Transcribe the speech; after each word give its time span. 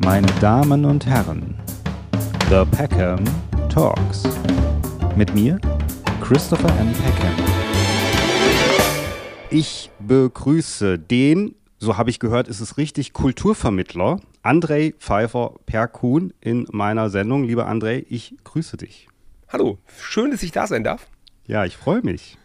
meine 0.00 0.26
Damen 0.40 0.84
und 0.84 1.04
Herren, 1.06 1.54
The 2.48 2.64
Peckham 2.76 3.22
Talks. 3.68 4.24
Mit 5.14 5.34
mir, 5.34 5.60
Christopher 6.22 6.70
M. 6.78 6.92
Peckham. 6.92 7.34
Ich 9.50 9.90
begrüße 9.98 10.98
den, 10.98 11.54
so 11.78 11.98
habe 11.98 12.10
ich 12.10 12.18
gehört, 12.18 12.48
ist 12.48 12.60
es 12.60 12.78
richtig, 12.78 13.12
Kulturvermittler, 13.12 14.20
Andrei 14.42 14.94
Pfeiffer 14.98 15.54
Perkun 15.66 16.32
in 16.40 16.66
meiner 16.70 17.10
Sendung. 17.10 17.44
Lieber 17.44 17.66
Andrei, 17.66 18.06
ich 18.08 18.34
grüße 18.44 18.78
dich. 18.78 19.08
Hallo, 19.48 19.78
schön, 19.98 20.30
dass 20.30 20.42
ich 20.42 20.52
da 20.52 20.66
sein 20.66 20.84
darf. 20.84 21.08
Ja, 21.46 21.64
ich 21.64 21.76
freue 21.76 22.00
mich. 22.02 22.38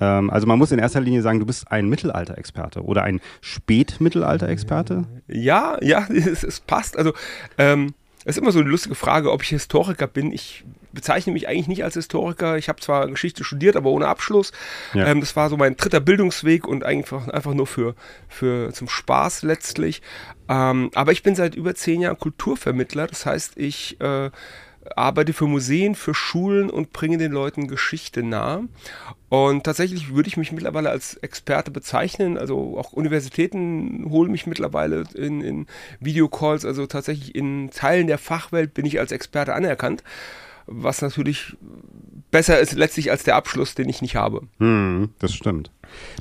Ähm, 0.00 0.30
also 0.30 0.46
man 0.46 0.58
muss 0.58 0.72
in 0.72 0.78
erster 0.78 1.00
Linie 1.00 1.22
sagen, 1.22 1.40
du 1.40 1.46
bist 1.46 1.70
ein 1.70 1.88
Mittelalterexperte 1.88 2.82
oder 2.82 3.02
ein 3.02 3.20
Spätmittelalterexperte. 3.40 5.04
Ja, 5.28 5.76
ja, 5.80 6.06
es, 6.10 6.42
es 6.42 6.60
passt. 6.60 6.96
Also 6.96 7.12
ähm, 7.58 7.94
es 8.24 8.36
ist 8.36 8.42
immer 8.42 8.52
so 8.52 8.60
eine 8.60 8.68
lustige 8.68 8.94
Frage, 8.94 9.32
ob 9.32 9.42
ich 9.42 9.48
Historiker 9.48 10.06
bin. 10.06 10.32
Ich 10.32 10.64
bezeichne 10.92 11.32
mich 11.32 11.48
eigentlich 11.48 11.68
nicht 11.68 11.84
als 11.84 11.94
Historiker. 11.94 12.56
Ich 12.56 12.68
habe 12.68 12.80
zwar 12.80 13.08
Geschichte 13.08 13.42
studiert, 13.42 13.76
aber 13.76 13.90
ohne 13.90 14.06
Abschluss. 14.06 14.52
Ja. 14.94 15.06
Ähm, 15.06 15.20
das 15.20 15.34
war 15.34 15.48
so 15.48 15.56
mein 15.56 15.76
dritter 15.76 16.00
Bildungsweg 16.00 16.68
und 16.68 16.84
einfach, 16.84 17.28
einfach 17.28 17.54
nur 17.54 17.66
für, 17.66 17.94
für 18.28 18.72
zum 18.72 18.88
Spaß 18.88 19.42
letztlich. 19.42 20.02
Ähm, 20.48 20.90
aber 20.94 21.12
ich 21.12 21.22
bin 21.22 21.34
seit 21.34 21.54
über 21.56 21.74
zehn 21.74 22.00
Jahren 22.00 22.18
Kulturvermittler. 22.18 23.08
Das 23.08 23.26
heißt, 23.26 23.56
ich 23.56 24.00
äh, 24.00 24.30
arbeite 24.96 25.32
für 25.32 25.46
Museen, 25.46 25.94
für 25.94 26.14
Schulen 26.14 26.70
und 26.70 26.92
bringe 26.92 27.18
den 27.18 27.32
Leuten 27.32 27.68
Geschichte 27.68 28.22
nahe. 28.22 28.64
Und 29.28 29.64
tatsächlich 29.64 30.14
würde 30.14 30.28
ich 30.28 30.36
mich 30.36 30.52
mittlerweile 30.52 30.90
als 30.90 31.14
Experte 31.16 31.70
bezeichnen. 31.70 32.36
Also 32.36 32.78
auch 32.78 32.92
Universitäten 32.92 34.06
holen 34.10 34.30
mich 34.30 34.46
mittlerweile 34.46 35.04
in, 35.14 35.40
in 35.40 35.66
Videocalls. 36.00 36.64
Also 36.64 36.86
tatsächlich 36.86 37.34
in 37.34 37.70
Teilen 37.70 38.06
der 38.06 38.18
Fachwelt 38.18 38.74
bin 38.74 38.84
ich 38.84 38.98
als 38.98 39.12
Experte 39.12 39.54
anerkannt. 39.54 40.02
Was 40.66 41.02
natürlich 41.02 41.56
besser 42.30 42.58
ist 42.60 42.74
letztlich 42.74 43.10
als 43.10 43.24
der 43.24 43.36
Abschluss, 43.36 43.74
den 43.74 43.88
ich 43.88 44.02
nicht 44.02 44.16
habe. 44.16 44.42
Hm, 44.58 45.10
das 45.18 45.34
stimmt. 45.34 45.70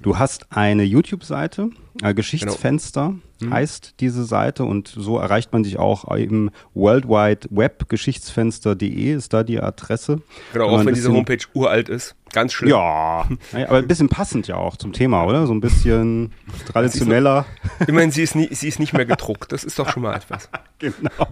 Du 0.01 0.17
hast 0.17 0.51
eine 0.51 0.83
YouTube-Seite, 0.83 1.69
äh, 2.01 2.13
Geschichtsfenster 2.13 3.07
genau. 3.07 3.19
Heißt 3.49 3.95
diese 3.99 4.23
Seite 4.23 4.63
und 4.63 4.87
so 4.87 5.17
erreicht 5.17 5.53
man 5.53 5.63
sich 5.63 5.79
auch 5.79 6.05
im 6.15 6.51
World 6.73 7.07
Wide 7.07 7.47
Web. 7.49 7.89
Geschichtsfenster.de 7.89 9.13
ist 9.13 9.33
da 9.33 9.43
die 9.43 9.59
Adresse. 9.59 10.21
Genau, 10.53 10.69
auch 10.69 10.85
wenn 10.85 10.93
diese 10.93 11.11
Homepage 11.11 11.43
uralt 11.53 11.89
ist. 11.89 12.15
Ganz 12.33 12.53
schlimm. 12.53 12.69
Ja, 12.71 13.27
aber 13.53 13.77
ein 13.77 13.87
bisschen 13.87 14.07
passend 14.07 14.47
ja 14.47 14.55
auch 14.55 14.77
zum 14.77 14.93
Thema, 14.93 15.25
oder? 15.25 15.47
So 15.47 15.53
ein 15.53 15.59
bisschen 15.59 16.31
traditioneller. 16.71 17.45
Immerhin, 17.87 18.11
sie 18.11 18.23
ist, 18.23 18.35
nie, 18.35 18.47
sie 18.51 18.69
ist 18.69 18.79
nicht 18.79 18.93
mehr 18.93 19.05
gedruckt. 19.05 19.51
Das 19.51 19.63
ist 19.63 19.77
doch 19.77 19.89
schon 19.89 20.03
mal 20.03 20.15
etwas. 20.15 20.49
genau. 20.79 21.27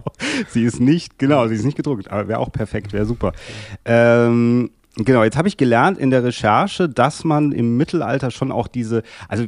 Sie 0.48 0.64
ist 0.64 0.80
nicht, 0.80 1.18
genau, 1.18 1.48
sie 1.48 1.54
ist 1.54 1.64
nicht 1.64 1.76
gedruckt. 1.76 2.10
Aber 2.10 2.28
wäre 2.28 2.38
auch 2.38 2.52
perfekt, 2.52 2.92
wäre 2.92 3.06
super. 3.06 3.32
Ähm, 3.84 4.70
Genau, 4.96 5.22
jetzt 5.22 5.36
habe 5.36 5.46
ich 5.46 5.56
gelernt 5.56 5.98
in 5.98 6.10
der 6.10 6.24
Recherche, 6.24 6.88
dass 6.88 7.22
man 7.22 7.52
im 7.52 7.76
Mittelalter 7.76 8.32
schon 8.32 8.50
auch 8.50 8.66
diese, 8.66 9.04
also 9.28 9.46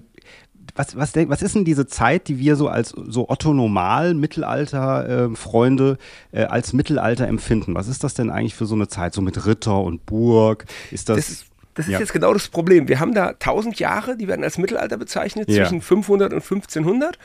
was, 0.74 0.96
was, 0.96 1.14
was 1.14 1.42
ist 1.42 1.54
denn 1.54 1.64
diese 1.64 1.86
Zeit, 1.86 2.26
die 2.28 2.38
wir 2.38 2.56
so 2.56 2.68
als 2.68 2.90
so 2.90 3.28
Otto-Normal-Mittelalter-Freunde 3.28 5.98
äh, 6.32 6.42
äh, 6.42 6.46
als 6.46 6.72
Mittelalter 6.72 7.28
empfinden? 7.28 7.74
Was 7.74 7.88
ist 7.88 8.04
das 8.04 8.14
denn 8.14 8.30
eigentlich 8.30 8.54
für 8.54 8.66
so 8.66 8.74
eine 8.74 8.88
Zeit, 8.88 9.12
so 9.14 9.20
mit 9.20 9.46
Ritter 9.46 9.80
und 9.80 10.06
Burg? 10.06 10.64
Ist 10.90 11.08
das, 11.08 11.16
das 11.16 11.28
ist 11.28 11.46
das 11.74 11.86
ist 11.86 11.92
ja. 11.92 12.00
jetzt 12.00 12.12
genau 12.12 12.34
das 12.34 12.48
Problem. 12.48 12.88
Wir 12.88 13.00
haben 13.00 13.14
da 13.14 13.28
1000 13.28 13.78
Jahre, 13.78 14.16
die 14.16 14.28
werden 14.28 14.44
als 14.44 14.58
Mittelalter 14.58 14.98
bezeichnet, 14.98 15.48
ja. 15.48 15.62
zwischen 15.62 15.80
500 15.80 16.32
und 16.32 16.42
1500 16.42 17.18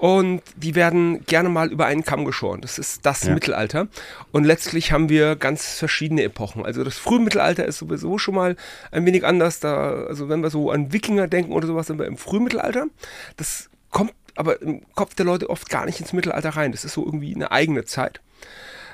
und 0.00 0.40
die 0.56 0.74
werden 0.74 1.26
gerne 1.26 1.50
mal 1.50 1.70
über 1.70 1.84
einen 1.84 2.04
Kamm 2.04 2.24
geschoren. 2.24 2.62
Das 2.62 2.78
ist 2.78 3.04
das 3.04 3.24
ja. 3.24 3.34
Mittelalter. 3.34 3.86
Und 4.32 4.44
letztlich 4.44 4.92
haben 4.92 5.10
wir 5.10 5.36
ganz 5.36 5.74
verschiedene 5.74 6.22
Epochen. 6.22 6.64
Also 6.64 6.82
das 6.84 6.96
Frühmittelalter 6.96 7.66
ist 7.66 7.76
sowieso 7.76 8.16
schon 8.16 8.34
mal 8.34 8.56
ein 8.92 9.04
wenig 9.04 9.26
anders. 9.26 9.60
Da, 9.60 10.04
also 10.06 10.30
wenn 10.30 10.42
wir 10.42 10.48
so 10.48 10.70
an 10.70 10.94
Wikinger 10.94 11.28
denken 11.28 11.52
oder 11.52 11.66
sowas, 11.66 11.86
sind 11.86 11.98
wir 11.98 12.06
im 12.06 12.16
Frühmittelalter. 12.16 12.86
Das 13.36 13.68
kommt 13.90 14.14
aber 14.36 14.62
im 14.62 14.80
Kopf 14.94 15.14
der 15.16 15.26
Leute 15.26 15.50
oft 15.50 15.68
gar 15.68 15.84
nicht 15.84 16.00
ins 16.00 16.14
Mittelalter 16.14 16.50
rein. 16.50 16.72
Das 16.72 16.86
ist 16.86 16.94
so 16.94 17.04
irgendwie 17.04 17.34
eine 17.34 17.52
eigene 17.52 17.84
Zeit. 17.84 18.22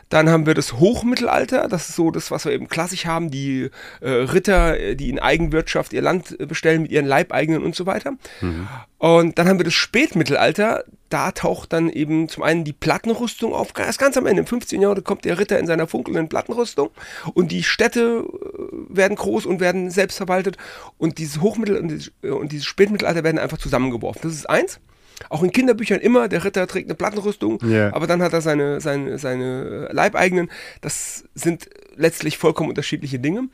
Dann 0.09 0.31
haben 0.31 0.47
wir 0.47 0.55
das 0.55 0.75
Hochmittelalter, 0.75 1.67
das 1.69 1.89
ist 1.89 1.97
so 1.97 2.13
das, 2.13 2.31
was 2.31 2.45
wir 2.45 2.53
eben 2.53 2.69
klassisch 2.69 3.07
haben, 3.07 3.31
die 3.31 3.71
äh, 4.01 4.09
Ritter, 4.09 4.79
äh, 4.79 4.95
die 4.95 5.11
in 5.11 5.19
Eigenwirtschaft 5.19 5.93
ihr 5.93 6.03
Land 6.03 6.39
äh, 6.39 6.47
bestellen 6.47 6.83
mit 6.83 6.93
ihren 6.93 7.07
Leibeigenen 7.07 7.65
und 7.65 7.75
so 7.75 7.87
weiter. 7.87 8.13
Mhm. 8.41 8.69
Und 8.99 9.39
dann 9.39 9.49
haben 9.49 9.59
wir 9.59 9.65
das 9.65 9.75
Spätmittelalter, 9.75 10.85
da 11.09 11.33
taucht 11.33 11.73
dann 11.73 11.91
eben 11.91 12.29
zum 12.29 12.45
einen 12.45 12.65
die 12.65 12.73
Plattenrüstung 12.73 13.53
auf, 13.53 13.73
erst 13.77 13.99
ganz 13.99 14.17
am 14.17 14.27
Ende, 14.27 14.41
im 14.41 14.47
15. 14.47 14.81
Jahrhundert 14.81 15.05
kommt 15.05 15.25
der 15.25 15.39
Ritter 15.39 15.59
in 15.59 15.67
seiner 15.67 15.89
funkelnden 15.89 16.29
Plattenrüstung 16.29 16.91
und 17.35 17.51
die 17.51 17.65
Städte 17.65 18.25
äh, 18.25 18.97
werden 18.97 19.17
groß 19.17 19.45
und 19.45 19.59
werden 19.59 19.91
selbst 19.91 20.19
verwaltet 20.19 20.57
und 20.99 21.19
dieses 21.19 21.41
Hochmittel 21.41 21.77
und 22.23 22.53
dieses 22.53 22.67
Spätmittelalter 22.67 23.25
werden 23.25 23.41
einfach 23.41 23.59
zusammengeworfen. 23.59 24.23
Das 24.23 24.35
ist 24.35 24.49
eins. 24.49 24.79
Auch 25.29 25.43
in 25.43 25.51
Kinderbüchern 25.51 26.01
immer, 26.01 26.29
der 26.29 26.45
Ritter 26.45 26.67
trägt 26.67 26.89
eine 26.89 26.95
Plattenrüstung, 26.95 27.59
yeah. 27.65 27.95
aber 27.95 28.07
dann 28.07 28.23
hat 28.23 28.33
er 28.33 28.41
seine, 28.41 28.81
seine, 28.81 29.19
seine 29.19 29.89
Leibeigenen. 29.91 30.51
Das 30.81 31.25
sind 31.35 31.69
letztlich 31.97 32.39
vollkommen 32.39 32.69
unterschiedliche 32.69 33.19
Dinge. 33.19 33.49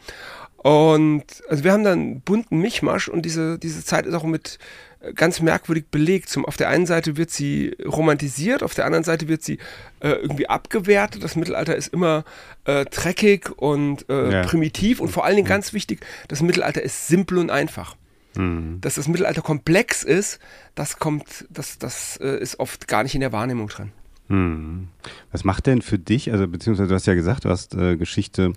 Und 0.62 1.24
also 1.48 1.64
wir 1.64 1.72
haben 1.72 1.82
dann 1.82 1.98
einen 1.98 2.20
bunten 2.20 2.58
Mischmasch 2.58 3.08
und 3.08 3.22
diese, 3.22 3.58
diese 3.58 3.84
Zeit 3.84 4.06
ist 4.06 4.14
auch 4.14 4.22
mit 4.22 4.58
äh, 5.00 5.12
ganz 5.12 5.40
merkwürdig 5.40 5.86
belegt. 5.90 6.28
Zum, 6.28 6.44
auf 6.44 6.56
der 6.56 6.68
einen 6.68 6.86
Seite 6.86 7.16
wird 7.16 7.30
sie 7.30 7.76
romantisiert, 7.84 8.62
auf 8.62 8.74
der 8.74 8.86
anderen 8.86 9.02
Seite 9.02 9.26
wird 9.26 9.42
sie 9.42 9.58
äh, 10.00 10.10
irgendwie 10.10 10.48
abgewertet. 10.48 11.24
Das 11.24 11.34
Mittelalter 11.34 11.74
ist 11.74 11.92
immer 11.92 12.24
äh, 12.64 12.84
dreckig 12.84 13.50
und 13.56 14.08
äh, 14.08 14.32
ja. 14.32 14.42
primitiv 14.42 15.00
und 15.00 15.08
vor 15.08 15.24
allen 15.24 15.34
Dingen 15.34 15.48
ganz 15.48 15.72
wichtig, 15.72 16.00
das 16.28 16.42
Mittelalter 16.42 16.82
ist 16.82 17.08
simpel 17.08 17.38
und 17.38 17.50
einfach. 17.50 17.96
Mhm. 18.36 18.80
Dass 18.80 18.94
das 18.94 19.08
Mittelalter 19.08 19.42
komplex 19.42 20.02
ist, 20.02 20.38
das 20.74 20.98
kommt, 20.98 21.46
das, 21.50 21.78
das 21.78 22.16
äh, 22.18 22.38
ist 22.40 22.58
oft 22.60 22.88
gar 22.88 23.02
nicht 23.02 23.14
in 23.14 23.20
der 23.20 23.32
Wahrnehmung 23.32 23.68
drin. 23.68 23.92
Mhm. 24.28 24.88
Was 25.30 25.44
macht 25.44 25.66
denn 25.66 25.82
für 25.82 25.98
dich, 25.98 26.32
also 26.32 26.46
beziehungsweise 26.48 26.88
du 26.88 26.94
hast 26.94 27.06
ja 27.06 27.14
gesagt, 27.14 27.44
du 27.44 27.50
hast 27.50 27.74
äh, 27.74 27.96
Geschichte 27.96 28.52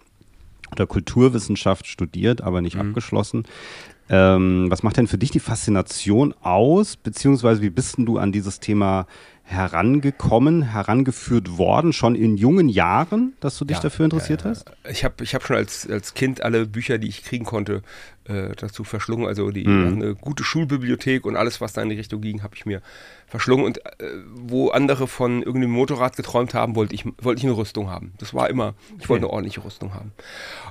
oder 0.72 0.88
Kulturwissenschaft 0.88 1.88
studiert, 1.88 2.42
aber 2.42 2.62
nicht 2.62 2.76
mhm. 2.76 2.90
abgeschlossen. 2.90 3.44
Ähm, 4.08 4.68
was 4.70 4.84
macht 4.84 4.98
denn 4.98 5.08
für 5.08 5.18
dich 5.18 5.32
die 5.32 5.40
Faszination 5.40 6.34
aus, 6.42 6.96
beziehungsweise 6.96 7.62
wie 7.62 7.72
bist 7.72 7.98
denn 7.98 8.06
du 8.06 8.20
an 8.20 8.32
dieses 8.32 8.60
Thema 8.60 9.08
herangekommen, 9.44 10.64
herangeführt 10.64 11.58
worden, 11.58 11.94
schon 11.94 12.16
in 12.16 12.38
jungen 12.38 12.70
Jahren, 12.70 13.34
dass 13.40 13.58
du 13.58 13.66
dich 13.66 13.78
ja, 13.78 13.84
dafür 13.84 14.06
interessiert 14.06 14.44
ja, 14.44 14.52
hast? 14.52 14.72
Ich 14.90 15.04
habe 15.04 15.24
ich 15.24 15.34
hab 15.36 15.44
schon 15.44 15.56
als, 15.56 15.88
als 15.90 16.14
Kind 16.14 16.42
alle 16.42 16.66
Bücher, 16.66 16.98
die 16.98 17.08
ich 17.08 17.24
kriegen 17.24 17.46
konnte, 17.46 17.82
äh, 18.28 18.56
dazu 18.56 18.84
verschlungen. 18.84 19.28
Also 19.28 19.52
die 19.52 19.68
mhm. 19.68 20.02
eine 20.02 20.16
gute 20.16 20.44
Schulbibliothek 20.44 21.26
und 21.26 21.36
alles, 21.36 21.62
was 21.62 21.74
da 21.74 21.82
in 21.82 21.90
die 21.90 21.96
Richtung 21.96 22.22
ging, 22.22 22.44
habe 22.44 22.56
ich 22.56 22.66
mir 22.66 22.82
verschlungen. 23.28 23.66
Und 23.66 23.86
äh, 23.86 24.10
wo 24.36 24.70
andere 24.70 25.08
von 25.08 25.42
irgendeinem 25.42 25.72
Motorrad 25.72 26.16
geträumt 26.16 26.54
haben, 26.54 26.76
wollte 26.76 26.96
ich, 26.96 27.06
wollte 27.22 27.40
ich 27.40 27.46
eine 27.46 27.58
Rüstung 27.58 27.90
haben. 27.90 28.14
Das 28.18 28.34
war 28.34 28.50
immer, 28.50 28.76
ich 29.00 29.10
wollte 29.10 29.26
eine 29.26 29.34
ordentliche 29.34 29.64
Rüstung 29.64 29.94
haben. 29.94 30.12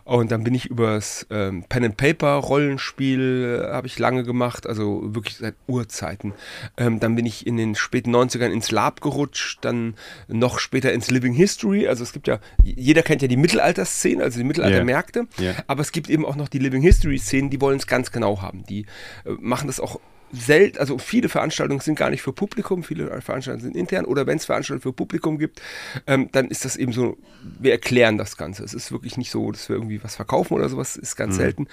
Und 0.05 0.31
dann 0.33 0.45
bin 0.45 0.55
ich 0.55 0.67
übers 0.67 1.27
ähm, 1.31 1.65
Pen 1.69 1.85
and 1.85 1.97
Paper 1.97 2.35
Rollenspiel 2.35 3.61
äh, 3.65 3.73
habe 3.73 3.87
ich 3.87 3.99
lange 3.99 4.25
gemacht, 4.25 4.67
also 4.67 5.15
wirklich 5.15 5.37
seit 5.37 5.55
Urzeiten. 5.67 6.33
Ähm, 6.77 7.01
dann 7.01 7.17
bin 7.17 7.27
ich 7.27 7.47
in 7.47 7.57
den 7.57 7.75
späten 7.75 8.15
90ern 8.15 8.51
ins 8.51 8.71
Lab 8.71 9.01
gerutscht, 9.01 9.59
dann 9.63 9.95
noch 10.29 10.59
später 10.59 10.93
ins 10.93 11.11
Living 11.11 11.35
History. 11.35 11.89
Also 11.89 12.03
es 12.03 12.13
gibt 12.13 12.27
ja, 12.27 12.39
jeder 12.63 13.03
kennt 13.03 13.23
ja 13.23 13.29
die 13.29 13.37
Mittelalterszene, 13.37 14.23
also 14.23 14.39
die 14.39 14.45
Mittelaltermärkte, 14.45 15.27
yeah. 15.39 15.53
yeah. 15.53 15.65
aber 15.67 15.81
es 15.81 15.93
gibt 15.93 16.09
eben 16.09 16.25
auch 16.25 16.37
noch 16.37 16.49
die 16.49 16.59
Living 16.59 16.83
History 16.83 17.19
Szene, 17.19 17.44
die 17.51 17.61
wollen 17.61 17.79
es 17.79 17.87
ganz 17.87 18.13
genau 18.13 18.43
haben. 18.43 18.65
Die 18.65 18.87
äh, 19.25 19.33
machen 19.41 19.67
das 19.67 19.81
auch 19.81 20.01
selten, 20.33 20.79
also 20.79 20.99
viele 20.99 21.29
Veranstaltungen 21.29 21.81
sind 21.81 21.97
gar 21.97 22.11
nicht 22.11 22.23
für 22.23 22.33
Publikum, 22.33 22.83
viele 22.83 23.07
Veranstaltungen 23.21 23.63
sind 23.63 23.77
intern 23.77 24.05
oder 24.05 24.27
wenn 24.27 24.37
es 24.37 24.45
Veranstaltungen 24.45 24.83
für 24.83 24.93
Publikum 24.93 25.39
gibt, 25.39 25.63
ähm, 26.07 26.29
dann 26.33 26.49
ist 26.49 26.65
das 26.65 26.77
eben 26.77 26.93
so, 26.93 27.17
wir 27.61 27.73
erklären 27.73 28.19
das 28.19 28.37
Ganze. 28.37 28.65
Es 28.65 28.75
ist 28.75 28.91
wirklich 28.91 29.17
nicht 29.17 29.31
so, 29.31 29.53
dass 29.53 29.69
wir 29.69 29.77
irgendwie 29.77 30.03
was 30.03 30.17
verkaufen 30.17 30.55
oder 30.55 30.69
sowas, 30.69 30.97
ist 30.97 31.17
ganz 31.17 31.35
mhm. 31.35 31.39
selten. 31.39 31.69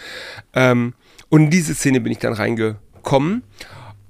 Ähm, 0.54 0.94
und 1.30 1.46
in 1.46 1.50
diese 1.50 1.74
Szene 1.74 2.02
bin 2.02 2.12
ich 2.12 2.20
dann 2.20 2.34
reingekommen. 2.34 3.44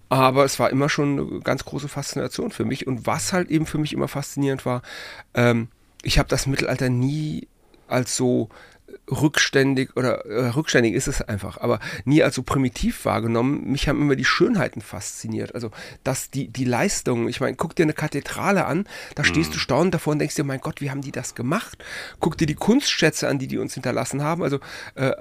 Aber 0.09 0.43
es 0.43 0.59
war 0.59 0.69
immer 0.71 0.89
schon 0.89 1.17
eine 1.17 1.39
ganz 1.39 1.63
große 1.63 1.87
Faszination 1.87 2.51
für 2.51 2.65
mich. 2.65 2.85
Und 2.85 3.07
was 3.07 3.31
halt 3.31 3.49
eben 3.49 3.65
für 3.65 3.77
mich 3.77 3.93
immer 3.93 4.09
faszinierend 4.09 4.65
war, 4.65 4.81
ähm, 5.33 5.69
ich 6.03 6.19
habe 6.19 6.27
das 6.27 6.47
Mittelalter 6.47 6.89
nie 6.89 7.47
als 7.87 8.17
so 8.17 8.49
rückständig 9.11 9.95
oder 9.95 10.25
äh, 10.25 10.47
rückständig 10.49 10.93
ist 10.93 11.07
es 11.07 11.21
einfach, 11.21 11.57
aber 11.57 11.79
nie 12.05 12.23
als 12.23 12.35
so 12.35 12.43
primitiv 12.43 13.05
wahrgenommen. 13.05 13.69
Mich 13.71 13.87
haben 13.87 14.01
immer 14.01 14.15
die 14.15 14.25
Schönheiten 14.25 14.81
fasziniert. 14.81 15.53
Also, 15.53 15.71
dass 16.03 16.29
die, 16.29 16.47
die 16.47 16.65
Leistung, 16.65 17.27
ich 17.27 17.41
meine, 17.41 17.55
guck 17.55 17.75
dir 17.75 17.83
eine 17.83 17.93
Kathedrale 17.93 18.65
an, 18.65 18.85
da 19.15 19.23
stehst 19.23 19.49
mhm. 19.49 19.53
du 19.53 19.59
staunend 19.59 19.93
davor 19.93 20.13
und 20.13 20.19
denkst 20.19 20.35
dir, 20.35 20.43
mein 20.43 20.61
Gott, 20.61 20.81
wie 20.81 20.89
haben 20.89 21.01
die 21.01 21.11
das 21.11 21.35
gemacht? 21.35 21.83
Guck 22.19 22.37
dir 22.37 22.47
die 22.47 22.55
Kunstschätze 22.55 23.27
an, 23.27 23.39
die 23.39 23.47
die 23.47 23.57
uns 23.57 23.73
hinterlassen 23.73 24.23
haben. 24.23 24.43
Also, 24.43 24.59
äh, 24.95 25.07
äh, 25.07 25.13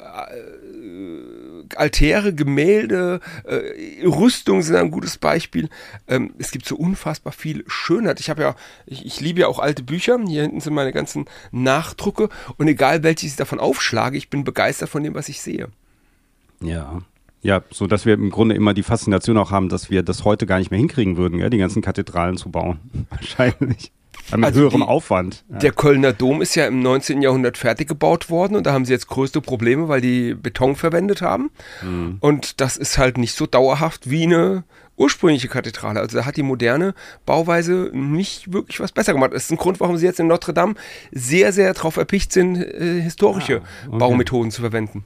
Altäre, 1.76 2.34
Gemälde, 2.34 3.20
äh, 3.44 4.06
Rüstungen 4.06 4.62
sind 4.62 4.76
ein 4.76 4.90
gutes 4.90 5.18
Beispiel. 5.18 5.68
Ähm, 6.08 6.34
es 6.38 6.50
gibt 6.50 6.66
so 6.66 6.76
unfassbar 6.76 7.32
viel 7.32 7.64
Schönheit. 7.66 8.20
Ich 8.20 8.30
habe 8.30 8.42
ja, 8.42 8.56
ich, 8.86 9.04
ich, 9.04 9.20
liebe 9.20 9.40
ja 9.40 9.48
auch 9.48 9.58
alte 9.58 9.82
Bücher. 9.82 10.18
Hier 10.26 10.42
hinten 10.42 10.60
sind 10.60 10.74
meine 10.74 10.92
ganzen 10.92 11.26
Nachdrucke 11.50 12.28
und 12.56 12.68
egal 12.68 13.02
welches 13.02 13.30
ich 13.30 13.36
davon 13.36 13.60
aufschlage, 13.60 14.16
ich 14.16 14.30
bin 14.30 14.44
begeistert 14.44 14.88
von 14.88 15.02
dem, 15.02 15.14
was 15.14 15.28
ich 15.28 15.40
sehe. 15.40 15.68
Ja. 16.62 17.00
Ja, 17.42 17.62
so 17.70 17.86
dass 17.86 18.04
wir 18.04 18.14
im 18.14 18.30
Grunde 18.30 18.54
immer 18.54 18.74
die 18.74 18.82
Faszination 18.82 19.38
auch 19.38 19.50
haben, 19.50 19.70
dass 19.70 19.90
wir 19.90 20.02
das 20.02 20.24
heute 20.24 20.46
gar 20.46 20.58
nicht 20.58 20.70
mehr 20.70 20.78
hinkriegen 20.78 21.16
würden, 21.16 21.38
gell, 21.38 21.48
die 21.48 21.58
ganzen 21.58 21.80
Kathedralen 21.80 22.36
zu 22.36 22.50
bauen. 22.50 22.78
Wahrscheinlich. 23.10 23.92
Mit 24.34 24.44
also 24.44 24.60
höherem 24.60 24.80
die, 24.80 24.86
Aufwand. 24.86 25.44
Ja. 25.50 25.58
Der 25.58 25.72
Kölner 25.72 26.12
Dom 26.12 26.42
ist 26.42 26.54
ja 26.54 26.66
im 26.66 26.82
19. 26.82 27.22
Jahrhundert 27.22 27.58
fertig 27.58 27.88
gebaut 27.88 28.30
worden 28.30 28.56
und 28.56 28.66
da 28.66 28.72
haben 28.72 28.84
sie 28.84 28.92
jetzt 28.92 29.08
größte 29.08 29.40
Probleme, 29.40 29.88
weil 29.88 30.00
die 30.00 30.34
Beton 30.34 30.76
verwendet 30.76 31.22
haben. 31.22 31.50
Mhm. 31.82 32.18
Und 32.20 32.60
das 32.60 32.76
ist 32.76 32.98
halt 32.98 33.18
nicht 33.18 33.34
so 33.34 33.46
dauerhaft 33.46 34.10
wie 34.10 34.24
eine 34.24 34.64
ursprüngliche 35.00 35.48
Kathedrale. 35.48 35.98
Also 35.98 36.18
da 36.18 36.26
hat 36.26 36.36
die 36.36 36.42
moderne 36.42 36.94
Bauweise 37.24 37.90
nicht 37.92 38.52
wirklich 38.52 38.80
was 38.80 38.92
besser 38.92 39.14
gemacht. 39.14 39.32
Das 39.32 39.44
ist 39.44 39.50
ein 39.50 39.56
Grund, 39.56 39.80
warum 39.80 39.96
sie 39.96 40.06
jetzt 40.06 40.20
in 40.20 40.26
Notre 40.26 40.52
Dame 40.52 40.74
sehr, 41.10 41.52
sehr 41.52 41.72
darauf 41.72 41.96
erpicht 41.96 42.32
sind, 42.32 42.56
äh, 42.56 43.00
historische 43.00 43.62
ah, 43.62 43.88
okay. 43.88 43.98
Baumethoden 43.98 44.50
zu 44.50 44.60
verwenden. 44.60 45.04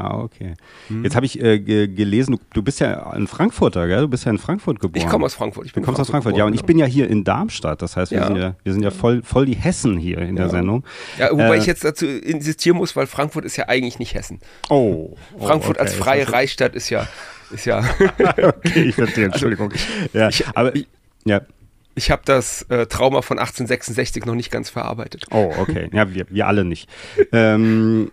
Ah, 0.00 0.18
okay. 0.18 0.54
Hm. 0.88 1.04
Jetzt 1.04 1.14
habe 1.14 1.26
ich 1.26 1.40
äh, 1.42 1.58
gelesen, 1.58 2.32
du, 2.32 2.38
du, 2.54 2.62
bist 2.62 2.80
ja 2.80 3.10
ein 3.10 3.26
Frankfurter, 3.26 3.86
gell? 3.86 4.00
Du 4.02 4.08
bist 4.08 4.24
ja 4.24 4.30
in 4.30 4.38
Frankfurt 4.38 4.80
geboren. 4.80 5.04
Ich 5.04 5.10
komme 5.10 5.26
aus 5.26 5.34
Frankfurt. 5.34 5.66
Ich 5.66 5.74
bin 5.74 5.82
du 5.82 5.86
kommst 5.86 5.98
Frankfurt 5.98 6.08
aus 6.08 6.10
Frankfurt, 6.10 6.32
geboren, 6.32 6.38
ja. 6.38 6.46
Und 6.46 6.54
ich 6.54 6.64
bin 6.64 6.78
ja 6.78 6.86
hier 6.86 7.08
in 7.08 7.24
Darmstadt. 7.24 7.82
Das 7.82 7.96
heißt, 7.96 8.12
wir, 8.12 8.18
ja. 8.18 8.26
Sind, 8.26 8.36
ja, 8.36 8.54
wir 8.62 8.72
sind 8.72 8.82
ja 8.82 8.90
voll, 8.90 9.22
voll 9.22 9.44
die 9.44 9.56
Hessen 9.56 9.98
hier 9.98 10.18
in 10.18 10.36
der 10.36 10.48
Sendung. 10.48 10.84
Ja, 11.18 11.30
wobei 11.32 11.56
äh, 11.56 11.58
ich 11.58 11.66
jetzt 11.66 11.84
dazu 11.84 12.06
insistieren 12.06 12.78
muss, 12.78 12.96
weil 12.96 13.06
Frankfurt 13.06 13.44
ist 13.44 13.56
ja 13.56 13.68
eigentlich 13.68 13.98
nicht 13.98 14.14
Hessen. 14.14 14.40
Oh. 14.70 15.16
oh 15.34 15.46
Frankfurt 15.46 15.76
okay. 15.76 15.80
als 15.80 15.94
freie 15.94 16.32
Reichsstadt 16.32 16.74
ist 16.74 16.88
ja. 16.88 17.06
Ist 17.50 17.66
ja 17.66 17.80
okay, 17.98 18.84
ich 18.84 18.94
verstehe, 18.94 19.24
also, 19.32 19.34
Entschuldigung. 19.34 19.72
Also, 19.72 19.84
ja, 20.12 20.28
ich, 20.28 20.46
aber. 20.54 20.74
Ich, 20.74 20.86
ja. 21.24 21.42
Ich 21.94 22.10
habe 22.10 22.22
das 22.24 22.62
äh, 22.70 22.86
Trauma 22.86 23.20
von 23.20 23.38
1866 23.38 24.24
noch 24.24 24.34
nicht 24.34 24.50
ganz 24.50 24.70
verarbeitet. 24.70 25.26
Oh, 25.30 25.52
okay. 25.58 25.90
Ja, 25.92 26.14
wir, 26.14 26.26
wir 26.30 26.46
alle 26.46 26.64
nicht. 26.64 26.88
ähm, 27.32 28.10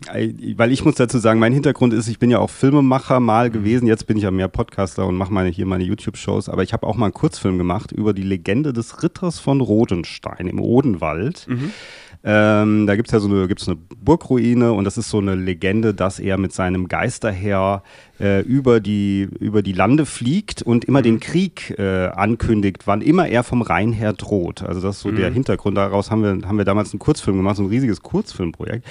weil 0.55 0.71
ich 0.71 0.83
muss 0.83 0.95
dazu 0.95 1.19
sagen, 1.19 1.39
mein 1.39 1.53
Hintergrund 1.53 1.93
ist, 1.93 2.07
ich 2.07 2.17
bin 2.19 2.31
ja 2.31 2.39
auch 2.39 2.49
Filmemacher 2.49 3.19
mal 3.19 3.49
gewesen. 3.49 3.87
Jetzt 3.87 4.07
bin 4.07 4.17
ich 4.17 4.23
ja 4.23 4.31
mehr 4.31 4.47
Podcaster 4.47 5.05
und 5.05 5.15
mache 5.15 5.31
meine, 5.31 5.49
hier 5.49 5.65
meine 5.65 5.83
YouTube-Shows. 5.83 6.49
Aber 6.49 6.63
ich 6.63 6.73
habe 6.73 6.87
auch 6.87 6.95
mal 6.95 7.05
einen 7.05 7.13
Kurzfilm 7.13 7.57
gemacht 7.57 7.91
über 7.91 8.13
die 8.13 8.23
Legende 8.23 8.73
des 8.73 9.03
Ritters 9.03 9.39
von 9.39 9.61
Rodenstein 9.61 10.47
im 10.47 10.59
Odenwald. 10.59 11.47
Mhm. 11.47 11.71
Ähm, 12.23 12.87
da 12.87 12.95
gibt 12.95 13.07
es 13.07 13.13
ja 13.13 13.19
so 13.19 13.29
eine, 13.29 13.47
gibt's 13.47 13.67
eine 13.67 13.77
Burgruine 13.77 14.73
und 14.73 14.83
das 14.83 14.97
ist 14.97 15.09
so 15.09 15.19
eine 15.19 15.35
Legende, 15.35 15.93
dass 15.93 16.19
er 16.19 16.37
mit 16.37 16.51
seinem 16.51 16.87
Geisterherr 16.87 17.83
äh, 18.19 18.41
über, 18.41 18.79
die, 18.79 19.27
über 19.39 19.61
die 19.61 19.73
Lande 19.73 20.05
fliegt 20.05 20.61
und 20.61 20.85
immer 20.85 20.99
mhm. 20.99 21.03
den 21.03 21.19
Krieg 21.19 21.75
äh, 21.77 22.07
ankündigt, 22.07 22.87
wann 22.87 23.01
immer 23.01 23.27
er 23.27 23.43
vom 23.43 23.61
Rhein 23.61 23.91
her 23.91 24.13
droht. 24.13 24.63
Also 24.63 24.81
das 24.81 24.97
ist 24.97 25.01
so 25.01 25.09
mhm. 25.09 25.17
der 25.17 25.31
Hintergrund. 25.31 25.77
Daraus 25.77 26.09
haben 26.09 26.23
wir, 26.23 26.47
haben 26.47 26.57
wir 26.57 26.65
damals 26.65 26.91
einen 26.93 26.99
Kurzfilm 26.99 27.37
gemacht, 27.37 27.57
so 27.57 27.63
ein 27.63 27.69
riesiges 27.69 28.01
Kurzfilmprojekt. 28.01 28.85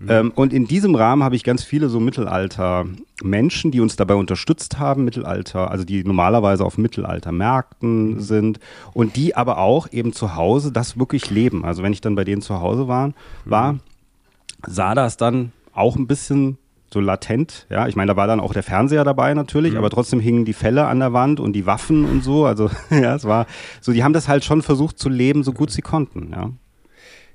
Mhm. 0.00 0.06
Ähm, 0.10 0.32
und 0.34 0.52
in 0.52 0.66
diesem 0.66 0.94
Rahmen 0.94 1.22
habe 1.22 1.36
ich 1.36 1.44
ganz 1.44 1.62
viele 1.62 1.88
so 1.88 2.00
Mittelalter 2.00 2.86
Menschen, 3.22 3.70
die 3.70 3.80
uns 3.80 3.96
dabei 3.96 4.14
unterstützt 4.14 4.78
haben, 4.78 5.04
Mittelalter, 5.04 5.70
also 5.70 5.84
die 5.84 6.02
normalerweise 6.02 6.64
auf 6.64 6.78
Mittelaltermärkten 6.78 8.14
mhm. 8.14 8.20
sind 8.20 8.60
und 8.92 9.16
die 9.16 9.36
aber 9.36 9.58
auch 9.58 9.92
eben 9.92 10.12
zu 10.12 10.34
Hause 10.34 10.72
das 10.72 10.98
wirklich 10.98 11.30
leben. 11.30 11.64
Also 11.64 11.82
wenn 11.82 11.92
ich 11.92 12.00
dann 12.00 12.16
bei 12.16 12.24
denen 12.24 12.42
zu 12.42 12.60
Hause 12.60 12.88
war, 12.88 13.12
war 13.44 13.74
mhm. 13.74 13.80
sah 14.66 14.94
das 14.94 15.16
dann 15.16 15.52
auch 15.72 15.96
ein 15.96 16.06
bisschen 16.06 16.58
so 16.94 17.00
latent. 17.00 17.66
Ja, 17.68 17.86
ich 17.86 17.96
meine, 17.96 18.12
da 18.12 18.16
war 18.16 18.26
dann 18.26 18.40
auch 18.40 18.54
der 18.54 18.62
Fernseher 18.62 19.04
dabei 19.04 19.34
natürlich, 19.34 19.72
mhm. 19.72 19.78
aber 19.78 19.90
trotzdem 19.90 20.20
hingen 20.20 20.46
die 20.46 20.54
Fälle 20.54 20.86
an 20.86 21.00
der 21.00 21.12
Wand 21.12 21.40
und 21.40 21.52
die 21.52 21.66
Waffen 21.66 22.06
und 22.06 22.24
so. 22.24 22.46
Also 22.46 22.70
ja, 22.90 23.14
es 23.14 23.24
war 23.24 23.46
so, 23.82 23.92
die 23.92 24.02
haben 24.02 24.14
das 24.14 24.28
halt 24.28 24.44
schon 24.44 24.62
versucht 24.62 24.98
zu 24.98 25.10
leben, 25.10 25.44
so 25.44 25.52
gut 25.52 25.70
sie 25.70 25.82
konnten. 25.82 26.30
Ja. 26.32 26.50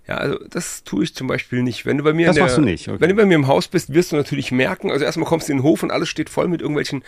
Ja, 0.08 0.16
also 0.16 0.40
das 0.50 0.84
tue 0.84 1.04
ich 1.04 1.14
zum 1.14 1.28
Beispiel 1.28 1.62
nicht. 1.62 1.86
Wenn 1.86 2.00
du 2.00 2.04
bei 2.04 2.14
mir, 2.14 2.26
das 2.26 2.36
der, 2.36 2.46
machst 2.46 2.58
du 2.58 2.62
nicht. 2.62 2.88
Okay. 2.88 3.00
Wenn 3.00 3.10
du 3.10 3.16
bei 3.16 3.26
mir 3.26 3.36
im 3.36 3.46
Haus 3.46 3.68
bist, 3.68 3.94
wirst 3.94 4.12
du 4.12 4.16
natürlich 4.16 4.52
merken. 4.52 4.90
Also 4.90 5.06
erstmal 5.06 5.28
kommst 5.28 5.50
du 5.50 5.52
in 5.52 5.60
den 5.60 5.64
Hof 5.64 5.84
und 5.84 5.92
alles 5.92 6.10
steht 6.10 6.32
voll 6.32 6.48
mit 6.48 6.62
irgendwelchen 6.62 7.04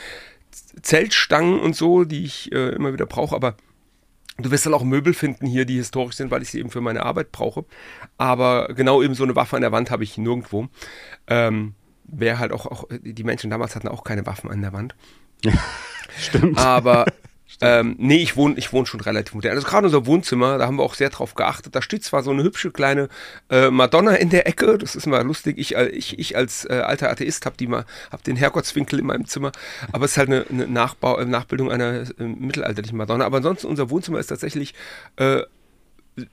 Zeltstangen 0.84 1.60
und 1.60 1.76
so, 1.76 2.04
die 2.04 2.24
ich 2.24 2.52
äh, 2.52 2.70
immer 2.76 2.94
wieder 2.94 3.08
brauche. 3.08 3.36
Aber 3.36 3.56
Du 4.38 4.52
wirst 4.52 4.66
dann 4.66 4.74
auch 4.74 4.84
Möbel 4.84 5.14
finden 5.14 5.46
hier, 5.46 5.66
die 5.66 5.76
historisch 5.76 6.16
sind, 6.16 6.32
weil 6.32 6.42
ich 6.42 6.50
sie 6.50 6.60
eben 6.60 6.72
für 6.72 6.82
meine 6.82 7.04
Arbeit 7.04 7.32
brauche. 7.32 7.66
Aber 8.18 8.70
genau 8.74 9.02
eben 9.04 9.14
so 9.14 9.24
eine 9.24 9.36
Waffe 9.36 9.56
an 9.56 9.62
der 9.62 9.72
Wand 9.72 9.92
habe 9.92 10.04
ich 10.04 10.18
nirgendwo. 10.18 10.68
Ähm, 11.28 11.74
wäre 12.12 12.40
halt 12.40 12.52
auch, 12.52 12.66
auch, 12.66 12.86
die 12.90 13.24
Menschen 13.24 13.50
damals 13.50 13.76
hatten 13.76 13.88
auch 13.88 14.04
keine 14.04 14.26
Waffen 14.26 14.50
an 14.50 14.62
der 14.62 14.74
Wand. 14.74 14.96
Stimmt. 16.20 16.58
Aber 16.58 17.06
ähm, 17.62 17.96
nee, 17.98 18.18
ich 18.18 18.36
wohne, 18.36 18.56
ich 18.58 18.74
wohne 18.74 18.86
schon 18.86 19.02
relativ 19.02 19.34
modern. 19.34 19.54
Also 19.54 19.68
gerade 19.68 19.86
unser 19.86 20.06
Wohnzimmer, 20.06 20.58
da 20.58 20.68
haben 20.68 20.78
wir 20.78 20.84
auch 20.84 20.96
sehr 20.96 21.10
drauf 21.10 21.36
geachtet. 21.36 21.76
Da 21.76 21.82
steht 21.82 22.04
zwar 22.04 22.24
so 22.24 22.32
eine 22.32 22.44
hübsche 22.44 22.72
kleine 22.72 23.10
äh, 23.50 23.70
Madonna 23.70 24.16
in 24.16 24.30
der 24.30 24.48
Ecke, 24.48 24.78
das 24.78 24.96
ist 24.96 25.08
mal 25.08 25.24
lustig. 25.24 25.58
Ich, 25.58 25.76
äh, 25.76 25.88
ich, 25.88 26.18
ich 26.20 26.36
als 26.36 26.66
äh, 26.66 26.82
alter 26.86 27.10
Atheist 27.10 27.46
habe 27.46 27.58
die 27.58 27.68
mal, 27.68 27.86
hab 28.12 28.24
den 28.24 28.36
Herrgottswinkel 28.36 29.00
in 29.00 29.06
meinem 29.06 29.26
Zimmer, 29.26 29.52
aber 29.92 30.06
es 30.06 30.12
ist 30.12 30.18
halt 30.18 30.30
eine, 30.30 30.46
eine 30.50 30.68
Nachbau, 30.68 31.18
äh, 31.18 31.26
Nachbildung 31.26 31.72
einer 31.72 32.02
äh, 32.02 32.24
mittelalterlichen 32.24 32.98
Madonna. 32.98 33.26
Aber 33.26 33.38
ansonsten 33.38 33.68
unser 33.68 33.90
Wohnzimmer 33.90 34.20
ist 34.20 34.28
tatsächlich 34.28 34.74
äh, 35.18 35.42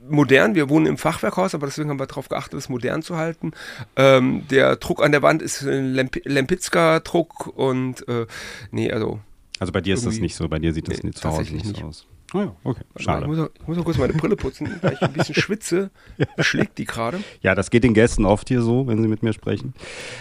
modern. 0.08 0.54
Wir 0.54 0.68
wohnen 0.68 0.86
im 0.86 0.98
Fachwerkhaus, 0.98 1.54
aber 1.54 1.66
deswegen 1.66 1.90
haben 1.90 1.98
wir 1.98 2.06
darauf 2.06 2.28
geachtet, 2.28 2.58
es 2.58 2.68
modern 2.68 3.02
zu 3.02 3.16
halten. 3.16 3.52
Ähm, 3.96 4.46
der 4.48 4.76
Druck 4.76 5.02
an 5.02 5.12
der 5.12 5.22
Wand 5.22 5.42
ist 5.42 5.62
ein 5.62 5.94
Lemp 5.94 6.20
Lempitzka-Druck 6.24 7.46
und 7.56 8.06
äh, 8.08 8.26
nee, 8.70 8.90
also. 8.92 9.20
Also 9.58 9.72
bei 9.72 9.80
dir 9.80 9.94
ist 9.94 10.06
das 10.06 10.18
nicht 10.18 10.36
so, 10.36 10.48
bei 10.48 10.58
dir 10.58 10.72
sieht 10.72 10.88
das 10.88 11.02
nee, 11.02 11.08
nicht 11.08 11.18
zu 11.18 11.28
Hause 11.28 11.52
nicht 11.52 11.66
so 11.66 11.84
aus. 11.84 12.06
Oh 12.34 12.40
ja, 12.40 12.56
okay. 12.62 12.82
Schade. 12.96 13.22
Ich 13.22 13.28
muss, 13.28 13.38
auch, 13.38 13.48
ich 13.58 13.66
muss 13.66 13.78
auch 13.78 13.84
kurz 13.84 13.98
meine 13.98 14.12
Brille 14.12 14.36
putzen, 14.36 14.70
weil 14.82 14.92
ich 14.92 15.02
ein 15.02 15.12
bisschen 15.12 15.34
schwitze. 15.34 15.90
Beschlägt 16.36 16.78
die 16.78 16.84
gerade. 16.84 17.20
Ja, 17.40 17.54
das 17.54 17.70
geht 17.70 17.84
den 17.84 17.94
Gästen 17.94 18.24
oft 18.24 18.48
hier 18.48 18.60
so, 18.60 18.86
wenn 18.86 19.02
sie 19.02 19.08
mit 19.08 19.22
mir 19.22 19.32
sprechen. 19.32 19.72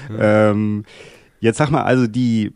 Ja. 0.09 0.51
Ähm, 0.51 0.85
jetzt 1.39 1.57
sag 1.57 1.69
mal, 1.69 1.83
also 1.83 2.07
die 2.07 2.53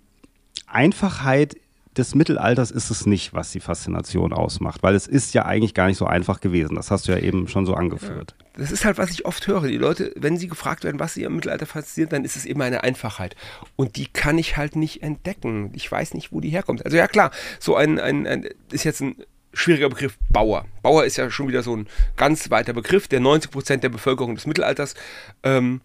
Einfachheit 0.67 1.57
des 1.97 2.15
Mittelalters 2.15 2.71
ist 2.71 2.89
es 2.89 3.05
nicht, 3.05 3.33
was 3.33 3.51
die 3.51 3.59
Faszination 3.59 4.31
ausmacht, 4.31 4.81
weil 4.81 4.95
es 4.95 5.07
ist 5.07 5.33
ja 5.33 5.45
eigentlich 5.45 5.73
gar 5.73 5.87
nicht 5.87 5.97
so 5.97 6.05
einfach 6.05 6.39
gewesen. 6.39 6.75
Das 6.75 6.89
hast 6.89 7.07
du 7.07 7.11
ja 7.11 7.17
eben 7.17 7.47
schon 7.47 7.65
so 7.65 7.73
angeführt. 7.73 8.33
Das 8.55 8.71
ist 8.71 8.85
halt, 8.85 8.97
was 8.97 9.09
ich 9.11 9.25
oft 9.25 9.45
höre. 9.47 9.67
Die 9.67 9.77
Leute, 9.77 10.13
wenn 10.15 10.37
sie 10.37 10.47
gefragt 10.47 10.83
werden, 10.83 10.99
was 10.99 11.13
sie 11.13 11.23
im 11.23 11.35
Mittelalter 11.35 11.65
fasziniert, 11.65 12.13
dann 12.13 12.23
ist 12.23 12.35
es 12.37 12.45
immer 12.45 12.63
eine 12.63 12.83
Einfachheit. 12.83 13.35
Und 13.75 13.97
die 13.97 14.07
kann 14.07 14.37
ich 14.37 14.55
halt 14.55 14.75
nicht 14.75 15.03
entdecken. 15.03 15.71
Ich 15.73 15.91
weiß 15.91 16.13
nicht, 16.13 16.31
wo 16.31 16.39
die 16.39 16.49
herkommt. 16.49 16.85
Also 16.85 16.97
ja 16.97 17.07
klar, 17.07 17.31
so 17.59 17.75
ein, 17.75 17.99
ein, 17.99 18.25
ein 18.25 18.47
ist 18.71 18.85
jetzt 18.85 19.01
ein 19.01 19.15
schwieriger 19.53 19.89
Begriff 19.89 20.17
Bauer. 20.29 20.65
Bauer 20.81 21.03
ist 21.03 21.17
ja 21.17 21.29
schon 21.29 21.47
wieder 21.47 21.63
so 21.63 21.75
ein 21.75 21.87
ganz 22.15 22.49
weiter 22.51 22.73
Begriff, 22.73 23.07
der 23.07 23.19
90 23.19 23.51
Prozent 23.51 23.83
der 23.83 23.89
Bevölkerung 23.89 24.35
des 24.35 24.47
Mittelalters 24.47 24.95
ähm, 25.43 25.81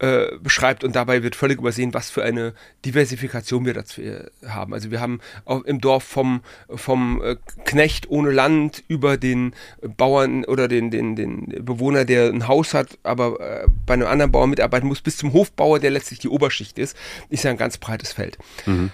äh, 0.00 0.36
beschreibt 0.40 0.84
und 0.84 0.94
dabei 0.94 1.22
wird 1.22 1.34
völlig 1.36 1.58
übersehen, 1.58 1.94
was 1.94 2.10
für 2.10 2.22
eine 2.22 2.54
Diversifikation 2.84 3.64
wir 3.66 3.74
dazu 3.74 4.00
äh, 4.00 4.26
haben. 4.46 4.72
Also 4.72 4.90
wir 4.90 5.00
haben 5.00 5.20
im 5.64 5.80
Dorf 5.80 6.04
vom, 6.04 6.42
vom 6.68 7.22
äh, 7.22 7.36
Knecht 7.64 8.08
ohne 8.08 8.30
Land 8.30 8.84
über 8.88 9.16
den 9.16 9.54
Bauern 9.96 10.44
oder 10.44 10.68
den, 10.68 10.90
den, 10.90 11.16
den 11.16 11.64
Bewohner, 11.64 12.04
der 12.04 12.28
ein 12.28 12.46
Haus 12.46 12.74
hat, 12.74 12.98
aber 13.02 13.66
bei 13.86 13.94
einem 13.94 14.06
anderen 14.06 14.32
Bauern 14.32 14.50
mitarbeiten 14.50 14.86
muss, 14.86 15.00
bis 15.00 15.16
zum 15.16 15.32
Hofbauer, 15.32 15.80
der 15.80 15.90
letztlich 15.90 16.18
die 16.20 16.28
Oberschicht 16.28 16.78
ist, 16.78 16.96
ist 17.28 17.44
ja 17.44 17.50
ein 17.50 17.56
ganz 17.56 17.78
breites 17.78 18.12
Feld. 18.12 18.38
Mhm. 18.66 18.90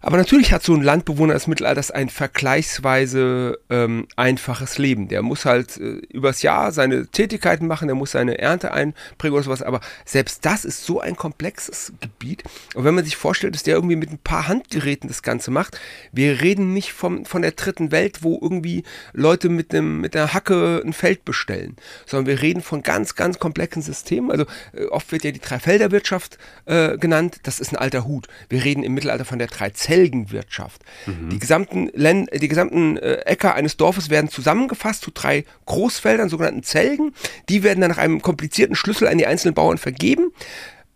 Aber 0.00 0.16
natürlich 0.16 0.52
hat 0.52 0.62
so 0.62 0.74
ein 0.74 0.82
Landbewohner 0.82 1.34
des 1.34 1.46
Mittelalters 1.46 1.90
ein 1.90 2.08
vergleichsweise 2.08 3.58
ähm, 3.68 4.06
einfaches 4.16 4.78
Leben. 4.78 5.08
Der 5.08 5.22
muss 5.22 5.44
halt 5.44 5.76
äh, 5.76 6.00
übers 6.10 6.42
Jahr 6.42 6.72
seine 6.72 7.06
Tätigkeiten 7.08 7.66
machen, 7.66 7.88
der 7.88 7.96
muss 7.96 8.12
seine 8.12 8.38
Ernte 8.38 8.72
einbringen 8.72 9.34
oder 9.34 9.42
sowas. 9.42 9.62
Aber 9.62 9.80
selbst 10.04 10.44
das 10.44 10.64
ist 10.64 10.84
so 10.84 11.00
ein 11.00 11.16
komplexes 11.16 11.92
Gebiet. 12.00 12.44
Und 12.74 12.84
wenn 12.84 12.94
man 12.94 13.04
sich 13.04 13.16
vorstellt, 13.16 13.54
dass 13.54 13.64
der 13.64 13.74
irgendwie 13.74 13.96
mit 13.96 14.10
ein 14.10 14.18
paar 14.18 14.46
Handgeräten 14.46 15.08
das 15.08 15.22
Ganze 15.22 15.50
macht, 15.50 15.78
wir 16.12 16.40
reden 16.40 16.72
nicht 16.72 16.92
vom, 16.92 17.24
von 17.24 17.42
der 17.42 17.52
dritten 17.52 17.90
Welt, 17.90 18.22
wo 18.22 18.38
irgendwie 18.40 18.84
Leute 19.12 19.48
mit, 19.48 19.74
einem, 19.74 20.00
mit 20.00 20.14
einer 20.14 20.32
Hacke 20.32 20.80
ein 20.84 20.92
Feld 20.92 21.24
bestellen, 21.24 21.76
sondern 22.06 22.26
wir 22.26 22.42
reden 22.42 22.62
von 22.62 22.82
ganz, 22.82 23.16
ganz 23.16 23.38
komplexen 23.38 23.82
Systemen. 23.82 24.30
Also 24.30 24.46
äh, 24.72 24.84
oft 24.86 25.10
wird 25.10 25.24
ja 25.24 25.32
die 25.32 25.40
Dreifelderwirtschaft 25.40 26.38
äh, 26.66 26.96
genannt. 26.98 27.40
Das 27.42 27.58
ist 27.58 27.72
ein 27.72 27.76
alter 27.76 28.06
Hut. 28.06 28.28
Wir 28.48 28.64
reden 28.64 28.84
im 28.84 28.94
Mittelalter 28.94 29.24
von 29.24 29.38
der 29.38 29.48
Dreizelt 29.48 29.87
Zelgenwirtschaft. 29.88 30.82
Mhm. 31.06 31.30
Die 31.30 31.38
gesamten, 31.38 31.90
Len 31.94 32.26
die 32.32 32.48
gesamten 32.48 32.98
äh, 32.98 33.22
Äcker 33.24 33.54
eines 33.54 33.78
Dorfes 33.78 34.10
werden 34.10 34.28
zusammengefasst 34.28 35.02
zu 35.02 35.10
drei 35.10 35.44
Großfeldern, 35.64 36.28
sogenannten 36.28 36.62
Zelgen. 36.62 37.14
Die 37.48 37.62
werden 37.62 37.80
dann 37.80 37.90
nach 37.90 37.98
einem 37.98 38.20
komplizierten 38.20 38.76
Schlüssel 38.76 39.08
an 39.08 39.16
die 39.16 39.26
einzelnen 39.26 39.54
Bauern 39.54 39.78
vergeben 39.78 40.30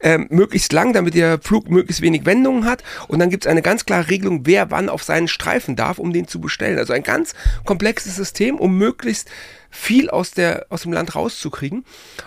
äh, 0.02 0.18
möglichst 0.28 0.72
lang, 0.72 0.92
damit 0.92 1.14
der 1.14 1.40
Flug 1.40 1.70
möglichst 1.70 2.02
wenig 2.02 2.26
Wendungen 2.26 2.64
hat. 2.64 2.82
Und 3.08 3.18
dann 3.18 3.30
gibt 3.30 3.44
es 3.44 3.50
eine 3.50 3.62
ganz 3.62 3.86
klare 3.86 4.10
Regelung, 4.10 4.40
wer 4.44 4.70
wann 4.70 4.88
auf 4.88 5.02
seinen 5.02 5.28
Streifen 5.28 5.76
darf, 5.76 5.98
um 5.98 6.12
den 6.12 6.28
zu 6.28 6.40
bestellen. 6.40 6.78
Also 6.78 6.92
ein 6.92 7.02
ganz 7.02 7.34
komplexes 7.64 8.16
System, 8.16 8.56
um 8.56 8.76
möglichst 8.76 9.30
viel 9.70 10.10
aus, 10.10 10.32
der, 10.32 10.66
aus 10.68 10.82
dem 10.82 10.92
Land 10.92 11.14
rauszukriegen. 11.14 11.84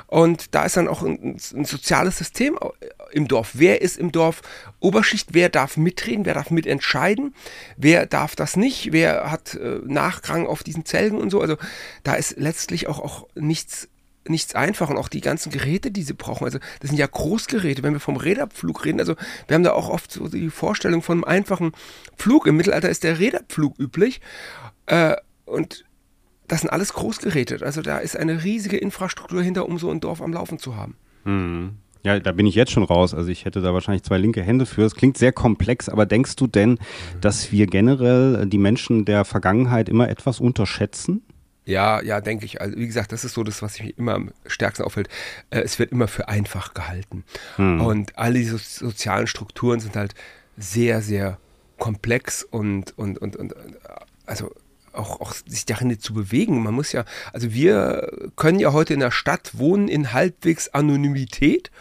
Und 0.07 0.55
da 0.55 0.65
ist 0.65 0.77
dann 0.77 0.87
auch 0.87 1.03
ein, 1.03 1.37
ein, 1.53 1.65
soziales 1.65 2.17
System 2.17 2.57
im 3.11 3.27
Dorf. 3.27 3.51
Wer 3.53 3.81
ist 3.81 3.97
im 3.97 4.11
Dorf 4.11 4.41
Oberschicht? 4.79 5.29
Wer 5.33 5.49
darf 5.49 5.77
mitreden? 5.77 6.25
Wer 6.25 6.33
darf 6.33 6.49
mitentscheiden? 6.49 7.35
Wer 7.77 8.07
darf 8.07 8.35
das 8.35 8.57
nicht? 8.57 8.91
Wer 8.91 9.31
hat 9.31 9.53
äh, 9.53 9.79
Nachrang 9.85 10.47
auf 10.47 10.63
diesen 10.63 10.85
Zelgen 10.85 11.19
und 11.19 11.29
so? 11.29 11.39
Also 11.39 11.57
da 12.03 12.15
ist 12.15 12.37
letztlich 12.37 12.87
auch, 12.87 12.99
auch 12.99 13.27
nichts 13.35 13.89
nichts 14.27 14.55
einfach 14.55 14.89
und 14.89 14.97
auch 14.97 15.07
die 15.07 15.21
ganzen 15.21 15.51
Geräte, 15.51 15.91
die 15.91 16.03
sie 16.03 16.13
brauchen. 16.13 16.45
Also 16.45 16.59
das 16.79 16.89
sind 16.89 16.97
ja 16.97 17.07
Großgeräte, 17.07 17.83
wenn 17.83 17.93
wir 17.93 17.99
vom 17.99 18.17
Räderpflug 18.17 18.85
reden. 18.85 18.99
Also 18.99 19.15
wir 19.47 19.55
haben 19.55 19.63
da 19.63 19.73
auch 19.73 19.89
oft 19.89 20.11
so 20.11 20.27
die 20.27 20.49
Vorstellung 20.49 21.01
von 21.01 21.17
einem 21.17 21.23
einfachen 21.23 21.71
Flug. 22.15 22.47
Im 22.47 22.57
Mittelalter 22.57 22.89
ist 22.89 23.03
der 23.03 23.19
Räderpflug 23.19 23.79
üblich. 23.79 24.21
Äh, 24.87 25.15
und 25.45 25.85
das 26.47 26.61
sind 26.61 26.69
alles 26.69 26.93
Großgeräte. 26.93 27.59
Also 27.63 27.81
da 27.81 27.99
ist 27.99 28.17
eine 28.17 28.43
riesige 28.43 28.77
Infrastruktur 28.77 29.41
hinter, 29.41 29.67
um 29.67 29.77
so 29.77 29.89
ein 29.89 29.99
Dorf 29.99 30.21
am 30.21 30.33
Laufen 30.33 30.59
zu 30.59 30.75
haben. 30.75 30.95
Mhm. 31.23 31.77
Ja, 32.03 32.19
da 32.19 32.33
bin 32.33 32.45
ich 32.45 32.53
jetzt 32.53 32.71
schon 32.71 32.83
raus. 32.83 33.15
Also 33.15 33.31
ich 33.31 33.45
hätte 33.45 33.61
da 33.61 33.73
wahrscheinlich 33.73 34.03
zwei 34.03 34.19
linke 34.19 34.43
Hände 34.43 34.67
für. 34.67 34.83
Es 34.83 34.93
klingt 34.93 35.17
sehr 35.17 35.31
komplex, 35.31 35.89
aber 35.89 36.05
denkst 36.05 36.35
du 36.35 36.45
denn, 36.45 36.77
dass 37.19 37.51
wir 37.51 37.65
generell 37.65 38.45
die 38.45 38.59
Menschen 38.59 39.05
der 39.05 39.25
Vergangenheit 39.25 39.89
immer 39.89 40.07
etwas 40.07 40.39
unterschätzen? 40.39 41.23
Ja, 41.65 42.01
ja, 42.01 42.21
denke 42.21 42.45
ich. 42.45 42.61
Also 42.61 42.77
wie 42.77 42.85
gesagt, 42.85 43.11
das 43.11 43.25
ist 43.25 43.33
so 43.33 43.43
das, 43.43 43.61
was 43.61 43.79
mich 43.79 43.97
immer 43.97 44.13
am 44.13 44.31
stärksten 44.45 44.83
auffällt. 44.83 45.09
Äh, 45.49 45.61
es 45.61 45.79
wird 45.79 45.91
immer 45.91 46.07
für 46.07 46.27
einfach 46.27 46.73
gehalten. 46.73 47.23
Hm. 47.55 47.81
Und 47.81 48.17
alle 48.17 48.39
diese 48.39 48.57
sozialen 48.57 49.27
Strukturen 49.27 49.79
sind 49.79 49.95
halt 49.95 50.13
sehr, 50.57 51.01
sehr 51.01 51.39
komplex 51.77 52.43
und, 52.43 52.97
und, 52.97 53.17
und, 53.17 53.35
und 53.35 53.53
also 54.25 54.51
auch, 54.93 55.19
auch 55.21 55.33
sich 55.45 55.65
darin 55.65 55.99
zu 55.99 56.13
bewegen. 56.13 56.63
Man 56.63 56.73
muss 56.73 56.91
ja, 56.91 57.05
also 57.33 57.53
wir 57.53 58.29
können 58.35 58.59
ja 58.59 58.73
heute 58.73 58.93
in 58.93 58.99
der 58.99 59.11
Stadt 59.11 59.57
wohnen 59.57 59.87
in 59.87 60.13
halbwegs 60.13 60.69
Anonymität. 60.69 61.71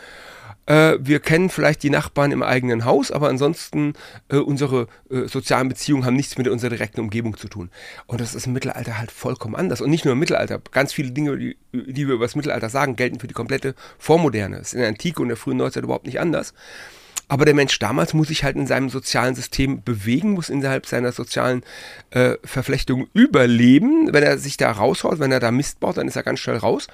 Äh, 0.67 0.97
wir 1.01 1.21
kennen 1.21 1.51
vielleicht 1.51 1.83
die 1.83 1.91
Nachbarn 1.91 2.33
im 2.33 2.43
eigenen 2.43 2.85
Haus, 2.85 3.11
aber 3.11 3.29
ansonsten 3.29 3.95
äh, 4.29 4.37
unsere 4.37 4.89
äh, 5.11 5.27
sozialen 5.27 5.69
Beziehungen 5.69 6.05
haben 6.05 6.17
nichts 6.17 6.39
mit 6.39 6.49
unserer 6.49 6.71
direkten 6.71 7.01
Umgebung 7.01 7.37
zu 7.37 7.49
tun. 7.49 7.71
Und 8.07 8.21
das 8.21 8.35
ist 8.35 8.47
im 8.47 8.53
Mittelalter 8.53 8.99
halt 8.99 9.11
vollkommen 9.11 9.55
anders. 9.55 9.81
Und 9.81 9.91
nicht 9.91 10.05
nur 10.05 10.13
im 10.13 10.19
Mittelalter. 10.19 10.61
Ganz 10.71 10.93
viele 10.93 11.11
Dinge, 11.11 11.37
die, 11.37 11.57
die 11.73 12.07
wir 12.07 12.15
über 12.15 12.25
das 12.25 12.37
Mittelalter 12.37 12.71
sagen, 12.71 12.97
gelten 12.97 13.21
für 13.21 13.29
die 13.29 13.35
komplette 13.35 13.75
Vormoderne. 13.99 14.59
Das 14.59 14.69
ist 14.69 14.75
in 14.75 14.81
der 14.81 14.89
Antike 14.89 15.21
und 15.21 15.29
der 15.29 15.37
frühen 15.37 15.59
Neuzeit 15.59 15.85
überhaupt 15.85 16.07
nicht 16.07 16.21
anders. 16.21 16.55
Aber 17.27 17.45
der 17.47 17.55
Mensch 17.55 17.79
damals 17.79 18.13
muss 18.13 18.29
sich 18.29 18.45
halt 18.45 18.57
in 18.57 18.67
seinem 18.67 18.91
sozialen 18.91 19.35
System 19.35 19.83
bewegen, 19.83 20.33
muss 20.33 20.51
innerhalb 20.51 20.87
seiner 20.87 21.11
sozialen 21.13 21.63
äh, 22.11 22.35
Verflechtung 22.45 23.09
überleben. 23.15 24.13
Wenn 24.13 24.23
er 24.23 24.39
sich 24.39 24.57
da 24.57 24.71
raushaut, 24.71 25.21
wenn 25.21 25.33
er 25.33 25.41
da 25.41 25.51
Mist 25.51 25.81
baut, 25.81 25.97
dann 25.97 26.09
ist 26.09 26.17
er 26.17 26.23
ganz 26.23 26.41
schnell 26.41 26.59
raus. 26.59 26.87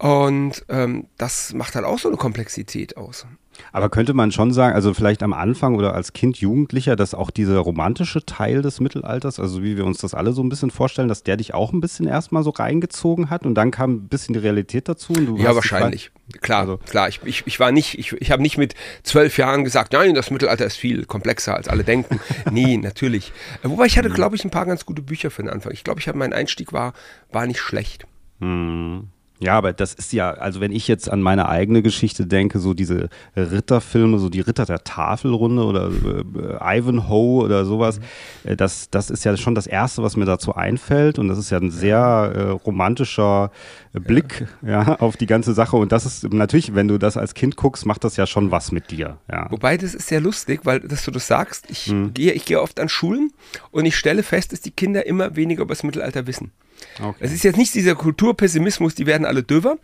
Und 0.00 0.64
ähm, 0.70 1.08
das 1.18 1.52
macht 1.52 1.74
halt 1.74 1.84
auch 1.84 1.98
so 1.98 2.08
eine 2.08 2.16
Komplexität 2.16 2.96
aus. 2.96 3.26
Aber 3.70 3.90
könnte 3.90 4.14
man 4.14 4.32
schon 4.32 4.50
sagen, 4.50 4.74
also 4.74 4.94
vielleicht 4.94 5.22
am 5.22 5.34
Anfang 5.34 5.74
oder 5.74 5.92
als 5.92 6.14
Kind, 6.14 6.38
Jugendlicher, 6.38 6.96
dass 6.96 7.12
auch 7.12 7.30
dieser 7.30 7.58
romantische 7.58 8.24
Teil 8.24 8.62
des 8.62 8.80
Mittelalters, 8.80 9.38
also 9.38 9.62
wie 9.62 9.76
wir 9.76 9.84
uns 9.84 9.98
das 9.98 10.14
alle 10.14 10.32
so 10.32 10.42
ein 10.42 10.48
bisschen 10.48 10.70
vorstellen, 10.70 11.08
dass 11.08 11.22
der 11.22 11.36
dich 11.36 11.52
auch 11.52 11.74
ein 11.74 11.82
bisschen 11.82 12.06
erstmal 12.06 12.42
so 12.42 12.48
reingezogen 12.48 13.28
hat 13.28 13.44
und 13.44 13.54
dann 13.54 13.70
kam 13.70 13.90
ein 13.90 14.08
bisschen 14.08 14.32
die 14.32 14.38
Realität 14.38 14.88
dazu? 14.88 15.12
ja, 15.36 15.54
wahrscheinlich. 15.54 16.10
Klar, 16.40 16.60
also. 16.60 16.78
klar. 16.78 17.08
Ich, 17.08 17.20
ich, 17.24 17.46
ich 17.46 17.60
war 17.60 17.70
nicht, 17.70 17.98
ich, 17.98 18.14
ich 18.14 18.30
habe 18.30 18.40
nicht 18.40 18.56
mit 18.56 18.74
zwölf 19.02 19.36
Jahren 19.36 19.64
gesagt, 19.64 19.92
nein, 19.92 20.14
das 20.14 20.30
Mittelalter 20.30 20.64
ist 20.64 20.76
viel 20.76 21.04
komplexer 21.04 21.56
als 21.56 21.68
alle 21.68 21.84
denken. 21.84 22.20
nee, 22.50 22.78
natürlich. 22.78 23.34
Wobei 23.62 23.84
ich 23.84 23.98
hatte, 23.98 24.08
mhm. 24.08 24.14
glaube 24.14 24.34
ich, 24.34 24.46
ein 24.46 24.50
paar 24.50 24.64
ganz 24.64 24.86
gute 24.86 25.02
Bücher 25.02 25.30
für 25.30 25.42
den 25.42 25.50
Anfang. 25.50 25.72
Ich 25.72 25.84
glaube, 25.84 26.00
ich 26.00 26.08
habe 26.08 26.16
mein 26.16 26.32
Einstieg 26.32 26.72
war, 26.72 26.94
war 27.30 27.46
nicht 27.46 27.60
schlecht. 27.60 28.06
Hm. 28.40 29.08
Ja, 29.40 29.56
aber 29.56 29.72
das 29.72 29.94
ist 29.94 30.12
ja, 30.12 30.32
also 30.32 30.60
wenn 30.60 30.70
ich 30.70 30.86
jetzt 30.86 31.10
an 31.10 31.22
meine 31.22 31.48
eigene 31.48 31.80
Geschichte 31.80 32.26
denke, 32.26 32.58
so 32.58 32.74
diese 32.74 33.08
Ritterfilme, 33.34 34.18
so 34.18 34.28
die 34.28 34.40
Ritter 34.40 34.66
der 34.66 34.84
Tafelrunde 34.84 35.64
oder 35.64 35.90
äh, 35.90 36.78
Ivanhoe 36.78 37.44
oder 37.44 37.64
sowas, 37.64 38.00
mhm. 38.44 38.58
das, 38.58 38.90
das 38.90 39.08
ist 39.08 39.24
ja 39.24 39.34
schon 39.38 39.54
das 39.54 39.66
Erste, 39.66 40.02
was 40.02 40.16
mir 40.16 40.26
dazu 40.26 40.54
einfällt 40.54 41.18
und 41.18 41.28
das 41.28 41.38
ist 41.38 41.48
ja 41.48 41.58
ein 41.58 41.70
sehr 41.70 41.98
äh, 41.98 42.42
romantischer 42.50 43.50
Blick 43.94 44.46
ja. 44.60 44.82
ja. 44.82 45.00
auf 45.00 45.16
die 45.16 45.26
ganze 45.26 45.54
Sache 45.54 45.78
und 45.78 45.90
das 45.90 46.04
ist 46.04 46.30
natürlich, 46.30 46.74
wenn 46.74 46.88
du 46.88 46.98
das 46.98 47.16
als 47.16 47.32
Kind 47.32 47.56
guckst, 47.56 47.86
macht 47.86 48.04
das 48.04 48.16
ja 48.16 48.26
schon 48.26 48.50
was 48.50 48.72
mit 48.72 48.90
dir. 48.90 49.16
Ja. 49.32 49.50
Wobei 49.50 49.78
das 49.78 49.94
ist 49.94 50.08
sehr 50.08 50.20
lustig, 50.20 50.60
weil, 50.64 50.80
dass 50.80 51.04
du 51.04 51.10
das 51.10 51.26
sagst, 51.26 51.70
ich 51.70 51.90
mhm. 51.90 52.12
gehe 52.12 52.32
ich 52.32 52.44
gehe 52.44 52.60
oft 52.60 52.78
an 52.78 52.90
Schulen 52.90 53.32
und 53.70 53.86
ich 53.86 53.96
stelle 53.96 54.22
fest, 54.22 54.52
dass 54.52 54.60
die 54.60 54.70
Kinder 54.70 55.06
immer 55.06 55.34
weniger 55.34 55.62
über 55.62 55.72
das 55.72 55.82
Mittelalter 55.82 56.26
wissen. 56.26 56.52
Okay. 57.00 57.16
Es 57.20 57.32
ist 57.32 57.42
jetzt 57.42 57.56
nicht 57.56 57.74
dieser 57.74 57.94
Kulturpessimismus, 57.94 58.94
die 58.94 59.06
werden 59.06 59.24
alle 59.24 59.42
döver, 59.42 59.78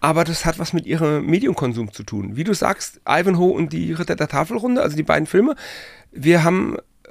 aber 0.00 0.24
das 0.24 0.44
hat 0.44 0.58
was 0.58 0.72
mit 0.72 0.86
ihrem 0.86 1.26
Medienkonsum 1.26 1.92
zu 1.92 2.02
tun. 2.02 2.36
Wie 2.36 2.44
du 2.44 2.54
sagst, 2.54 3.00
Ivanhoe 3.08 3.52
und 3.52 3.72
die 3.72 3.92
Ritter 3.92 4.16
der 4.16 4.28
Tafelrunde, 4.28 4.82
also 4.82 4.96
die 4.96 5.02
beiden 5.02 5.26
Filme, 5.26 5.56
wir 6.10 6.44
haben 6.44 6.76
äh, 6.76 7.08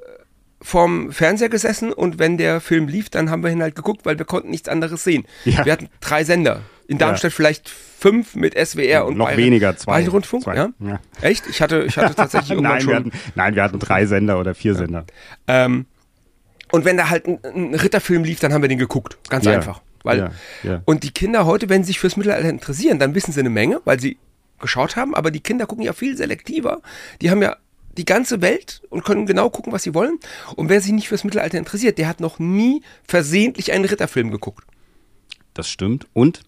vorm 0.62 1.12
Fernseher 1.12 1.50
gesessen 1.50 1.92
und 1.94 2.20
wenn 2.20 2.38
der 2.38 2.62
Film 2.62 2.88
lief, 2.88 3.10
dann 3.10 3.30
haben 3.30 3.44
wir 3.44 3.52
ihn 3.52 3.62
halt 3.62 3.76
geguckt, 3.76 4.06
weil 4.06 4.18
wir 4.18 4.26
konnten 4.26 4.50
nichts 4.52 4.70
anderes 4.70 5.04
sehen. 5.04 5.26
Ja. 5.46 5.66
Wir 5.66 5.74
hatten 5.74 5.90
drei 6.00 6.24
Sender. 6.24 6.62
In 6.88 6.98
Darmstadt 6.98 7.32
ja. 7.32 7.36
vielleicht 7.36 7.70
fünf 7.70 8.36
mit 8.36 8.54
SWR 8.58 9.06
und 9.06 9.16
noch 9.16 9.28
Bayern, 9.28 9.38
weniger 9.38 9.78
zwei. 9.78 9.94
Bayern 9.94 10.10
Rundfunk, 10.10 10.44
zwei. 10.44 10.56
Ja? 10.56 10.70
ja? 10.80 11.00
Echt? 11.22 11.48
Ich 11.48 11.62
hatte, 11.62 11.84
ich 11.84 11.98
hatte 11.98 12.16
tatsächlich 12.16 12.52
irgendwann 12.52 12.74
nein, 12.74 12.82
schon. 12.82 12.90
Wir 12.90 12.96
hatten, 12.98 13.12
nein, 13.36 13.56
wir 13.56 13.64
hatten 13.64 13.80
drei 13.80 14.06
Sender 14.06 14.40
oder 14.40 14.54
vier 14.56 14.76
Sender. 14.76 15.06
Ähm, 15.48 15.86
und 16.72 16.86
wenn 16.86 16.98
da 16.98 17.10
halt 17.10 17.28
ein, 17.28 17.40
ein, 17.44 17.76
Ritterfilm 17.76 18.24
lief, 18.24 18.40
dann 18.40 18.54
haben 18.54 18.62
wir 18.62 18.70
den 18.70 18.78
geguckt. 18.78 19.18
Ganz 19.30 19.46
ja. 19.46 19.54
einfach. 19.54 19.82
Weil, 20.04 20.18
ja, 20.18 20.32
ja. 20.64 20.82
Und 20.86 21.04
die 21.04 21.12
Kinder 21.12 21.46
heute, 21.46 21.70
wenn 21.70 21.84
sie 21.84 21.88
sich 21.88 22.00
fürs 22.00 22.18
Mittelalter 22.18 22.50
interessieren, 22.50 22.98
dann 22.98 23.14
wissen 23.14 23.32
sie 23.32 23.40
eine 23.40 23.50
Menge, 23.50 23.82
weil 23.86 24.00
sie 24.00 24.18
geschaut 24.60 24.96
haben. 24.96 25.14
Aber 25.14 25.32
die 25.32 25.42
Kinder 25.42 25.68
gucken 25.68 25.84
ja 25.84 25.94
viel 25.94 26.18
selektiver. 26.18 26.82
Die 27.22 27.30
haben 27.30 27.42
ja 27.42 27.58
die 27.98 28.06
ganze 28.06 28.42
Welt 28.42 28.82
und 28.90 29.04
können 29.04 29.26
genau 29.26 29.50
gucken, 29.50 29.74
was 29.74 29.84
sie 29.84 29.94
wollen. 29.94 30.18
Und 30.56 30.70
wer 30.70 30.82
sich 30.82 30.92
nicht 30.92 31.10
fürs 31.10 31.24
Mittelalter 31.24 31.58
interessiert, 31.58 31.98
der 31.98 32.08
hat 32.08 32.20
noch 32.20 32.40
nie 32.40 32.82
versehentlich 33.04 33.74
einen 33.74 33.86
Ritterfilm 33.86 34.32
geguckt. 34.32 34.66
Das 35.54 35.70
stimmt. 35.70 36.08
Und 36.14 36.42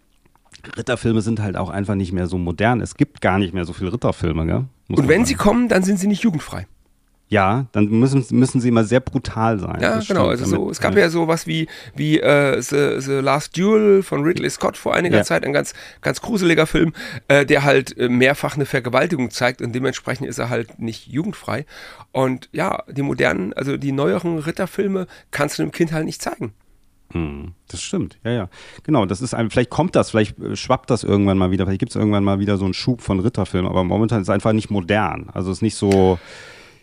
Ritterfilme 0.78 1.22
sind 1.22 1.42
halt 1.42 1.58
auch 1.58 1.70
einfach 1.70 1.96
nicht 1.96 2.14
mehr 2.14 2.28
so 2.28 2.38
modern. 2.38 2.80
Es 2.82 2.96
gibt 2.96 3.22
gar 3.22 3.38
nicht 3.38 3.54
mehr 3.54 3.66
so 3.66 3.74
viele 3.74 3.92
Ritterfilme, 3.92 4.46
gell? 4.46 4.66
Muss 4.88 5.00
und 5.00 5.08
wenn 5.08 5.22
sagen. 5.22 5.26
sie 5.26 5.36
kommen, 5.36 5.68
dann 5.68 5.84
sind 5.84 6.00
sie 6.00 6.08
nicht 6.08 6.24
jugendfrei. 6.24 6.68
Ja, 7.34 7.66
dann 7.72 7.88
müssen, 7.88 8.24
müssen 8.30 8.62
sie 8.62 8.68
immer 8.68 8.84
sehr 8.84 9.00
brutal 9.00 9.58
sein. 9.58 9.80
Ja, 9.82 9.96
das 9.96 10.08
genau. 10.08 10.28
Also 10.28 10.46
so, 10.46 10.70
es 10.70 10.80
gab 10.80 10.96
ja 10.96 11.10
sowas 11.10 11.48
wie, 11.48 11.68
wie 11.96 12.20
äh, 12.20 12.62
The, 12.62 13.02
The 13.02 13.14
Last 13.14 13.58
Duel 13.58 14.04
von 14.04 14.22
Ridley 14.22 14.52
Scott 14.52 14.78
vor 14.78 14.94
einiger 14.94 15.18
ja. 15.18 15.24
Zeit, 15.24 15.44
ein 15.44 15.52
ganz, 15.52 15.74
ganz 16.02 16.22
gruseliger 16.22 16.68
Film, 16.68 16.94
äh, 17.30 17.44
der 17.44 17.64
halt 17.64 17.98
äh, 17.98 18.08
mehrfach 18.08 18.54
eine 18.54 18.68
Vergewaltigung 18.68 19.32
zeigt 19.32 19.64
und 19.64 19.74
dementsprechend 19.74 20.28
ist 20.28 20.38
er 20.38 20.52
halt 20.52 20.78
nicht 20.78 21.08
jugendfrei. 21.08 21.66
Und 22.12 22.50
ja, 22.52 22.84
die 22.88 23.02
modernen, 23.02 23.52
also 23.54 23.78
die 23.78 23.94
neueren 23.94 24.38
Ritterfilme 24.38 25.08
kannst 25.32 25.58
du 25.58 25.64
dem 25.64 25.72
Kind 25.72 25.92
halt 25.92 26.06
nicht 26.06 26.22
zeigen. 26.22 26.54
Hm, 27.14 27.54
das 27.68 27.82
stimmt, 27.82 28.20
ja, 28.24 28.32
ja. 28.32 28.50
Genau, 28.84 29.08
das 29.08 29.22
ist 29.24 29.34
ein, 29.34 29.50
vielleicht 29.50 29.72
kommt 29.72 29.96
das, 29.96 30.12
vielleicht 30.12 30.38
äh, 30.38 30.56
schwappt 30.56 30.92
das 30.92 31.04
irgendwann 31.04 31.40
mal 31.40 31.50
wieder, 31.50 31.66
vielleicht 31.66 31.80
gibt 31.80 31.90
es 31.90 31.96
irgendwann 31.96 32.24
mal 32.24 32.38
wieder 32.38 32.58
so 32.58 32.66
einen 32.66 32.76
Schub 32.76 33.02
von 33.02 33.20
Ritterfilmen, 33.20 33.72
aber 33.72 33.84
momentan 33.84 34.22
ist 34.22 34.28
es 34.28 34.34
einfach 34.34 34.54
nicht 34.54 34.70
modern. 34.70 35.32
Also 35.34 35.50
es 35.50 35.58
ist 35.58 35.62
nicht 35.64 35.76
so. 35.76 36.20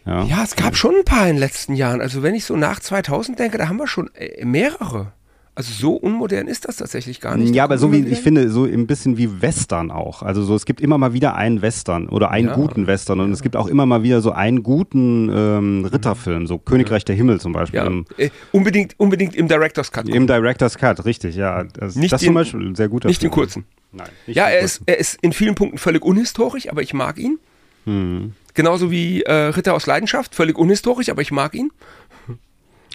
Ja. 0.07 0.25
ja, 0.25 0.43
es 0.43 0.57
gab 0.57 0.77
schon 0.77 0.95
ein 0.97 1.05
paar 1.05 1.27
in 1.27 1.35
den 1.35 1.39
letzten 1.39 1.75
Jahren. 1.75 2.01
Also 2.01 2.23
wenn 2.23 2.35
ich 2.35 2.45
so 2.45 2.57
nach 2.57 2.81
2000 2.81 3.39
denke, 3.39 3.59
da 3.59 3.69
haben 3.69 3.77
wir 3.77 3.87
schon 3.87 4.11
äh, 4.15 4.45
mehrere. 4.45 5.13
Also 5.61 5.75
so 5.75 5.93
unmodern 5.93 6.47
ist 6.47 6.67
das 6.67 6.77
tatsächlich 6.77 7.21
gar 7.21 7.37
nicht. 7.37 7.55
Ja, 7.55 7.65
aber 7.65 7.77
so 7.77 7.93
wie, 7.93 7.99
ich 8.07 8.21
finde, 8.21 8.51
so 8.51 8.65
ein 8.65 8.87
bisschen 8.87 9.19
wie 9.19 9.43
Western 9.43 9.91
auch. 9.91 10.23
Also 10.23 10.43
so, 10.43 10.55
es 10.55 10.65
gibt 10.65 10.81
immer 10.81 10.97
mal 10.97 11.13
wieder 11.13 11.35
einen 11.35 11.61
Western 11.61 12.09
oder 12.09 12.31
einen 12.31 12.49
ja. 12.49 12.55
guten 12.55 12.87
Western 12.87 13.21
und 13.21 13.29
ja. 13.29 13.35
es 13.35 13.43
gibt 13.43 13.57
auch 13.57 13.67
immer 13.67 13.85
mal 13.85 14.03
wieder 14.03 14.23
so 14.23 14.31
einen 14.33 14.63
guten 14.63 15.29
ähm, 15.29 15.85
Ritterfilm, 15.85 16.47
so 16.47 16.57
Königreich 16.57 17.05
der 17.05 17.17
Himmel 17.17 17.41
zum 17.41 17.53
Beispiel. 17.53 17.81
Ja. 17.81 18.25
Äh, 18.25 18.31
unbedingt, 18.53 18.95
unbedingt 18.99 19.35
im 19.35 19.49
Director's 19.49 19.93
Cut. 19.93 20.09
Im 20.09 20.27
Director's 20.27 20.79
Cut, 20.79 21.05
richtig, 21.05 21.35
ja. 21.35 21.65
Das, 21.65 21.95
nicht 21.95 22.13
das 22.13 22.21
den, 22.21 22.29
zum 22.29 22.35
Beispiel 22.37 22.61
ein 22.61 22.75
sehr 22.75 22.89
guter 22.89 23.09
Nicht 23.09 23.21
Film. 23.21 23.31
den 23.31 23.35
kurzen. 23.35 23.65
Nein. 23.93 24.09
ja, 24.29 24.49
er 24.49 24.61
ist, 24.61 24.81
er 24.87 24.99
ist 24.99 25.19
in 25.21 25.33
vielen 25.33 25.57
Punkten 25.57 25.77
völlig 25.77 26.05
unhistorisch, 26.05 26.71
aber 26.71 26.81
ich 26.81 26.95
mag 26.95 27.19
ihn. 27.19 27.39
Hm. 27.85 28.33
Genauso 28.55 28.91
wie 28.91 29.23
äh, 29.23 29.33
Ritter 29.33 29.75
aus 29.75 29.87
Leidenschaft, 29.87 30.35
völlig 30.35 30.59
unhistorisch, 30.59 31.09
aber 31.09 31.23
ich 31.23 31.31
mag 31.31 31.55
ihn. 31.55 31.71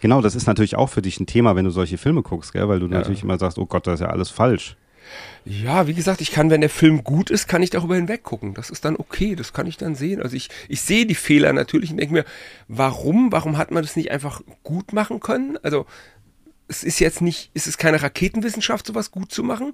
Genau, 0.02 0.22
das 0.22 0.36
ist 0.36 0.48
natürlich 0.48 0.76
auch 0.76 0.90
für 0.90 1.02
dich 1.02 1.20
ein 1.20 1.26
Thema, 1.26 1.56
wenn 1.56 1.66
du 1.66 1.72
solche 1.72 1.98
Filme 1.98 2.22
guckst, 2.22 2.54
gell? 2.54 2.68
weil 2.68 2.80
du 2.80 2.88
ja. 2.88 2.94
natürlich 2.94 3.24
immer 3.24 3.40
sagst, 3.40 3.58
oh 3.58 3.66
Gott, 3.66 3.88
das 3.88 3.96
ist 3.96 4.02
ja 4.02 4.10
alles 4.10 4.30
falsch. 4.30 4.76
Ja, 5.46 5.88
wie 5.88 5.94
gesagt, 5.94 6.22
ich 6.22 6.32
kann, 6.32 6.50
wenn 6.50 6.62
der 6.62 6.70
Film 6.70 7.04
gut 7.04 7.30
ist, 7.30 7.48
kann 7.48 7.62
ich 7.62 7.70
darüber 7.70 7.96
hinweg 7.96 8.24
gucken. 8.24 8.56
Das 8.56 8.70
ist 8.70 8.84
dann 8.84 8.96
okay, 8.98 9.36
das 9.36 9.54
kann 9.54 9.68
ich 9.68 9.78
dann 9.78 9.96
sehen. 9.96 10.22
Also 10.22 10.36
ich, 10.36 10.50
ich 10.68 10.82
sehe 10.82 11.06
die 11.06 11.16
Fehler 11.16 11.54
natürlich 11.54 11.92
und 11.92 11.98
denke 11.98 12.14
mir, 12.14 12.26
warum, 12.68 13.32
warum 13.32 13.58
hat 13.58 13.72
man 13.72 13.84
das 13.84 13.96
nicht 13.96 14.12
einfach 14.12 14.42
gut 14.64 14.94
machen 14.94 15.20
können? 15.20 15.58
Also 15.62 15.86
es 16.68 16.84
ist 16.84 17.00
jetzt 17.00 17.22
nicht, 17.22 17.52
es 17.54 17.68
ist 17.68 17.78
keine 17.78 18.02
Raketenwissenschaft, 18.02 18.88
sowas 18.88 19.12
gut 19.12 19.32
zu 19.32 19.44
machen. 19.44 19.74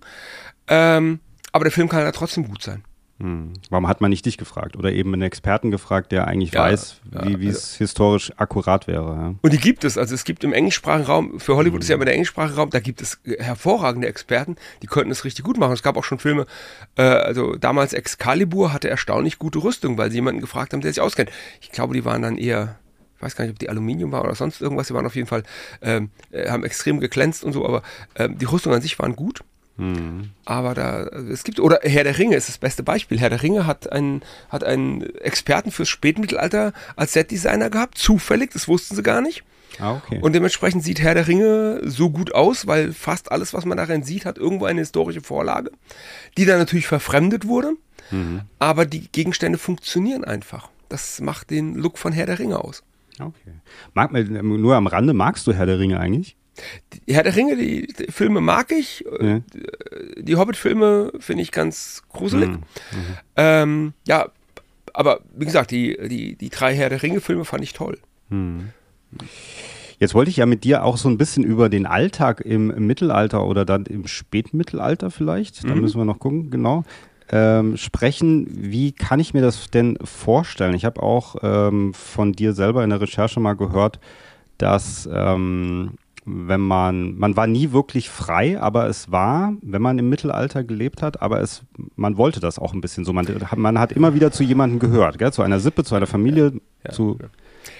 Ähm, 0.67 1.19
aber 1.53 1.63
der 1.63 1.71
Film 1.71 1.87
kann 1.87 2.01
ja 2.01 2.11
trotzdem 2.11 2.45
gut 2.47 2.61
sein. 2.61 2.83
Hm. 3.21 3.53
Warum 3.69 3.87
hat 3.87 4.01
man 4.01 4.09
nicht 4.09 4.25
dich 4.25 4.37
gefragt 4.37 4.75
oder 4.75 4.91
eben 4.91 5.13
einen 5.13 5.21
Experten 5.21 5.69
gefragt, 5.69 6.11
der 6.11 6.27
eigentlich 6.27 6.53
ja, 6.53 6.63
weiß, 6.63 7.01
ja, 7.13 7.39
wie 7.39 7.47
also 7.47 7.49
es 7.49 7.75
historisch 7.75 8.31
akkurat 8.37 8.87
wäre? 8.87 9.15
Ja. 9.15 9.35
Und 9.39 9.53
die 9.53 9.59
gibt 9.59 9.83
es. 9.83 9.97
Also 9.97 10.15
es 10.15 10.23
gibt 10.23 10.43
im 10.43 10.53
englischsprachigen 10.53 11.05
Raum, 11.05 11.39
für 11.39 11.55
Hollywood 11.55 11.79
mhm. 11.79 11.81
ist 11.81 11.89
ja 11.89 11.95
immer 11.95 12.05
der 12.05 12.15
englischsprachige 12.15 12.55
Raum, 12.55 12.71
da 12.71 12.79
gibt 12.79 12.99
es 12.99 13.19
hervorragende 13.37 14.07
Experten, 14.07 14.55
die 14.81 14.87
könnten 14.87 15.11
es 15.11 15.23
richtig 15.23 15.45
gut 15.45 15.59
machen. 15.59 15.73
Es 15.73 15.83
gab 15.83 15.97
auch 15.97 16.03
schon 16.03 16.17
Filme, 16.17 16.47
äh, 16.95 17.03
also 17.03 17.55
damals 17.55 17.93
Excalibur 17.93 18.73
hatte 18.73 18.89
erstaunlich 18.89 19.37
gute 19.37 19.59
Rüstung, 19.59 19.99
weil 19.99 20.09
sie 20.09 20.17
jemanden 20.17 20.41
gefragt 20.41 20.73
haben, 20.73 20.81
der 20.81 20.91
sich 20.91 21.01
auskennt. 21.01 21.29
Ich 21.61 21.71
glaube, 21.71 21.93
die 21.93 22.05
waren 22.05 22.23
dann 22.23 22.37
eher 22.37 22.79
ich 23.17 23.23
weiß 23.23 23.35
gar 23.35 23.45
nicht, 23.45 23.51
ob 23.51 23.59
die 23.59 23.69
Aluminium 23.69 24.11
war 24.11 24.23
oder 24.23 24.33
sonst 24.33 24.61
irgendwas, 24.61 24.87
die 24.87 24.95
waren 24.95 25.05
auf 25.05 25.15
jeden 25.15 25.27
Fall, 25.27 25.43
ähm, 25.83 26.09
äh, 26.31 26.49
haben 26.49 26.63
extrem 26.63 26.99
geglänzt 26.99 27.43
und 27.43 27.53
so, 27.53 27.63
aber 27.67 27.83
ähm, 28.15 28.39
die 28.39 28.45
Rüstung 28.45 28.73
an 28.73 28.81
sich 28.81 28.97
waren 28.97 29.15
gut. 29.15 29.43
Mhm. 29.81 30.29
Aber 30.45 30.75
da, 30.75 31.05
es 31.05 31.43
gibt, 31.43 31.59
oder 31.59 31.79
Herr 31.81 32.03
der 32.03 32.19
Ringe 32.19 32.35
ist 32.35 32.47
das 32.47 32.59
beste 32.59 32.83
Beispiel. 32.83 33.19
Herr 33.19 33.31
der 33.31 33.41
Ringe 33.41 33.65
hat 33.65 33.91
einen, 33.91 34.21
hat 34.49 34.63
einen 34.63 35.01
Experten 35.17 35.71
fürs 35.71 35.89
Spätmittelalter 35.89 36.71
als 36.95 37.13
Setdesigner 37.13 37.71
gehabt, 37.71 37.97
zufällig, 37.97 38.51
das 38.51 38.67
wussten 38.67 38.95
sie 38.95 39.01
gar 39.01 39.21
nicht. 39.21 39.43
Ah, 39.79 39.93
okay. 39.93 40.19
Und 40.21 40.33
dementsprechend 40.33 40.83
sieht 40.83 41.01
Herr 41.01 41.15
der 41.15 41.27
Ringe 41.27 41.81
so 41.83 42.11
gut 42.11 42.35
aus, 42.35 42.67
weil 42.67 42.93
fast 42.93 43.31
alles, 43.31 43.53
was 43.55 43.65
man 43.65 43.77
darin 43.77 44.03
sieht, 44.03 44.25
hat 44.25 44.37
irgendwo 44.37 44.65
eine 44.65 44.81
historische 44.81 45.21
Vorlage, 45.21 45.71
die 46.37 46.45
dann 46.45 46.59
natürlich 46.59 46.87
verfremdet 46.87 47.47
wurde. 47.47 47.73
Mhm. 48.11 48.41
Aber 48.59 48.85
die 48.85 49.07
Gegenstände 49.11 49.57
funktionieren 49.57 50.23
einfach. 50.23 50.69
Das 50.89 51.21
macht 51.21 51.49
den 51.49 51.73
Look 51.75 51.97
von 51.97 52.13
Herr 52.13 52.27
der 52.27 52.37
Ringe 52.37 52.63
aus. 52.63 52.83
Okay. 53.19 53.53
Mag, 53.93 54.11
nur 54.11 54.75
am 54.75 54.87
Rande, 54.87 55.13
magst 55.13 55.47
du 55.47 55.53
Herr 55.53 55.65
der 55.65 55.79
Ringe 55.79 55.99
eigentlich? 55.99 56.35
Die 57.07 57.13
Herr 57.13 57.23
der 57.23 57.35
Ringe, 57.35 57.55
die, 57.55 57.87
die 57.87 58.11
Filme 58.11 58.41
mag 58.41 58.71
ich. 58.71 59.05
Ja. 59.21 59.41
Die 60.17 60.35
Hobbit-Filme 60.35 61.13
finde 61.19 61.43
ich 61.43 61.51
ganz 61.51 62.03
gruselig. 62.09 62.49
Mhm. 62.49 62.55
Mhm. 62.55 63.17
Ähm, 63.37 63.93
ja, 64.07 64.29
aber 64.93 65.21
wie 65.35 65.45
gesagt, 65.45 65.71
die, 65.71 65.97
die, 66.07 66.35
die 66.35 66.49
drei 66.49 66.75
Herr 66.75 66.89
der 66.89 67.01
Ringe-Filme 67.01 67.45
fand 67.45 67.63
ich 67.63 67.73
toll. 67.73 67.97
Mhm. 68.29 68.69
Jetzt 69.99 70.13
wollte 70.13 70.31
ich 70.31 70.37
ja 70.37 70.45
mit 70.45 70.63
dir 70.63 70.83
auch 70.83 70.97
so 70.97 71.09
ein 71.09 71.17
bisschen 71.17 71.43
über 71.43 71.69
den 71.69 71.85
Alltag 71.85 72.41
im, 72.41 72.71
im 72.71 72.87
Mittelalter 72.87 73.45
oder 73.45 73.65
dann 73.65 73.85
im 73.85 74.07
Spätmittelalter 74.07 75.11
vielleicht, 75.11 75.63
da 75.63 75.75
mhm. 75.75 75.81
müssen 75.81 75.99
wir 75.99 76.05
noch 76.05 76.19
gucken, 76.19 76.49
genau, 76.49 76.83
ähm, 77.29 77.77
sprechen. 77.77 78.47
Wie 78.49 78.91
kann 78.91 79.19
ich 79.19 79.33
mir 79.33 79.41
das 79.41 79.69
denn 79.69 79.97
vorstellen? 80.03 80.73
Ich 80.73 80.85
habe 80.85 81.01
auch 81.03 81.35
ähm, 81.43 81.93
von 81.93 82.33
dir 82.33 82.53
selber 82.53 82.83
in 82.83 82.89
der 82.89 82.99
Recherche 82.99 83.39
mal 83.39 83.53
gehört, 83.53 83.99
dass 84.57 85.07
ähm, 85.11 85.91
wenn 86.25 86.61
man, 86.61 87.17
man 87.17 87.35
war 87.35 87.47
nie 87.47 87.71
wirklich 87.71 88.09
frei, 88.09 88.59
aber 88.61 88.87
es 88.87 89.11
war, 89.11 89.53
wenn 89.61 89.81
man 89.81 89.97
im 89.97 90.09
Mittelalter 90.09 90.63
gelebt 90.63 91.01
hat, 91.01 91.21
aber 91.21 91.41
es, 91.41 91.63
man 91.95 92.17
wollte 92.17 92.39
das 92.39 92.59
auch 92.59 92.73
ein 92.73 92.81
bisschen 92.81 93.05
so. 93.05 93.13
Man, 93.13 93.27
man 93.55 93.79
hat 93.79 93.91
immer 93.91 94.13
wieder 94.13 94.31
zu 94.31 94.43
jemandem 94.43 94.79
gehört, 94.79 95.17
gell? 95.17 95.33
zu 95.33 95.41
einer 95.41 95.59
Sippe, 95.59 95.83
zu 95.83 95.95
einer 95.95 96.07
Familie, 96.07 96.53
ja, 96.85 96.91
zu. 96.91 97.17
Ja. 97.19 97.27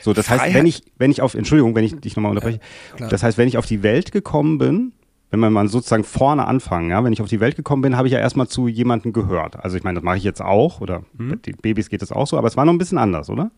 So, 0.01 0.13
das 0.13 0.27
Freiheit. 0.27 0.41
heißt, 0.41 0.55
wenn 0.55 0.65
ich, 0.65 0.83
wenn 0.97 1.11
ich 1.11 1.21
auf, 1.21 1.35
Entschuldigung, 1.35 1.75
wenn 1.75 1.83
ich 1.83 1.99
dich 1.99 2.15
nochmal 2.15 2.31
unterbreche, 2.31 2.59
das 2.97 3.23
heißt, 3.23 3.37
wenn 3.37 3.47
ich 3.47 3.57
auf 3.57 3.65
die 3.65 3.83
Welt 3.83 4.11
gekommen 4.11 4.57
bin, 4.57 4.93
wenn 5.31 5.39
wir 5.39 5.49
mal 5.49 5.67
sozusagen 5.67 6.03
vorne 6.03 6.45
anfangen, 6.45 6.89
ja, 6.89 7.03
wenn 7.03 7.13
ich 7.13 7.21
auf 7.21 7.29
die 7.29 7.39
Welt 7.39 7.55
gekommen 7.55 7.81
bin, 7.81 7.95
habe 7.95 8.07
ich 8.07 8.13
ja 8.13 8.19
erstmal 8.19 8.47
zu 8.47 8.67
jemandem 8.67 9.13
gehört. 9.13 9.63
Also 9.63 9.77
ich 9.77 9.83
meine, 9.83 9.95
das 9.95 10.03
mache 10.03 10.17
ich 10.17 10.23
jetzt 10.23 10.41
auch, 10.41 10.81
oder 10.81 11.03
mhm. 11.13 11.29
bei 11.29 11.35
den 11.37 11.57
Babys 11.57 11.89
geht 11.89 12.01
es 12.01 12.11
auch 12.11 12.27
so, 12.27 12.37
aber 12.37 12.47
es 12.47 12.57
war 12.57 12.65
noch 12.65 12.73
ein 12.73 12.77
bisschen 12.77 12.97
anders, 12.97 13.29
oder? 13.29 13.51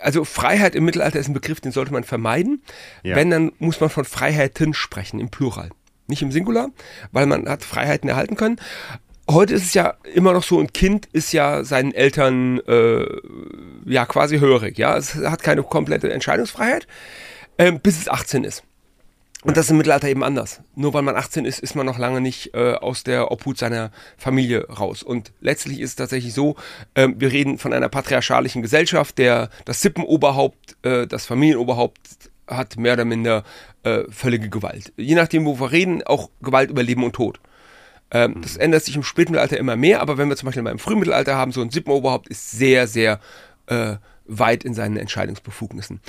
Also 0.00 0.24
Freiheit 0.24 0.74
im 0.74 0.84
Mittelalter 0.84 1.18
ist 1.18 1.28
ein 1.28 1.34
Begriff, 1.34 1.60
den 1.60 1.72
sollte 1.72 1.92
man 1.92 2.04
vermeiden. 2.04 2.62
Ja. 3.02 3.16
Wenn, 3.16 3.30
dann 3.30 3.52
muss 3.58 3.80
man 3.80 3.90
von 3.90 4.04
Freiheiten 4.04 4.74
sprechen, 4.74 5.20
im 5.20 5.30
Plural. 5.30 5.70
Nicht 6.06 6.22
im 6.22 6.32
Singular, 6.32 6.70
weil 7.12 7.26
man 7.26 7.48
hat 7.48 7.62
Freiheiten 7.62 8.08
erhalten 8.08 8.36
können. 8.36 8.60
Heute 9.30 9.54
ist 9.54 9.64
es 9.64 9.74
ja 9.74 9.94
immer 10.12 10.32
noch 10.32 10.42
so, 10.42 10.58
ein 10.58 10.72
Kind 10.72 11.06
ist 11.12 11.32
ja 11.32 11.62
seinen 11.62 11.94
Eltern 11.94 12.58
äh, 12.66 13.06
ja 13.84 14.06
quasi 14.06 14.40
hörig. 14.40 14.76
Ja, 14.76 14.96
es 14.96 15.14
hat 15.14 15.42
keine 15.42 15.62
komplette 15.62 16.12
Entscheidungsfreiheit, 16.12 16.88
äh, 17.56 17.70
bis 17.70 17.98
es 17.98 18.08
18 18.08 18.42
ist. 18.42 18.64
Und 19.42 19.56
das 19.56 19.66
ist 19.66 19.70
im 19.70 19.78
Mittelalter 19.78 20.08
eben 20.08 20.22
anders. 20.22 20.60
Nur 20.74 20.92
weil 20.92 21.02
man 21.02 21.16
18 21.16 21.46
ist, 21.46 21.60
ist 21.60 21.74
man 21.74 21.86
noch 21.86 21.98
lange 21.98 22.20
nicht 22.20 22.52
äh, 22.54 22.74
aus 22.74 23.04
der 23.04 23.30
Obhut 23.30 23.56
seiner 23.56 23.90
Familie 24.18 24.68
raus. 24.68 25.02
Und 25.02 25.32
letztlich 25.40 25.80
ist 25.80 25.90
es 25.90 25.96
tatsächlich 25.96 26.34
so, 26.34 26.56
äh, 26.94 27.08
wir 27.16 27.32
reden 27.32 27.56
von 27.56 27.72
einer 27.72 27.88
patriarchalischen 27.88 28.60
Gesellschaft, 28.60 29.16
der 29.16 29.48
das 29.64 29.80
Sippenoberhaupt, 29.80 30.76
äh, 30.82 31.06
das 31.06 31.24
Familienoberhaupt 31.24 31.98
hat 32.46 32.76
mehr 32.76 32.94
oder 32.94 33.06
minder 33.06 33.44
äh, 33.82 34.02
völlige 34.10 34.50
Gewalt. 34.50 34.92
Je 34.98 35.14
nachdem, 35.14 35.46
wo 35.46 35.58
wir 35.58 35.72
reden, 35.72 36.02
auch 36.02 36.28
Gewalt 36.42 36.70
über 36.70 36.82
Leben 36.82 37.04
und 37.04 37.14
Tod. 37.14 37.40
Ähm, 38.10 38.42
das 38.42 38.56
ändert 38.58 38.84
sich 38.84 38.96
im 38.96 39.02
Spätmittelalter 39.02 39.56
immer 39.56 39.76
mehr, 39.76 40.02
aber 40.02 40.18
wenn 40.18 40.28
wir 40.28 40.36
zum 40.36 40.46
Beispiel 40.46 40.62
mal 40.62 40.72
im 40.72 40.78
Frühmittelalter 40.78 41.36
haben, 41.36 41.52
so 41.52 41.62
ein 41.62 41.70
Sippenoberhaupt 41.70 42.28
ist 42.28 42.50
sehr, 42.50 42.86
sehr 42.86 43.20
äh, 43.68 43.96
weit 44.30 44.64
in 44.64 44.74
seinen 44.74 44.96
Entscheidungsbefugnissen. 44.96 46.00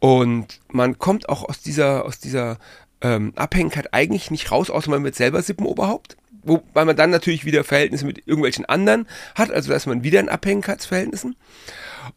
Und 0.00 0.60
man 0.72 0.98
kommt 0.98 1.28
auch 1.28 1.44
aus 1.44 1.60
dieser, 1.60 2.04
aus 2.04 2.18
dieser 2.18 2.58
ähm, 3.00 3.32
Abhängigkeit 3.36 3.92
eigentlich 3.92 4.30
nicht 4.30 4.50
raus, 4.50 4.70
außer 4.70 4.90
man 4.90 5.04
wird 5.04 5.14
selber 5.14 5.42
Sippenoberhaupt. 5.42 6.16
Wobei 6.42 6.84
man 6.84 6.96
dann 6.96 7.10
natürlich 7.10 7.44
wieder 7.44 7.64
Verhältnisse 7.64 8.06
mit 8.06 8.18
irgendwelchen 8.26 8.64
anderen 8.64 9.08
hat, 9.34 9.50
also 9.50 9.70
da 9.70 9.76
ist 9.76 9.86
man 9.86 10.04
wieder 10.04 10.20
in 10.20 10.28
Abhängigkeitsverhältnissen. 10.28 11.34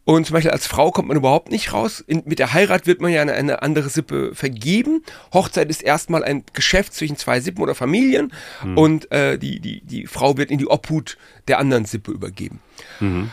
Und 0.05 0.27
zum 0.27 0.35
Beispiel 0.35 0.51
als 0.51 0.67
Frau 0.67 0.91
kommt 0.91 1.07
man 1.07 1.17
überhaupt 1.17 1.49
nicht 1.49 1.73
raus. 1.73 2.03
In, 2.05 2.21
mit 2.25 2.37
der 2.37 2.53
Heirat 2.53 2.85
wird 2.85 3.01
man 3.01 3.11
ja 3.11 3.23
eine, 3.23 3.33
eine, 3.33 3.63
andere 3.63 3.89
Sippe 3.89 4.35
vergeben. 4.35 5.03
Hochzeit 5.33 5.67
ist 5.69 5.81
erstmal 5.81 6.23
ein 6.23 6.43
Geschäft 6.53 6.93
zwischen 6.93 7.17
zwei 7.17 7.39
Sippen 7.39 7.63
oder 7.63 7.73
Familien 7.73 8.31
mhm. 8.63 8.77
und 8.77 9.11
äh, 9.11 9.39
die, 9.39 9.59
die, 9.59 9.81
die 9.81 10.05
Frau 10.05 10.37
wird 10.37 10.51
in 10.51 10.59
die 10.59 10.67
Obhut 10.67 11.17
der 11.47 11.57
anderen 11.57 11.85
Sippe 11.85 12.11
übergeben. 12.11 12.59
Mhm. 12.99 13.31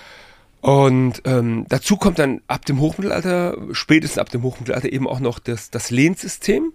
Und 0.67 1.23
ähm, 1.27 1.65
dazu 1.69 1.97
kommt 1.97 2.19
dann 2.19 2.41
ab 2.49 2.65
dem 2.65 2.81
Hochmittelalter, 2.81 3.57
spätestens 3.71 4.19
ab 4.19 4.31
dem 4.31 4.43
Hochmittelalter 4.43 4.93
eben 4.93 5.07
auch 5.07 5.21
noch 5.21 5.39
das, 5.39 5.71
das 5.71 5.93
Lehnsystem, 5.93 6.73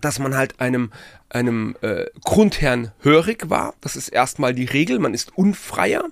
dass 0.00 0.18
man 0.18 0.36
halt 0.36 0.58
einem, 0.58 0.90
einem 1.28 1.76
äh, 1.80 2.06
Grundherrn 2.24 2.90
hörig 2.98 3.50
war. 3.50 3.74
Das 3.82 3.94
ist 3.94 4.08
erstmal 4.08 4.52
die 4.52 4.64
Regel, 4.64 4.98
man 4.98 5.14
ist 5.14 5.38
unfreier. 5.38 6.06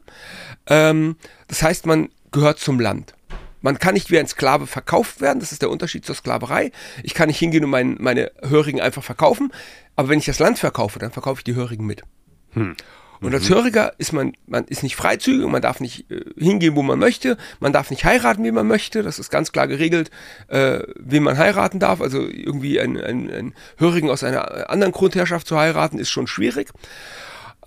Ähm, 0.68 1.16
das 1.49 1.64
heißt, 1.64 1.87
man 1.87 2.09
gehört 2.31 2.61
zum 2.61 2.79
Land. 2.79 3.14
Man 3.62 3.81
kann 3.81 3.94
nicht 3.94 4.12
wie 4.12 4.20
ein 4.20 4.29
Sklave 4.29 4.68
verkauft 4.68 5.20
werden, 5.20 5.40
das 5.40 5.51
ist 5.51 5.62
der 5.62 5.70
Unterschied 5.70 6.07
zur 6.07 6.14
Sklaverei. 6.14 6.70
Ich 7.03 7.14
kann 7.14 7.27
nicht 7.27 7.40
hingehen 7.40 7.64
und 7.64 7.70
mein, 7.70 7.96
meine 7.99 8.31
Hörigen 8.42 8.81
einfach 8.81 9.03
verkaufen, 9.03 9.53
aber 9.96 10.11
wenn 10.11 10.20
ich 10.20 10.27
das 10.27 10.38
Land 10.38 10.61
verkaufe, 10.61 11.01
dann 11.01 11.11
verkaufe 11.11 11.40
ich 11.40 11.44
die 11.44 11.57
Hörigen 11.57 11.85
mit. 11.85 12.05
Hm. 12.53 12.77
Und 13.21 13.35
als 13.35 13.49
mhm. 13.49 13.55
Höriger 13.55 13.93
ist 13.99 14.13
man, 14.13 14.33
man 14.47 14.65
ist 14.65 14.83
nicht 14.83 14.97
freizügig, 14.97 15.47
man 15.47 15.63
darf 15.63 15.81
nicht 15.81 16.11
äh, 16.11 16.25
hingehen, 16.37 16.77
wo 16.77 16.83
man 16.83 16.99
möchte, 16.99 17.37
man 17.61 17.73
darf 17.73 17.91
nicht 17.91 18.05
heiraten, 18.05 18.45
wie 18.45 18.53
man 18.53 18.67
möchte. 18.67 19.03
Das 19.03 19.19
ist 19.19 19.31
ganz 19.31 19.53
klar 19.53 19.67
geregelt, 19.67 20.11
äh, 20.49 20.81
wen 20.97 21.23
man 21.23 21.39
heiraten 21.39 21.81
darf. 21.81 22.01
Also 22.01 22.21
irgendwie 22.21 22.81
einen, 22.81 23.01
einen, 23.01 23.31
einen 23.31 23.55
Hörigen 23.79 24.11
aus 24.11 24.23
einer 24.23 24.71
anderen 24.71 24.93
Grundherrschaft 24.93 25.47
zu 25.47 25.59
heiraten, 25.59 25.99
ist 25.99 26.11
schon 26.11 26.27
schwierig. 26.27 26.71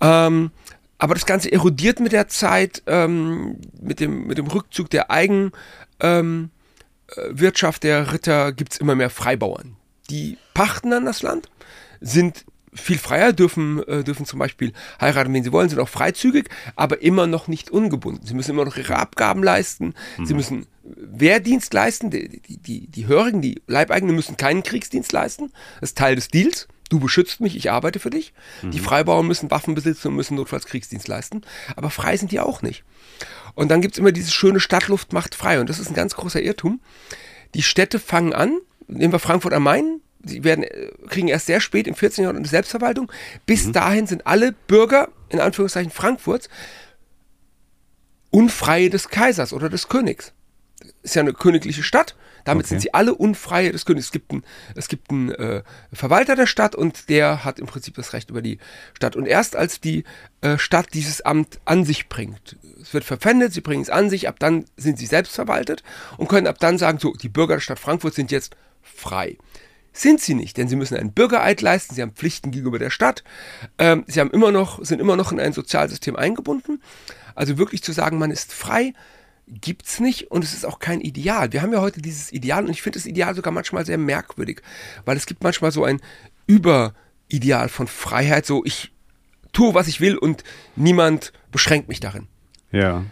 Ähm, 0.00 0.50
aber 0.98 1.14
das 1.14 1.26
Ganze 1.26 1.50
erodiert 1.50 1.98
mit 1.98 2.12
der 2.12 2.28
Zeit, 2.28 2.82
ähm, 2.86 3.56
mit, 3.80 4.00
dem, 4.00 4.26
mit 4.26 4.36
dem 4.36 4.46
Rückzug 4.46 4.90
der 4.90 5.10
Eigenwirtschaft 5.10 7.84
ähm, 7.84 7.88
äh, 7.88 7.88
der 7.88 8.12
Ritter 8.12 8.52
gibt 8.52 8.74
es 8.74 8.78
immer 8.78 8.94
mehr 8.94 9.08
Freibauern. 9.08 9.76
Die 10.10 10.36
pachten 10.52 10.90
dann 10.90 11.06
das 11.06 11.22
Land, 11.22 11.48
sind 12.00 12.44
viel 12.72 12.98
freier, 12.98 13.32
dürfen, 13.32 13.82
äh, 13.88 14.04
dürfen 14.04 14.26
zum 14.26 14.38
Beispiel 14.38 14.72
heiraten, 15.00 15.32
wenn 15.32 15.42
sie 15.42 15.52
wollen, 15.52 15.68
sind 15.68 15.80
auch 15.80 15.88
freizügig, 15.88 16.48
aber 16.76 17.02
immer 17.02 17.26
noch 17.26 17.48
nicht 17.48 17.70
ungebunden. 17.70 18.24
Sie 18.24 18.34
müssen 18.34 18.52
immer 18.52 18.64
noch 18.64 18.76
ihre 18.76 18.96
Abgaben 18.96 19.42
leisten, 19.42 19.94
mhm. 20.18 20.26
sie 20.26 20.34
müssen 20.34 20.66
Wehrdienst 20.82 21.74
leisten, 21.74 22.10
die, 22.10 22.40
die, 22.40 22.56
die, 22.58 22.86
die 22.86 23.06
Hörigen, 23.06 23.42
die 23.42 23.60
Leibeigenen 23.66 24.14
müssen 24.14 24.36
keinen 24.36 24.62
Kriegsdienst 24.62 25.12
leisten, 25.12 25.52
das 25.80 25.90
ist 25.90 25.98
Teil 25.98 26.14
des 26.16 26.28
Deals. 26.28 26.68
Du 26.88 26.98
beschützt 26.98 27.40
mich, 27.40 27.54
ich 27.54 27.70
arbeite 27.70 28.00
für 28.00 28.10
dich. 28.10 28.32
Mhm. 28.62 28.72
Die 28.72 28.80
Freibauern 28.80 29.24
müssen 29.24 29.48
Waffen 29.52 29.76
besitzen 29.76 30.08
und 30.08 30.16
müssen 30.16 30.34
notfalls 30.34 30.66
Kriegsdienst 30.66 31.06
leisten. 31.06 31.42
Aber 31.76 31.88
frei 31.88 32.16
sind 32.16 32.32
die 32.32 32.40
auch 32.40 32.62
nicht. 32.62 32.82
Und 33.54 33.70
dann 33.70 33.80
gibt 33.80 33.94
es 33.94 33.98
immer 33.98 34.10
diese 34.10 34.32
schöne 34.32 34.58
Stadtluft 34.58 35.12
macht 35.12 35.36
frei. 35.36 35.60
Und 35.60 35.70
das 35.70 35.78
ist 35.78 35.88
ein 35.88 35.94
ganz 35.94 36.16
großer 36.16 36.42
Irrtum. 36.42 36.80
Die 37.54 37.62
Städte 37.62 38.00
fangen 38.00 38.32
an, 38.32 38.58
nehmen 38.88 39.12
wir 39.12 39.20
Frankfurt 39.20 39.52
am 39.52 39.62
Main, 39.62 40.00
sie 40.24 40.44
werden, 40.44 40.64
äh, 40.64 40.90
kriegen 41.08 41.28
erst 41.28 41.46
sehr 41.46 41.60
spät 41.60 41.86
im 41.86 41.94
14. 41.94 42.22
Jahrhundert 42.22 42.42
eine 42.42 42.48
Selbstverwaltung. 42.48 43.10
Bis 43.46 43.66
mhm. 43.66 43.72
dahin 43.72 44.06
sind 44.06 44.26
alle 44.26 44.52
Bürger, 44.52 45.08
in 45.28 45.40
Anführungszeichen 45.40 45.90
Frankfurts, 45.90 46.48
Unfreie 48.30 48.90
des 48.90 49.08
Kaisers 49.08 49.52
oder 49.52 49.68
des 49.68 49.88
Königs. 49.88 50.32
Ist 51.02 51.14
ja 51.14 51.22
eine 51.22 51.32
königliche 51.32 51.82
Stadt. 51.82 52.16
Damit 52.44 52.64
okay. 52.64 52.70
sind 52.70 52.80
sie 52.80 52.94
alle 52.94 53.14
Unfreie 53.14 53.72
des 53.72 53.84
Königs. 53.84 54.06
Es 54.06 54.12
gibt 54.12 54.30
einen, 54.30 54.44
es 54.74 54.88
gibt 54.88 55.10
einen 55.10 55.30
äh, 55.30 55.62
Verwalter 55.92 56.36
der 56.36 56.46
Stadt 56.46 56.74
und 56.74 57.08
der 57.08 57.44
hat 57.44 57.58
im 57.58 57.66
Prinzip 57.66 57.94
das 57.94 58.12
Recht 58.12 58.30
über 58.30 58.40
die 58.40 58.58
Stadt. 58.94 59.16
Und 59.16 59.26
erst 59.26 59.56
als 59.56 59.80
die 59.80 60.04
äh, 60.40 60.56
Stadt 60.56 60.94
dieses 60.94 61.20
Amt 61.20 61.60
an 61.64 61.84
sich 61.84 62.08
bringt, 62.08 62.56
es 62.80 62.94
wird 62.94 63.04
verpfändet, 63.04 63.52
sie 63.52 63.60
bringen 63.60 63.82
es 63.82 63.90
an 63.90 64.08
sich, 64.08 64.26
ab 64.26 64.36
dann 64.38 64.64
sind 64.76 64.98
sie 64.98 65.06
selbst 65.06 65.34
verwaltet 65.34 65.82
und 66.16 66.28
können 66.28 66.46
ab 66.46 66.58
dann 66.60 66.78
sagen, 66.78 66.98
so, 66.98 67.12
die 67.12 67.28
Bürger 67.28 67.54
der 67.56 67.60
Stadt 67.60 67.78
Frankfurt 67.78 68.14
sind 68.14 68.30
jetzt 68.30 68.56
frei. 68.82 69.36
Sind 69.92 70.20
sie 70.20 70.34
nicht, 70.34 70.56
denn 70.56 70.68
sie 70.68 70.76
müssen 70.76 70.96
einen 70.96 71.12
Bürgereid 71.12 71.60
leisten, 71.62 71.94
sie 71.94 72.02
haben 72.02 72.12
Pflichten 72.12 72.52
gegenüber 72.52 72.78
der 72.78 72.90
Stadt, 72.90 73.24
ähm, 73.78 74.04
sie 74.06 74.20
haben 74.20 74.30
immer 74.30 74.52
noch, 74.52 74.84
sind 74.84 75.00
immer 75.00 75.16
noch 75.16 75.32
in 75.32 75.40
ein 75.40 75.52
Sozialsystem 75.52 76.16
eingebunden, 76.16 76.80
Also 77.34 77.58
wirklich 77.58 77.82
zu 77.82 77.92
sagen, 77.92 78.18
man 78.18 78.30
ist 78.30 78.52
frei, 78.52 78.92
gibt 79.46 79.86
es 79.86 80.00
nicht 80.00 80.30
und 80.30 80.44
es 80.44 80.52
ist 80.52 80.64
auch 80.64 80.78
kein 80.78 81.00
Ideal. 81.00 81.52
Wir 81.52 81.62
haben 81.62 81.72
ja 81.72 81.80
heute 81.80 82.00
dieses 82.00 82.32
Ideal 82.32 82.64
und 82.64 82.70
ich 82.70 82.82
finde 82.82 82.98
das 82.98 83.06
Ideal 83.06 83.34
sogar 83.34 83.52
manchmal 83.52 83.84
sehr 83.84 83.98
merkwürdig, 83.98 84.62
weil 85.04 85.16
es 85.16 85.26
gibt 85.26 85.42
manchmal 85.42 85.72
so 85.72 85.84
ein 85.84 86.00
Überideal 86.46 87.68
von 87.68 87.88
Freiheit, 87.88 88.46
so 88.46 88.64
ich 88.64 88.92
tue, 89.52 89.74
was 89.74 89.88
ich 89.88 90.00
will 90.00 90.16
und 90.16 90.44
niemand 90.76 91.32
beschränkt 91.50 91.88
mich 91.88 92.00
darin. 92.00 92.28
Ja. 92.70 93.04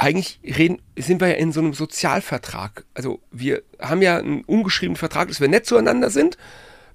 Eigentlich 0.00 0.40
reden, 0.42 0.80
sind 0.96 1.20
wir 1.20 1.28
ja 1.28 1.34
in 1.34 1.52
so 1.52 1.60
einem 1.60 1.74
Sozialvertrag. 1.74 2.86
Also 2.94 3.20
wir 3.30 3.62
haben 3.78 4.00
ja 4.00 4.16
einen 4.16 4.44
ungeschriebenen 4.44 4.96
Vertrag, 4.96 5.28
dass 5.28 5.42
wir 5.42 5.48
nett 5.48 5.66
zueinander 5.66 6.08
sind, 6.08 6.38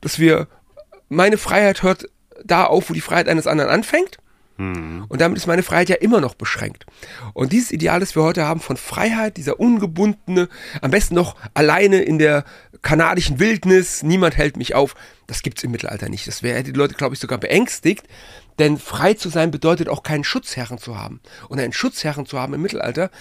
dass 0.02 0.18
wir, 0.18 0.48
meine 1.08 1.38
Freiheit 1.38 1.84
hört 1.84 2.10
da 2.44 2.64
auf, 2.64 2.90
wo 2.90 2.96
die 2.96 3.02
Freiheit 3.02 3.30
eines 3.30 3.46
anderen 3.46 3.70
anfängt. 3.70 4.18
Mhm. 4.58 5.06
Und 5.10 5.22
damit 5.22 5.38
ist 5.38 5.48
meine 5.48 5.64
Freiheit 5.64 5.90
ja 5.90 5.96
immer 5.96 6.22
noch 6.22 6.36
beschränkt. 6.36 6.86
Und 7.34 7.52
dieses 7.52 7.72
Ideal, 7.72 8.00
das 8.00 8.16
wir 8.16 8.24
heute 8.24 8.46
haben 8.46 8.60
von 8.60 8.78
Freiheit, 8.78 9.38
dieser 9.38 9.60
ungebundene, 9.60 10.48
am 10.82 10.92
besten 10.92 11.16
noch 11.16 11.36
alleine 11.54 12.02
in 12.02 12.20
der 12.20 12.46
kanadischen 12.82 13.40
Wildnis, 13.40 14.04
niemand 14.04 14.38
hält 14.38 14.58
mich 14.58 14.76
auf, 14.76 14.96
das 15.28 15.42
gibt 15.42 15.58
es 15.58 15.64
im 15.64 15.72
Mittelalter 15.72 16.10
nicht. 16.10 16.28
Das 16.28 16.44
wäre 16.44 16.64
die 16.64 16.72
Leute, 16.72 16.96
glaube 16.96 17.16
ich, 17.16 17.20
sogar 17.20 17.38
beängstigt. 17.38 18.04
Denn 18.60 18.78
frei 18.78 19.16
zu 19.16 19.30
sein 19.30 19.52
bedeutet 19.52 19.90
auch 19.90 20.04
keinen 20.04 20.24
Schutzherren 20.24 20.78
zu 20.78 20.98
haben. 20.98 21.20
Und 21.50 21.60
einen 21.60 21.74
Schutzherren 21.74 22.26
zu 22.26 22.40
haben 22.40 22.54
im 22.54 22.62
Mittelalter 22.62 23.12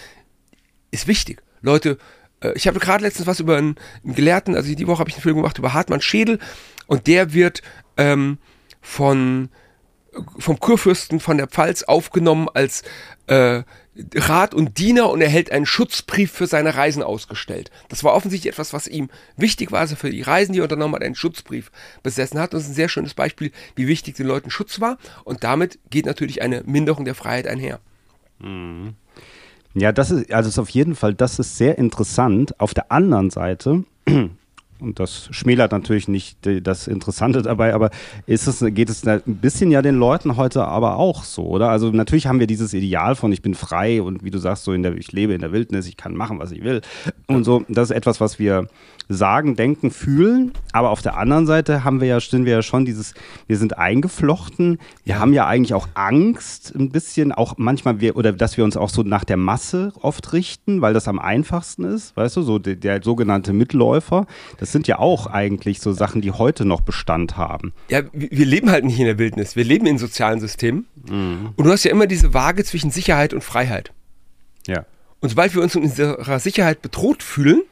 ist 0.91 1.09
wichtig. 1.09 1.43
Leute, 1.61 1.99
äh, 2.41 2.53
ich 2.55 2.69
habe 2.69 2.79
gerade 2.79 3.03
letztens 3.03 3.27
was 3.27 3.41
über 3.41 3.57
einen, 3.57 3.77
einen 4.05 4.15
Gelehrten, 4.15 4.55
also 4.55 4.73
die 4.73 4.87
Woche 4.87 5.01
habe 5.01 5.11
ich 5.11 5.17
einen 5.17 5.23
Film 5.23 5.37
gemacht 5.37 5.59
über 5.59 5.73
Hartmann 5.73 6.01
Schädel 6.01 6.39
und 6.87 7.09
der 7.09 7.33
wird 7.33 7.63
ähm, 7.97 8.39
von 8.81 9.49
vom 10.39 10.59
Kurfürsten 10.61 11.21
von 11.21 11.37
der 11.37 11.47
Pfalz 11.47 11.83
aufgenommen 11.83 12.49
als 12.53 12.83
äh, 13.27 13.63
Rat 14.15 14.55
und 14.55 14.79
Diener 14.79 15.11
und 15.11 15.21
erhält 15.21 15.53
einen 15.53 15.67
Schutzbrief 15.67 16.33
für 16.33 16.47
seine 16.47 16.75
Reisen 16.75 17.03
ausgestellt. 17.03 17.71
Das 17.89 18.03
war 18.03 18.15
offensichtlich 18.15 18.53
etwas, 18.53 18.73
was 18.73 18.89
ihm 18.89 19.09
wichtig 19.37 19.71
war, 19.71 19.81
also 19.81 19.95
für 19.95 20.11
die 20.11 20.23
Reisen, 20.23 20.53
die 20.53 20.61
er 20.61 20.65
unternommen 20.65 20.97
hat, 20.97 21.03
einen 21.03 21.15
Schutzbrief 21.15 21.71
besessen 22.03 22.41
hat. 22.41 22.55
Das 22.55 22.65
ist 22.65 22.71
ein 22.71 22.75
sehr 22.75 22.89
schönes 22.89 23.15
Beispiel, 23.15 23.53
wie 23.77 23.87
wichtig 23.87 24.17
den 24.17 24.27
Leuten 24.27 24.51
Schutz 24.51 24.81
war. 24.81 24.99
Und 25.23 25.45
damit 25.45 25.79
geht 25.91 26.07
natürlich 26.07 26.43
eine 26.43 26.63
Minderung 26.67 27.05
der 27.05 27.15
Freiheit 27.15 27.47
einher. 27.47 27.79
Mhm. 28.41 28.95
Ja, 29.75 29.93
das 29.93 30.11
ist, 30.11 30.33
also 30.33 30.49
ist 30.49 30.59
auf 30.59 30.69
jeden 30.71 30.95
Fall, 30.95 31.15
das 31.15 31.39
ist 31.39 31.57
sehr 31.57 31.79
interessant. 31.79 32.59
Auf 32.61 32.75
der 32.75 32.91
anderen 32.93 33.31
Seite 33.31 33.85
und 34.81 35.01
das 35.01 35.29
schmälert 35.31 35.73
natürlich 35.73 36.09
nicht 36.09 36.39
das 36.63 36.87
Interessante 36.87 37.43
dabei, 37.43 37.75
aber 37.75 37.91
ist 38.27 38.47
es, 38.47 38.65
geht 38.75 38.91
es 38.91 39.07
ein 39.07 39.23
bisschen 39.27 39.71
ja 39.71 39.83
den 39.83 39.97
Leuten 39.97 40.37
heute 40.37 40.65
aber 40.65 40.97
auch 40.97 41.25
so, 41.25 41.47
oder? 41.47 41.71
Also 41.71 41.91
natürlich 41.91 42.27
haben 42.27 42.41
wir 42.41 42.47
dieses 42.47 42.75
Ideal 42.75 43.15
von 43.15 43.33
ich 43.33 43.43
bin 43.43 43.55
frei 43.55 44.03
und 44.03 44.25
wie 44.25 44.31
du 44.31 44.39
sagst, 44.39 44.65
so 44.65 44.73
in 44.73 44.83
der, 44.83 44.95
ich 44.97 45.13
lebe 45.13 45.35
in 45.35 45.41
der 45.41 45.53
Wildnis, 45.53 45.87
ich 45.87 45.97
kann 45.97 46.15
machen, 46.15 46.39
was 46.39 46.53
ich 46.53 46.63
will. 46.63 46.81
Und 47.27 47.45
so, 47.45 47.65
das 47.69 47.91
ist 47.91 47.97
etwas, 47.97 48.21
was 48.21 48.39
wir 48.39 48.67
sagen, 49.09 49.57
denken, 49.57 49.91
fühlen. 49.91 50.53
Aber 50.73 50.91
auf 50.91 51.03
der 51.03 51.17
anderen 51.17 51.47
Seite 51.47 51.85
haben 51.85 52.01
wir 52.01 52.09
ja, 52.09 52.21
sind 52.21 52.47
wir 52.47 52.53
ja 52.53 52.63
schon 52.63 52.85
dieses, 52.85 53.15
wir 53.47 53.59
sind 53.59 53.79
eingeflochten. 53.79 54.79
Wir 55.05 55.19
haben 55.19 55.33
ja 55.33 55.47
eigentlich 55.47 55.75
auch 55.75 55.89
Angst, 55.95 56.75
ein 56.75 56.91
bisschen, 56.91 57.33
auch 57.33 57.55
manchmal 57.59 58.01
wir, 58.01 58.17
oder 58.17 58.33
dass 58.33 58.57
wir 58.57 58.65
uns 58.65 58.77
auch 58.77 58.89
so 58.89 59.03
nach 59.03 59.25
der 59.25 59.37
Masse 59.37 59.93
oft 60.01 60.33
richten, 60.33 60.81
weil 60.81 60.95
das 60.95 61.09
am 61.09 61.19
einfachsten 61.19 61.85
ist, 61.85 62.17
weißt 62.17 62.37
du, 62.37 62.43
so 62.43 62.59
der, 62.59 62.77
der 62.77 63.03
sogenannte 63.03 63.53
Mitläufer. 63.53 64.27
Das 64.59 64.64
sind 64.73 64.87
ja 64.89 64.99
auch 64.99 65.27
eigentlich 65.27 65.81
so 65.81 65.93
Sachen, 65.93 66.21
die 66.21 66.31
heute 66.31 66.65
noch 66.65 66.81
Bestand 66.81 67.37
haben. 67.37 67.73
Ja, 67.89 68.03
wir 68.13 68.47
leben 68.47 68.71
halt 68.71 68.85
nicht 68.85 68.99
in 68.99 69.07
der 69.07 69.19
Wildnis. 69.19 69.57
Wir 69.57 69.65
leben 69.65 69.87
in 69.87 69.99
sozialen 69.99 70.41
Systemen. 70.41 70.87
Mhm. 71.09 71.51
Und 71.57 71.65
du 71.65 71.71
hast 71.71 71.85
ja 71.85 71.91
immer 71.91 72.07
diese 72.07 72.35
Waage 72.35 72.65
zwischen 72.65 72.91
Sicherheit 72.91 73.35
und 73.35 73.43
Freiheit. 73.43 73.93
Ja. 74.67 74.87
Und 75.21 75.31
sobald 75.31 75.55
wir 75.55 75.63
uns 75.63 75.75
in 75.75 75.83
unserer 75.83 76.39
Sicherheit 76.39 76.83
bedroht 76.83 77.23
fühlen, 77.23 77.63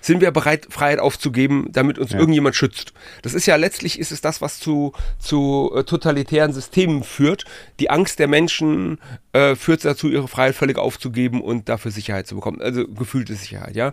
sind 0.00 0.20
wir 0.20 0.30
bereit, 0.30 0.66
Freiheit 0.70 1.00
aufzugeben, 1.00 1.66
damit 1.70 1.98
uns 1.98 2.12
ja. 2.12 2.18
irgendjemand 2.18 2.54
schützt. 2.54 2.92
Das 3.22 3.34
ist 3.34 3.46
ja 3.46 3.56
letztlich 3.56 3.98
ist 3.98 4.12
es 4.12 4.20
das, 4.20 4.40
was 4.40 4.58
zu, 4.58 4.92
zu 5.18 5.72
äh, 5.74 5.84
totalitären 5.84 6.52
Systemen 6.52 7.02
führt. 7.02 7.44
Die 7.80 7.90
Angst 7.90 8.18
der 8.18 8.28
Menschen 8.28 8.98
äh, 9.32 9.54
führt 9.56 9.84
dazu, 9.84 10.08
ihre 10.08 10.28
Freiheit 10.28 10.54
völlig 10.54 10.78
aufzugeben 10.78 11.40
und 11.40 11.68
dafür 11.68 11.90
Sicherheit 11.90 12.26
zu 12.26 12.36
bekommen. 12.36 12.60
Also 12.60 12.86
gefühlte 12.86 13.34
Sicherheit, 13.34 13.76
ja. 13.76 13.92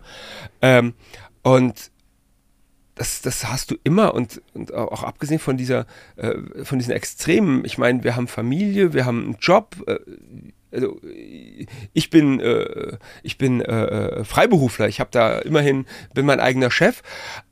Ähm, 0.62 0.94
und 1.42 1.92
das, 2.96 3.22
das 3.22 3.46
hast 3.46 3.72
du 3.72 3.76
immer 3.84 4.14
und, 4.14 4.42
und 4.54 4.74
auch 4.74 5.04
abgesehen 5.04 5.40
von 5.40 5.58
dieser, 5.58 5.86
äh, 6.16 6.36
von 6.64 6.80
diesen 6.80 6.94
Extremen. 6.94 7.64
Ich 7.66 7.78
meine, 7.78 8.04
wir 8.04 8.16
haben 8.16 8.28
Familie, 8.28 8.94
wir 8.94 9.06
haben 9.06 9.24
einen 9.24 9.38
Job, 9.40 9.76
äh, 9.88 10.00
also 10.72 11.00
ich 11.94 12.10
bin, 12.10 12.40
äh, 12.40 12.98
ich 13.24 13.38
bin 13.38 13.62
äh, 13.62 13.86
äh, 13.86 14.24
Freiberufler, 14.24 14.88
ich 14.88 15.00
habe 15.00 15.10
da 15.12 15.40
immerhin, 15.40 15.86
bin 16.14 16.26
mein 16.26 16.40
eigener 16.40 16.72
Chef, 16.72 17.02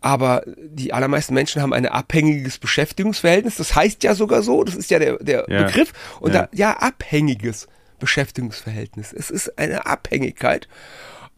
aber 0.02 0.44
die 0.58 0.94
allermeisten 0.94 1.34
Menschen 1.34 1.62
haben 1.62 1.74
ein 1.74 1.86
abhängiges 1.86 2.58
Beschäftigungsverhältnis, 2.58 3.56
das 3.56 3.76
heißt 3.76 4.04
ja 4.04 4.16
sogar 4.16 4.44
so, 4.44 4.64
das 4.64 4.76
ist 4.76 4.92
ja 4.92 5.00
der, 5.00 5.18
der 5.18 5.46
ja. 5.48 5.64
Begriff, 5.64 5.94
und 6.20 6.34
ja. 6.34 6.44
Da, 6.44 6.50
ja, 6.54 6.74
abhängiges 6.78 7.68
Beschäftigungsverhältnis. 8.00 9.14
Es 9.14 9.30
ist 9.30 9.58
eine 9.58 9.86
Abhängigkeit 9.86 10.68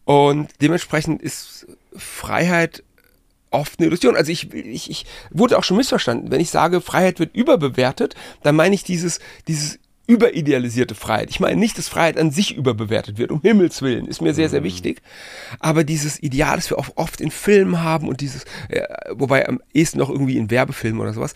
und 0.06 0.50
dementsprechend 0.62 1.22
ist 1.22 1.68
Freiheit 1.96 2.84
oft 3.56 3.80
eine 3.80 3.88
Illusion. 3.88 4.16
Also 4.16 4.32
ich, 4.32 4.54
ich, 4.54 4.90
ich 4.90 5.06
wurde 5.32 5.58
auch 5.58 5.64
schon 5.64 5.78
missverstanden. 5.78 6.32
Wenn 6.32 6.42
ich 6.42 6.50
sage, 6.50 6.82
Freiheit 6.82 7.20
wird 7.20 7.36
überbewertet, 7.36 8.16
dann 8.44 8.56
meine 8.56 8.76
ich 8.76 8.84
dieses, 8.84 9.20
dieses 9.48 9.80
überidealisierte 10.08 10.94
Freiheit. 10.94 11.30
Ich 11.30 11.40
meine 11.40 11.60
nicht, 11.60 11.78
dass 11.78 11.88
Freiheit 11.88 12.18
an 12.18 12.32
sich 12.32 12.56
überbewertet 12.56 13.18
wird, 13.18 13.32
um 13.32 13.42
Himmels 13.42 13.82
Willen, 13.82 14.08
ist 14.08 14.22
mir 14.22 14.34
sehr, 14.34 14.50
sehr 14.50 14.62
mhm. 14.62 14.66
wichtig. 14.66 15.02
Aber 15.60 15.84
dieses 15.84 16.22
Ideal, 16.22 16.58
das 16.58 16.70
wir 16.70 16.78
auch 16.78 16.90
oft 16.96 17.22
in 17.22 17.32
Filmen 17.32 17.82
haben 17.82 18.08
und 18.08 18.22
dieses, 18.22 18.46
äh, 18.70 18.84
wobei 19.12 19.48
am 19.48 19.62
ehesten 19.74 19.98
noch 19.98 20.10
irgendwie 20.10 20.38
in 20.38 20.52
Werbefilmen 20.52 21.02
oder 21.02 21.14
sowas, 21.14 21.34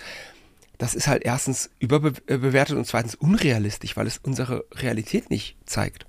das 0.77 0.95
ist 0.95 1.07
halt 1.07 1.23
erstens 1.23 1.71
überbewertet 1.79 2.77
und 2.77 2.85
zweitens 2.85 3.15
unrealistisch, 3.15 3.97
weil 3.97 4.07
es 4.07 4.19
unsere 4.23 4.65
Realität 4.75 5.29
nicht 5.29 5.57
zeigt. 5.65 6.05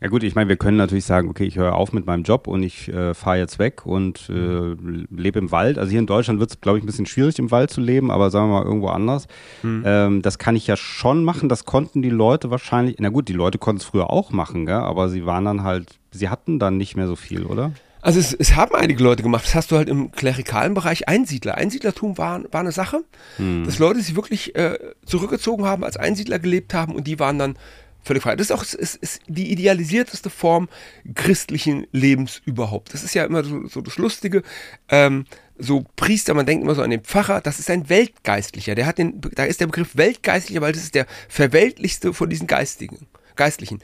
Ja 0.00 0.08
gut, 0.08 0.22
ich 0.22 0.34
meine, 0.34 0.48
wir 0.48 0.56
können 0.56 0.76
natürlich 0.76 1.04
sagen, 1.04 1.28
okay, 1.28 1.44
ich 1.44 1.56
höre 1.56 1.74
auf 1.74 1.92
mit 1.92 2.06
meinem 2.06 2.22
Job 2.22 2.46
und 2.46 2.62
ich 2.62 2.88
äh, 2.88 3.14
fahre 3.14 3.38
jetzt 3.38 3.58
weg 3.58 3.86
und 3.86 4.28
äh, 4.28 4.74
lebe 5.10 5.38
im 5.38 5.50
Wald. 5.50 5.78
Also 5.78 5.90
hier 5.90 6.00
in 6.00 6.06
Deutschland 6.06 6.40
wird 6.40 6.50
es, 6.50 6.60
glaube 6.60 6.78
ich, 6.78 6.84
ein 6.84 6.86
bisschen 6.86 7.06
schwierig, 7.06 7.38
im 7.38 7.50
Wald 7.50 7.70
zu 7.70 7.80
leben, 7.80 8.10
aber 8.10 8.30
sagen 8.30 8.48
wir 8.48 8.60
mal 8.60 8.64
irgendwo 8.64 8.88
anders. 8.88 9.26
Mhm. 9.62 9.82
Ähm, 9.86 10.22
das 10.22 10.38
kann 10.38 10.56
ich 10.56 10.66
ja 10.66 10.76
schon 10.76 11.24
machen. 11.24 11.48
Das 11.48 11.64
konnten 11.64 12.02
die 12.02 12.10
Leute 12.10 12.50
wahrscheinlich, 12.50 12.96
na 12.98 13.08
gut, 13.08 13.28
die 13.28 13.32
Leute 13.32 13.58
konnten 13.58 13.80
es 13.80 13.86
früher 13.86 14.10
auch 14.10 14.30
machen, 14.30 14.66
gell? 14.66 14.74
aber 14.74 15.08
sie 15.08 15.26
waren 15.26 15.44
dann 15.44 15.62
halt, 15.62 15.98
sie 16.10 16.28
hatten 16.28 16.58
dann 16.58 16.76
nicht 16.76 16.96
mehr 16.96 17.06
so 17.06 17.16
viel, 17.16 17.44
oder? 17.44 17.72
Also 18.04 18.20
es, 18.20 18.34
es, 18.34 18.54
haben 18.54 18.74
einige 18.74 19.02
Leute 19.02 19.22
gemacht. 19.22 19.46
Das 19.46 19.54
hast 19.54 19.70
du 19.70 19.76
halt 19.76 19.88
im 19.88 20.12
klerikalen 20.12 20.74
Bereich 20.74 21.08
Einsiedler. 21.08 21.54
Einsiedlertum 21.54 22.18
war, 22.18 22.42
war 22.52 22.60
eine 22.60 22.70
Sache, 22.70 23.02
hm. 23.38 23.64
dass 23.64 23.78
Leute 23.78 24.00
sich 24.00 24.14
wirklich 24.14 24.54
äh, 24.56 24.78
zurückgezogen 25.06 25.64
haben, 25.64 25.82
als 25.84 25.96
Einsiedler 25.96 26.38
gelebt 26.38 26.74
haben 26.74 26.94
und 26.94 27.06
die 27.06 27.18
waren 27.18 27.38
dann 27.38 27.56
völlig 28.04 28.22
frei. 28.22 28.36
Das 28.36 28.50
ist 28.50 28.52
auch 28.52 28.62
ist, 28.62 28.96
ist 28.96 29.22
die 29.26 29.50
idealisierteste 29.50 30.30
Form 30.30 30.68
christlichen 31.14 31.86
Lebens 31.92 32.40
überhaupt. 32.44 32.94
Das 32.94 33.02
ist 33.02 33.14
ja 33.14 33.24
immer 33.24 33.42
so, 33.42 33.66
so 33.66 33.80
das 33.80 33.98
Lustige. 33.98 34.42
Ähm, 34.88 35.24
so 35.56 35.84
Priester, 35.96 36.34
man 36.34 36.46
denkt 36.46 36.64
immer 36.64 36.74
so 36.74 36.82
an 36.82 36.90
den 36.90 37.02
Pfarrer, 37.02 37.40
das 37.40 37.58
ist 37.58 37.70
ein 37.70 37.88
Weltgeistlicher. 37.88 38.74
Der 38.74 38.86
hat 38.86 38.98
den, 38.98 39.20
da 39.20 39.44
ist 39.44 39.60
der 39.60 39.66
Begriff 39.66 39.96
Weltgeistlicher, 39.96 40.60
weil 40.60 40.72
das 40.72 40.82
ist 40.82 40.94
der 40.94 41.06
verweltlichste 41.28 42.12
von 42.12 42.28
diesen 42.28 42.46
Geistigen, 42.46 43.06
Geistlichen. 43.36 43.80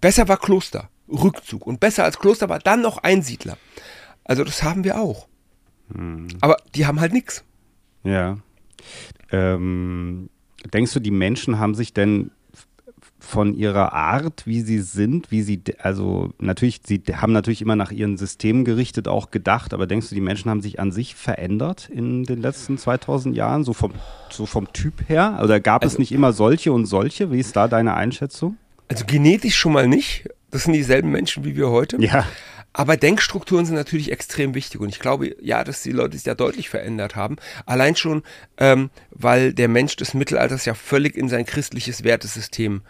Besser 0.00 0.28
war 0.28 0.38
Kloster, 0.38 0.88
Rückzug. 1.08 1.66
Und 1.66 1.80
besser 1.80 2.04
als 2.04 2.18
Kloster 2.18 2.48
war 2.48 2.58
dann 2.58 2.82
noch 2.82 2.98
Einsiedler. 2.98 3.56
Also 4.24 4.44
das 4.44 4.62
haben 4.62 4.84
wir 4.84 5.00
auch. 5.00 5.26
Hm. 5.92 6.28
Aber 6.40 6.58
die 6.74 6.86
haben 6.86 7.00
halt 7.00 7.12
nichts. 7.12 7.44
Ja. 8.04 8.38
Ähm, 9.30 10.30
denkst 10.72 10.92
du, 10.92 11.00
die 11.00 11.10
Menschen 11.10 11.58
haben 11.58 11.74
sich 11.74 11.92
denn 11.92 12.30
von 13.30 13.54
ihrer 13.54 13.92
Art, 13.92 14.42
wie 14.44 14.60
sie 14.60 14.80
sind, 14.80 15.30
wie 15.30 15.42
sie, 15.42 15.62
also 15.78 16.32
natürlich, 16.38 16.80
sie 16.84 17.00
haben 17.12 17.32
natürlich 17.32 17.62
immer 17.62 17.76
nach 17.76 17.92
ihren 17.92 18.16
Systemen 18.16 18.64
gerichtet 18.64 19.06
auch 19.06 19.30
gedacht, 19.30 19.72
aber 19.72 19.86
denkst 19.86 20.08
du, 20.08 20.16
die 20.16 20.20
Menschen 20.20 20.50
haben 20.50 20.60
sich 20.60 20.80
an 20.80 20.90
sich 20.90 21.14
verändert 21.14 21.88
in 21.88 22.24
den 22.24 22.42
letzten 22.42 22.76
2000 22.76 23.36
Jahren, 23.36 23.62
so 23.62 23.72
vom, 23.72 23.92
so 24.30 24.46
vom 24.46 24.72
Typ 24.72 25.08
her? 25.08 25.40
Oder 25.42 25.60
gab 25.60 25.82
also, 25.82 25.94
es 25.94 25.98
nicht 25.98 26.12
immer 26.12 26.32
solche 26.32 26.72
und 26.72 26.86
solche? 26.86 27.30
Wie 27.30 27.38
ist 27.38 27.54
da 27.54 27.68
deine 27.68 27.94
Einschätzung? 27.94 28.56
Also 28.88 29.04
genetisch 29.06 29.56
schon 29.56 29.72
mal 29.72 29.86
nicht. 29.86 30.28
Das 30.50 30.64
sind 30.64 30.72
dieselben 30.72 31.12
Menschen 31.12 31.44
wie 31.44 31.56
wir 31.56 31.70
heute. 31.70 32.02
Ja. 32.02 32.26
Aber 32.72 32.96
Denkstrukturen 32.96 33.64
sind 33.64 33.74
natürlich 33.74 34.12
extrem 34.12 34.54
wichtig 34.54 34.80
und 34.80 34.88
ich 34.88 35.00
glaube, 35.00 35.36
ja, 35.40 35.64
dass 35.64 35.82
die 35.82 35.90
Leute 35.90 36.16
sich 36.16 36.26
ja 36.26 36.34
deutlich 36.34 36.68
verändert 36.68 37.16
haben. 37.16 37.36
Allein 37.66 37.96
schon, 37.96 38.22
ähm, 38.58 38.90
weil 39.10 39.52
der 39.52 39.68
Mensch 39.68 39.96
des 39.96 40.14
Mittelalters 40.14 40.64
ja 40.66 40.74
völlig 40.74 41.16
in 41.16 41.28
sein 41.28 41.46
christliches 41.46 42.04
Wertesystem 42.04 42.82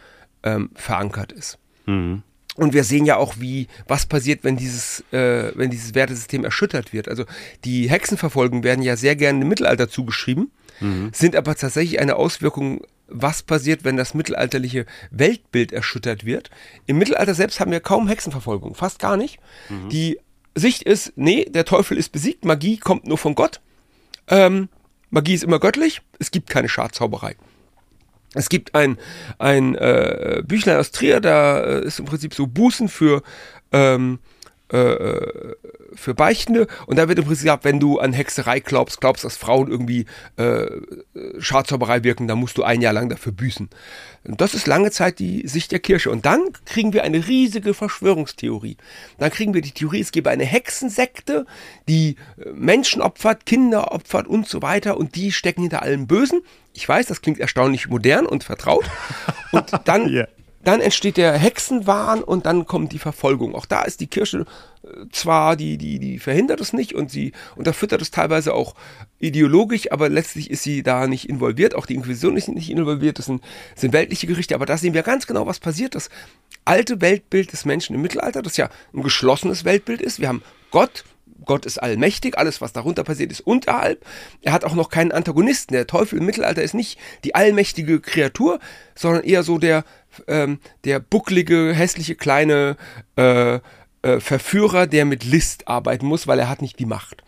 ähm, 0.43 0.71
verankert 0.75 1.33
ist. 1.33 1.59
Mhm. 1.87 2.23
Und 2.57 2.75
wir 2.75 2.85
sehen 2.85 3.07
ja 3.07 3.17
auch, 3.17 3.37
wie 3.39 3.69
was 3.87 4.07
passiert, 4.07 4.45
wenn 4.45 4.57
dieses, 4.57 5.05
äh, 5.13 5.53
wenn 5.55 5.71
dieses 5.71 5.95
Wertesystem 5.95 6.45
erschüttert 6.45 6.93
wird. 6.93 7.09
Also 7.09 7.25
die 7.65 7.89
Hexenverfolgungen 7.89 8.65
werden 8.65 8.83
ja 8.83 8.97
sehr 8.97 9.17
gerne 9.17 9.43
im 9.43 9.49
Mittelalter 9.49 9.89
zugeschrieben. 9.89 10.51
mhm. 10.81 11.11
sind 11.13 11.37
aber 11.37 11.55
tatsächlich 11.55 12.01
eine 12.01 12.17
Auswirkung 12.17 12.83
was 13.11 13.43
passiert, 13.43 13.85
wenn 13.85 13.97
das 13.97 14.15
mittelalterliche 14.15 14.87
Weltbild 15.11 15.73
erschüttert 15.73 16.25
wird. 16.25 16.51
Im 16.87 16.99
Mittelalter 16.99 17.35
selbst 17.35 17.61
haben 17.61 17.73
wir 17.73 17.81
kaum 17.81 18.09
Hexenverfolgung, 18.09 18.75
fast 18.75 18.99
gar 18.99 19.17
nicht. 19.17 19.39
Mhm. 19.69 19.89
Die 19.89 20.19
Sicht 20.55 20.83
ist, 20.83 21.13
nee, 21.17 21.45
der 21.45 21.65
Teufel 21.65 21.97
ist 21.97 22.11
besiegt, 22.11 22.45
Magie 22.45 22.77
kommt 22.77 23.07
nur 23.07 23.19
von 23.19 23.35
Gott. 23.35 23.61
Ähm, 24.29 24.69
Magie 25.11 25.35
ist 25.35 25.45
immer 25.45 25.59
göttlich, 25.59 26.03
es 26.19 26.31
gibt 26.31 26.49
keine 26.49 26.69
Schadzauberei. 26.69 27.37
Es 28.35 28.49
gibt 28.49 28.75
ein, 28.75 28.97
ein 29.39 29.75
äh, 29.75 30.43
Büchlein 30.47 30.77
aus 30.77 30.93
Trier, 30.93 31.21
da 31.21 31.61
äh, 31.61 31.85
ist 31.85 31.99
im 31.99 32.05
Prinzip 32.05 32.35
so 32.35 32.47
Bußen 32.47 32.89
für 32.89 33.23
ähm, 33.73 34.21
äh, 34.73 34.77
äh, 34.77 35.57
für 35.95 36.15
Beichtende 36.15 36.69
und 36.87 36.97
da 36.97 37.09
wird 37.09 37.19
im 37.19 37.25
Prinzip 37.25 37.45
gesagt, 37.45 37.65
wenn 37.65 37.81
du 37.81 37.99
an 37.99 38.13
Hexerei 38.13 38.61
glaubst, 38.61 39.01
glaubst, 39.01 39.25
dass 39.25 39.37
Frauen 39.37 39.69
irgendwie 39.69 40.07
äh, 40.37 40.67
Schadzauberei 41.41 42.05
wirken, 42.05 42.29
dann 42.29 42.39
musst 42.39 42.57
du 42.57 42.63
ein 42.63 42.81
Jahr 42.81 42.93
lang 42.93 43.09
dafür 43.09 43.33
büßen. 43.33 43.69
Und 44.25 44.41
das 44.41 44.55
ist 44.55 44.69
lange 44.69 44.93
Zeit 44.93 45.19
die 45.19 45.49
Sicht 45.49 45.73
der 45.73 45.81
Kirche. 45.81 46.11
Und 46.11 46.27
dann 46.27 46.41
kriegen 46.67 46.93
wir 46.93 47.03
eine 47.03 47.27
riesige 47.27 47.75
Verschwörungstheorie. 47.75 48.77
Dann 49.19 49.31
kriegen 49.31 49.55
wir 49.55 49.63
die 49.63 49.73
Theorie, 49.73 50.01
es 50.01 50.13
gebe 50.13 50.31
eine 50.31 50.45
Hexensekte, 50.45 51.47
die 51.89 52.17
äh, 52.39 52.51
Menschen 52.53 53.03
opfert, 53.03 53.47
Kinder 53.47 53.93
opfert 53.93 54.29
und 54.29 54.47
so 54.47 54.63
weiter 54.63 54.97
und 54.97 55.17
die 55.17 55.33
stecken 55.33 55.63
hinter 55.63 55.83
allem 55.83 56.07
Bösen. 56.07 56.43
Ich 56.75 56.89
weiß, 56.89 57.07
das 57.07 57.23
klingt 57.23 57.41
erstaunlich 57.41 57.89
modern 57.89 58.27
und 58.27 58.45
vertraut. 58.45 58.85
Und 59.51 59.73
dann 59.85 60.09
yeah. 60.09 60.29
Dann 60.63 60.81
entsteht 60.81 61.17
der 61.17 61.33
Hexenwahn 61.33 62.23
und 62.23 62.45
dann 62.45 62.67
kommt 62.67 62.93
die 62.93 62.99
Verfolgung. 62.99 63.55
Auch 63.55 63.65
da 63.65 63.83
ist 63.83 64.01
die 64.01 64.09
Kirche 64.09 64.45
äh, 64.83 64.89
zwar, 65.11 65.57
die, 65.57 65.79
die, 65.79 65.99
die 65.99 66.19
verhindert 66.19 66.61
es 66.61 66.73
nicht 66.73 66.95
und 66.95 67.11
sie 67.11 67.33
unterfüttert 67.57 68.03
es 68.03 68.11
teilweise 68.11 68.53
auch 68.53 68.75
ideologisch, 69.19 69.91
aber 69.91 70.09
letztlich 70.09 70.51
ist 70.51 70.63
sie 70.63 70.83
da 70.83 71.07
nicht 71.07 71.29
involviert. 71.29 71.75
Auch 71.75 71.87
die 71.87 71.95
Inquisition 71.95 72.37
ist 72.37 72.49
nicht 72.49 72.71
involviert. 72.71 73.19
Das 73.19 73.27
sind, 73.27 73.43
sind 73.75 73.93
weltliche 73.93 74.27
Gerichte. 74.27 74.55
Aber 74.55 74.67
da 74.67 74.77
sehen 74.77 74.93
wir 74.93 75.03
ganz 75.03 75.27
genau, 75.27 75.47
was 75.47 75.61
passiert. 75.61 75.95
Das 75.95 76.11
alte 76.65 77.01
Weltbild 77.01 77.53
des 77.53 77.65
Menschen 77.65 77.95
im 77.95 78.03
Mittelalter, 78.03 78.43
das 78.43 78.57
ja 78.57 78.69
ein 78.95 79.03
geschlossenes 79.03 79.65
Weltbild 79.65 80.03
ist. 80.03 80.21
Wir 80.21 80.29
haben 80.29 80.43
Gott, 80.71 81.05
Gott 81.45 81.67
ist 81.67 81.79
allmächtig, 81.79 82.39
alles, 82.39 82.61
was 82.61 82.73
darunter 82.73 83.05
passiert, 83.05 83.33
ist 83.33 83.41
unterhalb. 83.41 84.05
Er 84.43 84.53
hat 84.53 84.65
auch 84.65 84.75
noch 84.75 84.89
keinen 84.89 85.13
Antagonisten. 85.13 85.75
Der 85.75 85.87
Teufel 85.87 86.19
im 86.19 86.27
Mittelalter 86.27 86.63
ist 86.63 86.75
nicht 86.75 86.99
die 87.25 87.35
allmächtige 87.35 88.01
Kreatur, 88.01 88.59
sondern 88.95 89.25
eher 89.25 89.43
so 89.43 89.59
der, 89.59 89.85
ähm, 90.27 90.59
der 90.85 91.01
bucklige, 91.01 91.73
hässliche, 91.75 92.15
kleine 92.15 92.77
äh, 93.17 93.61
äh, 94.03 94.21
Verführer, 94.21 94.87
der 94.87 95.05
mit 95.05 95.25
List 95.25 95.69
arbeiten 95.69 96.07
muss, 96.07 96.27
weil 96.27 96.39
er 96.39 96.49
hat 96.49 96.63
nicht 96.63 96.79
die 96.79 96.87
Macht. 96.87 97.23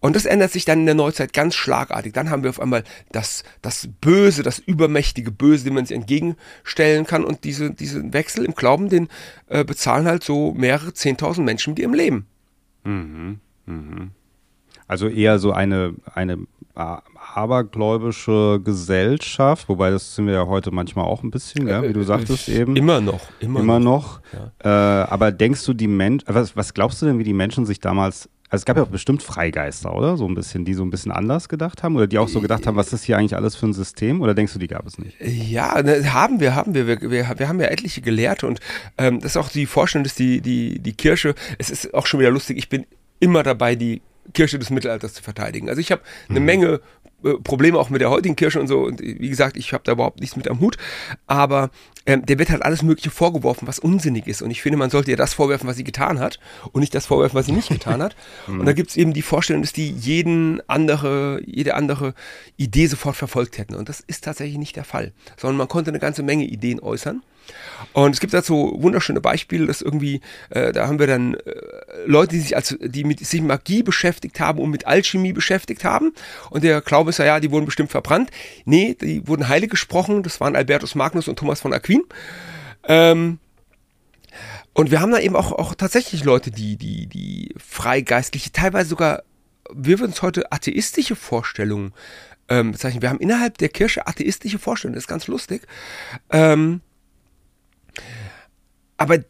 Und 0.00 0.14
das 0.14 0.26
ändert 0.26 0.52
sich 0.52 0.64
dann 0.64 0.80
in 0.80 0.86
der 0.86 0.94
Neuzeit 0.94 1.32
ganz 1.32 1.56
schlagartig. 1.56 2.12
Dann 2.12 2.30
haben 2.30 2.44
wir 2.44 2.50
auf 2.50 2.60
einmal 2.60 2.84
das, 3.10 3.42
das 3.62 3.88
Böse, 4.00 4.44
das 4.44 4.60
übermächtige 4.60 5.32
Böse, 5.32 5.64
dem 5.64 5.74
man 5.74 5.86
sich 5.86 5.96
entgegenstellen 5.96 7.04
kann. 7.04 7.24
Und 7.24 7.42
diese, 7.42 7.72
diesen 7.72 8.12
Wechsel 8.12 8.44
im 8.44 8.54
Glauben, 8.54 8.88
den 8.88 9.08
äh, 9.48 9.64
bezahlen 9.64 10.06
halt 10.06 10.22
so 10.22 10.54
mehrere 10.54 10.94
Zehntausend 10.94 11.44
Menschen 11.44 11.72
mit 11.72 11.80
ihrem 11.80 11.94
Leben. 11.94 12.26
Mhm. 12.84 13.40
Mhm. 13.66 14.10
Also 14.86 15.08
eher 15.08 15.38
so 15.38 15.52
eine, 15.52 15.94
eine 16.14 16.38
abergläubische 16.74 18.60
Gesellschaft, 18.64 19.68
wobei 19.68 19.90
das 19.90 20.14
sind 20.14 20.26
wir 20.26 20.34
ja 20.34 20.46
heute 20.46 20.70
manchmal 20.70 21.04
auch 21.04 21.22
ein 21.22 21.30
bisschen, 21.30 21.66
ja, 21.66 21.82
wie 21.82 21.92
du 21.92 22.02
sagtest 22.04 22.48
eben. 22.48 22.76
Immer 22.76 23.00
noch. 23.00 23.20
Immer, 23.40 23.60
immer 23.60 23.80
noch. 23.80 24.20
noch. 24.32 24.52
Ja. 24.64 25.02
Äh, 25.02 25.06
aber 25.08 25.32
denkst 25.32 25.64
du, 25.66 25.74
die 25.74 25.88
Menschen, 25.88 26.26
was, 26.32 26.56
was 26.56 26.72
glaubst 26.74 27.02
du 27.02 27.06
denn, 27.06 27.18
wie 27.18 27.24
die 27.24 27.32
Menschen 27.32 27.66
sich 27.66 27.80
damals 27.80 28.28
also 28.50 28.62
es 28.62 28.64
gab 28.64 28.76
ja 28.76 28.82
auch 28.82 28.88
bestimmt 28.88 29.22
Freigeister, 29.22 29.94
oder? 29.94 30.16
So 30.16 30.26
ein 30.26 30.34
bisschen, 30.34 30.64
die 30.64 30.72
so 30.72 30.82
ein 30.82 30.90
bisschen 30.90 31.12
anders 31.12 31.48
gedacht 31.48 31.82
haben 31.82 31.96
oder 31.96 32.06
die 32.06 32.18
auch 32.18 32.28
so 32.28 32.40
gedacht 32.40 32.66
haben, 32.66 32.76
was 32.76 32.92
ist 32.92 33.04
hier 33.04 33.18
eigentlich 33.18 33.36
alles 33.36 33.56
für 33.56 33.66
ein 33.66 33.74
System? 33.74 34.22
Oder 34.22 34.34
denkst 34.34 34.54
du, 34.54 34.58
die 34.58 34.68
gab 34.68 34.86
es 34.86 34.98
nicht? 34.98 35.16
Ja, 35.20 35.82
ne, 35.82 36.12
haben 36.14 36.40
wir, 36.40 36.54
haben 36.54 36.74
wir. 36.74 36.86
Wir, 36.86 37.00
wir. 37.02 37.34
wir 37.36 37.48
haben 37.48 37.60
ja 37.60 37.66
etliche 37.66 38.00
Gelehrte 38.00 38.46
und 38.46 38.60
ähm, 38.96 39.20
das 39.20 39.32
ist 39.32 39.36
auch 39.36 39.50
die 39.50 39.66
Vorstellung, 39.66 40.04
dass 40.04 40.14
die, 40.14 40.40
die, 40.40 40.78
die 40.78 40.92
Kirche, 40.94 41.34
es 41.58 41.68
ist 41.68 41.92
auch 41.92 42.06
schon 42.06 42.20
wieder 42.20 42.30
lustig, 42.30 42.56
ich 42.56 42.68
bin 42.68 42.86
immer 43.20 43.42
dabei, 43.42 43.74
die 43.74 44.00
Kirche 44.32 44.58
des 44.58 44.70
Mittelalters 44.70 45.14
zu 45.14 45.22
verteidigen. 45.22 45.68
Also 45.68 45.80
ich 45.80 45.92
habe 45.92 46.02
eine 46.28 46.40
mhm. 46.40 46.46
Menge 46.46 46.80
Probleme 47.22 47.78
auch 47.78 47.90
mit 47.90 48.00
der 48.00 48.10
heutigen 48.10 48.36
Kirche 48.36 48.60
und 48.60 48.68
so. 48.68 48.80
Und 48.80 49.00
wie 49.00 49.28
gesagt, 49.28 49.56
ich 49.56 49.72
habe 49.72 49.82
da 49.84 49.92
überhaupt 49.92 50.20
nichts 50.20 50.36
mit 50.36 50.48
am 50.48 50.60
Hut. 50.60 50.76
Aber 51.26 51.70
ähm, 52.06 52.24
der 52.24 52.38
wird 52.38 52.50
halt 52.50 52.62
alles 52.62 52.82
Mögliche 52.82 53.10
vorgeworfen, 53.10 53.66
was 53.66 53.78
unsinnig 53.78 54.26
ist. 54.26 54.40
Und 54.40 54.50
ich 54.50 54.62
finde, 54.62 54.78
man 54.78 54.90
sollte 54.90 55.10
ihr 55.10 55.16
das 55.16 55.34
vorwerfen, 55.34 55.68
was 55.68 55.76
sie 55.76 55.84
getan 55.84 56.20
hat 56.20 56.38
und 56.72 56.80
nicht 56.80 56.94
das 56.94 57.06
vorwerfen, 57.06 57.36
was 57.36 57.46
sie 57.46 57.52
nicht 57.52 57.68
getan 57.68 58.02
hat. 58.02 58.14
und 58.46 58.64
da 58.64 58.72
gibt 58.72 58.90
es 58.90 58.96
eben 58.96 59.12
die 59.12 59.22
Vorstellung, 59.22 59.62
dass 59.62 59.72
die 59.72 59.90
jeden 59.90 60.62
andere, 60.68 61.42
jede 61.44 61.74
andere 61.74 62.14
Idee 62.56 62.86
sofort 62.86 63.16
verfolgt 63.16 63.58
hätten. 63.58 63.74
Und 63.74 63.88
das 63.88 64.00
ist 64.00 64.24
tatsächlich 64.24 64.58
nicht 64.58 64.76
der 64.76 64.84
Fall. 64.84 65.12
Sondern 65.36 65.56
man 65.56 65.68
konnte 65.68 65.90
eine 65.90 65.98
ganze 65.98 66.22
Menge 66.22 66.44
Ideen 66.44 66.80
äußern. 66.80 67.22
Und 67.92 68.14
es 68.14 68.20
gibt 68.20 68.34
dazu 68.34 68.76
wunderschöne 68.78 69.20
Beispiele, 69.20 69.66
dass 69.66 69.82
irgendwie, 69.82 70.20
äh, 70.50 70.72
da 70.72 70.86
haben 70.86 70.98
wir 70.98 71.06
dann 71.06 71.34
äh, 71.34 71.40
Leute, 72.06 72.36
die 72.36 72.40
sich 72.40 72.56
als, 72.56 72.76
die 72.80 73.04
mit 73.04 73.24
sich 73.24 73.40
Magie 73.40 73.82
beschäftigt 73.82 74.40
haben 74.40 74.58
und 74.58 74.70
mit 74.70 74.86
Alchemie 74.86 75.32
beschäftigt 75.32 75.84
haben. 75.84 76.12
Und 76.50 76.64
der 76.64 76.80
Glaube 76.80 77.10
ist 77.10 77.18
ja, 77.18 77.24
ja, 77.24 77.40
die 77.40 77.50
wurden 77.50 77.66
bestimmt 77.66 77.90
verbrannt. 77.90 78.30
Nee, 78.64 78.96
die 79.00 79.26
wurden 79.26 79.48
heilig 79.48 79.70
gesprochen. 79.70 80.22
Das 80.22 80.40
waren 80.40 80.56
Albertus 80.56 80.94
Magnus 80.94 81.28
und 81.28 81.38
Thomas 81.38 81.60
von 81.60 81.72
Aquin. 81.72 82.02
Ähm, 82.84 83.38
und 84.74 84.90
wir 84.90 85.00
haben 85.00 85.10
da 85.10 85.18
eben 85.18 85.34
auch, 85.34 85.50
auch 85.52 85.74
tatsächlich 85.74 86.22
Leute, 86.24 86.50
die, 86.50 86.76
die, 86.76 87.06
die 87.06 87.54
freigeistliche, 87.58 88.52
teilweise 88.52 88.90
sogar, 88.90 89.22
wir 89.74 89.98
würden 89.98 90.12
es 90.12 90.22
heute 90.22 90.52
atheistische 90.52 91.16
Vorstellungen 91.16 91.92
ähm, 92.48 92.72
bezeichnen. 92.72 93.02
Wir 93.02 93.10
haben 93.10 93.18
innerhalb 93.18 93.58
der 93.58 93.70
Kirche 93.70 94.06
atheistische 94.06 94.58
Vorstellungen, 94.58 94.94
das 94.94 95.04
ist 95.04 95.08
ganz 95.08 95.26
lustig. 95.26 95.62
Ähm, 96.30 96.80
aber 98.98 99.20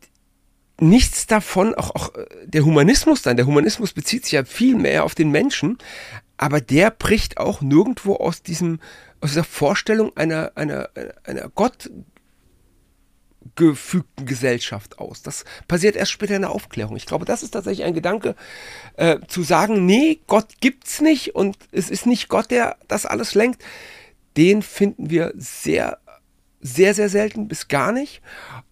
nichts 0.80 1.26
davon, 1.26 1.74
auch, 1.74 1.94
auch 1.94 2.14
äh, 2.14 2.26
der 2.46 2.64
Humanismus 2.64 3.22
dann, 3.22 3.36
der 3.36 3.46
Humanismus 3.46 3.92
bezieht 3.92 4.24
sich 4.24 4.32
ja 4.32 4.44
viel 4.44 4.74
mehr 4.74 5.04
auf 5.04 5.14
den 5.14 5.30
Menschen, 5.30 5.78
aber 6.36 6.60
der 6.60 6.90
bricht 6.90 7.38
auch 7.38 7.60
nirgendwo 7.60 8.16
aus 8.16 8.42
diesem, 8.42 8.80
aus 9.20 9.30
dieser 9.30 9.44
Vorstellung 9.44 10.16
einer, 10.16 10.52
einer, 10.56 10.90
einer 11.24 11.48
Gott 11.50 11.90
Gesellschaft 14.16 14.98
aus. 14.98 15.22
Das 15.22 15.44
passiert 15.66 15.96
erst 15.96 16.12
später 16.12 16.36
in 16.36 16.42
der 16.42 16.52
Aufklärung. 16.52 16.96
Ich 16.96 17.06
glaube, 17.06 17.24
das 17.24 17.42
ist 17.42 17.50
tatsächlich 17.50 17.84
ein 17.84 17.94
Gedanke, 17.94 18.36
äh, 18.96 19.18
zu 19.26 19.42
sagen, 19.42 19.84
nee, 19.84 20.20
Gott 20.28 20.60
gibt's 20.60 21.00
nicht 21.00 21.34
und 21.34 21.56
es 21.72 21.90
ist 21.90 22.06
nicht 22.06 22.28
Gott, 22.28 22.52
der 22.52 22.76
das 22.86 23.04
alles 23.06 23.34
lenkt. 23.34 23.64
Den 24.36 24.62
finden 24.62 25.10
wir 25.10 25.32
sehr 25.36 25.98
sehr, 26.60 26.94
sehr 26.94 27.08
selten 27.08 27.48
bis 27.48 27.68
gar 27.68 27.92
nicht. 27.92 28.20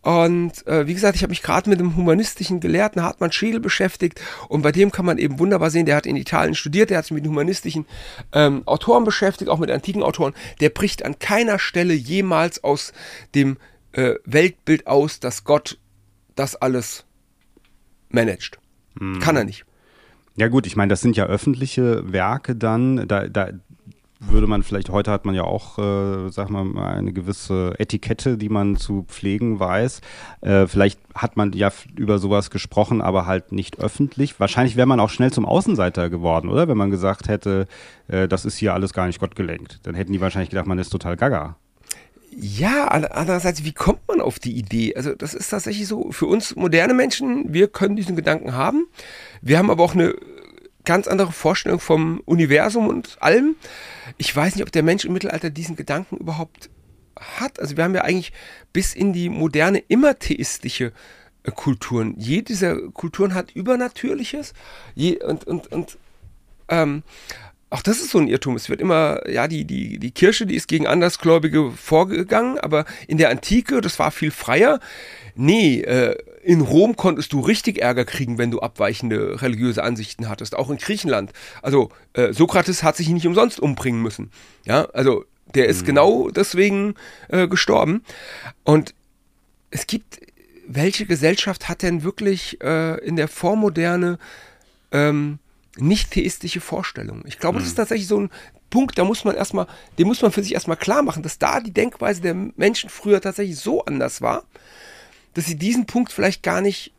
Und 0.03 0.67
äh, 0.67 0.87
wie 0.87 0.95
gesagt, 0.95 1.17
ich 1.17 1.23
habe 1.23 1.31
mich 1.31 1.43
gerade 1.43 1.71
mit 1.71 1.79
einem 1.79 1.97
humanistischen 1.97 2.61
Gelehrten 2.61 3.03
Hartmann 3.03 3.33
Schädel 3.33 3.61
beschäftigt 3.61 4.21
und 4.49 4.63
bei 4.63 4.73
dem 4.73 4.91
kann 4.91 5.07
man 5.07 5.19
eben 5.19 5.39
wunderbar 5.39 5.71
sehen, 5.71 5.87
der 5.87 5.97
hat 5.97 6.07
in 6.07 6.17
Italien 6.17 6.55
studiert, 6.55 6.91
der 6.91 6.99
hat 6.99 7.07
sich 7.07 7.15
mit 7.15 7.27
humanistischen 7.27 7.87
ähm, 8.33 8.63
Autoren 8.67 9.05
beschäftigt, 9.05 9.51
auch 9.51 9.59
mit 9.59 9.71
antiken 9.71 10.03
Autoren. 10.03 10.35
Der 10.61 10.71
bricht 10.71 11.05
an 11.05 11.19
keiner 11.19 11.59
Stelle 11.59 11.95
jemals 11.95 12.63
aus 12.63 12.93
dem 13.35 13.57
äh, 13.93 14.15
Weltbild 14.25 14.87
aus, 14.87 15.21
dass 15.21 15.45
Gott 15.45 15.79
das 16.35 16.57
alles 16.57 17.05
managt. 18.09 18.59
Hm. 18.99 19.21
Kann 19.21 19.37
er 19.37 19.45
nicht. 19.45 19.65
Ja 20.37 20.49
gut, 20.49 20.67
ich 20.67 20.77
meine, 20.77 20.91
das 20.91 21.01
sind 21.01 21.17
ja 21.17 21.25
öffentliche 21.25 22.13
Werke 22.13 22.55
dann. 22.55 23.09
Da, 23.09 23.27
da, 23.27 23.53
würde 24.21 24.47
man 24.47 24.63
vielleicht, 24.63 24.89
heute 24.89 25.11
hat 25.11 25.25
man 25.27 25.35
ja 25.35 25.45
auch, 25.45 25.79
äh, 25.79 26.31
sag 26.31 26.49
mal, 26.49 26.67
eine 26.79 27.13
gewisse 27.13 27.75
Etikette, 27.79 28.39
die 28.39 28.49
man 28.49 28.77
zu 28.77 29.05
pflegen 29.09 29.61
weiß. 29.61 30.01
Äh, 30.41 30.67
vielleicht 30.67 30.99
hat 31.15 31.37
man 31.37 31.53
ja 31.53 31.71
über 31.97 32.19
sowas 32.19 32.51
gesprochen, 32.51 33.03
aber 33.03 33.27
halt 33.27 33.53
nicht 33.53 33.79
öffentlich. 33.79 34.41
Wahrscheinlich 34.41 34.77
wäre 34.77 34.87
man 34.87 35.01
auch 35.01 35.11
schnell 35.11 35.33
zum 35.33 35.45
Außenseiter 35.45 36.09
geworden, 36.09 36.49
oder? 36.49 36.67
Wenn 36.69 36.79
man 36.79 36.91
gesagt 36.91 37.29
hätte, 37.29 37.67
äh, 38.09 38.27
das 38.27 38.45
ist 38.45 38.57
hier 38.57 38.73
alles 38.73 38.95
gar 38.95 39.07
nicht 39.07 39.21
gottgelenkt. 39.21 39.81
Dann 39.83 39.95
hätten 39.95 40.13
die 40.13 40.21
wahrscheinlich 40.21 40.51
gedacht, 40.51 40.67
man 40.67 40.79
ist 40.79 40.91
total 40.91 41.17
gaga. 41.17 41.57
Ja, 42.39 42.89
andererseits, 42.89 43.65
wie 43.65 43.73
kommt 43.73 44.01
man 44.09 44.21
auf 44.21 44.39
die 44.39 44.57
Idee? 44.57 44.95
Also 44.95 45.15
das 45.15 45.33
ist 45.33 45.49
tatsächlich 45.49 45.87
so, 45.87 46.13
für 46.13 46.27
uns 46.27 46.55
moderne 46.55 46.93
Menschen, 46.93 47.55
wir 47.55 47.67
können 47.69 47.97
diesen 47.97 48.15
Gedanken 48.15 48.53
haben. 48.53 48.87
Wir 49.41 49.57
haben 49.57 49.71
aber 49.71 49.83
auch 49.83 49.95
eine 49.95 50.15
ganz 50.87 51.07
andere 51.07 51.33
Vorstellung 51.33 51.81
vom 51.81 52.23
Universum 52.25 52.89
und 52.89 53.21
allem. 53.21 53.57
Ich 54.17 54.35
weiß 54.35 54.55
nicht, 54.55 54.65
ob 54.65 54.73
der 54.73 54.83
Mensch 54.83 55.05
im 55.05 55.13
Mittelalter 55.13 55.51
diesen 55.51 55.77
Gedanken 55.77 56.17
überhaupt 56.17 56.71
hat. 57.19 57.61
Also 57.61 57.77
wir 57.77 57.85
haben 57.85 57.95
ja 57.95 58.03
eigentlich 58.03 58.33
bis 58.73 58.95
in 58.95 59.13
die 59.13 59.29
moderne 59.29 59.79
immer 59.89 60.19
theistische 60.19 60.93
äh, 61.43 61.51
Kulturen. 61.51 62.15
Jede 62.17 62.45
dieser 62.45 62.91
Kulturen 62.93 63.35
hat 63.35 63.51
Übernatürliches 63.51 64.55
je, 64.95 65.23
und, 65.23 65.45
und, 65.45 65.71
und 65.73 65.99
ähm, 66.69 67.03
auch 67.71 67.83
das 67.83 67.99
ist 67.99 68.11
so 68.11 68.19
ein 68.19 68.29
Irrtum. 68.29 68.55
Es 68.55 68.69
wird 68.69 68.81
immer, 68.81 69.29
ja, 69.29 69.49
die, 69.49 69.65
die, 69.65 69.99
die 69.99 70.11
Kirche, 70.13 70.47
die 70.47 70.55
ist 70.55 70.69
gegen 70.69 70.87
Andersgläubige 70.87 71.73
vorgegangen, 71.73 72.59
aber 72.59 72.85
in 73.09 73.19
der 73.19 73.31
Antike, 73.31 73.81
das 73.81 73.99
war 73.99 74.13
viel 74.13 74.31
freier. 74.31 74.79
Nee, 75.35 75.81
äh, 75.81 76.17
in 76.45 76.61
Rom 76.61 76.97
konntest 76.97 77.33
du 77.33 77.41
richtig 77.41 77.83
Ärger 77.83 78.05
kriegen, 78.05 78.39
wenn 78.39 78.53
du 78.53 78.61
abweichende 78.61 79.43
religiöse 79.43 79.83
Ansichten 79.83 80.29
hattest, 80.29 80.55
auch 80.55 80.71
in 80.71 80.77
Griechenland. 80.77 81.33
Also 81.61 81.91
äh, 82.13 82.33
Sokrates 82.33 82.85
hat 82.85 82.97
sich 82.97 83.09
nicht 83.09 83.27
umsonst 83.27 83.59
umbringen 83.59 84.01
müssen. 84.01 84.31
Ja, 84.65 84.85
also 84.93 85.25
der 85.55 85.67
ist 85.67 85.83
mhm. 85.83 85.87
genau 85.87 86.31
deswegen 86.31 86.95
äh, 87.29 87.49
gestorben. 87.49 88.05
Und 88.63 88.95
es 89.71 89.89
gibt, 89.89 90.21
welche 90.69 91.05
Gesellschaft 91.05 91.69
hat 91.69 91.83
denn 91.83 92.05
wirklich 92.05 92.63
äh, 92.63 92.99
in 93.05 93.17
der 93.17 93.29
Vormoderne 93.29 94.19
ähm, 94.93 95.41
nicht 95.77 96.11
theistische 96.11 96.61
Vorstellungen? 96.61 97.25
Ich 97.27 97.39
glaube, 97.39 97.59
mhm. 97.59 97.63
das 97.63 97.69
ist 97.69 97.75
tatsächlich 97.77 98.09
so 98.09 98.21
ein 98.21 98.31
Punkt, 98.71 98.99
da 98.99 99.05
muss 99.05 99.25
man 99.25 99.37
erstmal, 99.37 99.67
den 99.99 100.07
muss 100.07 100.23
man 100.23 100.33
für 100.33 100.43
sich 100.43 100.55
erstmal 100.55 100.77
klar 100.77 101.03
machen, 101.03 101.23
dass 101.23 101.39
da 101.39 101.61
die 101.61 101.73
Denkweise 101.73 102.21
der 102.21 102.35
Menschen 102.35 102.91
früher 102.91 103.21
tatsächlich 103.21 103.59
so 103.59 103.85
anders 103.85 104.21
war, 104.21 104.45
dass 105.35 105.47
sie 105.47 105.57
diesen 105.57 105.87
Punkt 105.87 106.13
vielleicht 106.13 106.43
gar 106.43 106.61
nicht 106.61 106.93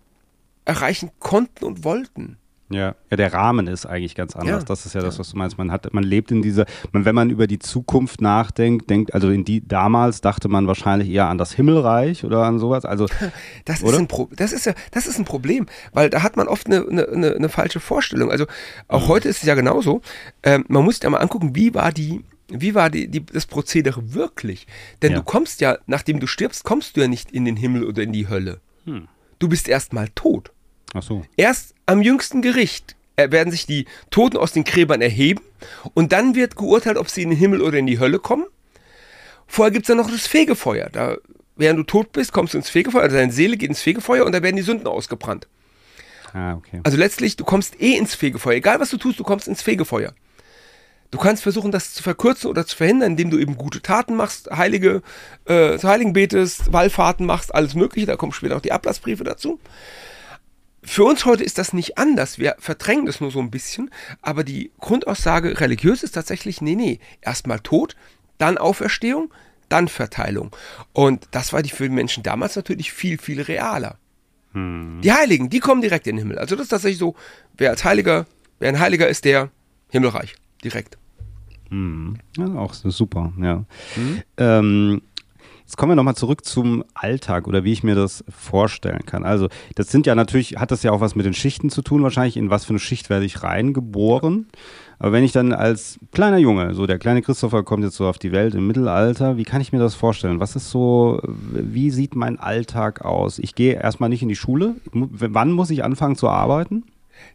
erreichen 0.66 1.12
konnten 1.20 1.66
und 1.66 1.84
wollten. 1.84 2.38
Ja, 2.69 2.95
ja, 3.10 3.17
der 3.17 3.32
Rahmen 3.32 3.67
ist 3.67 3.86
eigentlich 3.86 4.13
ganz 4.13 4.36
anders. 4.36 4.63
Ja. 4.63 4.65
Das 4.65 4.86
ist 4.86 4.93
ja 4.93 5.01
das, 5.01 5.19
was 5.19 5.32
du 5.32 5.38
meinst. 5.38 5.58
Man 5.58 5.71
hat, 5.71 5.93
man 5.93 6.03
lebt 6.03 6.32
in 6.32 6.41
dieser, 6.41 6.65
man, 6.91 7.06
wenn 7.06 7.15
man 7.15 7.30
über 7.30 7.47
die 7.47 7.60
Zukunft 7.60 8.19
nachdenkt, 8.19 8.89
denkt, 8.89 9.13
also 9.13 9.30
in 9.30 9.45
die 9.45 9.65
damals 9.65 10.19
dachte 10.19 10.49
man 10.49 10.67
wahrscheinlich 10.67 11.10
eher 11.10 11.27
an 11.27 11.38
das 11.38 11.53
Himmelreich 11.53 12.25
oder 12.25 12.43
an 12.43 12.60
sowas. 12.60 12.84
Also 12.84 13.08
das 13.65 13.84
oder? 13.84 13.93
ist 13.93 13.99
ein 13.99 14.08
Pro, 14.08 14.30
das 14.36 14.51
ist 14.51 14.65
ja, 14.65 14.73
das 14.91 15.08
ist 15.08 15.17
ein 15.17 15.23
Problem, 15.25 15.67
weil 15.93 16.10
da 16.10 16.23
hat 16.23 16.36
man 16.36 16.49
oft 16.49 16.67
eine, 16.67 16.86
eine, 16.88 17.36
eine 17.36 17.49
falsche 17.49 17.80
Vorstellung. 17.80 18.32
Also 18.32 18.45
auch 18.89 19.03
mhm. 19.03 19.08
heute 19.08 19.30
ist 19.30 19.38
es 19.38 19.43
ja 19.43 19.56
genauso. 19.56 20.01
Ähm, 20.43 20.65
man 20.67 20.84
muss 20.84 20.95
sich 20.95 21.03
ja 21.03 21.10
mal 21.10 21.19
angucken, 21.19 21.56
wie 21.56 21.73
war 21.73 21.93
die, 21.93 22.25
wie 22.49 22.75
war 22.75 22.89
die, 22.89 23.08
die, 23.08 23.25
das 23.25 23.45
Prozedere 23.45 24.13
wirklich? 24.13 24.67
Denn 25.01 25.12
ja. 25.12 25.19
du 25.19 25.23
kommst 25.23 25.62
ja, 25.62 25.77
nachdem 25.86 26.19
du 26.19 26.27
stirbst, 26.27 26.65
kommst 26.65 26.97
du 26.97 27.01
ja 27.01 27.08
nicht 27.08 27.32
in 27.32 27.45
den 27.45 27.56
Himmel 27.56 27.86
oder 27.86 28.03
in 28.03 28.12
die 28.12 28.27
Hölle. 28.27 28.60
Hm. 28.84 29.08
Du 29.39 29.47
bist 29.47 29.69
erstmal 29.69 30.10
tot. 30.10 30.51
Ach 30.93 31.04
so. 31.04 31.23
Erst 31.36 31.73
am 31.86 32.02
jüngsten 32.02 32.41
Gericht 32.41 32.95
äh, 33.15 33.32
werden 33.32 33.52
sich 33.52 33.65
die 33.65 33.86
Toten 34.10 34.38
aus 34.38 34.54
den 34.54 34.63
Gräbern 34.63 35.02
erheben 35.02 35.41
und 35.93 36.12
dann 36.12 36.36
wird 36.36 36.56
geurteilt, 36.56 36.97
ob 36.97 37.10
sie 37.10 37.23
in 37.23 37.30
den 37.30 37.39
Himmel 37.39 37.62
oder 37.62 37.78
in 37.78 37.88
die 37.88 38.00
Hölle 38.00 38.19
kommen. 38.19 38.45
Vorher 39.47 39.71
gibt 39.71 39.86
es 39.86 39.88
dann 39.88 39.97
noch 39.97 40.12
das 40.12 40.28
Fegefeuer. 40.28 40.89
Da, 40.91 41.17
während 41.56 41.80
du 41.80 41.84
tot 41.84 42.12
bist, 42.12 42.34
kommst 42.34 42.54
du 42.54 42.58
ins 42.58 42.69
Fegefeuer, 42.69 43.04
also 43.04 43.15
deine 43.15 43.32
Seele 43.32 43.58
geht 43.58 43.69
ins 43.69 43.82
Fegefeuer 43.82 44.26
und 44.26 44.34
da 44.34 44.43
werden 44.43 44.56
die 44.56 44.62
Sünden 44.62 44.88
ausgebrannt. 44.88 45.47
Ah, 46.34 46.56
okay. 46.56 46.82
Also 46.84 46.97
letztlich, 46.97 47.36
du 47.38 47.45
kommst 47.45 47.82
eh 47.82 47.95
ins 47.97 48.13
Fegefeuer. 48.13 48.56
Egal 48.56 48.80
was 48.80 48.89
du 48.89 48.97
tust, 48.97 49.19
du 49.19 49.23
kommst 49.23 49.47
ins 49.47 49.62
Fegefeuer. 49.62 50.13
Du 51.10 51.17
kannst 51.17 51.43
versuchen, 51.43 51.71
das 51.71 51.93
zu 51.93 52.04
verkürzen 52.04 52.50
oder 52.50 52.65
zu 52.65 52.76
verhindern, 52.76 53.12
indem 53.12 53.30
du 53.30 53.38
eben 53.38 53.58
gute 53.58 53.82
Taten 53.82 54.15
machst, 54.15 54.52
heilige, 54.52 55.02
äh, 55.45 55.78
zu 55.78 55.88
Heiligen 55.88 56.12
betest, 56.12 56.73
Wallfahrten 56.73 57.26
machst, 57.26 57.56
alles 57.56 57.76
Mögliche. 57.76 58.08
Da 58.08 58.17
kommen 58.17 58.34
später 58.34 58.58
auch 58.58 58.62
die 58.62 58.73
Ablassbriefe 58.73 59.23
dazu. 59.23 59.60
Für 60.88 61.04
uns 61.04 61.26
heute 61.26 61.43
ist 61.43 61.58
das 61.58 61.73
nicht 61.73 61.97
anders. 61.97 62.39
Wir 62.39 62.56
verdrängen 62.60 63.06
das 63.06 63.19
nur 63.19 63.30
so 63.30 63.39
ein 63.39 63.52
bisschen. 63.52 63.91
Aber 64.21 64.45
die 64.45 64.71
Grundaussage 64.80 65.60
religiös 65.60 66.02
ist 66.02 66.13
tatsächlich, 66.13 66.62
nee, 66.62 66.76
nee. 66.76 67.00
Erstmal 67.21 67.60
Tod, 67.60 67.97
dann 68.38 68.58
Auferstehung, 68.58 69.34
dann 69.67 69.89
Verteilung. 69.89 70.56
Und 70.93 71.28
das 71.32 71.52
war 71.52 71.62
die 71.62 71.71
für 71.71 71.84
die 71.84 71.93
Menschen 71.93 72.23
damals 72.23 72.56
natürlich 72.56 72.93
viel, 72.93 73.17
viel 73.17 73.41
realer. 73.41 73.97
Hm. 74.54 75.02
Die 75.04 75.12
Heiligen, 75.12 75.50
die 75.50 75.60
kommen 75.60 75.82
direkt 75.82 76.08
in 76.08 76.15
den 76.15 76.19
Himmel. 76.19 76.39
Also 76.39 76.56
das 76.56 76.63
ist 76.63 76.69
tatsächlich 76.69 77.00
so, 77.00 77.15
wer 77.58 77.71
als 77.71 77.84
Heiliger, 77.84 78.26
wer 78.60 78.69
ein 78.69 78.80
Heiliger 78.80 79.10
ist, 79.10 79.26
der 79.26 79.52
Himmelreich. 79.89 80.36
Direkt. 80.63 80.97
Hm. 81.69 82.17
Ja, 82.38 82.47
auch 82.56 82.73
super, 82.73 83.34
ja. 83.38 83.65
Hm. 83.95 84.21
Ähm, 84.38 85.02
Jetzt 85.67 85.75
kommen 85.75 85.91
wir 85.91 85.95
nochmal 85.97 86.15
zurück 86.15 86.45
zum 86.45 86.86
Alltag 86.93 87.45
oder 87.45 87.65
wie 87.65 87.73
ich 87.73 87.84
mir 87.84 87.93
das 87.93 88.23
vorstellen 88.30 89.06
kann. 89.06 89.25
Also, 89.25 89.49
das 89.75 89.89
sind 89.89 90.06
ja 90.06 90.15
natürlich, 90.15 90.56
hat 90.56 90.71
das 90.71 90.82
ja 90.82 90.93
auch 90.93 91.01
was 91.01 91.13
mit 91.13 91.25
den 91.25 91.34
Schichten 91.34 91.69
zu 91.69 91.82
tun, 91.82 92.03
wahrscheinlich. 92.03 92.38
In 92.38 92.49
was 92.49 92.63
für 92.63 92.69
eine 92.69 92.80
Schicht 92.80 93.10
werde 93.10 93.25
ich 93.25 93.43
reingeboren? 93.43 94.47
Aber 94.97 95.12
wenn 95.12 95.25
ich 95.25 95.34
dann 95.34 95.51
als 95.51 95.99
kleiner 96.13 96.38
Junge, 96.38 96.73
so 96.73 96.88
der 96.88 96.99
kleine 96.99 97.21
Christopher 97.21 97.63
kommt 97.63 97.84
jetzt 97.84 97.97
so 97.97 98.08
auf 98.08 98.17
die 98.17 98.32
Welt 98.32 98.56
im 98.56 98.65
Mittelalter, 98.65 99.36
wie 99.36 99.43
kann 99.43 99.60
ich 99.60 99.73
mir 99.73 99.80
das 99.80 99.93
vorstellen? 99.93 100.39
Was 100.39 100.56
ist 100.56 100.69
so, 100.69 101.19
wie 101.25 101.91
sieht 101.91 102.15
mein 102.15 102.39
Alltag 102.39 103.03
aus? 103.03 103.38
Ich 103.38 103.53
gehe 103.53 103.73
erstmal 103.73 104.08
nicht 104.08 104.21
in 104.21 104.30
die 104.30 104.38
Schule. 104.38 104.75
Wann 104.93 105.51
muss 105.51 105.69
ich 105.69 105.84
anfangen 105.84 106.15
zu 106.15 106.30
arbeiten? 106.30 106.86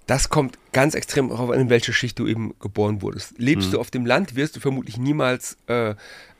Das 0.06 0.30
kommt 0.30 0.56
ganz 0.72 0.94
extrem 0.94 1.28
darauf 1.28 1.50
an, 1.50 1.60
in 1.60 1.68
welche 1.68 1.92
Schicht 1.92 2.18
du 2.18 2.26
eben 2.26 2.54
geboren 2.60 3.02
wurdest. 3.02 3.38
Lebst 3.38 3.66
hm. 3.66 3.72
du 3.72 3.80
auf 3.80 3.90
dem 3.90 4.06
Land, 4.06 4.36
wirst 4.36 4.56
du 4.56 4.60
vermutlich 4.60 4.96
niemals 4.96 5.58
äh, 5.68 5.90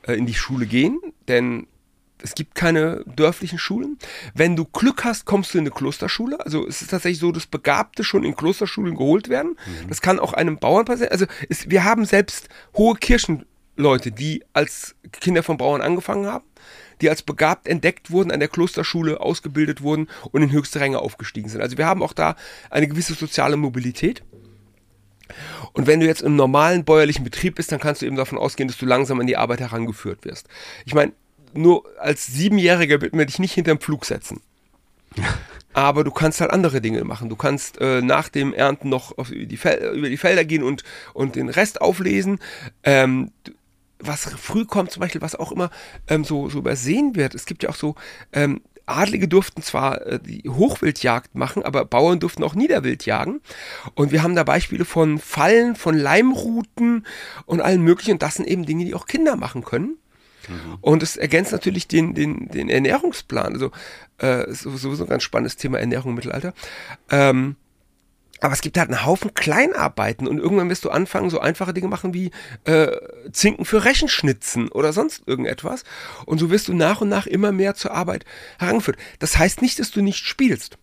äh 0.07 0.13
in 0.15 0.25
die 0.25 0.33
Schule 0.33 0.65
gehen, 0.65 0.99
denn 1.27 1.67
es 2.23 2.35
gibt 2.35 2.55
keine 2.55 3.03
dörflichen 3.05 3.59
Schulen. 3.59 3.99
Wenn 4.33 4.55
du 4.55 4.65
Glück 4.65 5.03
hast, 5.03 5.25
kommst 5.25 5.53
du 5.53 5.57
in 5.57 5.63
eine 5.63 5.71
Klosterschule. 5.71 6.39
Also 6.43 6.65
es 6.65 6.81
ist 6.81 6.91
tatsächlich 6.91 7.19
so, 7.19 7.31
dass 7.31 7.45
Begabte 7.45 8.03
schon 8.03 8.23
in 8.23 8.35
Klosterschulen 8.35 8.95
geholt 8.95 9.27
werden. 9.27 9.57
Mhm. 9.65 9.89
Das 9.89 10.01
kann 10.01 10.19
auch 10.19 10.33
einem 10.33 10.57
Bauern 10.57 10.85
passieren. 10.85 11.11
Also 11.11 11.25
es, 11.49 11.69
wir 11.69 11.83
haben 11.83 12.05
selbst 12.05 12.47
hohe 12.75 12.95
Kirchenleute, 12.95 14.11
die 14.11 14.43
als 14.53 14.95
Kinder 15.19 15.43
von 15.43 15.57
Bauern 15.57 15.81
angefangen 15.81 16.25
haben, 16.25 16.45
die 17.01 17.09
als 17.09 17.21
begabt 17.23 17.67
entdeckt 17.67 18.09
wurden, 18.09 18.31
an 18.31 18.39
der 18.39 18.49
Klosterschule 18.49 19.19
ausgebildet 19.19 19.81
wurden 19.81 20.07
und 20.31 20.41
in 20.41 20.51
höchste 20.51 20.79
Ränge 20.79 20.99
aufgestiegen 20.99 21.49
sind. 21.49 21.61
Also 21.61 21.77
wir 21.77 21.85
haben 21.85 22.01
auch 22.01 22.13
da 22.13 22.37
eine 22.69 22.87
gewisse 22.87 23.15
soziale 23.15 23.57
Mobilität. 23.57 24.23
Und 25.73 25.87
wenn 25.87 25.99
du 25.99 26.05
jetzt 26.05 26.21
im 26.21 26.35
normalen 26.35 26.85
bäuerlichen 26.85 27.23
Betrieb 27.23 27.55
bist, 27.55 27.71
dann 27.71 27.79
kannst 27.79 28.01
du 28.01 28.05
eben 28.05 28.15
davon 28.15 28.37
ausgehen, 28.37 28.67
dass 28.67 28.77
du 28.77 28.85
langsam 28.85 29.19
an 29.19 29.27
die 29.27 29.37
Arbeit 29.37 29.59
herangeführt 29.59 30.23
wirst. 30.25 30.47
Ich 30.85 30.93
meine, 30.93 31.13
nur 31.55 31.83
als 31.99 32.25
Siebenjähriger 32.27 33.01
wird 33.01 33.15
man 33.15 33.27
dich 33.27 33.39
nicht 33.39 33.53
hinterm 33.53 33.79
Flug 33.79 34.05
setzen. 34.05 34.41
Aber 35.73 36.03
du 36.03 36.11
kannst 36.11 36.39
halt 36.39 36.51
andere 36.51 36.81
Dinge 36.81 37.03
machen. 37.03 37.29
Du 37.29 37.35
kannst 37.35 37.81
äh, 37.81 38.01
nach 38.01 38.29
dem 38.29 38.53
Ernten 38.53 38.89
noch 38.89 39.17
auf 39.17 39.29
die 39.29 39.55
über 39.55 40.09
die 40.09 40.17
Felder 40.17 40.45
gehen 40.45 40.61
und, 40.61 40.83
und 41.13 41.35
den 41.35 41.49
Rest 41.49 41.81
auflesen. 41.81 42.39
Ähm, 42.83 43.31
was 43.99 44.25
früh 44.25 44.65
kommt 44.65 44.91
zum 44.91 45.01
Beispiel, 45.01 45.21
was 45.21 45.35
auch 45.35 45.51
immer 45.51 45.71
ähm, 46.07 46.23
so, 46.23 46.49
so 46.49 46.59
übersehen 46.59 47.15
wird. 47.15 47.33
Es 47.33 47.45
gibt 47.45 47.63
ja 47.63 47.69
auch 47.69 47.75
so, 47.75 47.95
ähm, 48.33 48.61
Adlige 48.85 49.27
durften 49.27 49.61
zwar 49.61 50.05
äh, 50.05 50.19
die 50.19 50.49
Hochwildjagd 50.49 51.35
machen, 51.35 51.63
aber 51.63 51.85
Bauern 51.85 52.19
durften 52.19 52.43
auch 52.43 52.53
Niederwild 52.53 53.05
jagen. 53.05 53.41
Und 53.95 54.11
wir 54.11 54.23
haben 54.23 54.35
da 54.35 54.43
Beispiele 54.43 54.85
von 54.85 55.19
Fallen, 55.19 55.75
von 55.75 55.97
Leimruten 55.97 57.05
und 57.45 57.61
allen 57.61 57.81
möglichen. 57.81 58.11
Und 58.11 58.23
das 58.23 58.35
sind 58.35 58.47
eben 58.47 58.65
Dinge, 58.65 58.85
die 58.85 58.93
auch 58.93 59.05
Kinder 59.05 59.35
machen 59.37 59.63
können. 59.63 59.97
Mhm. 60.47 60.77
Und 60.81 61.03
es 61.03 61.17
ergänzt 61.17 61.51
natürlich 61.51 61.87
den, 61.87 62.13
den, 62.13 62.49
den 62.49 62.69
Ernährungsplan. 62.69 63.53
Also 63.53 63.71
äh, 64.17 64.51
sowieso 64.51 65.03
ein 65.03 65.09
ganz 65.09 65.23
spannendes 65.23 65.57
Thema 65.57 65.79
Ernährung 65.79 66.09
im 66.11 66.15
Mittelalter. 66.15 66.53
Ähm, 67.09 67.55
aber 68.43 68.53
es 68.53 68.61
gibt 68.61 68.77
halt 68.77 68.89
einen 68.89 69.05
Haufen 69.05 69.33
Kleinarbeiten 69.33 70.27
und 70.27 70.37
irgendwann 70.37 70.69
wirst 70.69 70.83
du 70.83 70.89
anfangen, 70.89 71.29
so 71.29 71.39
einfache 71.39 71.73
Dinge 71.73 71.87
machen 71.87 72.13
wie 72.13 72.31
äh, 72.65 72.91
Zinken 73.31 73.63
für 73.63 73.85
Rechenschnitzen 73.85 74.67
oder 74.67 74.91
sonst 74.91 75.23
irgendetwas. 75.25 75.85
Und 76.25 76.39
so 76.39 76.49
wirst 76.49 76.67
du 76.67 76.73
nach 76.73 76.99
und 76.99 77.07
nach 77.07 77.25
immer 77.25 77.53
mehr 77.53 77.75
zur 77.75 77.93
Arbeit 77.93 78.25
herangeführt. 78.59 78.97
Das 79.19 79.37
heißt 79.37 79.61
nicht, 79.61 79.79
dass 79.79 79.91
du 79.91 80.01
nicht 80.01 80.25
spielst. 80.25 80.77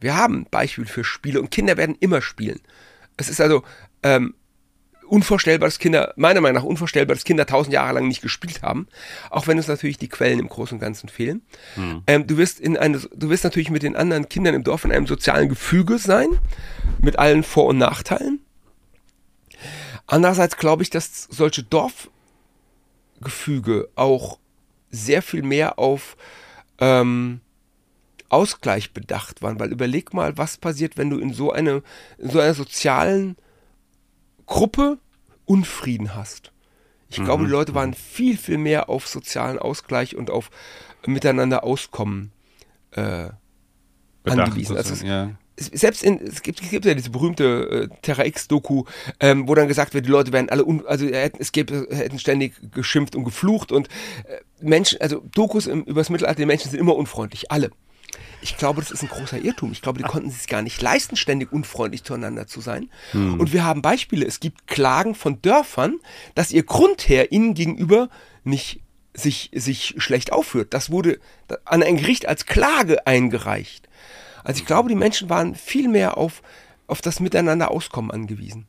Wir 0.00 0.16
haben 0.16 0.46
Beispiele 0.50 0.86
für 0.86 1.04
Spiele 1.04 1.42
und 1.42 1.50
Kinder 1.50 1.76
werden 1.76 1.96
immer 2.00 2.22
spielen. 2.22 2.60
Es 3.18 3.28
ist 3.28 3.40
also 3.40 3.64
ähm, 4.02 4.34
unvorstellbar, 5.14 5.68
dass 5.68 5.78
Kinder, 5.78 6.12
meiner 6.16 6.40
Meinung 6.40 6.62
nach 6.62 6.68
unvorstellbar, 6.68 7.14
dass 7.14 7.24
Kinder 7.24 7.46
tausend 7.46 7.72
Jahre 7.72 7.94
lang 7.94 8.08
nicht 8.08 8.20
gespielt 8.20 8.62
haben, 8.62 8.88
auch 9.30 9.46
wenn 9.46 9.56
uns 9.56 9.68
natürlich 9.68 9.96
die 9.96 10.08
Quellen 10.08 10.40
im 10.40 10.48
Großen 10.48 10.76
und 10.76 10.80
Ganzen 10.80 11.08
fehlen. 11.08 11.42
Hm. 11.76 12.02
Ähm, 12.08 12.26
du 12.26 12.36
wirst 12.36 12.58
in 12.58 12.76
eine, 12.76 12.98
du 12.98 13.30
wirst 13.30 13.44
natürlich 13.44 13.70
mit 13.70 13.84
den 13.84 13.94
anderen 13.94 14.28
Kindern 14.28 14.54
im 14.54 14.64
Dorf 14.64 14.84
in 14.84 14.90
einem 14.90 15.06
sozialen 15.06 15.48
Gefüge 15.48 15.98
sein, 15.98 16.26
mit 17.00 17.18
allen 17.18 17.44
Vor- 17.44 17.66
und 17.66 17.78
Nachteilen. 17.78 18.40
Andererseits 20.06 20.56
glaube 20.56 20.82
ich, 20.82 20.90
dass 20.90 21.28
solche 21.30 21.62
Dorfgefüge 21.62 23.88
auch 23.94 24.40
sehr 24.90 25.22
viel 25.22 25.42
mehr 25.42 25.78
auf 25.78 26.16
ähm, 26.78 27.40
Ausgleich 28.30 28.92
bedacht 28.92 29.42
waren, 29.42 29.60
weil 29.60 29.70
überleg 29.70 30.12
mal, 30.12 30.36
was 30.36 30.56
passiert, 30.56 30.96
wenn 30.96 31.08
du 31.08 31.18
in 31.18 31.32
so, 31.32 31.52
eine, 31.52 31.84
in 32.18 32.30
so 32.30 32.40
einer 32.40 32.54
sozialen 32.54 33.36
Gruppe 34.46 34.98
Unfrieden 35.44 36.14
hast. 36.14 36.52
Ich 37.08 37.18
mhm. 37.18 37.24
glaube, 37.24 37.44
die 37.44 37.50
Leute 37.50 37.74
waren 37.74 37.94
viel, 37.94 38.36
viel 38.36 38.58
mehr 38.58 38.88
auf 38.88 39.06
sozialen 39.06 39.58
Ausgleich 39.58 40.16
und 40.16 40.30
auf 40.30 40.50
miteinander 41.06 41.64
Auskommen 41.64 42.32
äh, 42.92 43.28
angewiesen. 44.24 44.76
Also 44.76 44.94
es, 44.94 45.02
ja. 45.02 45.30
Selbst 45.56 46.02
in, 46.02 46.18
es 46.20 46.42
gibt, 46.42 46.60
es 46.60 46.70
gibt 46.70 46.84
ja 46.84 46.94
diese 46.94 47.10
berühmte 47.10 47.88
äh, 47.92 47.96
Terra 48.02 48.24
X-Doku, 48.24 48.84
ähm, 49.20 49.46
wo 49.46 49.54
dann 49.54 49.68
gesagt 49.68 49.94
wird, 49.94 50.06
die 50.06 50.10
Leute 50.10 50.32
werden 50.32 50.48
alle, 50.48 50.64
un, 50.64 50.84
also 50.86 51.06
es 51.06 51.52
gäbe, 51.52 51.86
hätten 51.90 52.18
ständig 52.18 52.54
geschimpft 52.72 53.14
und 53.14 53.22
geflucht 53.22 53.70
und 53.70 53.86
äh, 54.24 54.40
Menschen, 54.60 55.00
also 55.00 55.22
Dokus 55.32 55.68
im, 55.68 55.84
über 55.84 56.00
das 56.00 56.10
Mittelalter, 56.10 56.40
die 56.40 56.46
Menschen 56.46 56.70
sind 56.70 56.80
immer 56.80 56.96
unfreundlich, 56.96 57.52
alle. 57.52 57.70
Ich 58.44 58.58
glaube, 58.58 58.82
das 58.82 58.90
ist 58.90 59.02
ein 59.02 59.08
großer 59.08 59.38
Irrtum. 59.38 59.72
Ich 59.72 59.80
glaube, 59.80 59.96
die 59.96 60.04
konnten 60.04 60.28
es 60.28 60.46
gar 60.46 60.60
nicht 60.60 60.82
leisten, 60.82 61.16
ständig 61.16 61.50
unfreundlich 61.50 62.04
zueinander 62.04 62.46
zu 62.46 62.60
sein. 62.60 62.90
Hm. 63.12 63.40
Und 63.40 63.54
wir 63.54 63.64
haben 63.64 63.80
Beispiele. 63.80 64.26
Es 64.26 64.38
gibt 64.38 64.66
Klagen 64.66 65.14
von 65.14 65.40
Dörfern, 65.40 65.98
dass 66.34 66.52
ihr 66.52 66.62
Grundherr 66.62 67.32
ihnen 67.32 67.54
gegenüber 67.54 68.10
nicht 68.42 68.82
sich, 69.14 69.50
sich 69.54 69.94
schlecht 69.96 70.30
aufführt. 70.30 70.74
Das 70.74 70.90
wurde 70.90 71.20
an 71.64 71.82
ein 71.82 71.96
Gericht 71.96 72.28
als 72.28 72.44
Klage 72.44 73.06
eingereicht. 73.06 73.88
Also 74.44 74.60
ich 74.60 74.66
glaube, 74.66 74.90
die 74.90 74.94
Menschen 74.94 75.30
waren 75.30 75.54
viel 75.54 75.88
mehr 75.88 76.18
auf, 76.18 76.42
auf 76.86 77.00
das 77.00 77.20
Miteinander 77.20 77.70
auskommen 77.70 78.10
angewiesen. 78.10 78.66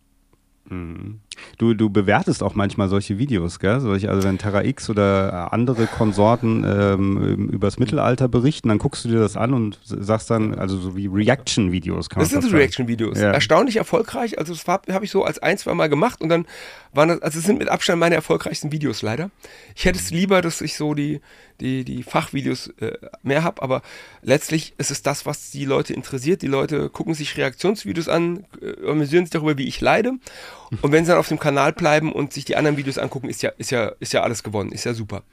Du, 0.67 1.73
du 1.75 1.89
bewertest 1.89 2.41
auch 2.41 2.55
manchmal 2.55 2.89
solche 2.89 3.19
Videos, 3.19 3.59
gell? 3.59 3.79
Solche, 3.79 4.09
also 4.09 4.27
wenn 4.27 4.39
Terra 4.39 4.63
X 4.63 4.89
oder 4.89 5.53
andere 5.53 5.85
Konsorten 5.85 6.65
ähm, 6.67 7.49
übers 7.49 7.77
Mittelalter 7.77 8.27
berichten, 8.27 8.69
dann 8.69 8.79
guckst 8.79 9.05
du 9.05 9.09
dir 9.09 9.19
das 9.19 9.37
an 9.37 9.53
und 9.53 9.79
sagst 9.83 10.31
dann, 10.31 10.55
also 10.55 10.77
so 10.77 10.97
wie 10.97 11.05
Reaction-Videos. 11.05 12.09
Das 12.09 12.29
sind 12.29 12.41
so 12.41 12.49
Reaction-Videos. 12.49 13.19
Ja. 13.19 13.31
Erstaunlich 13.31 13.75
erfolgreich. 13.75 14.39
Also 14.39 14.53
das 14.53 14.67
habe 14.67 15.05
ich 15.05 15.11
so 15.11 15.23
als 15.23 15.37
ein, 15.39 15.57
zwei 15.57 15.75
Mal 15.75 15.87
gemacht 15.87 16.21
und 16.21 16.29
dann 16.29 16.47
waren 16.93 17.09
das, 17.09 17.21
also 17.21 17.39
es 17.39 17.45
sind 17.45 17.59
mit 17.59 17.69
Abstand 17.69 17.99
meine 17.99 18.15
erfolgreichsten 18.15 18.71
Videos 18.71 19.01
leider. 19.01 19.29
Ich 19.75 19.85
hätte 19.85 19.99
es 19.99 20.09
lieber, 20.09 20.41
dass 20.41 20.61
ich 20.61 20.75
so 20.75 20.93
die, 20.93 21.21
die, 21.59 21.83
die 21.83 22.03
Fachvideos 22.03 22.69
äh, 22.79 22.97
mehr 23.21 23.43
habe, 23.43 23.61
aber 23.61 23.81
letztlich 24.21 24.73
ist 24.77 24.91
es 24.91 25.03
das, 25.03 25.25
was 25.25 25.51
die 25.51 25.65
Leute 25.65 25.93
interessiert. 25.93 26.41
Die 26.41 26.47
Leute 26.47 26.89
gucken 26.89 27.13
sich 27.13 27.37
Reaktionsvideos 27.37 28.09
an, 28.09 28.45
äh, 28.61 28.89
amüsieren 28.89 29.25
sich 29.25 29.31
darüber, 29.31 29.57
wie 29.57 29.67
ich 29.67 29.79
leide. 29.81 30.13
Und 30.81 30.91
wenn 30.91 31.05
sie 31.05 31.09
dann 31.09 31.19
auf 31.19 31.27
dem 31.27 31.39
Kanal 31.39 31.73
bleiben 31.73 32.11
und 32.11 32.33
sich 32.33 32.45
die 32.45 32.55
anderen 32.55 32.77
Videos 32.77 32.97
angucken, 32.97 33.29
ist 33.29 33.41
ja, 33.41 33.51
ist 33.57 33.71
ja, 33.71 33.93
ist 33.99 34.13
ja 34.13 34.23
alles 34.23 34.43
gewonnen, 34.43 34.71
ist 34.71 34.83
ja 34.83 34.93
super. 34.93 35.23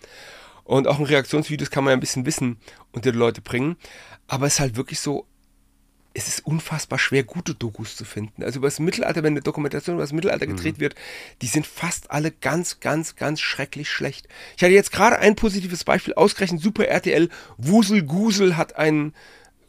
Und 0.64 0.86
auch 0.86 0.98
in 0.98 1.06
Reaktionsvideos 1.06 1.70
kann 1.70 1.84
man 1.84 1.92
ja 1.92 1.96
ein 1.96 2.00
bisschen 2.00 2.26
Wissen 2.26 2.58
unter 2.92 3.12
die 3.12 3.18
Leute 3.18 3.40
bringen. 3.40 3.76
Aber 4.28 4.46
es 4.46 4.54
ist 4.54 4.60
halt 4.60 4.76
wirklich 4.76 5.00
so, 5.00 5.26
es 6.14 6.28
ist 6.28 6.46
unfassbar 6.46 6.98
schwer, 6.98 7.24
gute 7.24 7.54
Dokus 7.54 7.96
zu 7.96 8.04
finden. 8.04 8.42
Also 8.42 8.58
über 8.58 8.68
das 8.68 8.78
Mittelalter, 8.78 9.22
wenn 9.22 9.32
eine 9.32 9.40
Dokumentation 9.40 9.94
über 9.96 10.02
das 10.02 10.12
Mittelalter 10.12 10.46
mhm. 10.46 10.56
gedreht 10.56 10.76
mhm. 10.76 10.80
wird, 10.80 10.94
die 11.40 11.46
sind 11.46 11.66
fast 11.66 12.10
alle 12.10 12.30
ganz, 12.30 12.80
ganz, 12.80 13.16
ganz 13.16 13.40
schrecklich 13.40 13.90
schlecht. 13.90 14.28
Ich 14.56 14.62
hatte 14.62 14.72
jetzt 14.72 14.92
gerade 14.92 15.18
ein 15.18 15.36
positives 15.36 15.84
Beispiel, 15.84 16.14
ausgerechnet 16.14 16.60
Super 16.60 16.86
RTL, 16.86 17.28
Wusel 17.56 18.02
Gusel 18.02 18.56
hat 18.56 18.76
einen 18.76 19.14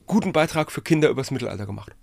guten 0.05 0.33
Beitrag 0.33 0.71
für 0.71 0.81
Kinder 0.81 1.09
übers 1.09 1.31
Mittelalter 1.31 1.65
gemacht. 1.65 1.93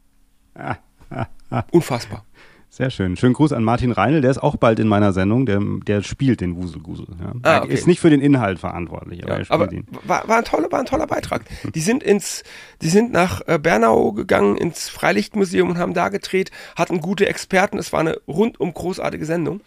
Ah, 0.54 0.76
ah, 1.10 1.26
ah. 1.50 1.64
Unfassbar. 1.70 2.24
Sehr 2.72 2.90
schön. 2.90 3.16
Schönen 3.16 3.34
Gruß 3.34 3.52
an 3.52 3.64
Martin 3.64 3.90
Reinl, 3.90 4.20
der 4.20 4.30
ist 4.30 4.38
auch 4.38 4.54
bald 4.54 4.78
in 4.78 4.86
meiner 4.86 5.12
Sendung, 5.12 5.44
der, 5.44 5.60
der 5.60 6.04
spielt 6.04 6.40
den 6.40 6.54
Wuselgusel. 6.54 7.06
Ja. 7.20 7.32
Ah, 7.42 7.62
okay. 7.64 7.74
Ist 7.74 7.88
nicht 7.88 7.98
für 7.98 8.10
den 8.10 8.20
Inhalt 8.20 8.60
verantwortlich, 8.60 9.24
aber 9.24 9.32
ja, 9.32 9.38
er 9.38 9.44
spielt 9.44 9.60
aber 9.60 9.72
ihn. 9.72 9.88
War, 10.04 10.28
war, 10.28 10.38
ein 10.38 10.44
toller, 10.44 10.70
war 10.70 10.78
ein 10.78 10.86
toller 10.86 11.08
Beitrag. 11.08 11.42
Die 11.74 11.80
sind 11.80 12.04
ins, 12.04 12.44
die 12.80 12.88
sind 12.88 13.10
nach 13.10 13.42
äh, 13.48 13.58
Bernau 13.58 14.12
gegangen, 14.12 14.56
ins 14.56 14.88
Freilichtmuseum 14.88 15.70
und 15.70 15.78
haben 15.78 15.94
da 15.94 16.10
gedreht, 16.10 16.52
hatten 16.76 17.00
gute 17.00 17.26
Experten, 17.26 17.76
es 17.76 17.92
war 17.92 18.00
eine 18.00 18.20
rundum 18.28 18.72
großartige 18.72 19.26
Sendung. 19.26 19.62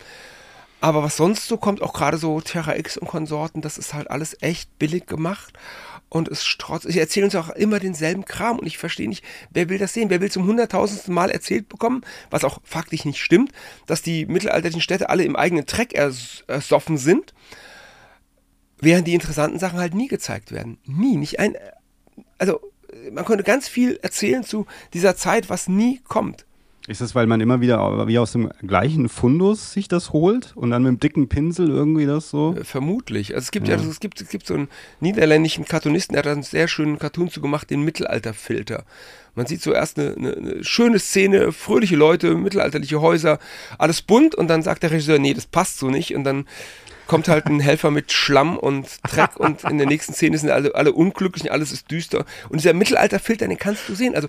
Aber 0.80 1.04
was 1.04 1.18
sonst 1.18 1.50
so 1.50 1.58
kommt, 1.58 1.82
auch 1.82 1.94
gerade 1.94 2.18
so 2.18 2.40
Terra 2.40 2.78
X 2.78 2.98
und 2.98 3.08
Konsorten, 3.08 3.62
das 3.62 3.78
ist 3.78 3.94
halt 3.94 4.10
alles 4.10 4.38
echt 4.42 4.80
billig 4.80 5.08
gemacht 5.08 5.54
und 6.14 6.28
es 6.28 6.46
strotzt. 6.46 6.86
Sie 6.88 7.00
erzählen 7.00 7.26
uns 7.26 7.36
auch 7.36 7.50
immer 7.50 7.80
denselben 7.80 8.24
Kram 8.24 8.60
und 8.60 8.68
ich 8.68 8.78
verstehe 8.78 9.10
nicht, 9.10 9.24
wer 9.50 9.68
will 9.70 9.80
das 9.80 9.94
sehen? 9.94 10.12
Wer 10.12 10.22
will 10.22 10.32
zum 10.32 10.46
hunderttausendsten 10.46 11.12
Mal 11.14 11.32
erzählt 11.32 11.70
bekommen, 11.70 12.02
was 12.30 12.44
auch 12.44 12.60
faktisch 12.64 13.04
nicht 13.04 13.20
stimmt, 13.20 13.52
dass 13.88 14.04
die 14.04 14.28
mittelalterlichen 14.28 14.82
Städte 14.82 15.10
alle 15.10 15.24
im 15.24 15.36
eigenen 15.36 15.66
Dreck 15.66 15.94
ersoffen 15.94 16.98
sind, 16.98 17.34
während 18.80 19.08
die 19.08 19.16
interessanten 19.16 19.58
Sachen 19.58 19.80
halt 19.80 19.96
nie 19.96 20.08
gezeigt 20.08 20.52
werden. 20.52 20.78
Nie, 20.86 21.18
nicht 21.18 21.40
ein. 21.40 21.56
Also, 22.38 22.62
man 23.12 23.26
könnte 23.26 23.44
ganz 23.44 23.68
viel 23.68 23.98
erzählen 24.04 24.44
zu 24.44 24.68
dieser 24.94 25.16
Zeit, 25.16 25.50
was 25.50 25.68
nie 25.68 26.00
kommt. 26.04 26.46
Ist 26.88 27.00
das, 27.00 27.16
weil 27.16 27.28
man 27.28 27.40
immer 27.40 27.62
wieder 27.62 28.08
wie 28.08 28.20
aus 28.20 28.34
dem 28.34 28.50
gleichen 28.62 29.08
Fundus 29.08 29.72
sich 29.72 29.88
das 29.88 30.12
holt 30.12 30.52
und 30.56 30.70
dann 30.70 30.84
mit 30.84 30.90
dem 30.90 31.00
dicken 31.00 31.30
Pinsel 31.30 31.70
irgendwie 31.70 32.06
das 32.06 32.30
so? 32.30 32.56
Äh, 32.58 32.66
vermutlich. 32.66 33.34
Also 33.34 33.46
es 33.46 33.52
gibt 33.52 33.70
ja, 33.70 33.78
ja 33.78 33.82
es, 33.82 34.02
gibt, 34.02 34.20
es 34.20 34.28
gibt 34.28 34.46
so 34.46 34.56
einen 34.56 34.68
niederländischen 35.00 35.64
Cartoonisten, 35.64 36.14
der 36.14 36.24
hat 36.24 36.32
einen 36.32 36.44
sehr 36.44 36.68
schönen 36.68 37.00
Cartoon 37.00 37.30
zu 37.30 37.40
gemacht, 37.40 37.70
den 37.70 37.84
Mittelalterfilter. 37.84 38.84
Man 39.36 39.46
sieht 39.46 39.62
zuerst 39.62 39.98
eine, 39.98 40.14
eine, 40.16 40.34
eine 40.36 40.64
schöne 40.66 41.00
Szene, 41.00 41.54
fröhliche 41.54 41.96
Leute, 41.96 42.36
mittelalterliche 42.36 43.00
Häuser, 43.00 43.40
alles 43.78 44.02
bunt 44.02 44.36
und 44.36 44.50
dann 44.50 44.62
sagt 44.62 44.84
der 44.84 44.92
Regisseur, 44.92 45.20
nee, 45.20 45.34
das 45.34 45.46
passt 45.46 45.80
so 45.80 45.90
nicht 45.90 46.14
und 46.16 46.26
dann 46.26 46.46
kommt 47.08 47.28
halt 47.28 47.46
ein 47.46 47.60
Helfer 47.60 47.92
mit 47.92 48.12
Schlamm 48.12 48.58
und 48.58 48.88
Dreck 49.04 49.38
und 49.38 49.64
in 49.64 49.78
der 49.78 49.88
nächsten 49.88 50.14
Szene 50.14 50.38
sind 50.38 50.50
alle, 50.50 50.76
alle 50.76 50.94
unglücklich 50.94 51.44
und 51.44 51.52
alles 51.52 51.72
ist 51.72 51.92
düster. 51.92 52.26
Und 52.50 52.62
dieser 52.62 52.74
Mittelalterfilter, 52.74 53.48
den 53.48 53.58
kannst 53.58 53.88
du 53.88 53.96
sehen. 53.96 54.16
Also 54.16 54.28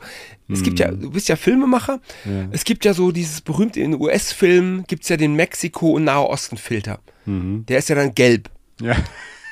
es 0.48 0.62
gibt 0.62 0.78
ja, 0.78 0.90
du 0.90 1.10
bist 1.10 1.28
ja 1.28 1.36
Filmemacher, 1.36 2.00
ja. 2.24 2.48
es 2.50 2.64
gibt 2.64 2.84
ja 2.84 2.94
so 2.94 3.12
dieses 3.12 3.40
berühmte, 3.40 3.80
in 3.80 4.00
US-Filmen 4.00 4.84
gibt 4.86 5.04
es 5.04 5.08
ja 5.08 5.16
den 5.16 5.34
Mexiko- 5.34 5.92
und 5.92 6.04
Nahe-Osten-Filter. 6.04 7.00
Mhm. 7.26 7.64
Der 7.66 7.78
ist 7.78 7.88
ja 7.88 7.94
dann 7.94 8.14
gelb. 8.14 8.50
Ja. 8.80 8.96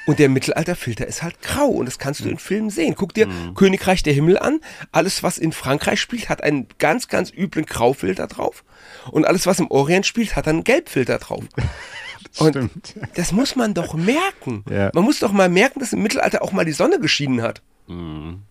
Und 0.04 0.18
der 0.18 0.28
Mittelalterfilter 0.28 1.06
ist 1.06 1.22
halt 1.22 1.40
grau 1.42 1.68
und 1.68 1.86
das 1.86 1.98
kannst 1.98 2.24
du 2.24 2.28
in 2.28 2.38
Filmen 2.38 2.70
sehen. 2.70 2.94
Guck 2.96 3.14
dir 3.14 3.28
mhm. 3.28 3.54
Königreich 3.54 4.02
der 4.02 4.12
Himmel 4.12 4.36
an. 4.36 4.60
Alles, 4.90 5.22
was 5.22 5.38
in 5.38 5.52
Frankreich 5.52 6.00
spielt, 6.00 6.28
hat 6.28 6.42
einen 6.42 6.66
ganz, 6.78 7.06
ganz 7.06 7.32
üblen 7.32 7.66
Graufilter 7.66 8.26
drauf. 8.26 8.64
Und 9.12 9.26
alles, 9.26 9.46
was 9.46 9.60
im 9.60 9.70
Orient 9.70 10.04
spielt, 10.04 10.34
hat 10.34 10.48
einen 10.48 10.64
Gelbfilter 10.64 11.18
drauf. 11.18 11.44
Und 12.38 12.50
Stimmt. 12.50 12.94
das 13.14 13.32
muss 13.32 13.56
man 13.56 13.74
doch 13.74 13.94
merken. 13.94 14.64
Ja. 14.70 14.90
Man 14.94 15.04
muss 15.04 15.18
doch 15.18 15.32
mal 15.32 15.48
merken, 15.48 15.80
dass 15.80 15.92
im 15.92 16.02
Mittelalter 16.02 16.42
auch 16.42 16.52
mal 16.52 16.64
die 16.64 16.72
Sonne 16.72 16.98
geschienen 16.98 17.42
hat. 17.42 17.62
Mhm. 17.88 18.42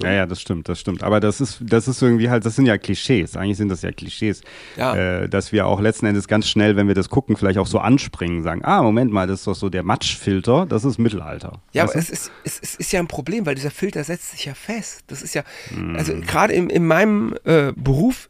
Ja, 0.00 0.12
ja, 0.12 0.26
das 0.26 0.40
stimmt, 0.40 0.68
das 0.68 0.78
stimmt. 0.78 1.02
Aber 1.02 1.18
das 1.18 1.40
ist, 1.40 1.58
das 1.60 1.88
ist 1.88 2.00
irgendwie 2.02 2.30
halt, 2.30 2.46
das 2.46 2.54
sind 2.54 2.66
ja 2.66 2.78
Klischees. 2.78 3.36
Eigentlich 3.36 3.56
sind 3.56 3.68
das 3.68 3.82
ja 3.82 3.90
Klischees, 3.90 4.42
ja. 4.76 4.94
Äh, 4.94 5.28
dass 5.28 5.50
wir 5.50 5.66
auch 5.66 5.80
letzten 5.80 6.06
Endes 6.06 6.28
ganz 6.28 6.48
schnell, 6.48 6.76
wenn 6.76 6.86
wir 6.86 6.94
das 6.94 7.08
gucken, 7.08 7.36
vielleicht 7.36 7.58
auch 7.58 7.66
so 7.66 7.80
anspringen, 7.80 8.44
sagen, 8.44 8.64
ah, 8.64 8.82
Moment 8.82 9.10
mal, 9.10 9.26
das 9.26 9.40
ist 9.40 9.46
doch 9.48 9.56
so 9.56 9.68
der 9.68 9.82
Matschfilter, 9.82 10.66
das 10.66 10.84
ist 10.84 10.98
Mittelalter. 10.98 11.60
Ja, 11.72 11.82
aber 11.82 11.96
es 11.96 12.10
ist, 12.10 12.30
es, 12.44 12.60
es, 12.62 12.76
ist 12.76 12.92
ja 12.92 13.00
ein 13.00 13.08
Problem, 13.08 13.44
weil 13.44 13.56
dieser 13.56 13.72
Filter 13.72 14.04
setzt 14.04 14.30
sich 14.30 14.44
ja 14.44 14.54
fest. 14.54 15.02
Das 15.08 15.22
ist 15.22 15.34
ja, 15.34 15.42
mm. 15.74 15.96
also 15.96 16.14
gerade 16.20 16.52
in, 16.52 16.70
in 16.70 16.86
meinem 16.86 17.34
äh, 17.42 17.72
Beruf, 17.74 18.28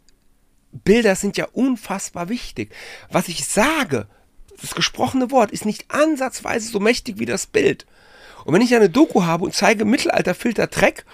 Bilder 0.72 1.16
sind 1.16 1.36
ja 1.36 1.48
unfassbar 1.52 2.30
wichtig. 2.30 2.74
Was 3.10 3.28
ich 3.28 3.44
sage, 3.44 4.06
das 4.60 4.74
gesprochene 4.74 5.30
Wort 5.30 5.50
ist 5.50 5.64
nicht 5.64 5.86
ansatzweise 5.88 6.70
so 6.70 6.80
mächtig 6.80 7.18
wie 7.18 7.26
das 7.26 7.46
Bild. 7.46 7.86
Und 8.44 8.54
wenn 8.54 8.62
ich 8.62 8.74
eine 8.74 8.90
Doku 8.90 9.24
habe 9.24 9.44
und 9.44 9.54
zeige 9.54 9.84
Mittelalterfilter 9.84 10.66
Dreck 10.66 11.04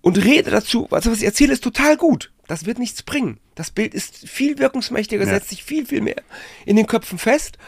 und 0.00 0.22
rede 0.22 0.50
dazu, 0.50 0.88
also 0.90 1.10
was 1.10 1.18
ich 1.18 1.24
erzähle, 1.24 1.52
ist 1.52 1.64
total 1.64 1.96
gut. 1.96 2.32
Das 2.46 2.66
wird 2.66 2.78
nichts 2.78 3.02
bringen. 3.02 3.38
Das 3.54 3.70
Bild 3.70 3.94
ist 3.94 4.28
viel 4.28 4.58
wirkungsmächtiger, 4.58 5.24
ja. 5.24 5.30
setzt 5.30 5.50
sich 5.50 5.62
viel, 5.62 5.86
viel 5.86 6.00
mehr 6.00 6.22
in 6.64 6.76
den 6.76 6.86
Köpfen 6.86 7.18
fest. 7.18 7.58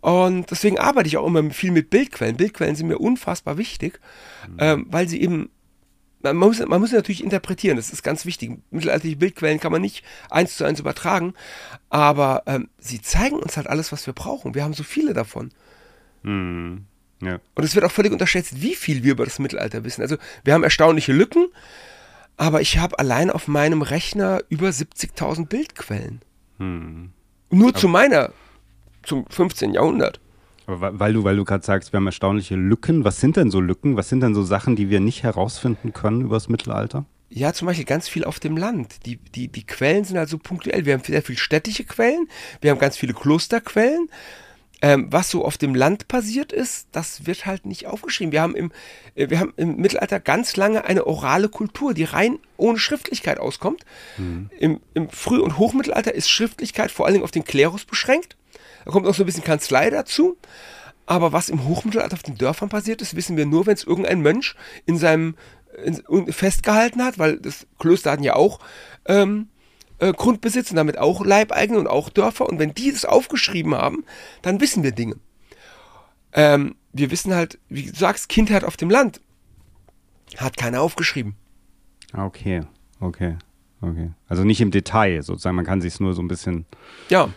Und 0.00 0.50
deswegen 0.50 0.78
arbeite 0.78 1.08
ich 1.08 1.16
auch 1.16 1.26
immer 1.26 1.50
viel 1.50 1.72
mit 1.72 1.90
Bildquellen. 1.90 2.36
Bildquellen 2.36 2.76
sind 2.76 2.86
mir 2.86 2.98
unfassbar 2.98 3.58
wichtig, 3.58 3.98
mhm. 4.46 4.56
ähm, 4.60 4.86
weil 4.90 5.08
sie 5.08 5.20
eben 5.20 5.50
man 6.22 6.36
muss, 6.36 6.64
man 6.64 6.80
muss 6.80 6.92
natürlich 6.92 7.22
interpretieren, 7.22 7.76
das 7.76 7.92
ist 7.92 8.02
ganz 8.02 8.26
wichtig. 8.26 8.58
Mittelalterliche 8.70 9.16
Bildquellen 9.16 9.60
kann 9.60 9.72
man 9.72 9.82
nicht 9.82 10.04
eins 10.30 10.56
zu 10.56 10.64
eins 10.64 10.80
übertragen, 10.80 11.34
aber 11.88 12.42
ähm, 12.46 12.68
sie 12.78 13.00
zeigen 13.00 13.36
uns 13.36 13.56
halt 13.56 13.66
alles, 13.66 13.92
was 13.92 14.06
wir 14.06 14.14
brauchen. 14.14 14.54
Wir 14.54 14.64
haben 14.64 14.74
so 14.74 14.82
viele 14.82 15.14
davon. 15.14 15.50
Hm. 16.22 16.86
Ja. 17.22 17.38
Und 17.54 17.64
es 17.64 17.74
wird 17.74 17.84
auch 17.84 17.92
völlig 17.92 18.12
unterschätzt, 18.12 18.60
wie 18.60 18.74
viel 18.74 19.02
wir 19.02 19.12
über 19.12 19.24
das 19.24 19.38
Mittelalter 19.38 19.84
wissen. 19.84 20.02
Also 20.02 20.16
wir 20.44 20.54
haben 20.54 20.64
erstaunliche 20.64 21.12
Lücken, 21.12 21.46
aber 22.36 22.60
ich 22.60 22.78
habe 22.78 22.98
allein 22.98 23.30
auf 23.30 23.48
meinem 23.48 23.82
Rechner 23.82 24.40
über 24.48 24.68
70.000 24.68 25.46
Bildquellen. 25.46 26.20
Hm. 26.58 27.12
Nur 27.50 27.68
aber 27.68 27.78
zu 27.78 27.88
meiner, 27.88 28.32
zum 29.02 29.26
15. 29.28 29.74
Jahrhundert. 29.74 30.20
Weil 30.66 31.12
du, 31.12 31.22
weil 31.22 31.36
du 31.36 31.44
gerade 31.44 31.64
sagst, 31.64 31.92
wir 31.92 31.98
haben 31.98 32.06
erstaunliche 32.06 32.56
Lücken. 32.56 33.04
Was 33.04 33.20
sind 33.20 33.36
denn 33.36 33.50
so 33.50 33.60
Lücken? 33.60 33.96
Was 33.96 34.08
sind 34.08 34.20
denn 34.20 34.34
so 34.34 34.42
Sachen, 34.42 34.74
die 34.74 34.90
wir 34.90 35.00
nicht 35.00 35.22
herausfinden 35.22 35.92
können 35.92 36.22
über 36.22 36.36
das 36.36 36.48
Mittelalter? 36.48 37.04
Ja, 37.28 37.52
zum 37.52 37.66
Beispiel 37.66 37.84
ganz 37.84 38.08
viel 38.08 38.24
auf 38.24 38.40
dem 38.40 38.56
Land. 38.56 39.06
Die, 39.06 39.16
die, 39.16 39.48
die 39.48 39.66
Quellen 39.66 40.04
sind 40.04 40.16
also 40.16 40.38
punktuell. 40.38 40.84
Wir 40.84 40.94
haben 40.94 41.04
sehr 41.04 41.22
viele 41.22 41.38
städtische 41.38 41.84
Quellen, 41.84 42.28
wir 42.60 42.70
haben 42.70 42.78
ganz 42.78 42.96
viele 42.96 43.14
Klosterquellen. 43.14 44.08
Ähm, 44.82 45.06
was 45.10 45.30
so 45.30 45.42
auf 45.42 45.56
dem 45.56 45.74
Land 45.74 46.06
passiert 46.06 46.52
ist, 46.52 46.88
das 46.92 47.26
wird 47.26 47.46
halt 47.46 47.64
nicht 47.64 47.86
aufgeschrieben. 47.86 48.30
Wir 48.30 48.42
haben, 48.42 48.54
im, 48.54 48.72
äh, 49.14 49.30
wir 49.30 49.40
haben 49.40 49.54
im 49.56 49.76
Mittelalter 49.76 50.20
ganz 50.20 50.54
lange 50.56 50.84
eine 50.84 51.06
orale 51.06 51.48
Kultur, 51.48 51.94
die 51.94 52.04
rein 52.04 52.38
ohne 52.58 52.78
Schriftlichkeit 52.78 53.40
auskommt. 53.40 53.86
Mhm. 54.18 54.50
Im, 54.58 54.80
Im 54.92 55.08
Früh- 55.08 55.40
und 55.40 55.56
Hochmittelalter 55.56 56.14
ist 56.14 56.28
Schriftlichkeit 56.28 56.90
vor 56.90 57.06
allen 57.06 57.14
Dingen 57.14 57.24
auf 57.24 57.30
den 57.30 57.44
Klerus 57.44 57.86
beschränkt. 57.86 58.36
Da 58.86 58.92
kommt 58.92 59.04
noch 59.04 59.14
so 59.14 59.24
ein 59.24 59.26
bisschen 59.26 59.44
Kanzlei 59.44 59.90
dazu. 59.90 60.38
Aber 61.04 61.32
was 61.32 61.50
im 61.50 61.66
Hochmittelalter 61.66 62.14
auf 62.14 62.22
den 62.22 62.38
Dörfern 62.38 62.68
passiert 62.68 63.02
ist, 63.02 63.14
wissen 63.14 63.36
wir 63.36 63.46
nur, 63.46 63.66
wenn 63.66 63.74
es 63.74 63.84
irgendein 63.84 64.22
Mönch 64.22 64.54
in 64.86 64.96
seinem 64.96 65.36
in, 65.84 66.32
festgehalten 66.32 67.04
hat, 67.04 67.18
weil 67.18 67.38
das 67.38 67.66
Klöster 67.78 68.12
hatten 68.12 68.22
ja 68.22 68.34
auch 68.34 68.60
ähm, 69.06 69.48
äh, 69.98 70.12
Grundbesitz 70.12 70.70
und 70.70 70.76
damit 70.76 70.98
auch 70.98 71.24
Leibeigene 71.24 71.78
und 71.78 71.86
auch 71.88 72.08
Dörfer. 72.08 72.48
Und 72.48 72.58
wenn 72.58 72.74
die 72.74 72.92
das 72.92 73.04
aufgeschrieben 73.04 73.74
haben, 73.74 74.04
dann 74.42 74.60
wissen 74.60 74.82
wir 74.82 74.92
Dinge. 74.92 75.16
Ähm, 76.32 76.76
wir 76.92 77.10
wissen 77.10 77.34
halt, 77.34 77.58
wie 77.68 77.90
du 77.90 77.94
sagst, 77.94 78.28
Kindheit 78.28 78.64
auf 78.64 78.76
dem 78.76 78.90
Land. 78.90 79.20
Hat 80.36 80.56
keiner 80.56 80.80
aufgeschrieben. 80.80 81.34
Okay, 82.12 82.62
okay, 83.00 83.36
okay. 83.80 84.10
Also 84.28 84.44
nicht 84.44 84.60
im 84.60 84.70
Detail 84.70 85.22
sozusagen, 85.22 85.56
man 85.56 85.66
kann 85.66 85.80
sich 85.80 85.98
nur 86.00 86.14
so 86.14 86.22
ein 86.22 86.28
bisschen. 86.28 86.66
Ja. 87.10 87.30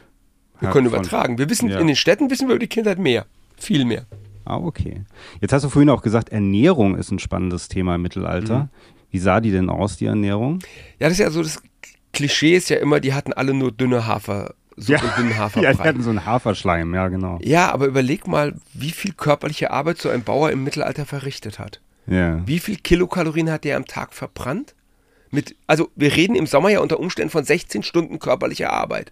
Wir 0.60 0.70
können 0.70 0.88
übertragen. 0.88 1.38
Wir 1.38 1.49
wissen, 1.49 1.70
ja. 1.70 1.80
in 1.80 1.88
den 1.88 1.95
Städten 1.95 2.30
wissen 2.30 2.47
wir 2.47 2.55
über 2.55 2.60
die 2.60 2.68
Kindheit 2.68 2.99
mehr. 2.99 3.26
Viel 3.57 3.86
mehr. 3.86 4.05
Ah, 4.45 4.57
okay. 4.57 5.03
Jetzt 5.41 5.53
hast 5.53 5.64
du 5.64 5.70
vorhin 5.70 5.89
auch 5.89 6.01
gesagt, 6.01 6.30
Ernährung 6.30 6.95
ist 6.95 7.12
ein 7.12 7.20
spannendes 7.20 7.68
Thema 7.68 7.95
im 7.95 8.01
Mittelalter. 8.01 8.64
Mhm. 8.64 8.70
Wie 9.12 9.20
sah 9.20 9.41
die 9.41 9.51
denn 9.51 9.70
aus, 9.70 9.97
die 9.97 10.05
Ernährung? 10.05 10.60
Ja, 10.99 11.07
das 11.07 11.14
ist 11.14 11.20
ja 11.20 11.30
so, 11.30 11.43
das 11.43 11.62
Klischee 12.14 12.55
ist 12.55 12.70
ja 12.70 12.78
immer, 12.78 12.99
die 12.99 13.14
hatten 13.14 13.34
alle 13.34 13.53
nur 13.53 13.72
dünne 13.72 14.07
Hafer. 14.07 14.55
So 14.76 14.93
ja, 14.93 14.99
dünnen 15.18 15.38
Haferbrei. 15.38 15.70
Ja, 15.72 15.74
die 15.74 15.88
hatten 15.88 16.03
so 16.03 16.10
einen 16.10 16.26
Haferschleim, 16.26 16.93
ja, 16.95 17.10
genau. 17.10 17.38
Ja, 17.41 17.72
aber 17.72 17.86
überleg 17.86 18.28
mal, 18.28 18.55
wie 18.74 18.91
viel 18.91 19.14
körperliche 19.14 19.72
Arbeit 19.72 19.99
so 19.99 20.10
ein 20.10 20.24
Bauer 20.24 20.51
im 20.51 20.64
Mittelalter 20.64 21.05
verrichtet 21.05 21.60
hat. 21.60 21.82
Ja. 22.07 22.41
Wie 22.47 22.60
viel 22.60 22.78
Kilokalorien 22.78 23.51
hat 23.51 23.66
der 23.66 23.78
am 23.78 23.86
Tag 23.86 24.14
verbrannt? 24.14 24.74
Mit, 25.32 25.55
also 25.68 25.89
wir 25.95 26.16
reden 26.16 26.36
im 26.36 26.47
Sommer 26.47 26.70
ja 26.70 26.80
unter 26.80 26.99
Umständen 26.99 27.30
von 27.30 27.43
16 27.43 27.84
Stunden 27.84 28.18
körperlicher 28.18 28.72
Arbeit. 28.72 29.12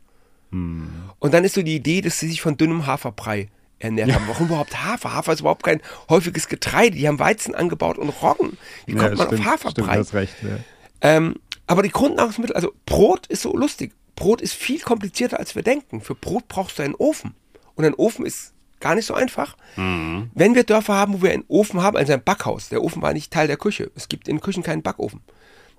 Hm. 0.52 0.90
Und 1.20 1.34
dann 1.34 1.44
ist 1.44 1.56
so 1.56 1.62
die 1.62 1.76
Idee, 1.76 2.02
dass 2.02 2.20
sie 2.20 2.28
sich 2.28 2.42
von 2.42 2.58
dünnem 2.58 2.86
Haferbrei 2.88 3.50
ernährt 3.80 4.10
ja. 4.10 4.16
haben. 4.16 4.28
Warum 4.28 4.48
überhaupt 4.48 4.84
Hafer? 4.84 5.14
Hafer 5.14 5.34
ist 5.34 5.42
überhaupt 5.42 5.64
kein 5.64 5.82
häufiges 6.10 6.48
Getreide. 6.48 6.96
Die 6.96 7.08
haben 7.08 7.20
Weizen 7.20 7.56
angebaut 7.56 7.98
und 7.98 8.10
Roggen. 8.10 8.58
Wie 8.86 8.94
kommt 8.94 9.12
ja, 9.12 9.16
man 9.16 9.28
stimmt, 9.28 9.42
auf 9.42 9.46
Haferbrei? 9.46 10.04
Stimmt, 10.04 10.14
recht, 10.14 10.36
ja. 10.44 10.58
ähm, 11.02 11.36
aber 11.68 11.84
die 11.84 11.92
Grundnahrungsmittel, 11.92 12.56
also 12.56 12.74
Brot 12.86 13.28
ist 13.28 13.42
so 13.42 13.56
lustig. 13.56 13.94
Brot 14.16 14.42
ist 14.42 14.54
viel 14.54 14.80
komplizierter, 14.80 15.40
als 15.40 15.56
wir 15.56 15.64
denken. 15.64 16.02
Für 16.02 16.16
Brot 16.16 16.48
brauchst 16.48 16.80
du 16.80 16.84
einen 16.84 16.96
Ofen. 16.96 17.36
Und 17.76 17.86
ein 17.86 17.94
Ofen 17.94 18.26
ist 18.26 18.54
gar 18.80 18.96
nicht 18.96 19.06
so 19.06 19.14
einfach. 19.14 19.56
Mhm. 19.76 20.32
Wenn 20.34 20.56
wir 20.56 20.64
Dörfer 20.64 20.96
haben, 20.96 21.14
wo 21.14 21.22
wir 21.22 21.32
einen 21.32 21.46
Ofen 21.48 21.82
haben, 21.82 21.98
also 21.98 22.14
ein 22.14 22.24
Backhaus, 22.24 22.70
der 22.70 22.84
Ofen 22.84 23.02
war 23.02 23.14
nicht 23.14 23.32
Teil 23.32 23.48
der 23.48 23.58
Küche. 23.58 23.92
Es 23.96 24.10
gibt 24.10 24.28
in 24.28 24.42
Küchen 24.42 24.64
keinen 24.64 24.82
Backofen. 24.82 25.22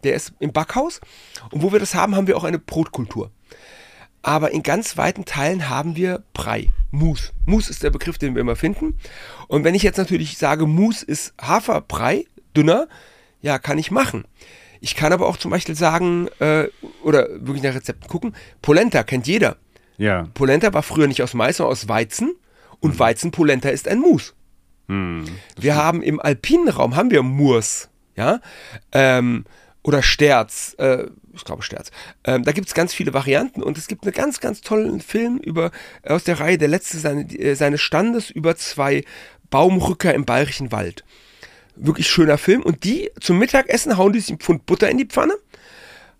Der 0.04 0.14
ist 0.14 0.32
im 0.38 0.52
Backhaus. 0.52 1.00
Und 1.50 1.62
wo 1.62 1.72
wir 1.72 1.80
das 1.80 1.94
haben, 1.94 2.14
haben 2.14 2.26
wir 2.26 2.36
auch 2.36 2.44
eine 2.44 2.58
Brotkultur. 2.58 3.30
Aber 4.22 4.50
in 4.50 4.62
ganz 4.62 4.96
weiten 4.96 5.24
Teilen 5.24 5.68
haben 5.68 5.96
wir 5.96 6.22
Brei, 6.32 6.70
Mus. 6.90 7.32
Mus 7.46 7.70
ist 7.70 7.82
der 7.82 7.90
Begriff, 7.90 8.18
den 8.18 8.34
wir 8.34 8.40
immer 8.40 8.56
finden. 8.56 8.98
Und 9.46 9.64
wenn 9.64 9.74
ich 9.74 9.82
jetzt 9.82 9.96
natürlich 9.96 10.38
sage, 10.38 10.66
Mus 10.66 11.02
ist 11.02 11.34
Haferbrei, 11.40 12.24
dünner, 12.56 12.88
ja, 13.40 13.58
kann 13.58 13.78
ich 13.78 13.90
machen. 13.90 14.24
Ich 14.80 14.94
kann 14.94 15.12
aber 15.12 15.26
auch 15.26 15.36
zum 15.36 15.50
Beispiel 15.50 15.74
sagen, 15.74 16.28
äh, 16.40 16.68
oder 17.02 17.28
wirklich 17.30 17.62
nach 17.62 17.74
Rezepten 17.74 18.08
gucken, 18.08 18.34
Polenta 18.62 19.02
kennt 19.02 19.26
jeder. 19.26 19.56
Ja. 19.96 20.28
Polenta 20.34 20.72
war 20.72 20.82
früher 20.82 21.06
nicht 21.06 21.22
aus 21.22 21.34
Mais, 21.34 21.56
sondern 21.56 21.72
aus 21.72 21.88
Weizen. 21.88 22.34
Und 22.80 22.94
mhm. 22.94 22.98
Weizenpolenta 22.98 23.70
ist 23.70 23.88
ein 23.88 23.98
Mus. 23.98 24.34
Mhm, 24.88 25.26
wir 25.58 25.76
haben 25.76 26.02
im 26.02 26.18
alpinen 26.18 26.68
Raum 26.68 26.96
haben 26.96 27.10
wir 27.10 27.22
Murs, 27.22 27.90
ja, 28.16 28.40
ähm, 28.92 29.44
oder 29.82 30.02
Sterz, 30.02 30.74
äh, 30.78 31.06
ich 31.34 31.44
glaube 31.44 31.62
Sterz. 31.62 31.90
Ähm, 32.24 32.42
da 32.42 32.52
gibt 32.52 32.68
es 32.68 32.74
ganz 32.74 32.92
viele 32.92 33.14
Varianten 33.14 33.62
und 33.62 33.78
es 33.78 33.86
gibt 33.86 34.04
einen 34.04 34.12
ganz, 34.12 34.40
ganz 34.40 34.60
tollen 34.60 35.00
Film 35.00 35.38
über 35.38 35.70
aus 36.04 36.24
der 36.24 36.40
Reihe 36.40 36.58
Der 36.58 36.68
letzte 36.68 36.98
seine, 36.98 37.22
äh, 37.22 37.54
seines 37.54 37.80
Standes 37.80 38.30
über 38.30 38.56
zwei 38.56 39.04
Baumrücker 39.50 40.12
im 40.14 40.24
bayerischen 40.24 40.72
Wald. 40.72 41.04
Wirklich 41.76 42.08
schöner 42.08 42.38
Film 42.38 42.62
und 42.62 42.84
die 42.84 43.10
zum 43.20 43.38
Mittagessen 43.38 43.96
hauen 43.96 44.12
die 44.12 44.20
sich 44.20 44.30
einen 44.30 44.40
Pfund 44.40 44.66
Butter 44.66 44.90
in 44.90 44.98
die 44.98 45.06
Pfanne, 45.06 45.34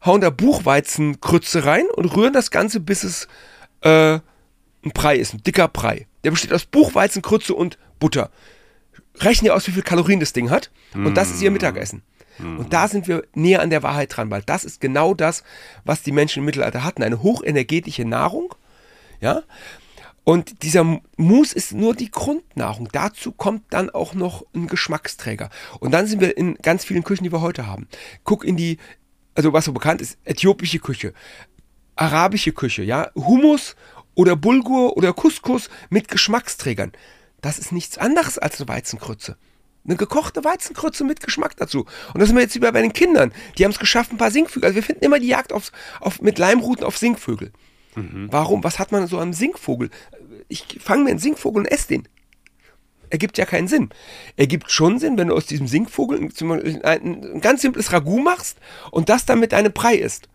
hauen 0.05 0.21
da 0.21 0.31
Buchweizenkrütze 0.31 1.65
rein 1.65 1.85
und 1.95 2.07
rühren 2.17 2.33
das 2.33 2.51
Ganze, 2.51 2.81
bis 2.81 3.03
es 3.03 3.29
äh, 3.81 4.15
ein 4.85 4.93
Brei 4.95 5.17
ist, 5.17 5.35
ein 5.35 5.43
dicker 5.43 5.67
Brei. 5.69 6.07
Der 6.23 6.31
besteht 6.31 6.53
aus 6.53 6.65
Buchweizen, 6.65 7.23
Krütze 7.23 7.55
und 7.55 7.77
Butter. 7.99 8.31
Rechnen 9.17 9.47
ihr 9.47 9.55
aus, 9.55 9.67
wie 9.67 9.73
viel 9.73 9.83
Kalorien 9.83 10.21
das 10.21 10.33
Ding 10.33 10.51
hat. 10.51 10.71
Und 10.95 11.17
das 11.17 11.31
ist 11.31 11.43
ihr 11.43 11.51
Mittagessen. 11.51 12.03
Und 12.39 12.73
da 12.73 12.89
sind 12.89 13.09
wir 13.09 13.25
näher 13.35 13.63
an 13.63 13.71
der 13.71 13.83
Wahrheit 13.83 14.17
dran, 14.17 14.31
weil 14.31 14.43
das 14.43 14.65
ist 14.65 14.81
genau 14.81 15.15
das, 15.15 15.43
was 15.85 16.03
die 16.03 16.13
Menschen 16.13 16.41
im 16.41 16.45
Mittelalter 16.45 16.85
hatten. 16.85 17.03
Eine 17.03 17.23
hochenergetische 17.23 18.05
Nahrung. 18.05 18.55
Ja. 19.21 19.43
Und 20.25 20.63
dieser 20.63 20.85
Mus 21.17 21.53
ist 21.53 21.73
nur 21.73 21.95
die 21.95 22.11
Grundnahrung. 22.11 22.91
Dazu 22.93 23.33
kommt 23.33 23.63
dann 23.71 23.89
auch 23.89 24.15
noch 24.15 24.45
ein 24.55 24.67
Geschmacksträger. 24.67 25.49
Und 25.81 25.93
dann 25.93 26.07
sind 26.07 26.21
wir 26.21 26.37
in 26.37 26.57
ganz 26.57 26.85
vielen 26.85 27.03
Küchen, 27.03 27.25
die 27.25 27.33
wir 27.33 27.41
heute 27.41 27.67
haben. 27.67 27.89
Guck 28.25 28.45
in 28.45 28.57
die, 28.57 28.77
also 29.35 29.53
was 29.53 29.65
so 29.65 29.73
bekannt 29.73 30.03
ist, 30.03 30.19
äthiopische 30.25 30.81
Küche, 30.81 31.15
arabische 31.97 32.53
Küche, 32.53 32.83
ja, 32.83 33.11
Hummus 33.15 33.75
oder 34.15 34.37
Bulgur 34.37 34.97
oder 34.97 35.15
Couscous 35.15 35.71
mit 35.89 36.09
Geschmacksträgern. 36.09 36.93
Das 37.41 37.59
ist 37.59 37.73
nichts 37.73 37.99
anderes 37.99 38.37
als 38.39 38.61
eine 38.61 38.69
Weizenkrütze. 38.69 39.37
Eine 39.89 39.97
gekochte 39.97 40.45
Weizenkrütze 40.45 41.03
mit 41.03 41.21
Geschmack 41.21 41.57
dazu. 41.57 41.87
Und 42.13 42.21
das 42.21 42.29
sind 42.29 42.37
wir 42.37 42.43
jetzt 42.43 42.55
über 42.55 42.71
bei 42.73 42.83
den 42.83 42.93
Kindern. 42.93 43.33
Die 43.57 43.65
haben 43.65 43.71
es 43.71 43.79
geschafft, 43.79 44.13
ein 44.13 44.19
paar 44.19 44.31
Singvögel. 44.31 44.67
Also 44.67 44.77
wir 44.77 44.83
finden 44.83 45.05
immer 45.05 45.19
die 45.19 45.29
Jagd 45.29 45.53
auf, 45.53 45.73
auf, 46.01 46.21
mit 46.21 46.39
Leimruten 46.39 46.85
auf 46.85 46.99
Singvögel. 46.99 47.53
Mhm. 47.95 48.29
Warum? 48.31 48.63
Was 48.63 48.79
hat 48.79 48.93
man 48.93 49.07
so 49.07 49.19
am 49.19 49.33
Singvogel? 49.33 49.91
Ich 50.49 50.79
fange 50.81 51.05
mir 51.05 51.11
einen 51.11 51.19
Singvogel 51.19 51.63
und 51.63 51.67
esse 51.67 51.89
den. 51.89 52.09
Ergibt 53.11 53.39
ja 53.39 53.47
keinen 53.47 53.69
Sinn. 53.69 53.89
Ergibt 54.37 54.71
schon 54.71 54.99
Sinn, 54.99 55.17
wenn 55.17 55.29
du 55.29 55.35
aus 55.35 55.47
diesem 55.47 55.67
Singvogel 55.67 56.31
ein, 56.83 57.25
ein 57.25 57.41
ganz 57.41 57.63
simples 57.63 57.91
Ragout 57.91 58.21
machst 58.21 58.59
und 58.91 59.09
das 59.09 59.25
dann 59.25 59.41
mit 59.41 59.53
deinem 59.53 59.73
Brei 59.73 59.95
isst. 59.95 60.29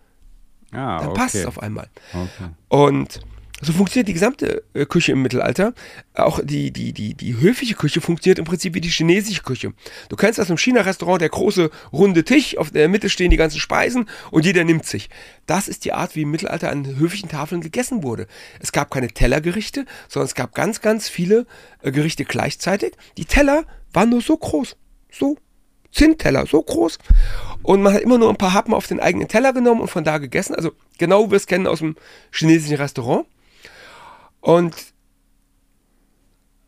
Ah, 0.72 0.99
dann 0.99 1.10
okay. 1.10 1.20
passt 1.20 1.36
es 1.36 1.45
auf 1.45 1.62
einmal. 1.62 1.88
Okay. 2.12 2.49
Und 2.70 3.20
so 3.66 3.74
funktioniert 3.74 4.07
die 4.07 4.14
gesamte 4.14 4.64
äh, 4.74 4.86
Küche 4.86 5.11
im 5.11 5.22
Mittelalter. 5.22 5.74
Auch 6.14 6.39
die, 6.43 6.72
die, 6.72 6.93
die, 6.93 7.14
die 7.14 7.38
höfliche 7.38 7.76
Küche 7.76 8.01
funktioniert 8.01 8.39
im 8.39 8.45
Prinzip 8.45 8.74
wie 8.74 8.82
die 8.82 8.89
chinesische 8.89 9.43
Küche. 9.43 9.74
Du 10.09 10.16
kennst 10.16 10.39
das 10.39 10.49
im 10.49 10.57
China-Restaurant, 10.57 11.22
der 11.22 11.30
große 11.30 11.70
runde 11.91 12.24
Tisch, 12.24 12.57
auf 12.57 12.72
der 12.72 12.89
Mitte 12.89 13.09
stehen 13.09 13.32
die 13.32 13.38
ganzen 13.38 13.59
Speisen 13.59 14.09
und 14.32 14.45
jeder 14.45 14.64
nimmt 14.64 14.86
sich. 14.86 15.09
Das 15.45 15.68
ist 15.68 15.86
die 15.86 15.93
Art, 15.93 16.16
wie 16.16 16.24
im 16.24 16.32
Mittelalter 16.32 16.72
an 16.72 16.95
höflichen 16.97 17.30
Tafeln 17.30 17.61
gegessen 17.61 18.03
wurde. 18.03 18.28
Es 18.59 18.72
gab 18.72 18.91
keine 18.91 19.09
Tellergerichte, 19.09 19.86
sondern 20.07 20.28
es 20.28 20.36
gab 20.36 20.53
ganz, 20.53 20.82
ganz 20.82 21.09
viele 21.09 21.45
äh, 21.82 21.91
Gerichte 21.91 22.26
gleichzeitig. 22.26 22.93
Die 23.18 23.26
Teller 23.26 23.66
waren 23.91 24.09
nur 24.09 24.22
so 24.22 24.38
groß. 24.38 24.76
So 25.11 25.38
Zinnteller, 25.93 26.45
so 26.47 26.61
groß. 26.61 26.97
Und 27.61 27.82
man 27.82 27.93
hat 27.93 28.01
immer 28.01 28.18
nur 28.18 28.30
ein 28.30 28.36
paar 28.36 28.53
Happen 28.53 28.74
auf 28.74 28.88
den 28.88 28.99
eigenen 28.99 29.28
Teller 29.28 29.53
genommen 29.53 29.82
und 29.82 29.89
von 29.89 30.03
da 30.03 30.18
gegessen. 30.18 30.55
Also 30.55 30.72
genau 30.97 31.28
wie 31.28 31.32
wir 31.32 31.38
es 31.38 31.47
kennen 31.47 31.68
aus 31.68 31.80
dem 31.80 31.95
chinesischen 32.32 32.78
Restaurant. 32.78 33.26
Und 34.44 34.76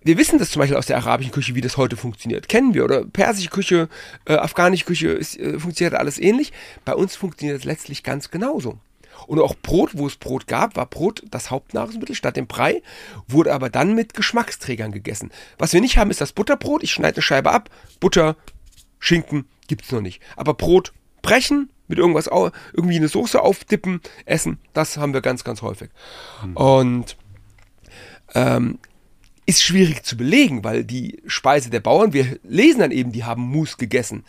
wir 0.01 0.17
wissen 0.17 0.39
das 0.39 0.49
zum 0.51 0.61
Beispiel 0.61 0.77
aus 0.77 0.85
der 0.85 0.95
arabischen 0.95 1.33
Küche, 1.33 1.55
wie 1.55 1.61
das 1.61 1.75
heute 1.75 1.97
funktioniert. 1.97 2.47
Kennen 2.47 2.73
wir. 2.73 2.85
Oder 2.85 3.03
persische 3.03 3.49
Küche, 3.49 3.89
äh, 4.23 4.35
afghanische 4.35 4.85
Küche, 4.85 5.09
ist, 5.09 5.37
äh, 5.37 5.59
funktioniert 5.59 5.93
alles 5.93 6.17
ähnlich. 6.17 6.53
Bei 6.85 6.95
uns 6.95 7.17
funktioniert 7.17 7.59
es 7.59 7.65
letztlich 7.65 8.03
ganz 8.03 8.31
genauso. 8.31 8.79
Und 9.27 9.39
auch 9.39 9.55
Brot, 9.61 9.97
wo 9.97 10.07
es 10.07 10.15
Brot 10.15 10.47
gab, 10.47 10.77
war 10.77 10.85
Brot 10.85 11.23
das 11.31 11.51
Hauptnahrungsmittel 11.51 12.15
statt 12.15 12.37
dem 12.37 12.47
Brei, 12.47 12.81
wurde 13.27 13.53
aber 13.53 13.69
dann 13.69 13.93
mit 13.93 14.13
Geschmacksträgern 14.13 14.93
gegessen. 14.93 15.31
Was 15.57 15.73
wir 15.73 15.81
nicht 15.81 15.97
haben, 15.97 16.11
ist 16.11 16.21
das 16.21 16.31
Butterbrot. 16.31 16.81
Ich 16.81 16.93
schneide 16.93 17.17
eine 17.17 17.23
Scheibe 17.23 17.51
ab, 17.51 17.69
Butter, 17.99 18.37
Schinken 18.99 19.49
gibt 19.67 19.83
es 19.83 19.91
noch 19.91 20.01
nicht. 20.01 20.21
Aber 20.37 20.53
Brot 20.53 20.93
brechen, 21.21 21.69
mit 21.89 21.97
irgendwas, 21.97 22.27
irgendwie 22.73 22.95
eine 22.95 23.09
Soße 23.09 23.41
aufdippen, 23.41 23.99
essen, 24.25 24.59
das 24.73 24.95
haben 24.95 25.13
wir 25.13 25.21
ganz, 25.21 25.43
ganz 25.43 25.61
häufig. 25.61 25.89
Mhm. 26.45 26.57
Und 26.57 27.17
ähm, 28.35 28.77
ist 29.45 29.63
schwierig 29.63 30.03
zu 30.03 30.17
belegen, 30.17 30.63
weil 30.63 30.83
die 30.83 31.21
Speise 31.27 31.69
der 31.69 31.79
Bauern, 31.79 32.13
wir 32.13 32.39
lesen 32.43 32.79
dann 32.79 32.91
eben, 32.91 33.11
die 33.11 33.23
haben 33.23 33.43
Mus 33.43 33.77
gegessen. 33.77 34.23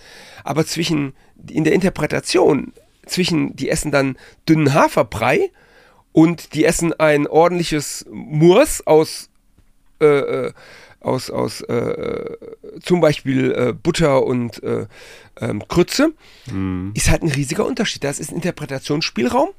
Aber 0.44 0.66
zwischen, 0.66 1.14
in 1.50 1.64
der 1.64 1.72
Interpretation, 1.72 2.72
zwischen, 3.06 3.56
die 3.56 3.70
essen 3.70 3.90
dann 3.90 4.16
dünnen 4.48 4.74
Haferbrei 4.74 5.50
und 6.12 6.54
die 6.54 6.64
essen 6.64 6.92
ein 6.92 7.26
ordentliches 7.26 8.04
Murs 8.10 8.86
aus, 8.86 9.30
äh, 10.00 10.06
äh 10.06 10.52
aus, 11.00 11.30
aus 11.30 11.60
äh, 11.60 12.36
zum 12.82 13.00
Beispiel 13.00 13.52
äh, 13.52 13.72
Butter 13.72 14.24
und 14.24 14.60
äh, 14.64 14.86
ähm, 15.40 15.62
Krütze, 15.68 16.12
mm. 16.50 16.90
ist 16.94 17.10
halt 17.10 17.22
ein 17.22 17.30
riesiger 17.30 17.64
Unterschied. 17.64 18.02
Das 18.02 18.18
ist 18.18 18.32
ein 18.32 18.36
Interpretationsspielraum 18.36 19.50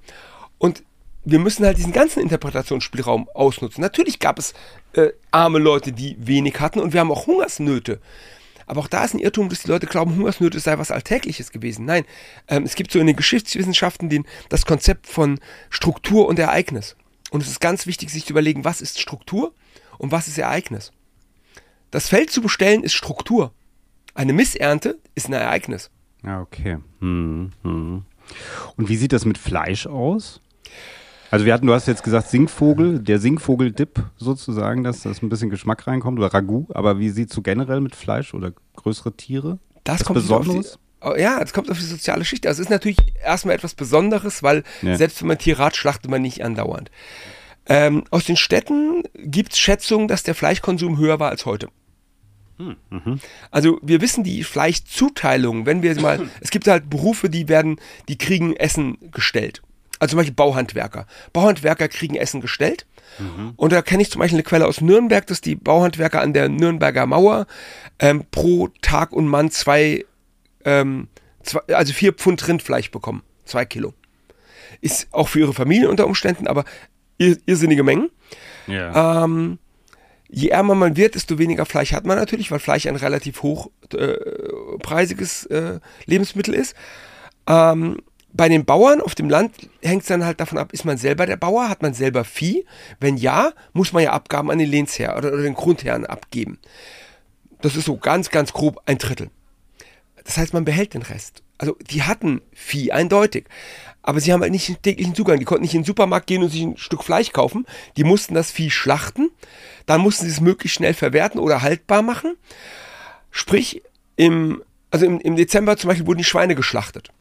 und 0.57 0.83
wir 1.29 1.39
müssen 1.39 1.65
halt 1.65 1.77
diesen 1.77 1.91
ganzen 1.91 2.21
Interpretationsspielraum 2.21 3.27
ausnutzen. 3.33 3.81
Natürlich 3.81 4.19
gab 4.19 4.39
es 4.39 4.53
äh, 4.93 5.09
arme 5.29 5.59
Leute, 5.59 5.91
die 5.91 6.15
wenig 6.19 6.61
hatten 6.61 6.79
und 6.79 6.93
wir 6.93 7.01
haben 7.01 7.11
auch 7.11 7.27
Hungersnöte. 7.27 7.99
Aber 8.65 8.81
auch 8.81 8.87
da 8.87 9.03
ist 9.03 9.13
ein 9.13 9.19
Irrtum, 9.19 9.49
dass 9.49 9.63
die 9.63 9.67
Leute 9.67 9.87
glauben, 9.87 10.15
Hungersnöte 10.15 10.59
sei 10.59 10.77
was 10.77 10.89
Alltägliches 10.89 11.51
gewesen. 11.51 11.85
Nein, 11.85 12.05
ähm, 12.47 12.63
es 12.63 12.75
gibt 12.75 12.91
so 12.91 12.99
in 12.99 13.07
den 13.07 13.15
Geschichtswissenschaften 13.17 14.09
den, 14.09 14.25
das 14.47 14.65
Konzept 14.65 15.07
von 15.07 15.39
Struktur 15.69 16.27
und 16.27 16.39
Ereignis. 16.39 16.95
Und 17.29 17.43
es 17.43 17.49
ist 17.49 17.59
ganz 17.59 17.87
wichtig, 17.87 18.09
sich 18.09 18.25
zu 18.25 18.31
überlegen, 18.31 18.63
was 18.63 18.79
ist 18.79 18.99
Struktur 18.99 19.53
und 19.97 20.13
was 20.13 20.29
ist 20.29 20.37
Ereignis. 20.37 20.93
Das 21.91 22.07
Feld 22.07 22.31
zu 22.31 22.41
bestellen 22.41 22.83
ist 22.83 22.93
Struktur. 22.93 23.51
Eine 24.13 24.31
Missernte 24.31 24.97
ist 25.13 25.27
ein 25.27 25.33
Ereignis. 25.33 25.89
Ja, 26.23 26.41
okay. 26.41 26.77
Hm, 26.99 27.51
hm. 27.63 28.05
Und 28.77 28.89
wie 28.89 28.95
sieht 28.95 29.11
das 29.13 29.25
mit 29.25 29.37
Fleisch 29.37 29.87
aus? 29.87 30.41
Also 31.29 31.45
wir 31.45 31.53
hatten, 31.53 31.67
du 31.67 31.73
hast 31.73 31.87
jetzt 31.87 32.03
gesagt 32.03 32.29
Singvogel, 32.29 32.99
der 32.99 33.19
Singvogel-Dip 33.19 34.01
sozusagen, 34.17 34.83
dass 34.83 35.03
das 35.03 35.21
ein 35.21 35.29
bisschen 35.29 35.49
Geschmack 35.49 35.87
reinkommt 35.87 36.19
oder 36.19 36.33
Ragout, 36.33 36.67
aber 36.73 36.99
wie 36.99 37.09
sieht 37.09 37.29
es 37.29 37.35
so 37.35 37.41
generell 37.41 37.81
mit 37.81 37.95
Fleisch 37.95 38.33
oder 38.33 38.53
größere 38.75 39.13
Tiere? 39.13 39.59
Das, 39.83 39.99
das 39.99 40.07
kommt 40.07 40.19
Besonderes? 40.19 40.79
Oh 41.01 41.13
ja, 41.15 41.39
es 41.41 41.53
kommt 41.53 41.69
auf 41.69 41.77
die 41.77 41.85
soziale 41.85 42.25
Schicht. 42.25 42.47
Also 42.47 42.61
es 42.61 42.67
ist 42.67 42.71
natürlich 42.71 42.97
erstmal 43.23 43.55
etwas 43.55 43.75
Besonderes, 43.75 44.41
weil 44.41 44.63
ja. 44.81 44.95
selbst 44.97 45.21
wenn 45.21 45.27
man 45.27 45.37
Tier 45.37 45.59
rat, 45.59 45.75
schlachtet 45.75 46.09
man 46.09 46.21
nicht 46.21 46.43
andauernd. 46.43 46.89
Ähm, 47.67 48.03
aus 48.09 48.25
den 48.25 48.37
Städten 48.37 49.03
gibt 49.13 49.53
es 49.53 49.59
Schätzungen, 49.59 50.07
dass 50.07 50.23
der 50.23 50.33
Fleischkonsum 50.33 50.97
höher 50.97 51.19
war 51.19 51.29
als 51.29 51.45
heute. 51.45 51.69
Mhm. 52.57 53.19
Also 53.51 53.79
wir 53.83 54.01
wissen 54.01 54.23
die 54.23 54.43
Fleischzuteilung, 54.43 55.65
wenn 55.65 55.83
wir 55.83 55.99
mal, 56.01 56.27
es 56.41 56.49
gibt 56.49 56.67
halt 56.67 56.89
Berufe, 56.89 57.29
die 57.29 57.47
werden, 57.47 57.79
die 58.07 58.17
kriegen 58.17 58.55
Essen 58.55 58.97
gestellt. 59.11 59.61
Also 59.99 60.11
zum 60.11 60.17
Beispiel 60.17 60.35
Bauhandwerker. 60.35 61.05
Bauhandwerker 61.33 61.87
kriegen 61.87 62.15
Essen 62.15 62.41
gestellt. 62.41 62.85
Mhm. 63.19 63.53
Und 63.55 63.71
da 63.71 63.81
kenne 63.81 64.01
ich 64.01 64.11
zum 64.11 64.19
Beispiel 64.19 64.37
eine 64.37 64.43
Quelle 64.43 64.67
aus 64.67 64.81
Nürnberg, 64.81 65.25
dass 65.27 65.41
die 65.41 65.55
Bauhandwerker 65.55 66.21
an 66.21 66.33
der 66.33 66.49
Nürnberger 66.49 67.05
Mauer 67.05 67.47
ähm, 67.99 68.25
pro 68.31 68.69
Tag 68.81 69.13
und 69.13 69.27
Mann 69.27 69.51
zwei, 69.51 70.05
ähm, 70.65 71.07
zwei, 71.43 71.61
also 71.73 71.93
vier 71.93 72.13
Pfund 72.13 72.47
Rindfleisch 72.47 72.91
bekommen. 72.91 73.23
Zwei 73.45 73.65
Kilo. 73.65 73.93
Ist 74.81 75.07
auch 75.11 75.29
für 75.29 75.39
ihre 75.39 75.53
Familie 75.53 75.89
unter 75.89 76.05
Umständen, 76.05 76.47
aber 76.47 76.65
irrsinnige 77.17 77.83
Mengen. 77.83 78.09
Ja. 78.67 79.23
Ähm, 79.23 79.57
je 80.29 80.49
ärmer 80.49 80.75
man 80.75 80.97
wird, 80.97 81.15
desto 81.15 81.39
weniger 81.39 81.65
Fleisch 81.65 81.93
hat 81.93 82.05
man 82.05 82.17
natürlich, 82.17 82.51
weil 82.51 82.59
Fleisch 82.59 82.85
ein 82.85 82.95
relativ 82.95 83.41
hochpreisiges 83.41 85.45
äh, 85.45 85.57
äh, 85.57 85.79
Lebensmittel 86.05 86.53
ist. 86.53 86.75
Ähm, 87.47 87.97
bei 88.37 88.47
den 88.47 88.65
Bauern 88.65 89.01
auf 89.01 89.15
dem 89.15 89.29
Land 89.29 89.51
hängt 89.81 90.03
es 90.03 90.07
dann 90.07 90.23
halt 90.23 90.39
davon 90.39 90.57
ab, 90.57 90.71
ist 90.71 90.85
man 90.85 90.97
selber 90.97 91.25
der 91.25 91.37
Bauer, 91.37 91.69
hat 91.69 91.81
man 91.81 91.93
selber 91.93 92.23
Vieh? 92.23 92.65
Wenn 92.99 93.17
ja, 93.17 93.51
muss 93.73 93.93
man 93.93 94.03
ja 94.03 94.13
Abgaben 94.13 94.51
an 94.51 94.59
den 94.59 94.69
Lehnsherr 94.69 95.17
oder, 95.17 95.33
oder 95.33 95.41
den 95.41 95.55
Grundherrn 95.55 96.05
abgeben. 96.05 96.59
Das 97.61 97.75
ist 97.75 97.85
so 97.85 97.97
ganz, 97.97 98.29
ganz 98.29 98.53
grob 98.53 98.79
ein 98.85 98.99
Drittel. 98.99 99.31
Das 100.23 100.37
heißt, 100.37 100.53
man 100.53 100.65
behält 100.65 100.93
den 100.93 101.01
Rest. 101.01 101.41
Also 101.57 101.75
die 101.89 102.03
hatten 102.03 102.41
Vieh, 102.53 102.91
eindeutig. 102.91 103.45
Aber 104.03 104.19
sie 104.19 104.31
haben 104.31 104.41
halt 104.41 104.51
nicht 104.51 104.67
den 104.67 104.81
täglichen 104.81 105.15
Zugang. 105.15 105.39
Die 105.39 105.45
konnten 105.45 105.63
nicht 105.63 105.73
in 105.73 105.81
den 105.81 105.87
Supermarkt 105.87 106.27
gehen 106.27 106.43
und 106.43 106.49
sich 106.49 106.61
ein 106.61 106.77
Stück 106.77 107.03
Fleisch 107.03 107.33
kaufen. 107.33 107.65
Die 107.97 108.03
mussten 108.03 108.35
das 108.35 108.51
Vieh 108.51 108.69
schlachten. 108.69 109.31
Dann 109.85 110.01
mussten 110.01 110.25
sie 110.25 110.31
es 110.31 110.39
möglichst 110.39 110.75
schnell 110.75 110.93
verwerten 110.93 111.39
oder 111.39 111.61
haltbar 111.63 112.03
machen. 112.03 112.35
Sprich, 113.31 113.81
im, 114.15 114.63
also 114.91 115.05
im, 115.05 115.19
im 115.19 115.35
Dezember 115.35 115.75
zum 115.77 115.87
Beispiel 115.89 116.05
wurden 116.05 116.19
die 116.19 116.23
Schweine 116.23 116.55
geschlachtet. 116.55 117.11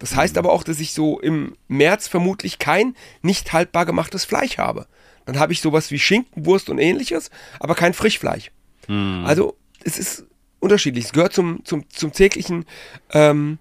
Das 0.00 0.16
heißt 0.16 0.38
aber 0.38 0.50
auch, 0.50 0.64
dass 0.64 0.80
ich 0.80 0.92
so 0.92 1.20
im 1.20 1.54
März 1.68 2.08
vermutlich 2.08 2.58
kein 2.58 2.96
nicht 3.22 3.52
haltbar 3.52 3.86
gemachtes 3.86 4.24
Fleisch 4.24 4.58
habe. 4.58 4.86
Dann 5.26 5.38
habe 5.38 5.52
ich 5.52 5.60
sowas 5.60 5.90
wie 5.92 5.98
Schinken, 5.98 6.46
Wurst 6.46 6.68
und 6.70 6.78
ähnliches, 6.78 7.30
aber 7.60 7.76
kein 7.76 7.94
Frischfleisch. 7.94 8.50
Hm. 8.86 9.22
Also 9.24 9.56
es 9.84 9.98
ist 9.98 10.24
unterschiedlich. 10.58 11.04
Es 11.04 11.12
gehört 11.12 11.34
zum, 11.34 11.64
zum, 11.64 11.88
zum 11.90 12.12
täglichen, 12.12 12.64
ähm, 13.12 13.58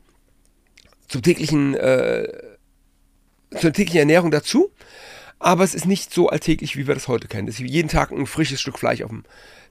zum 1.08 1.22
täglichen, 1.22 1.76
äh, 1.76 2.28
zur 3.60 3.74
täglichen 3.74 4.00
Ernährung 4.00 4.32
dazu. 4.32 4.72
Aber 5.40 5.64
es 5.64 5.76
ist 5.76 5.86
nicht 5.86 6.14
so 6.14 6.30
alltäglich, 6.30 6.76
wie 6.78 6.88
wir 6.88 6.94
das 6.94 7.08
heute 7.08 7.28
kennen, 7.28 7.48
dass 7.48 7.60
ich 7.60 7.70
jeden 7.70 7.90
Tag 7.90 8.12
ein 8.12 8.28
frisches 8.28 8.60
Stück 8.60 8.80
Fleisch 8.80 9.02
auf 9.02 9.10
dem 9.10 9.24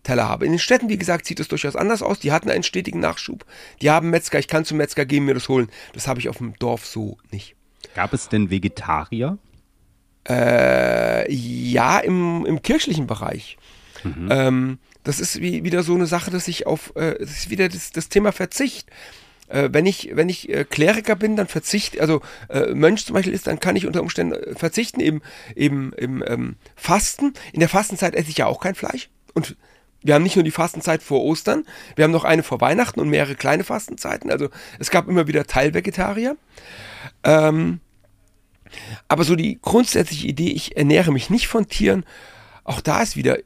Teller 0.08 0.26
habe. 0.26 0.46
In 0.46 0.52
den 0.52 0.58
Städten, 0.58 0.88
wie 0.88 0.96
gesagt, 0.96 1.26
sieht 1.26 1.38
es 1.38 1.48
durchaus 1.48 1.76
anders 1.76 2.00
aus. 2.00 2.18
Die 2.18 2.32
hatten 2.32 2.48
einen 2.48 2.62
stetigen 2.62 2.98
Nachschub. 2.98 3.44
Die 3.82 3.90
haben 3.90 4.08
Metzger, 4.08 4.38
ich 4.38 4.48
kann 4.48 4.64
zum 4.64 4.78
Metzger 4.78 5.04
gehen, 5.04 5.26
mir 5.26 5.34
das 5.34 5.50
holen. 5.50 5.68
Das 5.92 6.08
habe 6.08 6.18
ich 6.18 6.30
auf 6.30 6.38
dem 6.38 6.54
Dorf 6.58 6.86
so 6.86 7.18
nicht. 7.30 7.56
Gab 7.94 8.14
es 8.14 8.30
denn 8.30 8.48
Vegetarier? 8.48 9.36
Äh, 10.26 11.30
ja, 11.30 11.98
im, 11.98 12.46
im 12.46 12.62
kirchlichen 12.62 13.06
Bereich. 13.06 13.58
Mhm. 14.02 14.28
Ähm, 14.30 14.78
das 15.04 15.20
ist 15.20 15.42
wie, 15.42 15.62
wieder 15.62 15.82
so 15.82 15.94
eine 15.94 16.06
Sache, 16.06 16.30
dass 16.30 16.48
ich 16.48 16.66
auf, 16.66 16.96
äh, 16.96 17.18
das 17.18 17.30
ist 17.30 17.50
wieder 17.50 17.68
das, 17.68 17.92
das 17.92 18.08
Thema 18.08 18.32
Verzicht. 18.32 18.88
Äh, 19.48 19.68
wenn 19.72 19.84
ich, 19.84 20.12
wenn 20.14 20.30
ich 20.30 20.48
äh, 20.48 20.64
Kleriker 20.64 21.16
bin, 21.16 21.36
dann 21.36 21.48
verzichte, 21.48 22.00
also 22.00 22.22
äh, 22.48 22.72
Mönch 22.72 23.04
zum 23.04 23.12
Beispiel 23.12 23.34
ist, 23.34 23.46
dann 23.46 23.60
kann 23.60 23.76
ich 23.76 23.86
unter 23.86 24.00
Umständen 24.00 24.32
äh, 24.32 24.54
verzichten, 24.54 25.00
eben, 25.00 25.20
eben 25.54 25.92
im 25.92 26.24
ähm, 26.26 26.56
Fasten. 26.76 27.34
In 27.52 27.60
der 27.60 27.68
Fastenzeit 27.68 28.14
esse 28.14 28.30
ich 28.30 28.38
ja 28.38 28.46
auch 28.46 28.60
kein 28.60 28.74
Fleisch. 28.74 29.10
Und 29.34 29.54
wir 30.02 30.14
haben 30.14 30.22
nicht 30.22 30.36
nur 30.36 30.44
die 30.44 30.50
Fastenzeit 30.50 31.02
vor 31.02 31.24
Ostern, 31.24 31.64
wir 31.96 32.04
haben 32.04 32.12
noch 32.12 32.24
eine 32.24 32.42
vor 32.42 32.60
Weihnachten 32.60 33.00
und 33.00 33.08
mehrere 33.08 33.34
kleine 33.34 33.64
Fastenzeiten. 33.64 34.30
Also 34.30 34.48
es 34.78 34.90
gab 34.90 35.08
immer 35.08 35.26
wieder 35.26 35.46
Teilvegetarier. 35.46 36.36
Ähm, 37.24 37.80
aber 39.08 39.24
so 39.24 39.34
die 39.34 39.58
grundsätzliche 39.60 40.26
Idee, 40.26 40.50
ich 40.50 40.76
ernähre 40.76 41.12
mich 41.12 41.30
nicht 41.30 41.48
von 41.48 41.68
Tieren, 41.68 42.04
auch 42.64 42.80
da 42.80 43.00
ist 43.02 43.16
wieder, 43.16 43.38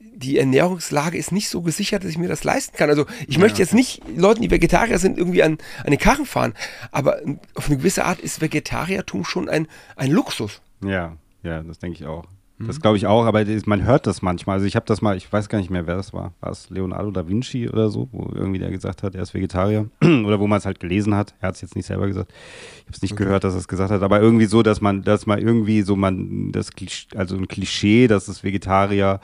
die 0.00 0.38
Ernährungslage 0.38 1.18
ist 1.18 1.32
nicht 1.32 1.48
so 1.48 1.62
gesichert, 1.62 2.04
dass 2.04 2.10
ich 2.10 2.18
mir 2.18 2.28
das 2.28 2.44
leisten 2.44 2.76
kann. 2.76 2.88
Also 2.88 3.06
ich 3.26 3.36
ja. 3.36 3.40
möchte 3.40 3.60
jetzt 3.60 3.74
nicht 3.74 4.02
Leuten, 4.16 4.42
die 4.42 4.50
Vegetarier 4.50 4.98
sind, 4.98 5.18
irgendwie 5.18 5.42
an, 5.42 5.58
an 5.84 5.90
den 5.90 5.98
Karren 5.98 6.26
fahren, 6.26 6.54
aber 6.90 7.20
auf 7.54 7.68
eine 7.68 7.76
gewisse 7.76 8.04
Art 8.04 8.20
ist 8.20 8.40
Vegetariertum 8.40 9.24
schon 9.24 9.48
ein, 9.48 9.68
ein 9.96 10.10
Luxus. 10.10 10.62
Ja, 10.82 11.16
ja, 11.42 11.62
das 11.62 11.78
denke 11.78 11.98
ich 11.98 12.06
auch. 12.06 12.24
Das 12.58 12.80
glaube 12.80 12.96
ich 12.96 13.06
auch, 13.06 13.24
aber 13.26 13.44
man 13.66 13.84
hört 13.84 14.06
das 14.06 14.22
manchmal. 14.22 14.54
Also 14.54 14.66
ich 14.66 14.76
habe 14.76 14.86
das 14.86 15.02
mal, 15.02 15.16
ich 15.16 15.32
weiß 15.32 15.48
gar 15.48 15.58
nicht 15.58 15.70
mehr, 15.70 15.88
wer 15.88 15.96
das 15.96 16.12
war. 16.12 16.32
War 16.40 16.52
es 16.52 16.70
Leonardo 16.70 17.10
da 17.10 17.26
Vinci 17.26 17.68
oder 17.68 17.90
so, 17.90 18.08
wo 18.12 18.30
irgendwie 18.32 18.60
der 18.60 18.70
gesagt 18.70 19.02
hat, 19.02 19.16
er 19.16 19.22
ist 19.22 19.34
Vegetarier. 19.34 19.88
oder 20.02 20.38
wo 20.38 20.46
man 20.46 20.58
es 20.58 20.66
halt 20.66 20.78
gelesen 20.78 21.16
hat. 21.16 21.34
Er 21.40 21.48
hat 21.48 21.56
es 21.56 21.62
jetzt 21.62 21.74
nicht 21.74 21.86
selber 21.86 22.06
gesagt. 22.06 22.32
Ich 22.32 22.82
habe 22.82 22.92
es 22.92 23.02
nicht 23.02 23.14
okay. 23.14 23.24
gehört, 23.24 23.42
dass 23.42 23.54
er 23.54 23.58
es 23.58 23.66
gesagt 23.66 23.90
hat. 23.90 24.02
Aber 24.02 24.20
irgendwie 24.20 24.46
so, 24.46 24.62
dass 24.62 24.80
man, 24.80 25.02
dass 25.02 25.26
man 25.26 25.40
irgendwie 25.40 25.82
so 25.82 25.96
man, 25.96 26.52
das 26.52 26.70
also 27.16 27.36
ein 27.36 27.48
Klischee, 27.48 28.06
dass 28.06 28.28
es 28.28 28.44
Vegetarier 28.44 29.18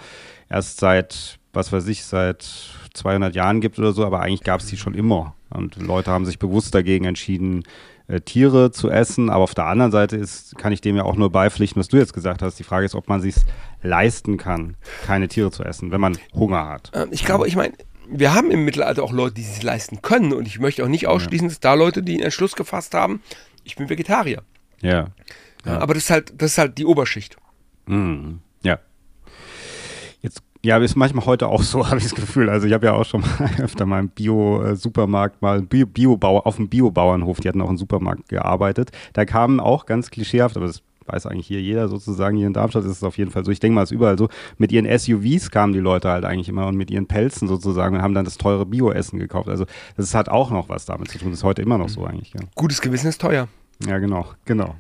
erst 0.49 0.81
seit, 0.81 1.39
was 1.53 1.73
weiß 1.73 1.87
ich, 1.87 2.05
seit 2.05 2.43
200 2.95 3.37
Jahren 3.37 3.61
gibt 3.61 3.79
oder 3.79 3.93
so, 3.93 4.05
aber 4.05 4.21
eigentlich 4.21 4.43
gab 4.43 4.61
es 4.61 4.67
die 4.67 4.77
schon 4.77 4.95
immer. 4.95 5.37
Und 5.51 5.77
Leute 5.77 6.11
haben 6.11 6.27
sich 6.27 6.41
bewusst 6.41 6.75
dagegen 6.75 7.05
entschieden, 7.05 7.63
äh, 8.11 8.21
Tiere 8.21 8.71
zu 8.71 8.91
essen. 8.91 9.31
Aber 9.31 9.45
auf 9.45 9.55
der 9.55 9.67
anderen 9.67 9.93
Seite 9.93 10.17
ist, 10.17 10.57
kann 10.59 10.73
ich 10.73 10.81
dem 10.81 10.97
ja 10.97 11.05
auch 11.05 11.17
nur 11.17 11.31
beipflichten, 11.31 11.79
was 11.81 11.89
du 11.89 11.97
jetzt 11.97 12.13
gesagt 12.13 12.43
hast. 12.43 12.59
Die 12.59 12.65
Frage 12.65 12.87
ist, 12.87 12.95
ob 12.95 13.09
man 13.09 13.21
sich 13.21 13.37
leisten 13.83 14.37
kann, 14.37 14.77
keine 15.07 15.29
Tiere 15.29 15.51
zu 15.51 15.63
essen, 15.65 15.91
wenn 15.91 16.01
man 16.01 16.19
Hunger 16.35 16.67
hat. 16.69 16.91
Ähm, 16.95 17.09
ich 17.13 17.25
glaube, 17.25 17.47
ich 17.47 17.57
meine, 17.57 17.75
wir 18.09 18.35
haben 18.35 18.51
im 18.51 18.65
Mittelalter 18.65 19.03
auch 19.03 19.13
Leute, 19.13 19.35
die 19.37 19.43
sich 19.43 19.63
leisten 19.63 20.03
können. 20.03 20.33
Und 20.33 20.47
ich 20.47 20.59
möchte 20.59 20.85
auch 20.85 20.89
nicht 20.89 21.07
ausschließen, 21.07 21.49
dass 21.49 21.61
da 21.61 21.75
Leute, 21.75 22.03
die 22.03 22.15
einen 22.15 22.25
Entschluss 22.25 22.57
gefasst 22.57 22.95
haben, 22.95 23.23
ich 23.65 23.77
bin 23.77 23.89
Vegetarier. 23.89 24.43
Ja. 24.81 25.09
ja. 25.65 25.79
Aber 25.79 25.95
das 25.95 26.05
ist 26.05 26.11
halt, 26.11 26.33
das 26.37 26.53
ist 26.53 26.59
halt 26.59 26.79
die 26.79 26.87
Oberschicht. 26.87 27.37
Mhm. 27.87 28.41
Ja. 30.63 30.79
Ist 30.79 30.97
manchmal 30.97 31.27
heute 31.27 31.49
auch 31.49 31.63
so, 31.63 31.87
habe 31.89 31.99
ich 31.99 32.05
das 32.05 32.15
Gefühl. 32.15 32.49
Also 32.49 32.67
ich 32.67 32.73
habe 32.73 32.87
ja 32.87 32.93
auch 32.93 33.05
schon 33.05 33.21
mal 33.21 33.51
öfter 33.59 33.87
mal 33.87 34.01
im 34.01 34.09
Bio-Supermarkt 34.09 35.43
mal 35.43 35.63
Bio 35.63 35.87
Biobauer 35.87 36.47
auf 36.47 36.57
dem 36.57 36.69
Biobauernhof, 36.69 37.41
die 37.41 37.49
hatten 37.49 37.61
auch 37.61 37.71
im 37.71 37.79
Supermarkt 37.79 38.29
gearbeitet. 38.29 38.91
Da 39.13 39.25
kamen 39.25 39.61
auch 39.61 39.87
ganz 39.87 40.11
klischeehaft, 40.11 40.57
aber 40.57 40.67
das 40.67 40.83
weiß 41.07 41.27
eigentlich 41.27 41.47
hier 41.47 41.61
jeder 41.61 41.89
sozusagen, 41.89 42.37
hier 42.37 42.47
in 42.47 42.53
Darmstadt 42.53 42.85
ist 42.85 42.91
es 42.93 43.03
auf 43.05 43.19
jeden 43.19 43.31
Fall 43.31 43.45
so. 43.45 43.51
Ich 43.51 43.61
denke 43.61 43.75
mal, 43.75 43.83
es 43.83 43.91
ist 43.91 43.95
überall 43.95 44.19
so. 44.19 44.29
Mit 44.59 44.73
ihren 44.73 44.87
SUVs 44.87 45.51
kamen 45.51 45.73
die 45.73 45.81
Leute 45.81 46.09
halt 46.09 46.25
eigentlich 46.25 46.49
immer 46.49 46.67
und 46.67 46.77
mit 46.77 46.91
ihren 46.91 47.07
Pelzen 47.07 47.49
sozusagen 47.49 47.97
und 47.97 48.03
haben 48.03 48.15
dann 48.15 48.25
das 48.25 48.39
teure 48.39 48.67
Bio-Essen 48.67 49.19
gekauft. 49.19 49.49
Also 49.49 49.67
das 49.97 50.15
hat 50.15 50.29
auch 50.29 50.51
noch 50.51 50.69
was 50.69 50.85
damit 50.85 51.11
zu 51.11 51.19
tun. 51.19 51.31
Das 51.31 51.41
ist 51.41 51.45
heute 51.45 51.63
immer 51.63 51.79
noch 51.79 51.89
so 51.89 52.05
eigentlich. 52.05 52.33
Ja. 52.33 52.41
Gutes 52.55 52.81
Gewissen 52.81 53.09
ist 53.09 53.21
teuer. 53.21 53.49
Ja, 53.87 53.99
genau, 53.99 54.27
genau. 54.45 54.77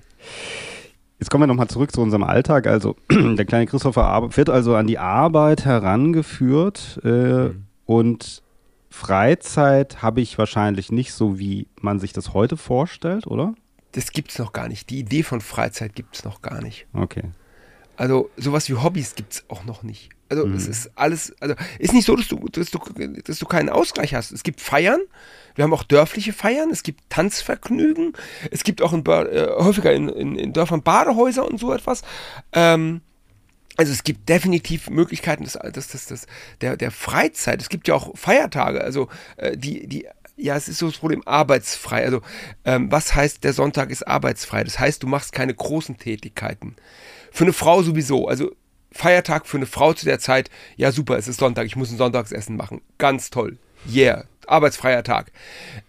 Jetzt 1.20 1.30
kommen 1.30 1.42
wir 1.42 1.46
nochmal 1.46 1.68
zurück 1.68 1.92
zu 1.92 2.00
unserem 2.00 2.24
Alltag. 2.24 2.66
Also 2.66 2.96
der 3.10 3.44
kleine 3.44 3.66
Christopher 3.66 4.28
wird 4.36 4.48
also 4.48 4.74
an 4.74 4.86
die 4.86 4.98
Arbeit 4.98 5.66
herangeführt 5.66 6.98
äh, 7.04 7.08
mhm. 7.48 7.66
und 7.84 8.42
Freizeit 8.88 10.02
habe 10.02 10.20
ich 10.22 10.38
wahrscheinlich 10.38 10.90
nicht 10.90 11.12
so, 11.12 11.38
wie 11.38 11.68
man 11.80 12.00
sich 12.00 12.12
das 12.12 12.32
heute 12.34 12.56
vorstellt, 12.56 13.26
oder? 13.26 13.54
Das 13.92 14.12
gibt 14.12 14.30
es 14.30 14.38
noch 14.38 14.52
gar 14.52 14.68
nicht. 14.68 14.90
Die 14.90 14.98
Idee 14.98 15.22
von 15.22 15.40
Freizeit 15.40 15.94
gibt 15.94 16.16
es 16.16 16.24
noch 16.24 16.42
gar 16.42 16.62
nicht. 16.62 16.86
Okay. 16.92 17.24
Also 17.96 18.30
sowas 18.36 18.68
wie 18.70 18.74
Hobbys 18.74 19.14
gibt 19.14 19.34
es 19.34 19.44
auch 19.48 19.64
noch 19.64 19.82
nicht. 19.82 20.08
Also 20.30 20.46
mhm. 20.46 20.54
es 20.54 20.66
ist 20.66 20.90
alles, 20.94 21.34
also 21.40 21.54
ist 21.78 21.92
nicht 21.92 22.06
so, 22.06 22.16
dass 22.16 22.28
du, 22.28 22.48
dass, 22.48 22.70
du, 22.70 22.78
dass 23.24 23.38
du 23.38 23.46
keinen 23.46 23.68
Ausgleich 23.68 24.14
hast. 24.14 24.32
Es 24.32 24.42
gibt 24.42 24.60
Feiern, 24.60 25.00
wir 25.55 25.64
haben 25.64 25.72
auch 25.72 25.84
dörfliche 25.84 26.32
Feiern, 26.32 26.70
es 26.70 26.82
gibt 26.82 27.09
Tanzvergnügen, 27.11 28.12
es 28.51 28.64
gibt 28.64 28.82
auch 28.82 28.92
in, 28.92 29.05
äh, 29.07 29.48
häufiger 29.59 29.92
in, 29.92 30.09
in, 30.09 30.36
in, 30.36 30.53
Dörfern 30.53 30.82
Badehäuser 30.82 31.46
und 31.46 31.59
so 31.59 31.72
etwas. 31.72 32.03
Ähm, 32.53 33.01
also 33.76 33.92
es 33.92 34.05
gibt 34.05 34.28
definitiv 34.28 34.90
Möglichkeiten 34.90 35.44
des, 35.44 35.55
des, 35.55 35.88
des, 35.88 36.07
des, 36.07 36.26
der, 36.61 36.76
der 36.76 36.90
Freizeit. 36.90 37.62
Es 37.62 37.68
gibt 37.68 37.88
ja 37.88 37.94
auch 37.94 38.16
Feiertage, 38.16 38.82
also 38.82 39.09
äh, 39.36 39.57
die, 39.57 39.86
die 39.86 40.07
ja, 40.36 40.57
es 40.57 40.68
ist 40.68 40.78
so 40.78 40.86
das 40.86 40.98
Problem, 40.98 41.22
arbeitsfrei. 41.26 42.05
Also, 42.05 42.22
ähm, 42.64 42.90
was 42.90 43.14
heißt, 43.14 43.44
der 43.44 43.53
Sonntag 43.53 43.90
ist 43.90 44.07
arbeitsfrei? 44.07 44.64
Das 44.64 44.78
heißt, 44.78 45.03
du 45.03 45.07
machst 45.07 45.32
keine 45.32 45.55
großen 45.55 45.98
Tätigkeiten. 45.98 46.76
Für 47.30 47.44
eine 47.44 47.53
Frau 47.53 47.82
sowieso. 47.82 48.26
Also, 48.26 48.51
Feiertag 48.92 49.46
für 49.46 49.59
eine 49.59 49.66
Frau 49.66 49.92
zu 49.92 50.05
der 50.05 50.18
Zeit, 50.18 50.51
ja 50.76 50.90
super, 50.92 51.16
es 51.16 51.28
ist 51.28 51.38
Sonntag, 51.38 51.66
ich 51.66 51.76
muss 51.76 51.90
ein 51.90 51.98
Sonntagsessen 51.98 52.57
machen. 52.57 52.80
Ganz 52.98 53.30
toll. 53.30 53.59
Yeah, 53.90 54.24
arbeitsfreier 54.51 55.03
Tag. 55.03 55.32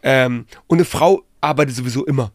Ähm, 0.04 0.46
und 0.68 0.78
eine 0.78 0.86
Frau 0.86 1.24
arbeitet 1.42 1.76
sowieso 1.76 2.06
immer. 2.06 2.32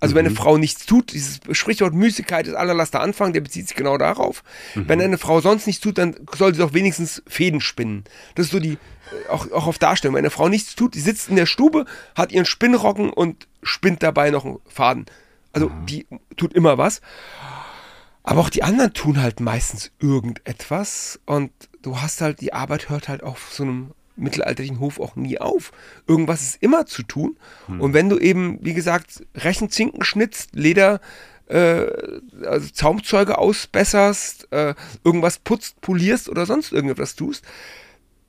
Also 0.00 0.12
mhm. 0.12 0.18
wenn 0.18 0.26
eine 0.26 0.34
mhm. 0.34 0.38
Frau 0.38 0.58
nichts 0.58 0.86
tut, 0.86 1.12
dieses 1.12 1.40
Sprichwort 1.52 1.94
Müßigkeit 1.94 2.46
ist 2.46 2.54
allerlaster 2.54 3.00
Anfang, 3.00 3.32
der 3.32 3.40
bezieht 3.40 3.68
sich 3.68 3.76
genau 3.76 3.98
darauf. 3.98 4.42
Mhm. 4.74 4.88
Wenn 4.88 5.00
eine 5.00 5.18
Frau 5.18 5.40
sonst 5.40 5.66
nichts 5.66 5.82
tut, 5.82 5.98
dann 5.98 6.14
soll 6.36 6.54
sie 6.54 6.60
doch 6.60 6.74
wenigstens 6.74 7.22
Fäden 7.26 7.60
spinnen. 7.60 8.04
Das 8.34 8.46
ist 8.46 8.52
so 8.52 8.60
die, 8.60 8.72
äh, 8.74 9.28
auch, 9.30 9.50
auch 9.50 9.66
auf 9.66 9.78
Darstellung. 9.78 10.14
Wenn 10.14 10.24
eine 10.24 10.30
Frau 10.30 10.48
nichts 10.48 10.74
tut, 10.74 10.94
die 10.94 11.00
sitzt 11.00 11.28
in 11.28 11.36
der 11.36 11.46
Stube, 11.46 11.84
hat 12.14 12.32
ihren 12.32 12.46
Spinnrocken 12.46 13.10
und 13.10 13.48
spinnt 13.62 14.02
dabei 14.02 14.30
noch 14.30 14.44
einen 14.44 14.58
Faden. 14.66 15.06
Also 15.52 15.68
mhm. 15.68 15.86
die 15.86 16.06
tut 16.36 16.54
immer 16.54 16.78
was. 16.78 17.00
Aber 18.22 18.42
auch 18.42 18.50
die 18.50 18.62
anderen 18.62 18.92
tun 18.92 19.22
halt 19.22 19.40
meistens 19.40 19.90
irgendetwas 20.00 21.18
und 21.24 21.50
du 21.80 22.00
hast 22.00 22.20
halt, 22.20 22.42
die 22.42 22.52
Arbeit 22.52 22.90
hört 22.90 23.08
halt 23.08 23.22
auf 23.22 23.48
so 23.50 23.62
einem 23.62 23.92
mittelalterlichen 24.18 24.80
Hof 24.80 25.00
auch 25.00 25.16
nie 25.16 25.38
auf. 25.38 25.72
Irgendwas 26.06 26.42
ist 26.42 26.62
immer 26.62 26.86
zu 26.86 27.02
tun. 27.02 27.36
Hm. 27.66 27.80
Und 27.80 27.94
wenn 27.94 28.08
du 28.08 28.18
eben, 28.18 28.58
wie 28.62 28.74
gesagt, 28.74 29.24
Rechenzinken 29.34 30.04
schnitzt, 30.04 30.54
Leder, 30.54 31.00
äh, 31.46 31.86
also 32.44 32.68
Zaumzeuge 32.72 33.38
ausbesserst, 33.38 34.52
äh, 34.52 34.74
irgendwas 35.04 35.38
putzt, 35.38 35.80
polierst 35.80 36.28
oder 36.28 36.46
sonst 36.46 36.72
irgendetwas 36.72 37.14
tust, 37.14 37.44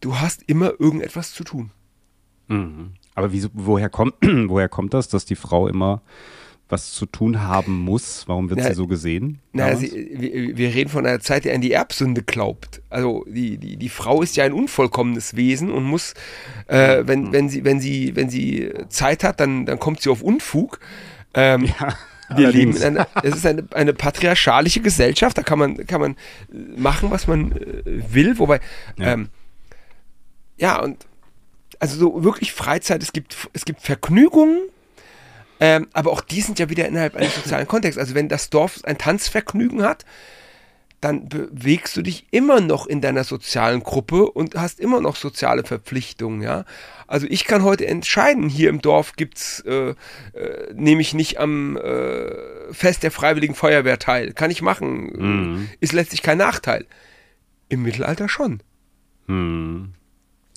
du 0.01 0.19
hast 0.19 0.43
immer 0.47 0.73
irgendetwas 0.79 1.33
zu 1.33 1.43
tun. 1.43 1.71
Mhm. 2.47 2.93
Aber 3.15 3.31
wieso, 3.31 3.49
woher, 3.53 3.89
kommt, 3.89 4.15
woher 4.21 4.69
kommt 4.69 4.93
das, 4.93 5.09
dass 5.09 5.25
die 5.25 5.35
Frau 5.35 5.67
immer 5.67 6.01
was 6.69 6.91
zu 6.93 7.05
tun 7.05 7.41
haben 7.41 7.79
muss. 7.79 8.27
Warum 8.27 8.49
wird 8.49 8.59
na, 8.59 8.67
sie 8.67 8.75
so 8.75 8.87
gesehen? 8.87 9.39
Na, 9.51 9.75
sie, 9.75 10.11
wir, 10.13 10.57
wir, 10.57 10.73
reden 10.73 10.89
von 10.89 11.05
einer 11.05 11.19
Zeit, 11.19 11.45
die 11.45 11.51
an 11.51 11.61
die 11.61 11.71
Erbsünde 11.71 12.23
glaubt. 12.23 12.81
Also 12.89 13.25
die, 13.27 13.57
die, 13.57 13.77
die 13.77 13.89
Frau 13.89 14.21
ist 14.21 14.37
ja 14.37 14.45
ein 14.45 14.53
unvollkommenes 14.53 15.35
Wesen 15.35 15.71
und 15.71 15.83
muss, 15.83 16.13
äh, 16.67 17.03
wenn, 17.05 17.23
mhm. 17.23 17.33
wenn, 17.33 17.49
sie, 17.49 17.65
wenn, 17.65 17.79
sie, 17.79 18.15
wenn 18.15 18.29
sie 18.29 18.71
Zeit 18.89 19.23
hat, 19.23 19.39
dann, 19.39 19.65
dann 19.65 19.79
kommt 19.79 20.01
sie 20.01 20.09
auf 20.09 20.21
Unfug. 20.21 20.79
Ähm, 21.33 21.65
ja. 21.65 21.95
Wir 22.35 22.51
leben 22.51 22.75
in 22.75 22.83
einer, 22.83 23.07
es 23.23 23.37
ist 23.37 23.45
eine, 23.45 23.65
eine 23.71 23.93
patriarchalische 23.93 24.81
Gesellschaft, 24.81 25.37
da 25.37 25.41
kann 25.41 25.57
man, 25.57 25.87
kann 25.87 25.99
man 25.99 26.15
machen, 26.77 27.09
was 27.09 27.25
man 27.25 27.53
äh, 27.53 28.13
will, 28.13 28.37
wobei, 28.37 28.59
ja. 28.97 29.13
Ähm, 29.13 29.29
ja, 30.57 30.79
und 30.79 31.07
also 31.79 31.97
so 31.97 32.23
wirklich 32.23 32.53
Freizeit, 32.53 33.01
es 33.01 33.13
gibt, 33.13 33.35
es 33.53 33.65
gibt 33.65 33.81
Vergnügungen, 33.81 34.59
ähm, 35.59 35.87
aber 35.93 36.11
auch 36.11 36.21
die 36.21 36.41
sind 36.41 36.59
ja 36.59 36.69
wieder 36.69 36.87
innerhalb 36.87 37.15
eines 37.15 37.35
sozialen 37.35 37.67
Kontexts. 37.67 37.99
Also 37.99 38.15
wenn 38.15 38.29
das 38.29 38.49
Dorf 38.49 38.79
ein 38.83 38.97
Tanzvergnügen 38.97 39.83
hat, 39.83 40.05
dann 41.01 41.29
bewegst 41.29 41.95
du 41.95 42.01
dich 42.01 42.27
immer 42.31 42.59
noch 42.59 42.85
in 42.85 42.99
deiner 42.99 43.23
sozialen 43.23 43.81
Gruppe 43.83 44.29
und 44.29 44.55
hast 44.55 44.79
immer 44.79 44.99
noch 44.99 45.15
soziale 45.15 45.63
Verpflichtungen, 45.63 46.41
ja. 46.41 46.65
Also 47.07 47.25
ich 47.29 47.45
kann 47.45 47.63
heute 47.63 47.87
entscheiden, 47.87 48.49
hier 48.49 48.69
im 48.69 48.81
Dorf 48.81 49.15
gibt's, 49.15 49.61
äh, 49.61 49.89
äh, 49.89 50.73
nehme 50.73 51.01
ich 51.01 51.13
nicht 51.13 51.39
am 51.39 51.77
äh, 51.77 52.71
Fest 52.71 53.03
der 53.03 53.11
Freiwilligen 53.11 53.55
Feuerwehr 53.55 53.97
teil. 53.97 54.33
Kann 54.33 54.51
ich 54.51 54.61
machen. 54.61 55.05
Mhm. 55.15 55.69
Ist 55.79 55.93
letztlich 55.93 56.21
kein 56.21 56.37
Nachteil. 56.37 56.85
Im 57.69 57.81
Mittelalter 57.81 58.29
schon. 58.29 58.61
Mhm. 59.27 59.93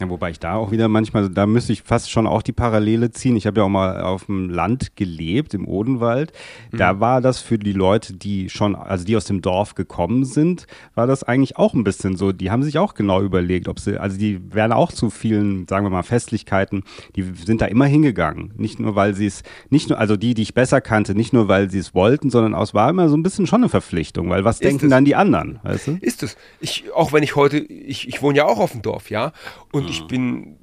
Ja, 0.02 0.10
wobei 0.10 0.30
ich 0.30 0.40
da 0.40 0.54
auch 0.56 0.72
wieder 0.72 0.88
manchmal, 0.88 1.28
da 1.28 1.46
müsste 1.46 1.72
ich 1.72 1.82
fast 1.82 2.10
schon 2.10 2.26
auch 2.26 2.42
die 2.42 2.50
Parallele 2.50 3.12
ziehen. 3.12 3.36
Ich 3.36 3.46
habe 3.46 3.60
ja 3.60 3.64
auch 3.66 3.68
mal 3.68 4.00
auf 4.00 4.26
dem 4.26 4.50
Land 4.50 4.96
gelebt, 4.96 5.54
im 5.54 5.68
Odenwald. 5.68 6.32
Da 6.72 6.94
mhm. 6.94 7.00
war 7.00 7.20
das 7.20 7.40
für 7.40 7.56
die 7.56 7.72
Leute, 7.72 8.14
die 8.14 8.50
schon, 8.50 8.74
also 8.74 9.04
die 9.04 9.16
aus 9.16 9.26
dem 9.26 9.42
Dorf 9.42 9.76
gekommen 9.76 10.24
sind, 10.24 10.66
war 10.96 11.06
das 11.06 11.22
eigentlich 11.22 11.56
auch 11.56 11.74
ein 11.74 11.84
bisschen 11.84 12.16
so. 12.16 12.32
Die 12.32 12.50
haben 12.50 12.64
sich 12.64 12.78
auch 12.78 12.94
genau 12.94 13.22
überlegt, 13.22 13.68
ob 13.68 13.78
sie, 13.78 13.96
also 13.96 14.18
die 14.18 14.40
wären 14.52 14.72
auch 14.72 14.90
zu 14.90 15.08
vielen, 15.08 15.68
sagen 15.68 15.86
wir 15.86 15.90
mal, 15.90 16.02
Festlichkeiten, 16.02 16.82
die 17.14 17.22
sind 17.22 17.60
da 17.60 17.66
immer 17.66 17.86
hingegangen. 17.86 18.54
Nicht 18.56 18.80
nur, 18.80 18.96
weil 18.96 19.14
sie 19.14 19.26
es, 19.26 19.44
nicht 19.70 19.88
nur, 19.88 20.00
also 20.00 20.16
die, 20.16 20.34
die 20.34 20.42
ich 20.42 20.52
besser 20.52 20.80
kannte, 20.80 21.14
nicht 21.14 21.32
nur, 21.32 21.46
weil 21.46 21.70
sie 21.70 21.78
es 21.78 21.94
wollten, 21.94 22.28
sondern 22.28 22.60
es 22.60 22.74
war 22.74 22.90
immer 22.90 23.08
so 23.08 23.16
ein 23.16 23.22
bisschen 23.22 23.46
schon 23.46 23.60
eine 23.60 23.68
Verpflichtung, 23.68 24.30
weil 24.30 24.44
was 24.44 24.56
Ist 24.56 24.64
denken 24.64 24.86
es? 24.86 24.90
dann 24.90 25.04
die 25.04 25.14
anderen, 25.14 25.60
weißt 25.62 25.86
du? 25.86 25.98
Ist 26.00 26.24
es. 26.24 26.36
Ich, 26.58 26.92
auch 26.92 27.12
wenn 27.12 27.22
ich 27.22 27.36
heute, 27.36 27.58
ich, 27.58 28.08
ich 28.08 28.20
wohne 28.20 28.38
ja 28.38 28.46
auch 28.46 28.58
auf 28.58 28.72
dem 28.72 28.82
Dorf, 28.82 29.08
ja, 29.08 29.30
und 29.70 29.91
ich 29.92 30.06
bin, 30.06 30.56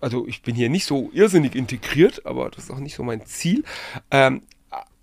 also 0.00 0.26
ich 0.26 0.42
bin 0.42 0.54
hier 0.54 0.68
nicht 0.68 0.84
so 0.84 1.10
irrsinnig 1.12 1.54
integriert, 1.54 2.26
aber 2.26 2.50
das 2.50 2.64
ist 2.64 2.70
auch 2.70 2.78
nicht 2.78 2.96
so 2.96 3.02
mein 3.02 3.24
Ziel. 3.24 3.64
Ähm, 4.10 4.42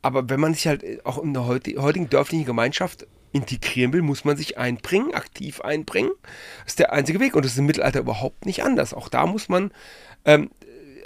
aber 0.01 0.29
wenn 0.29 0.39
man 0.39 0.53
sich 0.53 0.67
halt 0.67 1.05
auch 1.05 1.17
in 1.21 1.33
der 1.33 1.45
heutigen 1.45 2.09
dörflichen 2.09 2.45
Gemeinschaft 2.45 3.07
integrieren 3.31 3.93
will, 3.93 4.01
muss 4.01 4.25
man 4.25 4.37
sich 4.37 4.57
einbringen, 4.57 5.13
aktiv 5.13 5.61
einbringen. 5.61 6.11
Das 6.63 6.73
ist 6.73 6.79
der 6.79 6.93
einzige 6.93 7.19
Weg 7.19 7.35
und 7.35 7.45
das 7.45 7.53
ist 7.53 7.57
im 7.57 7.65
Mittelalter 7.65 7.99
überhaupt 7.99 8.45
nicht 8.45 8.63
anders. 8.63 8.93
Auch 8.93 9.07
da 9.07 9.25
muss 9.25 9.49
man, 9.49 9.71
ähm, 10.25 10.49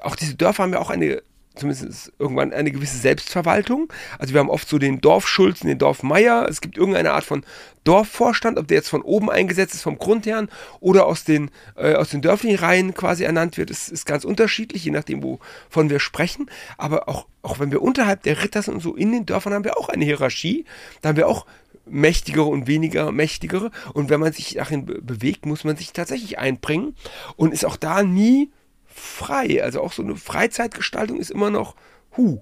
auch 0.02 0.16
diese 0.16 0.36
Dörfer 0.36 0.64
haben 0.64 0.74
ja 0.74 0.80
auch 0.80 0.90
eine 0.90 1.22
zumindest 1.56 2.12
irgendwann 2.20 2.52
eine 2.54 2.72
gewisse 2.72 2.98
Selbstverwaltung. 2.98 3.92
Also 4.18 4.34
wir 4.34 4.40
haben 4.40 4.50
oft 4.50 4.68
so 4.68 4.80
den 4.80 5.02
Dorfschulzen, 5.02 5.68
den 5.68 5.78
Dorfmeier. 5.78 6.48
Es 6.50 6.62
gibt 6.62 6.78
irgendeine 6.78 7.14
Art 7.14 7.24
von 7.24 7.46
Dorfvorstand, 7.84 8.58
ob 8.58 8.68
der 8.68 8.78
jetzt 8.78 8.90
von 8.90 9.02
oben 9.02 9.30
eingesetzt 9.30 9.74
ist, 9.74 9.82
vom 9.82 9.98
Grundherrn 9.98 10.50
oder 10.80 11.06
aus 11.06 11.26
den, 11.26 11.52
äh, 11.76 11.96
aus 11.96 12.10
den 12.10 12.22
dörflichen 12.22 12.58
Reihen 12.58 12.94
quasi 12.94 13.24
ernannt 13.24 13.58
wird, 13.58 13.70
ist, 13.70 13.90
ist 13.90 14.06
ganz 14.06 14.24
unterschiedlich, 14.24 14.86
je 14.86 14.92
nachdem, 14.92 15.22
wovon 15.22 15.90
wir 15.90 16.00
sprechen. 16.00 16.50
Aber 16.78 17.10
auch, 17.10 17.28
auch 17.42 17.60
wenn 17.60 17.72
wir 17.72 17.82
unterhalb 17.82 18.24
der 18.24 18.42
Ritter 18.44 18.62
sind 18.62 18.76
und 18.76 18.80
so 18.80 18.96
in 18.96 19.12
den 19.12 19.26
Dörfern 19.26 19.54
haben 19.54 19.66
wir 19.66 19.78
auch 19.78 19.90
eine 19.90 20.06
Hierarchie. 20.06 20.66
Da 21.02 21.10
haben 21.10 21.18
wir 21.18 21.28
auch 21.28 21.46
mächtigere 21.86 22.46
und 22.46 22.68
weniger 22.68 23.12
mächtigere. 23.12 23.72
Und 23.94 24.10
wenn 24.10 24.20
man 24.20 24.34
sich 24.34 24.54
dahin 24.54 24.86
bewegt, 24.86 25.46
muss 25.46 25.64
man 25.64 25.76
sich 25.76 25.94
tatsächlich 25.94 26.40
einbringen 26.40 26.96
und 27.36 27.54
ist 27.54 27.66
auch 27.66 27.78
da 27.78 28.04
nie 28.04 28.50
frei. 28.94 29.64
Also 29.64 29.82
auch 29.82 29.92
so 29.92 30.04
eine 30.04 30.16
Freizeitgestaltung 30.16 31.18
ist 31.18 31.32
immer 31.32 31.50
noch, 31.50 31.76
hu, 32.18 32.42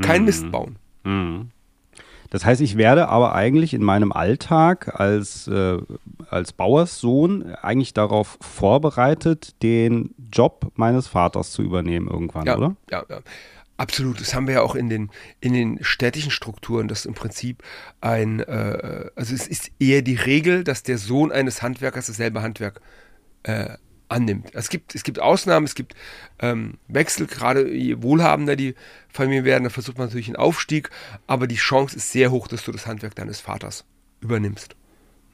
kein 0.00 0.22
mhm. 0.22 0.26
Mist 0.26 0.50
bauen. 0.50 0.78
Mhm. 1.04 1.50
Das 2.30 2.44
heißt, 2.44 2.60
ich 2.60 2.76
werde 2.76 3.08
aber 3.08 3.34
eigentlich 3.34 3.72
in 3.72 3.82
meinem 3.82 4.12
Alltag 4.12 4.98
als, 4.98 5.46
äh, 5.46 5.78
als 6.28 6.52
Bauerssohn 6.52 7.54
eigentlich 7.54 7.94
darauf 7.94 8.38
vorbereitet, 8.40 9.62
den 9.62 10.14
Job 10.32 10.72
meines 10.74 11.06
Vaters 11.06 11.52
zu 11.52 11.62
übernehmen 11.62 12.08
irgendwann, 12.08 12.46
ja, 12.46 12.56
oder? 12.56 12.76
Ja, 12.90 13.04
ja. 13.08 13.20
Absolut, 13.78 14.20
das 14.20 14.34
haben 14.34 14.46
wir 14.46 14.54
ja 14.54 14.62
auch 14.62 14.74
in 14.74 14.88
den, 14.88 15.10
in 15.40 15.52
den 15.52 15.84
städtischen 15.84 16.30
Strukturen, 16.30 16.88
dass 16.88 17.04
im 17.04 17.12
Prinzip 17.12 17.62
ein, 18.00 18.40
äh, 18.40 19.10
also 19.14 19.34
es 19.34 19.46
ist 19.46 19.70
eher 19.78 20.00
die 20.00 20.14
Regel, 20.14 20.64
dass 20.64 20.82
der 20.82 20.96
Sohn 20.96 21.30
eines 21.30 21.62
Handwerkers 21.62 22.06
dasselbe 22.06 22.40
Handwerk 22.40 22.80
äh, 23.42 23.76
annimmt. 24.08 24.50
Es 24.54 24.68
gibt, 24.68 24.94
es 24.94 25.02
gibt 25.02 25.18
Ausnahmen, 25.20 25.66
es 25.66 25.74
gibt 25.74 25.94
ähm, 26.38 26.74
Wechsel, 26.88 27.26
gerade 27.26 27.72
je 27.72 28.02
wohlhabender 28.02 28.56
die 28.56 28.74
Familien 29.08 29.44
werden, 29.44 29.64
da 29.64 29.70
versucht 29.70 29.98
man 29.98 30.06
natürlich 30.08 30.28
einen 30.28 30.36
Aufstieg, 30.36 30.90
aber 31.26 31.46
die 31.46 31.56
Chance 31.56 31.96
ist 31.96 32.12
sehr 32.12 32.30
hoch, 32.30 32.48
dass 32.48 32.64
du 32.64 32.72
das 32.72 32.86
Handwerk 32.86 33.14
deines 33.14 33.40
Vaters 33.40 33.84
übernimmst. 34.20 34.76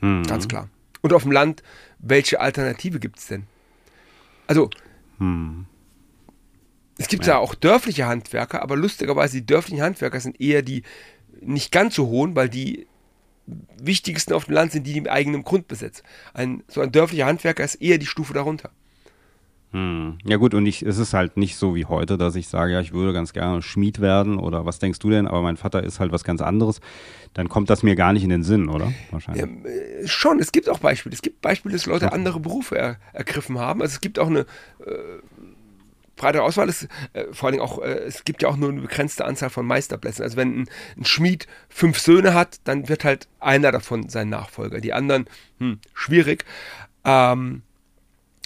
Mhm. 0.00 0.24
Ganz 0.24 0.48
klar. 0.48 0.68
Und 1.00 1.12
auf 1.12 1.22
dem 1.22 1.32
Land, 1.32 1.62
welche 1.98 2.40
Alternative 2.40 3.00
gibt 3.00 3.18
es 3.18 3.26
denn? 3.26 3.44
Also, 4.46 4.70
mhm. 5.18 5.66
es 6.98 7.08
gibt 7.08 7.26
ja. 7.26 7.34
ja 7.34 7.38
auch 7.38 7.54
dörfliche 7.54 8.06
Handwerker, 8.06 8.62
aber 8.62 8.76
lustigerweise 8.76 9.38
die 9.38 9.46
dörflichen 9.46 9.82
Handwerker 9.82 10.20
sind 10.20 10.40
eher 10.40 10.62
die 10.62 10.82
nicht 11.40 11.72
ganz 11.72 11.94
so 11.94 12.06
hohen, 12.06 12.36
weil 12.36 12.48
die 12.48 12.86
wichtigsten 13.46 14.32
auf 14.32 14.46
dem 14.46 14.54
Land 14.54 14.72
sind 14.72 14.86
die, 14.86 14.92
die 14.92 14.98
im 14.98 15.06
eigenen 15.06 15.42
Grundbesitz. 15.42 16.02
Ein, 16.34 16.62
so 16.68 16.80
ein 16.80 16.92
dörflicher 16.92 17.26
Handwerker 17.26 17.64
ist 17.64 17.76
eher 17.76 17.98
die 17.98 18.06
Stufe 18.06 18.32
darunter. 18.34 18.70
Hm. 19.72 20.18
Ja 20.24 20.36
gut, 20.36 20.52
und 20.52 20.66
ich, 20.66 20.82
es 20.82 20.98
ist 20.98 21.14
halt 21.14 21.38
nicht 21.38 21.56
so 21.56 21.74
wie 21.74 21.86
heute, 21.86 22.18
dass 22.18 22.36
ich 22.36 22.48
sage, 22.48 22.74
ja, 22.74 22.80
ich 22.80 22.92
würde 22.92 23.14
ganz 23.14 23.32
gerne 23.32 23.62
Schmied 23.62 24.00
werden 24.00 24.38
oder 24.38 24.66
was 24.66 24.78
denkst 24.78 24.98
du 24.98 25.08
denn, 25.08 25.26
aber 25.26 25.40
mein 25.40 25.56
Vater 25.56 25.82
ist 25.82 25.98
halt 25.98 26.12
was 26.12 26.24
ganz 26.24 26.42
anderes, 26.42 26.80
dann 27.32 27.48
kommt 27.48 27.70
das 27.70 27.82
mir 27.82 27.96
gar 27.96 28.12
nicht 28.12 28.22
in 28.22 28.28
den 28.28 28.42
Sinn, 28.42 28.68
oder? 28.68 28.92
Wahrscheinlich. 29.10 29.46
Ja, 29.46 29.70
äh, 29.70 30.06
schon, 30.06 30.40
es 30.40 30.52
gibt 30.52 30.68
auch 30.68 30.78
Beispiele. 30.78 31.14
Es 31.14 31.22
gibt 31.22 31.40
Beispiele, 31.40 31.72
dass 31.72 31.86
Leute 31.86 32.12
andere 32.12 32.38
Berufe 32.38 32.76
er, 32.76 32.98
ergriffen 33.14 33.58
haben. 33.58 33.80
Also 33.80 33.94
es 33.94 34.00
gibt 34.02 34.18
auch 34.18 34.26
eine 34.26 34.40
äh, 34.40 34.92
breite 36.22 36.42
Auswahl 36.44 36.68
ist, 36.68 36.86
äh, 37.14 37.24
vor 37.32 37.50
Dingen 37.50 37.62
auch, 37.62 37.82
äh, 37.82 37.88
es 37.88 38.22
gibt 38.22 38.42
ja 38.42 38.48
auch 38.48 38.56
nur 38.56 38.70
eine 38.70 38.80
begrenzte 38.80 39.24
Anzahl 39.24 39.50
von 39.50 39.66
Meisterplätzen. 39.66 40.22
Also 40.22 40.36
wenn 40.36 40.62
ein, 40.62 40.68
ein, 40.96 41.04
Schmied 41.04 41.48
fünf 41.68 41.98
Söhne 41.98 42.32
hat, 42.32 42.60
dann 42.62 42.88
wird 42.88 43.04
halt 43.04 43.26
einer 43.40 43.72
davon 43.72 44.08
sein 44.08 44.28
Nachfolger. 44.28 44.80
Die 44.80 44.92
anderen, 44.92 45.26
hm, 45.58 45.80
schwierig. 45.94 46.44
Ähm, 47.04 47.62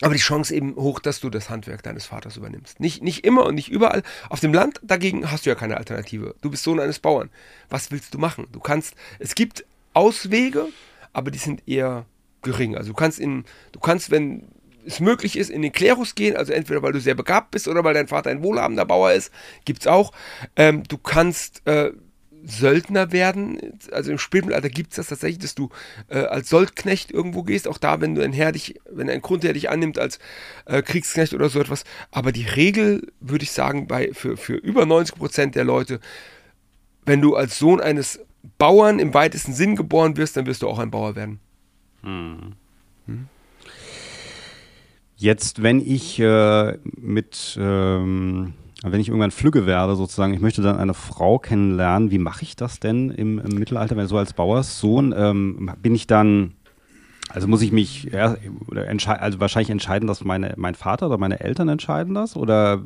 aber 0.01 0.15
die 0.15 0.21
Chance 0.21 0.55
eben 0.55 0.75
hoch, 0.77 1.01
dass 1.01 1.21
du 1.21 1.29
das 1.29 1.51
Handwerk 1.51 1.83
deines 1.83 2.07
Vaters 2.07 2.39
übernimmst. 2.39 2.81
Nicht, 2.81 3.03
nicht 3.03 3.27
immer 3.27 3.45
und 3.45 3.55
nicht 3.55 3.71
überall. 3.71 4.03
Auf 4.31 4.41
dem 4.41 4.55
Land 4.55 4.81
dagegen 4.83 5.31
hast 5.31 5.45
du 5.45 5.51
ja 5.51 5.55
keine 5.55 5.77
Alternative. 5.77 6.35
Du 6.41 6.51
bist 6.51 6.63
Sohn 6.65 6.81
eines 6.81 6.99
Bauern. 6.99 7.29
Was 7.69 7.91
willst 7.91 8.15
du 8.15 8.19
machen? 8.19 8.47
Du 8.53 8.61
kannst, 8.61 8.95
es 9.19 9.35
gibt 9.35 9.67
Auswege, 9.93 10.69
aber 11.13 11.31
die 11.31 11.39
sind 11.39 11.63
eher 11.67 12.07
gering. 12.41 12.75
Also 12.75 12.91
du 12.91 12.95
kannst 12.95 13.19
in, 13.19 13.45
du 13.73 13.81
kannst, 13.81 14.11
wenn 14.11 14.49
es 14.87 15.01
möglich 15.01 15.37
ist, 15.37 15.51
in 15.51 15.63
den 15.63 15.73
Klerus 15.73 16.15
gehen, 16.15 16.37
also 16.37 16.53
entweder 16.53 16.83
weil 16.83 16.93
du 16.93 17.01
sehr 17.01 17.15
begabt 17.15 17.51
bist 17.51 17.69
oder 17.69 17.85
weil 17.85 17.95
dein 17.95 18.09
Vater 18.09 18.31
ein 18.31 18.43
wohlhabender 18.43 18.85
Bauer 18.85 19.13
ist, 19.13 19.33
gibt 19.65 19.81
es 19.81 19.87
auch. 19.87 20.13
Ähm, 20.57 20.85
du 20.85 20.97
kannst 20.99 21.67
äh, 21.67 21.91
Söldner 22.47 23.11
werden, 23.11 23.79
also 23.91 24.13
im 24.13 24.19
Spätmittelalter 24.19 24.69
gibt 24.69 24.93
es 24.93 24.97
das 24.97 25.09
tatsächlich, 25.09 25.41
dass 25.41 25.57
du 25.57 25.71
äh, 26.09 26.19
als 26.19 26.49
Soldknecht 26.49 27.11
irgendwo 27.11 27.43
gehst, 27.43 27.67
auch 27.67 27.79
da, 27.79 28.01
wenn 28.01 28.15
du 28.15 28.23
ein 28.23 28.33
Herr 28.33 28.53
dich, 28.53 28.81
wenn 28.89 29.11
ein 29.11 29.21
Grundherr 29.21 29.53
dich 29.53 29.69
annimmt 29.69 29.99
als 29.99 30.21
äh, 30.67 30.81
Kriegsknecht 30.81 31.35
oder 31.35 31.49
so 31.49 31.61
etwas. 31.61 31.85
Aber 32.13 32.31
die 32.31 32.47
Regel, 32.47 33.13
würde 33.19 33.43
ich 33.43 33.51
sagen, 33.51 33.89
bei, 33.89 34.11
für, 34.13 34.37
für 34.37 34.55
über 34.55 34.87
90 34.87 35.17
Prozent 35.17 35.55
der 35.57 35.65
Leute, 35.65 35.99
wenn 37.05 37.21
du 37.21 37.35
als 37.35 37.59
Sohn 37.59 37.81
eines 37.81 38.21
Bauern 38.59 39.01
im 39.01 39.13
weitesten 39.13 39.53
Sinn 39.53 39.75
geboren 39.75 40.17
wirst, 40.17 40.37
dann 40.37 40.47
wirst 40.47 40.63
du 40.63 40.69
auch 40.69 40.79
ein 40.79 40.93
Bauer 40.93 41.17
werden. 41.17 41.41
Hm. 42.03 42.53
Hm? 43.07 43.29
Jetzt, 45.17 45.63
wenn 45.63 45.81
ich 45.81 46.21
äh, 46.21 46.79
mit, 46.97 47.59
ähm, 47.61 48.53
wenn 48.83 49.01
ich 49.01 49.09
irgendwann 49.09 49.31
flügge 49.31 49.65
werde, 49.67 49.97
sozusagen, 49.97 50.35
ich 50.35 50.41
möchte 50.41 50.61
dann 50.63 50.77
eine 50.77 50.95
Frau 50.95 51.39
kennenlernen, 51.39 52.11
wie 52.11 52.19
mache 52.19 52.43
ich 52.43 52.55
das 52.55 52.81
denn 52.81 53.11
im, 53.11 53.39
im 53.39 53.59
Mittelalter, 53.59 53.97
wenn 53.97 54.07
so 54.07 54.19
als 54.19 54.35
Bauerssohn, 54.35 55.15
ähm, 55.17 55.71
bin 55.81 55.95
ich 55.95 56.07
dann 56.07 56.53
Also 57.31 57.49
muss 57.49 57.63
ich 57.63 57.73
mich 57.73 58.05
ja, 58.05 58.37
also 59.19 59.41
wahrscheinlich 59.41 59.71
entscheiden, 59.71 60.07
dass 60.07 60.23
meine, 60.25 60.55
mein 60.57 60.75
Vater 60.75 61.07
oder 61.07 61.19
meine 61.19 61.41
Eltern 61.41 61.69
entscheiden 61.69 62.15
das? 62.15 62.37
Oder 62.37 62.83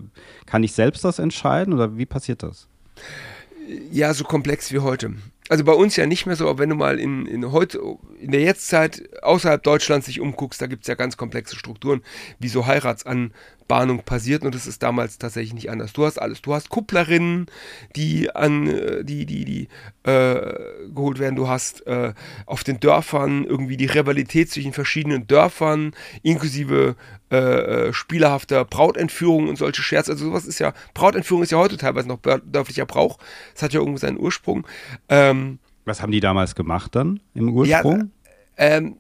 kann 0.47 0.63
ich 0.63 0.73
selbst 0.73 1.05
das 1.05 1.19
entscheiden? 1.19 1.75
Oder 1.75 1.99
wie 1.99 2.07
passiert 2.07 2.43
das? 2.43 2.69
Ja, 3.93 4.15
so 4.15 4.25
komplex 4.25 4.73
wie 4.73 4.79
heute. 4.79 5.15
Also 5.51 5.65
bei 5.65 5.73
uns 5.73 5.97
ja 5.97 6.07
nicht 6.07 6.27
mehr 6.27 6.37
so, 6.37 6.49
aber 6.49 6.61
wenn 6.61 6.69
du 6.69 6.77
mal 6.77 7.01
in, 7.01 7.27
in 7.27 7.51
heute, 7.51 7.81
in 8.21 8.31
der 8.31 8.41
Jetztzeit 8.41 9.03
außerhalb 9.21 9.61
Deutschlands 9.61 10.07
sich 10.07 10.21
umguckst, 10.21 10.63
da 10.63 10.69
gibt 10.69 10.85
es 10.85 10.87
ja 10.87 10.95
ganz 10.95 11.17
komplexe 11.17 11.57
Strukturen, 11.57 12.03
wie 12.39 12.47
so 12.47 12.69
Heiratsan, 12.69 13.33
Bahnung 13.71 14.03
passiert 14.03 14.43
und 14.43 14.53
das 14.53 14.67
ist 14.67 14.83
damals 14.83 15.17
tatsächlich 15.19 15.55
nicht 15.55 15.71
anders. 15.71 15.93
Du 15.93 16.05
hast 16.05 16.19
alles. 16.19 16.43
Du 16.43 16.53
hast 16.53 16.71
Kupplerinnen, 16.71 17.47
die 17.95 18.29
an 18.35 18.67
äh, 18.67 19.05
die 19.05 19.27
die 19.27 19.45
die 19.45 19.69
äh, 20.03 20.91
geholt 20.93 21.21
werden. 21.21 21.37
Du 21.37 21.47
hast 21.47 21.87
äh, 21.87 22.13
auf 22.47 22.65
den 22.65 22.81
Dörfern 22.81 23.45
irgendwie 23.45 23.77
die 23.77 23.87
Rivalität 23.87 24.51
zwischen 24.51 24.73
verschiedenen 24.73 25.29
Dörfern, 25.29 25.93
inklusive 26.25 26.97
äh, 27.31 27.37
äh 27.37 27.93
spielerhafter 27.93 28.65
Brautentführung 28.65 29.47
und 29.47 29.57
solche 29.57 29.83
Scherze. 29.83 30.11
Also 30.11 30.25
sowas 30.25 30.47
ist 30.47 30.59
ja 30.59 30.73
Brautentführung 30.93 31.45
ist 31.45 31.53
ja 31.53 31.59
heute 31.59 31.77
teilweise 31.77 32.09
noch 32.09 32.19
dörflicher 32.21 32.87
Brauch. 32.87 33.19
Das 33.55 33.63
hat 33.63 33.73
ja 33.73 33.79
irgendwie 33.79 34.01
seinen 34.01 34.19
Ursprung. 34.19 34.67
Ähm, 35.09 35.61
Was 35.85 36.03
haben 36.03 36.11
die 36.11 36.19
damals 36.19 36.57
gemacht 36.57 36.97
dann 36.97 37.21
im 37.35 37.51
Ursprung? 37.51 38.11
Ja, 38.59 38.77
ähm, 38.77 38.97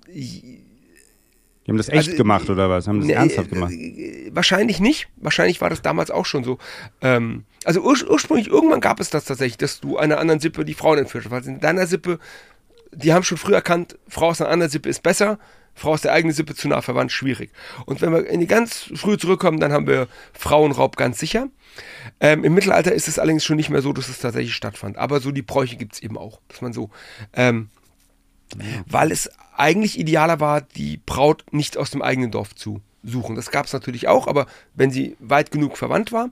die 1.66 1.70
haben 1.70 1.76
das 1.76 1.88
echt 1.88 2.08
also, 2.08 2.16
gemacht 2.16 2.48
oder 2.48 2.70
was? 2.70 2.88
Haben 2.88 3.00
das 3.00 3.06
ne, 3.06 3.14
ernsthaft 3.14 3.50
gemacht? 3.50 3.72
Äh, 3.72 4.30
wahrscheinlich 4.32 4.80
nicht. 4.80 5.08
Wahrscheinlich 5.16 5.60
war 5.60 5.68
das 5.68 5.82
damals 5.82 6.10
auch 6.10 6.24
schon 6.24 6.42
so. 6.42 6.58
Ähm, 7.02 7.44
also 7.64 7.82
ur 7.82 7.96
ursprünglich, 8.08 8.48
irgendwann 8.48 8.80
gab 8.80 8.98
es 8.98 9.10
das 9.10 9.24
tatsächlich, 9.26 9.58
dass 9.58 9.80
du 9.80 9.98
einer 9.98 10.18
anderen 10.18 10.40
Sippe 10.40 10.64
die 10.64 10.74
Frauen 10.74 10.98
entführt 10.98 11.24
hast. 11.24 11.30
Weil 11.30 11.46
in 11.46 11.60
deiner 11.60 11.86
Sippe, 11.86 12.18
die 12.92 13.12
haben 13.12 13.24
schon 13.24 13.38
früh 13.38 13.52
erkannt, 13.52 13.98
Frau 14.08 14.28
aus 14.28 14.40
einer 14.40 14.50
anderen 14.50 14.70
Sippe 14.70 14.88
ist 14.88 15.02
besser, 15.02 15.38
Frau 15.74 15.92
aus 15.92 16.02
der 16.02 16.12
eigenen 16.12 16.34
Sippe 16.34 16.54
zu 16.54 16.66
nah 16.68 16.80
verwandt, 16.80 17.12
schwierig. 17.12 17.52
Und 17.86 18.00
wenn 18.00 18.12
wir 18.12 18.26
in 18.26 18.40
die 18.40 18.46
ganz 18.46 18.90
früh 18.94 19.18
zurückkommen, 19.18 19.60
dann 19.60 19.72
haben 19.72 19.86
wir 19.86 20.08
Frauenraub 20.32 20.96
ganz 20.96 21.18
sicher. 21.18 21.48
Ähm, 22.20 22.42
Im 22.42 22.54
Mittelalter 22.54 22.92
ist 22.92 23.06
es 23.06 23.18
allerdings 23.18 23.44
schon 23.44 23.56
nicht 23.56 23.70
mehr 23.70 23.82
so, 23.82 23.92
dass 23.92 24.08
es 24.08 24.18
tatsächlich 24.18 24.54
stattfand. 24.54 24.96
Aber 24.96 25.20
so 25.20 25.30
die 25.30 25.42
Bräuche 25.42 25.76
gibt 25.76 25.94
es 25.94 26.02
eben 26.02 26.18
auch, 26.18 26.40
dass 26.48 26.62
man 26.62 26.72
so 26.72 26.90
ähm, 27.34 27.68
weil 28.86 29.12
es 29.12 29.30
eigentlich 29.56 29.98
idealer 29.98 30.40
war, 30.40 30.62
die 30.62 30.98
Braut 30.98 31.44
nicht 31.50 31.76
aus 31.76 31.90
dem 31.90 32.02
eigenen 32.02 32.30
Dorf 32.30 32.54
zu 32.54 32.80
suchen. 33.02 33.36
Das 33.36 33.50
gab 33.50 33.66
es 33.66 33.72
natürlich 33.72 34.08
auch, 34.08 34.26
aber 34.26 34.46
wenn 34.74 34.90
sie 34.90 35.16
weit 35.20 35.50
genug 35.50 35.76
verwandt 35.76 36.12
war, 36.12 36.30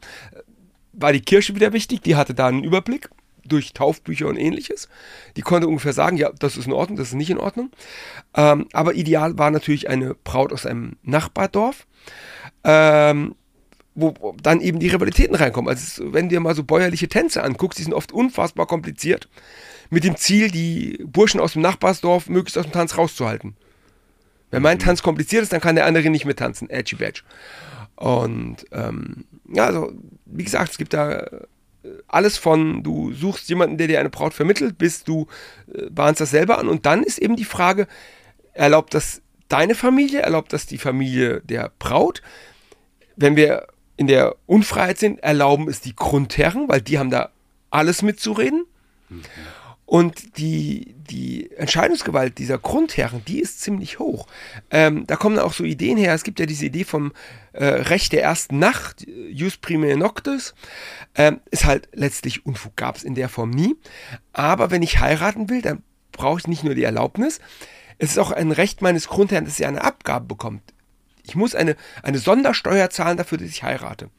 war 0.92 1.12
die 1.12 1.20
Kirche 1.20 1.54
wieder 1.54 1.72
wichtig. 1.72 2.02
Die 2.02 2.16
hatte 2.16 2.34
da 2.34 2.48
einen 2.48 2.64
Überblick 2.64 3.08
durch 3.44 3.72
Taufbücher 3.72 4.26
und 4.28 4.36
ähnliches. 4.36 4.88
Die 5.36 5.42
konnte 5.42 5.68
ungefähr 5.68 5.92
sagen, 5.92 6.16
ja, 6.16 6.30
das 6.38 6.56
ist 6.56 6.66
in 6.66 6.72
Ordnung, 6.72 6.98
das 6.98 7.08
ist 7.08 7.14
nicht 7.14 7.30
in 7.30 7.38
Ordnung. 7.38 7.70
Ähm, 8.34 8.66
aber 8.72 8.94
ideal 8.94 9.38
war 9.38 9.50
natürlich 9.50 9.88
eine 9.88 10.14
Braut 10.14 10.52
aus 10.52 10.66
einem 10.66 10.96
Nachbardorf. 11.02 11.86
Ähm, 12.64 13.34
wo 14.00 14.36
dann 14.40 14.60
eben 14.60 14.78
die 14.78 14.88
Rivalitäten 14.88 15.34
reinkommen. 15.34 15.68
Also 15.68 16.12
wenn 16.12 16.28
du 16.28 16.36
dir 16.36 16.40
mal 16.40 16.54
so 16.54 16.62
bäuerliche 16.62 17.08
Tänze 17.08 17.42
anguckst, 17.42 17.80
die 17.80 17.82
sind 17.82 17.94
oft 17.94 18.12
unfassbar 18.12 18.66
kompliziert 18.66 19.28
mit 19.90 20.04
dem 20.04 20.16
Ziel, 20.16 20.50
die 20.50 21.04
Burschen 21.04 21.40
aus 21.40 21.54
dem 21.54 21.62
Nachbarsdorf 21.62 22.28
möglichst 22.28 22.58
aus 22.58 22.66
dem 22.66 22.72
Tanz 22.72 22.96
rauszuhalten. 22.96 23.56
Wenn 24.50 24.62
mein 24.62 24.78
mhm. 24.78 24.82
Tanz 24.82 25.02
kompliziert 25.02 25.42
ist, 25.42 25.52
dann 25.52 25.60
kann 25.60 25.76
der 25.76 25.86
andere 25.86 26.08
nicht 26.10 26.24
mittanzen. 26.24 26.70
Edgy 26.70 26.96
Badge. 26.96 27.22
Und 27.96 28.64
ähm, 28.72 29.24
ja, 29.52 29.66
also 29.66 29.92
wie 30.26 30.44
gesagt, 30.44 30.72
es 30.72 30.78
gibt 30.78 30.94
da 30.94 31.18
äh, 31.18 31.40
alles 32.06 32.38
von, 32.38 32.82
du 32.82 33.12
suchst 33.12 33.48
jemanden, 33.48 33.76
der 33.76 33.88
dir 33.88 34.00
eine 34.00 34.10
Braut 34.10 34.34
vermittelt, 34.34 34.78
bis 34.78 35.04
du 35.04 35.26
äh, 35.72 35.90
bahnst 35.90 36.20
das 36.20 36.30
selber 36.30 36.58
an. 36.58 36.68
Und 36.68 36.86
dann 36.86 37.02
ist 37.02 37.18
eben 37.18 37.36
die 37.36 37.44
Frage, 37.44 37.86
erlaubt 38.54 38.94
das 38.94 39.22
deine 39.48 39.74
Familie, 39.74 40.20
erlaubt 40.20 40.52
das 40.52 40.66
die 40.66 40.78
Familie 40.78 41.40
der 41.42 41.72
Braut? 41.78 42.22
Wenn 43.16 43.36
wir 43.36 43.66
in 43.96 44.06
der 44.06 44.36
Unfreiheit 44.46 44.98
sind, 44.98 45.18
erlauben 45.20 45.68
es 45.68 45.80
die 45.80 45.96
Grundherren, 45.96 46.68
weil 46.68 46.80
die 46.80 46.98
haben 46.98 47.10
da 47.10 47.30
alles 47.70 48.02
mitzureden. 48.02 48.64
Mhm. 49.08 49.22
Und 49.88 50.36
die, 50.36 50.94
die 50.98 51.50
Entscheidungsgewalt 51.56 52.36
dieser 52.36 52.58
Grundherren, 52.58 53.22
die 53.26 53.40
ist 53.40 53.62
ziemlich 53.62 53.98
hoch. 53.98 54.26
Ähm, 54.70 55.06
da 55.06 55.16
kommen 55.16 55.38
auch 55.38 55.54
so 55.54 55.64
Ideen 55.64 55.96
her. 55.96 56.12
Es 56.12 56.24
gibt 56.24 56.38
ja 56.40 56.44
diese 56.44 56.66
Idee 56.66 56.84
vom 56.84 57.14
äh, 57.54 57.64
Recht 57.64 58.12
der 58.12 58.22
ersten 58.22 58.58
Nacht, 58.58 59.06
Jus 59.08 59.56
Prime 59.56 59.96
Noctis. 59.96 60.54
Ähm, 61.14 61.40
ist 61.50 61.64
halt 61.64 61.88
letztlich 61.94 62.44
Unfug, 62.44 62.76
gab 62.76 62.96
es 62.96 63.02
in 63.02 63.14
der 63.14 63.30
Form 63.30 63.48
nie. 63.48 63.76
Aber 64.34 64.70
wenn 64.70 64.82
ich 64.82 65.00
heiraten 65.00 65.48
will, 65.48 65.62
dann 65.62 65.82
brauche 66.12 66.40
ich 66.40 66.46
nicht 66.46 66.64
nur 66.64 66.74
die 66.74 66.84
Erlaubnis. 66.84 67.40
Es 67.96 68.10
ist 68.10 68.18
auch 68.18 68.30
ein 68.30 68.52
Recht 68.52 68.82
meines 68.82 69.08
Grundherrn, 69.08 69.46
dass 69.46 69.58
er 69.58 69.68
eine 69.68 69.84
Abgabe 69.84 70.26
bekommt. 70.26 70.74
Ich 71.24 71.34
muss 71.34 71.54
eine, 71.54 71.76
eine 72.02 72.18
Sondersteuer 72.18 72.90
zahlen 72.90 73.16
dafür, 73.16 73.38
dass 73.38 73.48
ich 73.48 73.62
heirate. 73.62 74.10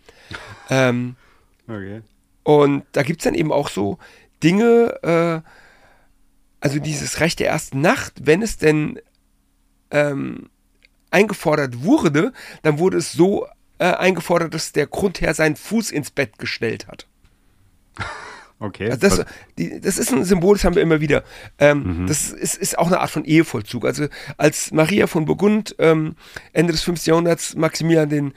Ähm, 0.72 1.15
okay. 1.67 2.01
Und 2.41 2.86
da 2.93 3.03
gibt 3.03 3.20
es 3.22 3.26
dann 3.26 3.36
eben 3.36 3.51
auch 3.51 3.70
so 3.70 3.99
Dinge, 4.41 5.43
äh, 5.43 5.59
also 6.60 6.80
dieses 6.80 7.20
Recht 7.20 7.39
der 7.39 7.49
ersten 7.49 7.82
Nacht, 7.82 8.14
wenn 8.24 8.41
es 8.41 8.57
denn 8.57 8.99
ähm, 9.91 10.49
eingefordert 11.12 11.84
wurde, 11.84 12.34
dann 12.62 12.80
wurde 12.80 12.97
es 12.97 13.12
so 13.12 13.47
äh, 13.80 13.86
eingefordert, 13.86 14.53
dass 14.53 14.72
der 14.72 14.88
Grundherr 14.88 15.34
seinen 15.34 15.55
Fuß 15.55 15.91
ins 15.91 16.12
Bett 16.12 16.38
gestellt 16.38 16.88
hat. 16.88 17.07
Okay. 18.62 18.91
Also 18.91 18.97
das, 18.97 19.26
die, 19.57 19.80
das 19.80 19.97
ist 19.97 20.12
ein 20.12 20.26
Symbol, 20.26 20.57
das 20.57 20.66
haben 20.66 20.76
wir 20.76 20.82
immer 20.82 20.99
wieder. 20.99 21.24
Ähm, 21.60 22.01
mhm. 22.01 22.07
Das 22.07 22.30
ist, 22.30 22.55
ist, 22.55 22.78
auch 22.78 22.88
eine 22.88 22.99
Art 22.99 23.10
von 23.10 23.24
Ehevollzug. 23.24 23.86
Also 23.86 24.07
als 24.36 24.72
Maria 24.74 25.07
von 25.07 25.24
Burgund 25.24 25.78
ähm, 25.80 26.16
Ende 26.51 26.74
des 26.74 26.82
15. 26.82 27.12
Jahrhunderts 27.12 27.55
Maximilian 27.55 28.10
den 28.10 28.34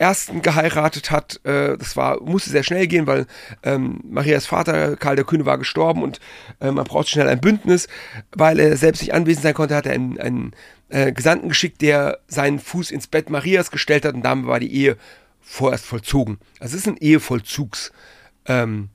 ersten 0.00 0.42
geheiratet 0.42 1.10
hat. 1.10 1.40
Äh, 1.44 1.76
das 1.76 1.96
war, 1.96 2.20
musste 2.22 2.50
sehr 2.50 2.62
schnell 2.62 2.86
gehen, 2.86 3.06
weil 3.06 3.26
ähm, 3.62 4.00
Marias 4.08 4.46
Vater, 4.46 4.96
Karl 4.96 5.16
der 5.16 5.24
Kühne, 5.24 5.46
war 5.46 5.58
gestorben 5.58 6.02
und 6.02 6.20
äh, 6.60 6.70
man 6.70 6.84
brauchte 6.84 7.10
schnell 7.10 7.28
ein 7.28 7.40
Bündnis. 7.40 7.86
Weil 8.32 8.58
er 8.58 8.76
selbst 8.76 9.02
nicht 9.02 9.14
anwesend 9.14 9.42
sein 9.42 9.54
konnte, 9.54 9.76
hat 9.76 9.86
er 9.86 9.92
einen, 9.92 10.18
einen 10.18 10.52
äh, 10.88 11.12
Gesandten 11.12 11.48
geschickt, 11.48 11.82
der 11.82 12.18
seinen 12.26 12.58
Fuß 12.58 12.90
ins 12.90 13.06
Bett 13.06 13.30
Marias 13.30 13.70
gestellt 13.70 14.04
hat 14.04 14.14
und 14.14 14.22
damit 14.22 14.46
war 14.46 14.58
die 14.58 14.72
Ehe 14.72 14.96
vorerst 15.40 15.84
vollzogen. 15.84 16.38
Also 16.58 16.76
es 16.76 16.82
ist 16.82 16.88
ein 16.88 16.96
Ehevollzugs. 16.96 17.92
Ähm, 18.46 18.88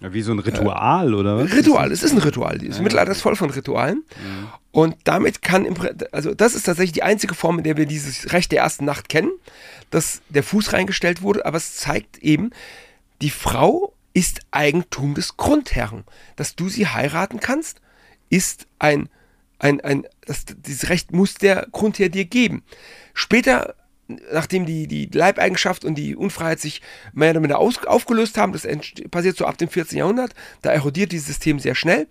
wie 0.00 0.22
so 0.22 0.32
ein 0.32 0.38
Ritual, 0.38 1.12
äh, 1.12 1.16
oder 1.16 1.38
was? 1.38 1.52
Ritual, 1.52 1.90
es 1.90 2.02
ist 2.02 2.12
ein 2.12 2.18
Ritual. 2.18 2.58
Das 2.58 2.76
ja, 2.76 2.82
Mittelalter 2.82 3.12
ist 3.12 3.22
voll 3.22 3.36
von 3.36 3.50
Ritualen. 3.50 4.04
Ja. 4.10 4.58
Und 4.72 4.96
damit 5.04 5.40
kann, 5.40 5.66
also 6.12 6.34
das 6.34 6.54
ist 6.54 6.64
tatsächlich 6.64 6.92
die 6.92 7.02
einzige 7.02 7.34
Form, 7.34 7.58
in 7.58 7.64
der 7.64 7.76
wir 7.76 7.86
dieses 7.86 8.32
Recht 8.32 8.52
der 8.52 8.60
ersten 8.60 8.84
Nacht 8.84 9.08
kennen, 9.08 9.30
dass 9.90 10.20
der 10.28 10.42
Fuß 10.42 10.74
reingestellt 10.74 11.22
wurde, 11.22 11.46
aber 11.46 11.56
es 11.56 11.76
zeigt 11.76 12.18
eben, 12.18 12.50
die 13.22 13.30
Frau 13.30 13.94
ist 14.12 14.40
Eigentum 14.50 15.14
des 15.14 15.36
Grundherren. 15.36 16.04
Dass 16.36 16.56
du 16.56 16.68
sie 16.68 16.86
heiraten 16.86 17.40
kannst, 17.40 17.80
ist 18.28 18.66
ein, 18.78 19.08
ein, 19.58 19.80
ein 19.80 20.06
das, 20.26 20.44
dieses 20.46 20.90
Recht 20.90 21.12
muss 21.12 21.34
der 21.34 21.68
Grundherr 21.72 22.08
dir 22.08 22.24
geben. 22.24 22.62
Später 23.14 23.74
nachdem 24.08 24.66
die, 24.66 24.86
die 24.86 25.06
Leibeigenschaft 25.06 25.84
und 25.84 25.96
die 25.96 26.16
Unfreiheit 26.16 26.60
sich 26.60 26.80
mehr 27.12 27.30
oder 27.30 27.40
minder 27.40 27.58
aus, 27.58 27.84
aufgelöst 27.84 28.38
haben, 28.38 28.52
das 28.52 28.66
passiert 29.10 29.36
so 29.36 29.46
ab 29.46 29.58
dem 29.58 29.68
14. 29.68 29.98
Jahrhundert, 29.98 30.34
da 30.62 30.70
erodiert 30.70 31.12
dieses 31.12 31.26
System 31.26 31.58
sehr 31.58 31.74
schnell, 31.74 32.06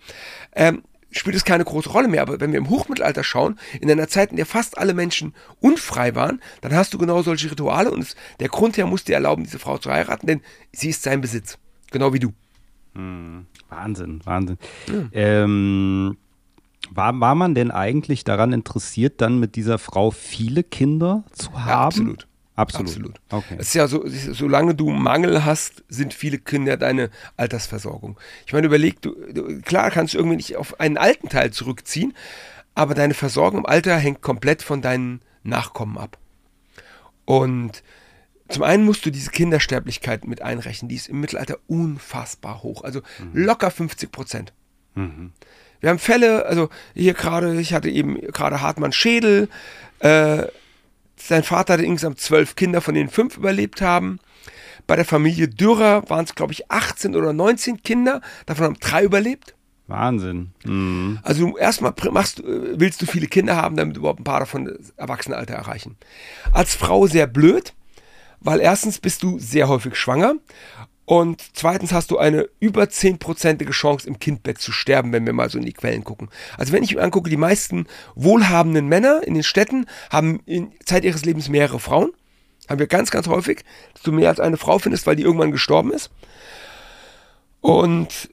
ähm, 0.54 0.84
spielt 1.12 1.36
es 1.36 1.46
keine 1.46 1.64
große 1.64 1.89
Rolle 1.89 2.08
mehr. 2.08 2.22
Aber 2.22 2.39
wenn 2.39 2.52
wir 2.52 2.60
im 2.60 2.70
Hochmittelalter 2.70 3.24
schauen, 3.24 3.58
in 3.80 3.89
einer 3.89 4.08
Zeit, 4.08 4.32
in 4.32 4.38
der 4.38 4.46
fast 4.46 4.78
alle 4.78 4.93
Menschen 4.93 5.34
unfrei 5.62 6.16
waren, 6.16 6.41
dann 6.62 6.74
hast 6.74 6.93
du 6.93 6.98
genau 6.98 7.22
solche 7.22 7.50
Rituale 7.52 7.91
und 7.91 8.02
es, 8.02 8.16
der 8.39 8.50
Grundherr 8.50 8.88
muss 8.88 9.06
dir 9.06 9.16
erlauben, 9.16 9.43
diese 9.43 9.60
Frau 9.60 9.78
zu 9.78 9.91
heiraten, 9.91 10.28
denn 10.28 10.41
sie 10.74 10.89
ist 10.89 11.04
sein 11.04 11.22
Besitz. 11.22 11.58
Genau 11.91 12.14
wie 12.14 12.20
du. 12.20 12.34
Hm, 12.93 13.46
Wahnsinn, 13.70 14.22
Wahnsinn. 14.26 14.58
Hm. 14.88 15.10
Ähm, 15.14 16.18
war, 16.91 17.19
war 17.19 17.36
man 17.36 17.55
denn 17.55 17.71
eigentlich 17.71 18.23
daran 18.23 18.53
interessiert, 18.53 19.21
dann 19.21 19.39
mit 19.39 19.55
dieser 19.55 19.77
Frau 19.77 20.11
viele 20.11 20.63
Kinder 20.63 21.23
zu 21.31 21.53
haben? 21.53 21.69
Ja, 21.69 21.79
absolut. 21.81 22.27
Absolut. 22.57 22.88
Absolut. 22.88 23.21
Okay. 23.31 23.55
Es 23.59 23.67
ist 23.67 23.73
ja 23.73 23.88
so, 23.88 24.05
solange 24.07 24.75
du 24.75 24.89
Mangel 24.89 25.43
hast, 25.43 25.83
sind 25.89 26.13
viele 26.13 26.38
Kinder 26.38 26.77
deine 26.77 27.09
Altersversorgung. 27.36 28.17
Ich 28.45 28.53
meine, 28.53 28.67
überleg, 28.67 29.01
du, 29.01 29.13
du, 29.33 29.61
klar 29.61 29.91
kannst 29.91 30.13
du 30.13 30.17
irgendwie 30.17 30.38
nicht 30.38 30.55
auf 30.55 30.79
einen 30.79 30.97
alten 30.97 31.27
Teil 31.27 31.51
zurückziehen, 31.51 32.13
aber 32.73 32.93
deine 32.93 33.13
Versorgung 33.13 33.59
im 33.59 33.65
Alter 33.65 33.97
hängt 33.97 34.21
komplett 34.21 34.63
von 34.63 34.81
deinen 34.81 35.21
Nachkommen 35.43 35.97
ab. 35.97 36.17
Und 37.25 37.83
zum 38.47 38.63
einen 38.63 38.86
musst 38.86 39.05
du 39.05 39.11
diese 39.11 39.31
Kindersterblichkeit 39.31 40.25
mit 40.25 40.41
einrechnen, 40.41 40.88
die 40.88 40.95
ist 40.95 41.09
im 41.09 41.19
Mittelalter 41.19 41.57
unfassbar 41.67 42.63
hoch, 42.63 42.83
also 42.83 43.01
mhm. 43.19 43.31
locker 43.33 43.71
50 43.71 44.11
Prozent. 44.11 44.53
Mhm. 44.93 45.33
Wir 45.82 45.89
haben 45.89 45.99
Fälle, 45.99 46.45
also 46.45 46.69
hier 46.93 47.13
gerade, 47.13 47.59
ich 47.59 47.73
hatte 47.73 47.89
eben 47.89 48.19
gerade 48.32 48.61
Hartmann 48.61 48.91
Schädel, 48.91 49.49
äh, 49.99 50.43
sein 51.17 51.43
Vater 51.43 51.73
hatte 51.73 51.86
insgesamt 51.86 52.19
zwölf 52.19 52.55
Kinder, 52.55 52.82
von 52.82 52.93
denen 52.93 53.09
fünf 53.09 53.38
überlebt 53.38 53.82
haben. 53.82 54.19
Bei 54.88 54.95
der 54.95 55.05
Familie 55.05 55.47
Dürrer 55.47 56.07
waren 56.09 56.26
es, 56.26 56.36
glaube 56.36 56.53
ich, 56.53 56.69
18 56.69 57.15
oder 57.15 57.34
19 57.34 57.82
Kinder, 57.82 58.21
davon 58.45 58.65
haben 58.65 58.80
drei 58.80 59.03
überlebt. 59.03 59.55
Wahnsinn. 59.88 60.51
Mhm. 60.63 61.19
Also 61.23 61.57
erstmal 61.57 61.93
machst, 62.11 62.39
äh, 62.39 62.80
willst 62.80 63.01
du 63.01 63.05
viele 63.05 63.28
Kinder 63.28 63.55
haben, 63.55 63.76
damit 63.76 63.97
überhaupt 63.97 64.19
ein 64.19 64.23
paar 64.23 64.39
davon 64.39 64.65
das 64.65 64.91
Erwachsenenalter 64.97 65.53
erreichen. 65.53 65.95
Als 66.51 66.76
Frau 66.76 67.07
sehr 67.07 67.28
blöd, 67.28 67.73
weil 68.39 68.59
erstens 68.59 68.99
bist 68.99 69.23
du 69.23 69.39
sehr 69.39 69.67
häufig 69.67 69.95
schwanger 69.95 70.36
und 71.06 71.43
zweitens 71.53 71.93
hast 71.93 72.10
du 72.10 72.18
eine 72.18 72.49
über 72.60 72.84
10%ige 72.84 73.72
Chance, 73.72 74.08
im 74.08 74.18
Kindbett 74.20 74.58
zu 74.60 74.72
sterben, 74.72 75.12
wenn 75.14 75.26
wir 75.26 75.34
mal 75.34 75.49
so 75.49 75.60
in 75.60 75.66
die 75.66 75.74
Quellen 75.74 76.03
gucken. 76.03 76.30
Also 76.58 76.74
wenn 76.74 76.84
ich 76.84 76.95
mir 76.95 77.01
angucke, 77.01 77.30
die 77.30 77.38
meisten 77.38 77.86
wohlhabenden 78.16 78.88
Männer 78.88 79.22
in 79.26 79.36
den 79.36 79.43
Städten 79.43 79.86
haben 80.10 80.41
in 80.45 80.72
Zeit 80.84 81.06
ihres 81.06 81.24
Lebens 81.24 81.47
mehrere 81.47 81.80
Frauen. 81.80 82.12
Haben 82.68 82.80
wir 82.80 82.88
ganz, 82.88 83.12
ganz 83.12 83.28
häufig, 83.28 83.64
dass 83.93 84.01
du 84.01 84.12
mehr 84.12 84.30
als 84.30 84.39
eine 84.39 84.58
Frau 84.58 84.80
findest, 84.80 85.06
weil 85.06 85.16
die 85.16 85.22
irgendwann 85.22 85.51
gestorben 85.51 85.91
ist. 85.91 86.10
Und 87.62 88.30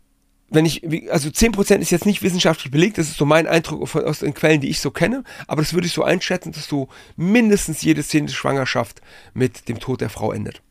wenn 0.49 0.65
ich, 0.65 0.83
also 1.11 1.29
10% 1.29 1.79
ist 1.79 1.91
jetzt 1.91 2.07
nicht 2.07 2.23
wissenschaftlich 2.23 2.71
belegt, 2.71 2.97
das 2.97 3.09
ist 3.09 3.19
so 3.19 3.27
mein 3.27 3.47
Eindruck 3.47 3.95
aus 3.95 4.21
den 4.21 4.33
Quellen, 4.33 4.63
die 4.63 4.69
ich 4.69 4.81
so 4.81 4.91
kenne, 4.91 5.25
aber 5.47 5.61
das 5.61 5.75
würde 5.75 5.87
ich 5.87 5.93
so 5.93 6.03
einschätzen, 6.03 6.53
dass 6.53 6.67
so 6.67 6.89
mindestens 7.17 7.83
jede 7.83 8.03
zehnte 8.03 8.33
Schwangerschaft 8.33 9.03
mit 9.35 9.69
dem 9.69 9.81
Tod 9.81 10.01
der 10.01 10.11
Frau 10.11 10.33
endet. 10.33 10.63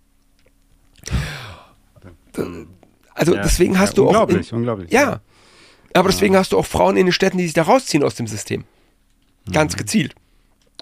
Also 3.14 3.36
ja, 3.36 3.42
deswegen 3.42 3.80
hast 3.80 3.92
ja, 3.92 3.96
du 3.96 4.06
unglaublich, 4.08 4.48
auch. 4.48 4.52
In, 4.52 4.58
unglaublich. 4.60 4.92
Ja. 4.92 5.22
Aber 5.94 6.10
deswegen 6.10 6.38
hast 6.38 6.54
du 6.54 6.58
auch 6.58 6.66
Frauen 6.66 6.96
in 6.98 7.08
den 7.08 7.14
Städten, 7.14 7.38
die 7.38 7.44
sich 7.44 7.54
da 7.54 7.64
rausziehen 7.64 8.04
aus 8.04 8.16
dem 8.16 8.28
System. 8.28 8.64
Ganz 9.52 9.74
mhm. 9.74 9.80
gezielt. 9.80 10.16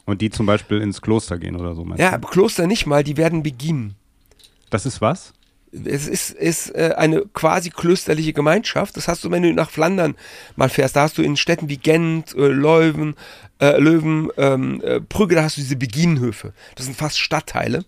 Und 0.06 0.22
die 0.22 0.30
zum 0.30 0.46
Beispiel 0.46 0.82
ins 0.82 1.02
Kloster 1.02 1.38
gehen 1.38 1.56
oder 1.56 1.76
so, 1.76 1.86
Ja, 1.98 2.18
du? 2.18 2.28
Kloster 2.28 2.68
nicht 2.68 2.86
mal, 2.86 3.04
die 3.04 3.18
werden 3.18 3.44
beginnen. 3.44 3.96
Das 4.70 4.86
ist 4.86 5.02
was? 5.02 5.34
es 5.72 6.08
ist, 6.08 6.32
ist 6.32 6.76
äh, 6.76 6.94
eine 6.98 7.26
quasi 7.34 7.70
klösterliche 7.70 8.34
Gemeinschaft. 8.34 8.98
Das 8.98 9.08
hast 9.08 9.24
du, 9.24 9.32
wenn 9.32 9.44
du 9.44 9.54
nach 9.54 9.70
Flandern 9.70 10.16
mal 10.56 10.70
fährst. 10.70 10.96
Da 10.96 11.02
hast 11.02 11.18
du 11.18 11.22
in 11.22 11.38
Städten 11.38 11.70
wie 11.70 11.78
Gent, 11.78 12.34
äh, 12.36 12.48
Leuven, 12.48 13.16
äh, 13.60 13.78
Löwen, 13.80 14.30
ähm, 14.38 14.82
äh, 14.84 15.00
Brügge, 15.00 15.36
da 15.36 15.44
hast 15.44 15.58
du 15.58 15.62
diese 15.62 15.76
Beginenhöfe. 15.76 16.54
Das 16.76 16.86
sind 16.86 16.98
fast 16.98 17.20
Stadtteile. 17.20 17.84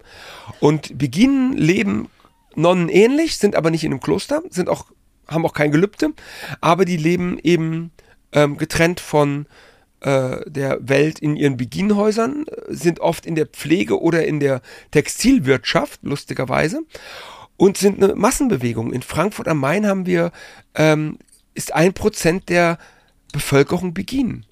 Und 0.59 0.97
Beginen 0.97 1.53
leben 1.53 2.09
Nonnen 2.55 2.89
ähnlich, 2.89 3.37
sind 3.37 3.55
aber 3.55 3.71
nicht 3.71 3.83
in 3.83 3.91
einem 3.91 4.01
Kloster, 4.01 4.41
sind 4.49 4.69
auch, 4.69 4.85
haben 5.27 5.45
auch 5.45 5.53
kein 5.53 5.71
Gelübde, 5.71 6.09
aber 6.59 6.85
die 6.85 6.97
leben 6.97 7.39
eben 7.43 7.91
ähm, 8.31 8.57
getrennt 8.57 8.99
von 8.99 9.45
äh, 10.01 10.49
der 10.49 10.79
Welt 10.87 11.19
in 11.19 11.35
ihren 11.35 11.57
Beginenhäusern, 11.57 12.45
sind 12.67 12.99
oft 12.99 13.25
in 13.25 13.35
der 13.35 13.45
Pflege 13.45 14.01
oder 14.01 14.25
in 14.25 14.39
der 14.39 14.61
Textilwirtschaft, 14.91 15.99
lustigerweise 16.03 16.81
und 17.61 17.77
sind 17.77 18.03
eine 18.03 18.15
Massenbewegung. 18.15 18.91
In 18.91 19.03
Frankfurt 19.03 19.47
am 19.47 19.59
Main 19.59 19.85
haben 19.85 20.07
wir, 20.07 20.31
ähm, 20.73 21.19
ist 21.53 21.75
ein 21.75 21.93
Prozent 21.93 22.49
der 22.49 22.79
Bevölkerung 23.31 23.93
Begin. 23.93 24.47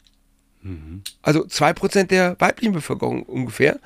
Mhm. 0.62 1.02
Also 1.24 1.44
zwei 1.46 1.74
Prozent 1.74 2.12
der 2.12 2.40
weiblichen 2.40 2.72
Bevölkerung 2.72 3.24
ungefähr. 3.24 3.80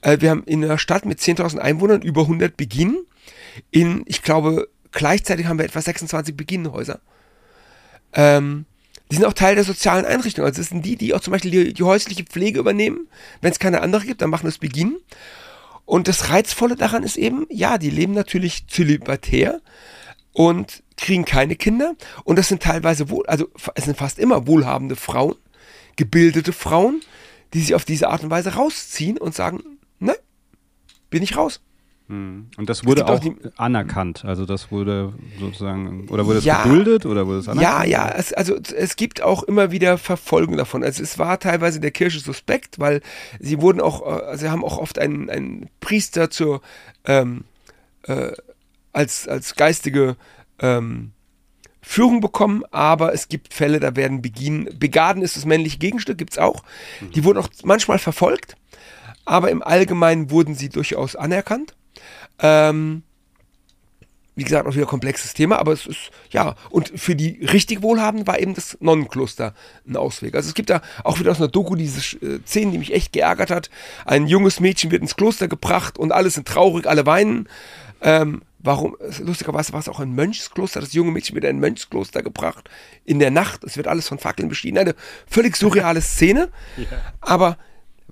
Äh, 0.00 0.22
wir 0.22 0.30
haben 0.30 0.44
in 0.44 0.64
einer 0.64 0.78
Stadt 0.78 1.04
mit 1.04 1.18
10.000 1.18 1.58
Einwohnern 1.58 2.00
über 2.00 2.22
100 2.22 2.56
Beginn. 2.56 2.96
In, 3.70 4.02
ich 4.06 4.22
glaube, 4.22 4.68
gleichzeitig 4.92 5.46
haben 5.46 5.58
wir 5.58 5.64
etwa 5.64 5.80
26 5.80 6.36
Beginnhäuser. 6.36 7.00
Ähm, 8.12 8.66
die 9.10 9.16
sind 9.16 9.26
auch 9.26 9.34
Teil 9.34 9.54
der 9.54 9.64
sozialen 9.64 10.06
Einrichtung. 10.06 10.44
Also 10.44 10.60
das 10.60 10.70
sind 10.70 10.86
die, 10.86 10.96
die 10.96 11.12
auch 11.14 11.20
zum 11.20 11.32
Beispiel 11.32 11.50
die, 11.50 11.74
die 11.74 11.82
häusliche 11.82 12.24
Pflege 12.24 12.58
übernehmen. 12.58 13.08
Wenn 13.40 13.52
es 13.52 13.58
keine 13.58 13.82
andere 13.82 14.06
gibt, 14.06 14.22
dann 14.22 14.30
machen 14.30 14.46
das 14.46 14.58
Beginn. 14.58 14.96
Und 15.84 16.08
das 16.08 16.30
Reizvolle 16.30 16.76
daran 16.76 17.02
ist 17.02 17.16
eben, 17.16 17.46
ja, 17.50 17.76
die 17.76 17.90
leben 17.90 18.14
natürlich 18.14 18.66
zölibatär 18.68 19.60
und 20.32 20.82
kriegen 20.96 21.24
keine 21.24 21.56
Kinder. 21.56 21.94
Und 22.24 22.38
das 22.38 22.48
sind 22.48 22.62
teilweise 22.62 23.10
wohl, 23.10 23.26
also 23.26 23.48
es 23.74 23.84
sind 23.84 23.98
fast 23.98 24.18
immer 24.18 24.46
wohlhabende 24.46 24.96
Frauen, 24.96 25.36
gebildete 25.96 26.52
Frauen, 26.52 27.02
die 27.52 27.60
sich 27.60 27.74
auf 27.74 27.84
diese 27.84 28.08
Art 28.08 28.24
und 28.24 28.30
Weise 28.30 28.54
rausziehen 28.54 29.18
und 29.18 29.34
sagen, 29.34 29.62
nein, 29.98 30.16
bin 31.10 31.22
ich 31.22 31.36
raus. 31.36 31.60
Hm. 32.12 32.48
Und 32.58 32.68
das 32.68 32.84
wurde 32.84 33.06
auch, 33.06 33.24
auch 33.24 33.34
anerkannt. 33.56 34.26
Also 34.26 34.44
das 34.44 34.70
wurde 34.70 35.14
sozusagen, 35.40 36.10
oder 36.10 36.26
wurde 36.26 36.40
es 36.40 36.44
ja, 36.44 36.62
geduldet 36.62 37.06
oder 37.06 37.26
wurde 37.26 37.38
es 37.38 37.48
anerkannt? 37.48 37.88
Ja, 37.88 38.06
ja, 38.06 38.14
es, 38.14 38.34
also 38.34 38.54
es 38.54 38.96
gibt 38.96 39.22
auch 39.22 39.42
immer 39.44 39.70
wieder 39.70 39.96
Verfolgung 39.96 40.58
davon. 40.58 40.84
Also 40.84 41.02
es 41.02 41.18
war 41.18 41.40
teilweise 41.40 41.80
der 41.80 41.90
Kirche 41.90 42.20
suspekt, 42.20 42.78
weil 42.78 43.00
sie 43.40 43.62
wurden 43.62 43.80
auch, 43.80 44.30
äh, 44.30 44.36
sie 44.36 44.50
haben 44.50 44.62
auch 44.62 44.76
oft 44.76 44.98
einen, 44.98 45.30
einen 45.30 45.70
Priester 45.80 46.28
zur 46.28 46.60
ähm, 47.06 47.44
äh, 48.02 48.32
als, 48.92 49.26
als 49.26 49.54
geistige 49.54 50.16
ähm, 50.58 51.12
Führung 51.80 52.20
bekommen, 52.20 52.62
aber 52.72 53.14
es 53.14 53.28
gibt 53.28 53.54
Fälle, 53.54 53.80
da 53.80 53.96
werden 53.96 54.20
Begin, 54.20 54.68
Begaden 54.78 55.22
ist 55.22 55.36
das 55.36 55.46
männliche 55.46 55.78
Gegenstück, 55.78 56.18
gibt 56.18 56.32
es 56.32 56.38
auch. 56.38 56.62
Die 57.14 57.24
wurden 57.24 57.38
auch 57.38 57.48
manchmal 57.64 57.98
verfolgt, 57.98 58.54
aber 59.24 59.50
im 59.50 59.62
Allgemeinen 59.62 60.30
wurden 60.30 60.54
sie 60.54 60.68
durchaus 60.68 61.16
anerkannt. 61.16 61.74
Ähm, 62.38 63.02
wie 64.34 64.44
gesagt, 64.44 64.66
auch 64.66 64.74
wieder 64.74 64.86
komplexes 64.86 65.34
Thema, 65.34 65.58
aber 65.58 65.72
es 65.72 65.86
ist, 65.86 66.10
ja, 66.30 66.54
und 66.70 66.90
für 66.98 67.14
die 67.14 67.44
richtig 67.44 67.82
Wohlhabenden 67.82 68.26
war 68.26 68.40
eben 68.40 68.54
das 68.54 68.78
Nonnenkloster 68.80 69.54
ein 69.86 69.96
Ausweg. 69.96 70.34
Also 70.34 70.48
es 70.48 70.54
gibt 70.54 70.70
da 70.70 70.80
auch 71.04 71.18
wieder 71.20 71.30
aus 71.30 71.38
einer 71.38 71.48
Doku 71.48 71.74
diese 71.76 72.16
äh, 72.24 72.40
Szene, 72.46 72.72
die 72.72 72.78
mich 72.78 72.94
echt 72.94 73.12
geärgert 73.12 73.50
hat. 73.50 73.68
Ein 74.06 74.26
junges 74.26 74.58
Mädchen 74.58 74.90
wird 74.90 75.02
ins 75.02 75.16
Kloster 75.16 75.48
gebracht 75.48 75.98
und 75.98 76.12
alle 76.12 76.30
sind 76.30 76.48
traurig, 76.48 76.86
alle 76.86 77.04
weinen. 77.04 77.46
Ähm, 78.00 78.40
warum, 78.58 78.96
lustigerweise 79.20 79.74
war 79.74 79.80
es 79.80 79.88
auch 79.88 80.00
ein 80.00 80.14
Mönchskloster, 80.14 80.80
das 80.80 80.94
junge 80.94 81.12
Mädchen 81.12 81.34
wird 81.34 81.44
in 81.44 81.56
ein 81.56 81.60
Mönchskloster 81.60 82.22
gebracht, 82.22 82.70
in 83.04 83.18
der 83.18 83.30
Nacht, 83.30 83.64
es 83.64 83.76
wird 83.76 83.86
alles 83.86 84.08
von 84.08 84.18
Fackeln 84.18 84.48
beschieden. 84.48 84.78
Eine 84.78 84.94
völlig 85.26 85.56
surreale 85.56 86.00
Szene, 86.00 86.48
ja. 86.78 86.86
aber 87.20 87.58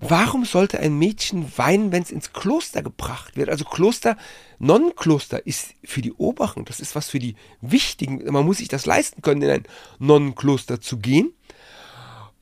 Warum 0.01 0.47
sollte 0.47 0.81
ein 0.81 0.99
Mädchen 0.99 1.53
weinen, 1.57 1.93
wenn 1.93 2.03
es 2.03 2.11
ins 2.11 2.33
Kloster 2.33 2.83
gebracht 2.83 3.37
wird? 3.37 3.51
Also 3.51 3.67
Kloster, 3.67 4.17
Nonnenkloster 4.59 5.47
ist 5.47 5.75
für 5.85 6.01
die 6.01 6.13
Oberen, 6.15 6.65
das 6.65 6.81
ist 6.81 6.95
was 6.95 7.11
für 7.11 7.19
die 7.19 7.37
Wichtigen. 7.61 8.25
Man 8.33 8.47
muss 8.47 8.59
sich 8.59 8.69
das 8.69 8.87
leisten 8.87 9.21
können, 9.21 9.43
in 9.43 9.51
ein 9.51 9.65
Nonnenkloster 9.99 10.81
zu 10.81 10.99
gehen. 10.99 11.35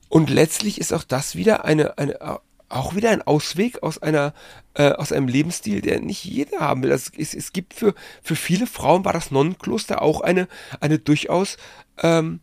Und 0.09 0.31
letztlich 0.31 0.79
ist 0.79 0.95
auch 0.95 1.03
das 1.03 1.35
wieder 1.35 1.65
eine, 1.65 1.99
eine 1.99 2.41
auch 2.69 2.95
wieder 2.95 3.11
ein 3.11 3.23
Ausweg 3.23 3.83
aus 3.83 4.01
einer 4.01 4.35
äh, 4.75 4.91
aus 4.93 5.11
einem 5.11 5.27
Lebensstil, 5.27 5.81
der 5.81 6.01
nicht 6.01 6.25
jeder 6.25 6.61
haben 6.61 6.83
will. 6.83 6.93
Also 6.93 7.11
es, 7.17 7.35
es 7.35 7.53
gibt 7.53 7.75
für, 7.75 7.95
für 8.23 8.37
viele 8.37 8.67
Frauen 8.67 9.05
war 9.05 9.13
das 9.13 9.31
Nonnenkloster 9.31 10.03
auch 10.03 10.21
eine, 10.21 10.49
eine 10.81 10.99
durchaus 10.99 11.57
ähm, 12.03 12.41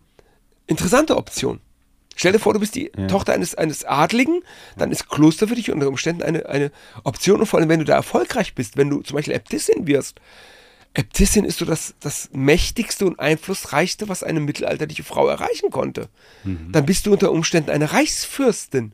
interessante 0.68 1.16
Option. 1.16 1.62
Stell 2.16 2.32
dir 2.32 2.40
vor, 2.40 2.54
du 2.54 2.60
bist 2.60 2.76
die 2.76 2.92
ja. 2.98 3.08
Tochter 3.08 3.34
eines, 3.34 3.56
eines 3.56 3.84
Adligen, 3.84 4.42
dann 4.78 4.92
ist 4.92 5.10
Kloster 5.10 5.50
für 5.50 5.56
dich 5.56 5.70
unter 5.70 5.88
Umständen 5.88 6.24
eine, 6.24 6.46
eine 6.48 6.72
Option. 7.04 7.42
Und 7.42 7.46
vor 7.46 7.60
allem, 7.60 7.70
wenn 7.70 7.80
du 7.80 7.86
da 7.86 7.94
erfolgreich 7.94 8.56
bist, 8.56 8.78
wenn 8.78 8.90
du 8.90 9.02
zum 9.02 9.16
Beispiel 9.16 9.34
Äbtissin 9.34 9.86
wirst. 9.86 10.20
Äbtissin 10.94 11.44
ist 11.44 11.60
so 11.60 11.66
das, 11.66 11.94
das 12.00 12.30
mächtigste 12.32 13.06
und 13.06 13.20
einflussreichste, 13.20 14.08
was 14.08 14.24
eine 14.24 14.40
mittelalterliche 14.40 15.04
Frau 15.04 15.28
erreichen 15.28 15.70
konnte. 15.70 16.08
Mhm. 16.46 16.72
Dann 16.72 16.86
bist 16.86 17.06
du 17.06 17.12
unter 17.12 17.32
Umständen 17.32 17.70
eine 17.70 17.92
Reichsfürstin. 17.92 18.94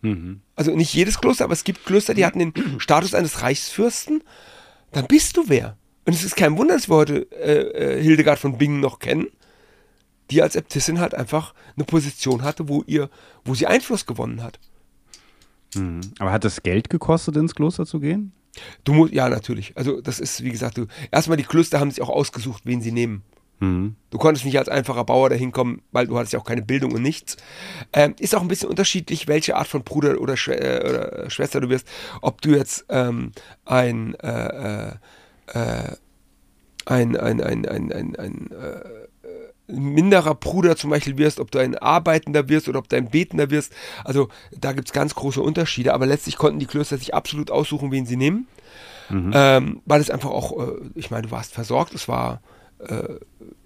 Mhm. 0.00 0.40
Also 0.56 0.74
nicht 0.74 0.94
jedes 0.94 1.20
Kloster, 1.20 1.44
aber 1.44 1.52
es 1.52 1.64
gibt 1.64 1.84
Klöster, 1.84 2.14
die 2.14 2.24
hatten 2.24 2.38
den 2.38 2.80
Status 2.80 3.12
eines 3.12 3.42
Reichsfürsten. 3.42 4.22
Dann 4.92 5.06
bist 5.06 5.36
du 5.36 5.44
wer. 5.48 5.76
Und 6.06 6.14
es 6.14 6.24
ist 6.24 6.36
kein 6.36 6.56
Wunder, 6.56 6.74
dass 6.74 6.88
wir 6.88 6.96
heute 6.96 7.30
äh, 7.32 7.98
äh 7.98 8.02
Hildegard 8.02 8.38
von 8.38 8.56
Bingen 8.56 8.80
noch 8.80 8.98
kennen 8.98 9.26
die 10.30 10.42
als 10.42 10.56
Äbtissin 10.56 11.00
halt 11.00 11.14
einfach 11.14 11.54
eine 11.76 11.84
Position 11.84 12.42
hatte, 12.42 12.68
wo 12.68 12.82
ihr, 12.86 13.10
wo 13.44 13.54
sie 13.54 13.66
Einfluss 13.66 14.06
gewonnen 14.06 14.42
hat. 14.42 14.58
Mhm. 15.74 16.00
Aber 16.18 16.32
hat 16.32 16.44
es 16.44 16.62
Geld 16.62 16.90
gekostet, 16.90 17.36
ins 17.36 17.54
Kloster 17.54 17.86
zu 17.86 18.00
gehen? 18.00 18.32
Du 18.84 18.92
musst, 18.92 19.12
ja, 19.12 19.28
natürlich. 19.28 19.76
Also, 19.76 20.00
das 20.00 20.20
ist, 20.20 20.42
wie 20.42 20.50
gesagt, 20.50 20.78
du, 20.78 20.86
erstmal 21.10 21.36
die 21.36 21.44
Klöster 21.44 21.80
haben 21.80 21.90
sich 21.90 22.02
auch 22.02 22.08
ausgesucht, 22.08 22.62
wen 22.64 22.80
sie 22.80 22.92
nehmen. 22.92 23.22
Mhm. 23.60 23.96
Du 24.10 24.18
konntest 24.18 24.44
nicht 24.44 24.58
als 24.58 24.68
einfacher 24.68 25.04
Bauer 25.04 25.30
dahin 25.30 25.52
kommen, 25.52 25.82
weil 25.92 26.06
du 26.06 26.16
hattest 26.16 26.32
ja 26.32 26.38
auch 26.38 26.44
keine 26.44 26.62
Bildung 26.62 26.92
und 26.92 27.02
nichts. 27.02 27.36
Ähm, 27.92 28.14
ist 28.18 28.34
auch 28.34 28.42
ein 28.42 28.48
bisschen 28.48 28.68
unterschiedlich, 28.68 29.28
welche 29.28 29.56
Art 29.56 29.68
von 29.68 29.82
Bruder 29.82 30.20
oder, 30.20 30.36
Schw 30.36 30.52
äh, 30.52 30.88
oder 30.88 31.30
Schwester 31.30 31.60
du 31.60 31.68
wirst. 31.68 31.88
Ob 32.20 32.40
du 32.40 32.50
jetzt 32.50 32.84
ähm, 32.88 33.32
ein, 33.64 34.14
äh, 34.16 34.88
äh, 34.88 34.92
äh 35.46 35.96
ein, 36.86 37.16
ein, 37.16 37.40
ein, 37.40 37.66
ein, 37.66 37.92
ein, 37.92 38.16
ein 38.16 38.50
äh, 38.50 39.03
minderer 39.76 40.34
Bruder 40.34 40.76
zum 40.76 40.90
Beispiel 40.90 41.18
wirst, 41.18 41.40
ob 41.40 41.50
du 41.50 41.58
ein 41.58 41.76
Arbeitender 41.76 42.48
wirst 42.48 42.68
oder 42.68 42.78
ob 42.78 42.88
du 42.88 42.96
ein 42.96 43.10
Betender 43.10 43.50
wirst. 43.50 43.72
Also 44.04 44.28
da 44.58 44.72
gibt 44.72 44.88
es 44.88 44.92
ganz 44.92 45.14
große 45.14 45.40
Unterschiede, 45.40 45.94
aber 45.94 46.06
letztlich 46.06 46.36
konnten 46.36 46.58
die 46.58 46.66
Klöster 46.66 46.98
sich 46.98 47.14
absolut 47.14 47.50
aussuchen, 47.50 47.92
wen 47.92 48.06
sie 48.06 48.16
nehmen. 48.16 48.46
Mhm. 49.10 49.32
Ähm, 49.34 49.82
weil 49.84 50.00
es 50.00 50.10
einfach 50.10 50.30
auch, 50.30 50.58
äh, 50.58 50.72
ich 50.94 51.10
meine, 51.10 51.24
du 51.24 51.30
warst 51.30 51.52
versorgt, 51.52 51.94
es 51.94 52.08
war, 52.08 52.40
äh, 52.78 53.18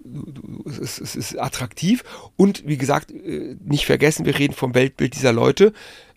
du, 0.03 0.31
du, 0.31 0.63
es, 0.69 0.77
ist, 0.79 0.99
es, 0.99 1.15
ist, 1.15 1.39
attraktiv 1.39 2.03
und 2.35 2.67
wie 2.67 2.77
gesagt, 2.77 3.11
äh, 3.11 3.55
nicht 3.63 3.85
vergessen, 3.85 4.25
wir 4.25 4.37
reden 4.37 4.53
vom 4.53 4.75
Weltbild 4.75 5.15
dieser 5.15 5.31
Leute. 5.31 5.73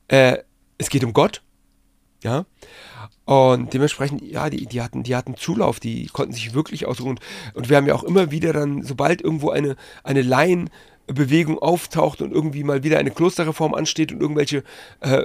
Äh, 0.08 0.38
es 0.78 0.90
geht 0.90 1.04
um 1.04 1.12
Gott. 1.12 1.42
Ja. 2.22 2.46
Und 3.24 3.72
dementsprechend, 3.72 4.22
ja, 4.22 4.50
die, 4.50 4.66
die, 4.66 4.82
hatten, 4.82 5.02
die 5.02 5.16
hatten 5.16 5.36
Zulauf, 5.36 5.80
die 5.80 6.06
konnten 6.06 6.32
sich 6.32 6.54
wirklich 6.54 6.86
ausruhen. 6.86 7.18
Und 7.54 7.68
wir 7.68 7.76
haben 7.76 7.86
ja 7.86 7.94
auch 7.94 8.04
immer 8.04 8.30
wieder 8.30 8.52
dann, 8.52 8.82
sobald 8.82 9.22
irgendwo 9.22 9.50
eine, 9.50 9.76
eine 10.04 10.22
Bewegung 11.06 11.58
auftaucht 11.58 12.22
und 12.22 12.32
irgendwie 12.32 12.64
mal 12.64 12.84
wieder 12.84 12.98
eine 12.98 13.10
Klosterreform 13.10 13.74
ansteht 13.74 14.12
und 14.12 14.20
irgendwelche 14.20 14.62
äh, 15.00 15.20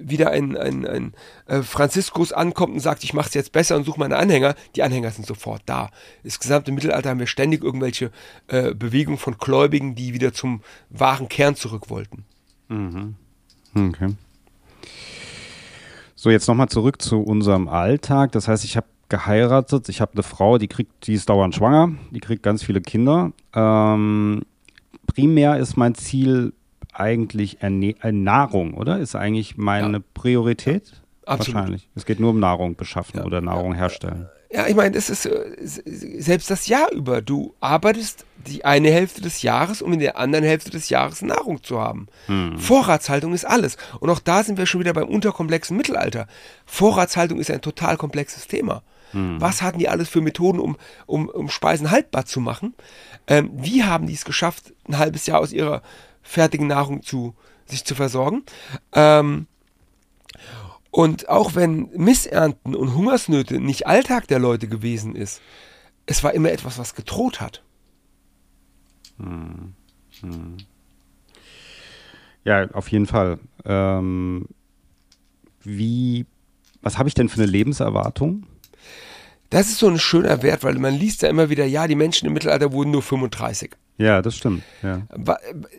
wieder 0.00 0.30
ein, 0.30 0.56
ein, 0.56 0.86
ein 0.86 1.14
äh, 1.46 1.62
Franziskus 1.62 2.32
ankommt 2.32 2.74
und 2.74 2.80
sagt, 2.80 3.04
ich 3.04 3.14
mache 3.14 3.28
es 3.28 3.34
jetzt 3.34 3.52
besser 3.52 3.76
und 3.76 3.84
suche 3.84 4.00
meine 4.00 4.16
Anhänger, 4.16 4.54
die 4.74 4.82
Anhänger 4.82 5.10
sind 5.10 5.26
sofort 5.26 5.62
da. 5.66 5.90
Das 6.24 6.40
gesamte 6.40 6.72
Mittelalter 6.72 7.10
haben 7.10 7.20
wir 7.20 7.26
ständig 7.26 7.62
irgendwelche 7.62 8.10
äh, 8.48 8.74
Bewegungen 8.74 9.18
von 9.18 9.38
Gläubigen, 9.38 9.94
die 9.94 10.14
wieder 10.14 10.32
zum 10.32 10.62
wahren 10.90 11.28
Kern 11.28 11.54
zurück 11.54 11.90
wollten. 11.90 12.24
Mhm. 12.68 13.14
Okay. 13.74 14.14
So, 16.20 16.30
jetzt 16.30 16.48
nochmal 16.48 16.68
zurück 16.68 17.00
zu 17.00 17.20
unserem 17.20 17.68
Alltag. 17.68 18.32
Das 18.32 18.48
heißt, 18.48 18.64
ich 18.64 18.76
habe 18.76 18.88
geheiratet, 19.08 19.88
ich 19.88 20.00
habe 20.00 20.14
eine 20.14 20.24
Frau, 20.24 20.58
die 20.58 20.66
kriegt, 20.66 21.06
die 21.06 21.14
ist 21.14 21.28
dauernd 21.28 21.54
schwanger, 21.54 21.92
die 22.10 22.18
kriegt 22.18 22.42
ganz 22.42 22.64
viele 22.64 22.80
Kinder. 22.80 23.30
Ähm, 23.54 24.42
primär 25.06 25.58
ist 25.58 25.76
mein 25.76 25.94
Ziel 25.94 26.54
eigentlich 26.92 27.62
Erne 27.62 27.94
äh, 28.02 28.10
Nahrung, 28.10 28.74
oder? 28.74 28.98
Ist 28.98 29.14
eigentlich 29.14 29.56
meine 29.58 29.98
ja. 29.98 30.04
Priorität? 30.12 31.00
Ja, 31.24 31.38
Wahrscheinlich. 31.38 31.88
Es 31.94 32.04
geht 32.04 32.18
nur 32.18 32.30
um 32.30 32.40
Nahrung 32.40 32.74
beschaffen 32.74 33.18
ja. 33.20 33.24
oder 33.24 33.40
Nahrung 33.40 33.74
herstellen. 33.74 34.26
Ja, 34.50 34.66
ich 34.66 34.74
meine, 34.74 34.92
das 34.92 35.10
ist 35.10 35.26
äh, 35.26 35.56
selbst 35.62 36.50
das 36.50 36.68
Jahr 36.68 36.90
über. 36.92 37.20
Du 37.20 37.54
arbeitest 37.60 38.24
die 38.46 38.64
eine 38.64 38.90
Hälfte 38.90 39.20
des 39.20 39.42
Jahres, 39.42 39.82
um 39.82 39.92
in 39.92 39.98
der 39.98 40.16
anderen 40.16 40.44
Hälfte 40.44 40.70
des 40.70 40.88
Jahres 40.88 41.20
Nahrung 41.20 41.62
zu 41.62 41.80
haben. 41.80 42.06
Hm. 42.26 42.58
Vorratshaltung 42.58 43.34
ist 43.34 43.44
alles. 43.44 43.76
Und 44.00 44.08
auch 44.08 44.20
da 44.20 44.42
sind 44.42 44.56
wir 44.56 44.64
schon 44.64 44.80
wieder 44.80 44.94
beim 44.94 45.08
unterkomplexen 45.08 45.76
Mittelalter. 45.76 46.26
Vorratshaltung 46.64 47.38
ist 47.38 47.50
ein 47.50 47.60
total 47.60 47.98
komplexes 47.98 48.46
Thema. 48.46 48.82
Hm. 49.12 49.38
Was 49.38 49.60
hatten 49.60 49.78
die 49.78 49.88
alles 49.88 50.08
für 50.08 50.22
Methoden, 50.22 50.60
um, 50.60 50.76
um, 51.06 51.28
um 51.28 51.50
Speisen 51.50 51.90
haltbar 51.90 52.24
zu 52.24 52.40
machen? 52.40 52.74
Ähm, 53.26 53.50
wie 53.52 53.84
haben 53.84 54.06
die 54.06 54.14
es 54.14 54.24
geschafft, 54.24 54.72
ein 54.88 54.98
halbes 54.98 55.26
Jahr 55.26 55.40
aus 55.40 55.52
ihrer 55.52 55.82
fertigen 56.22 56.68
Nahrung 56.68 57.02
zu 57.02 57.34
sich 57.66 57.84
zu 57.84 57.94
versorgen? 57.94 58.44
Ähm, 58.92 59.46
und 60.90 61.28
auch 61.28 61.54
wenn 61.54 61.90
Missernten 61.94 62.74
und 62.74 62.94
Hungersnöte 62.94 63.60
nicht 63.60 63.86
Alltag 63.86 64.26
der 64.28 64.38
Leute 64.38 64.68
gewesen 64.68 65.14
ist, 65.14 65.40
es 66.06 66.24
war 66.24 66.32
immer 66.32 66.50
etwas, 66.50 66.78
was 66.78 66.94
gedroht 66.94 67.40
hat. 67.40 67.62
Hm. 69.18 69.74
Hm. 70.20 70.56
Ja, 72.44 72.70
auf 72.70 72.88
jeden 72.88 73.06
Fall. 73.06 73.38
Ähm, 73.64 74.46
wie, 75.62 76.24
was 76.80 76.96
habe 76.96 77.08
ich 77.08 77.14
denn 77.14 77.28
für 77.28 77.42
eine 77.42 77.50
Lebenserwartung? 77.50 78.46
Das 79.50 79.68
ist 79.68 79.78
so 79.78 79.88
ein 79.88 79.98
schöner 79.98 80.42
Wert, 80.42 80.62
weil 80.62 80.74
man 80.74 80.94
liest 80.94 81.22
ja 81.22 81.28
immer 81.28 81.48
wieder, 81.48 81.64
ja, 81.64 81.86
die 81.86 81.94
Menschen 81.94 82.26
im 82.26 82.34
Mittelalter 82.34 82.72
wurden 82.72 82.90
nur 82.90 83.02
35. 83.02 83.70
Ja, 83.96 84.22
das 84.22 84.36
stimmt. 84.36 84.62
Ja. 84.82 85.06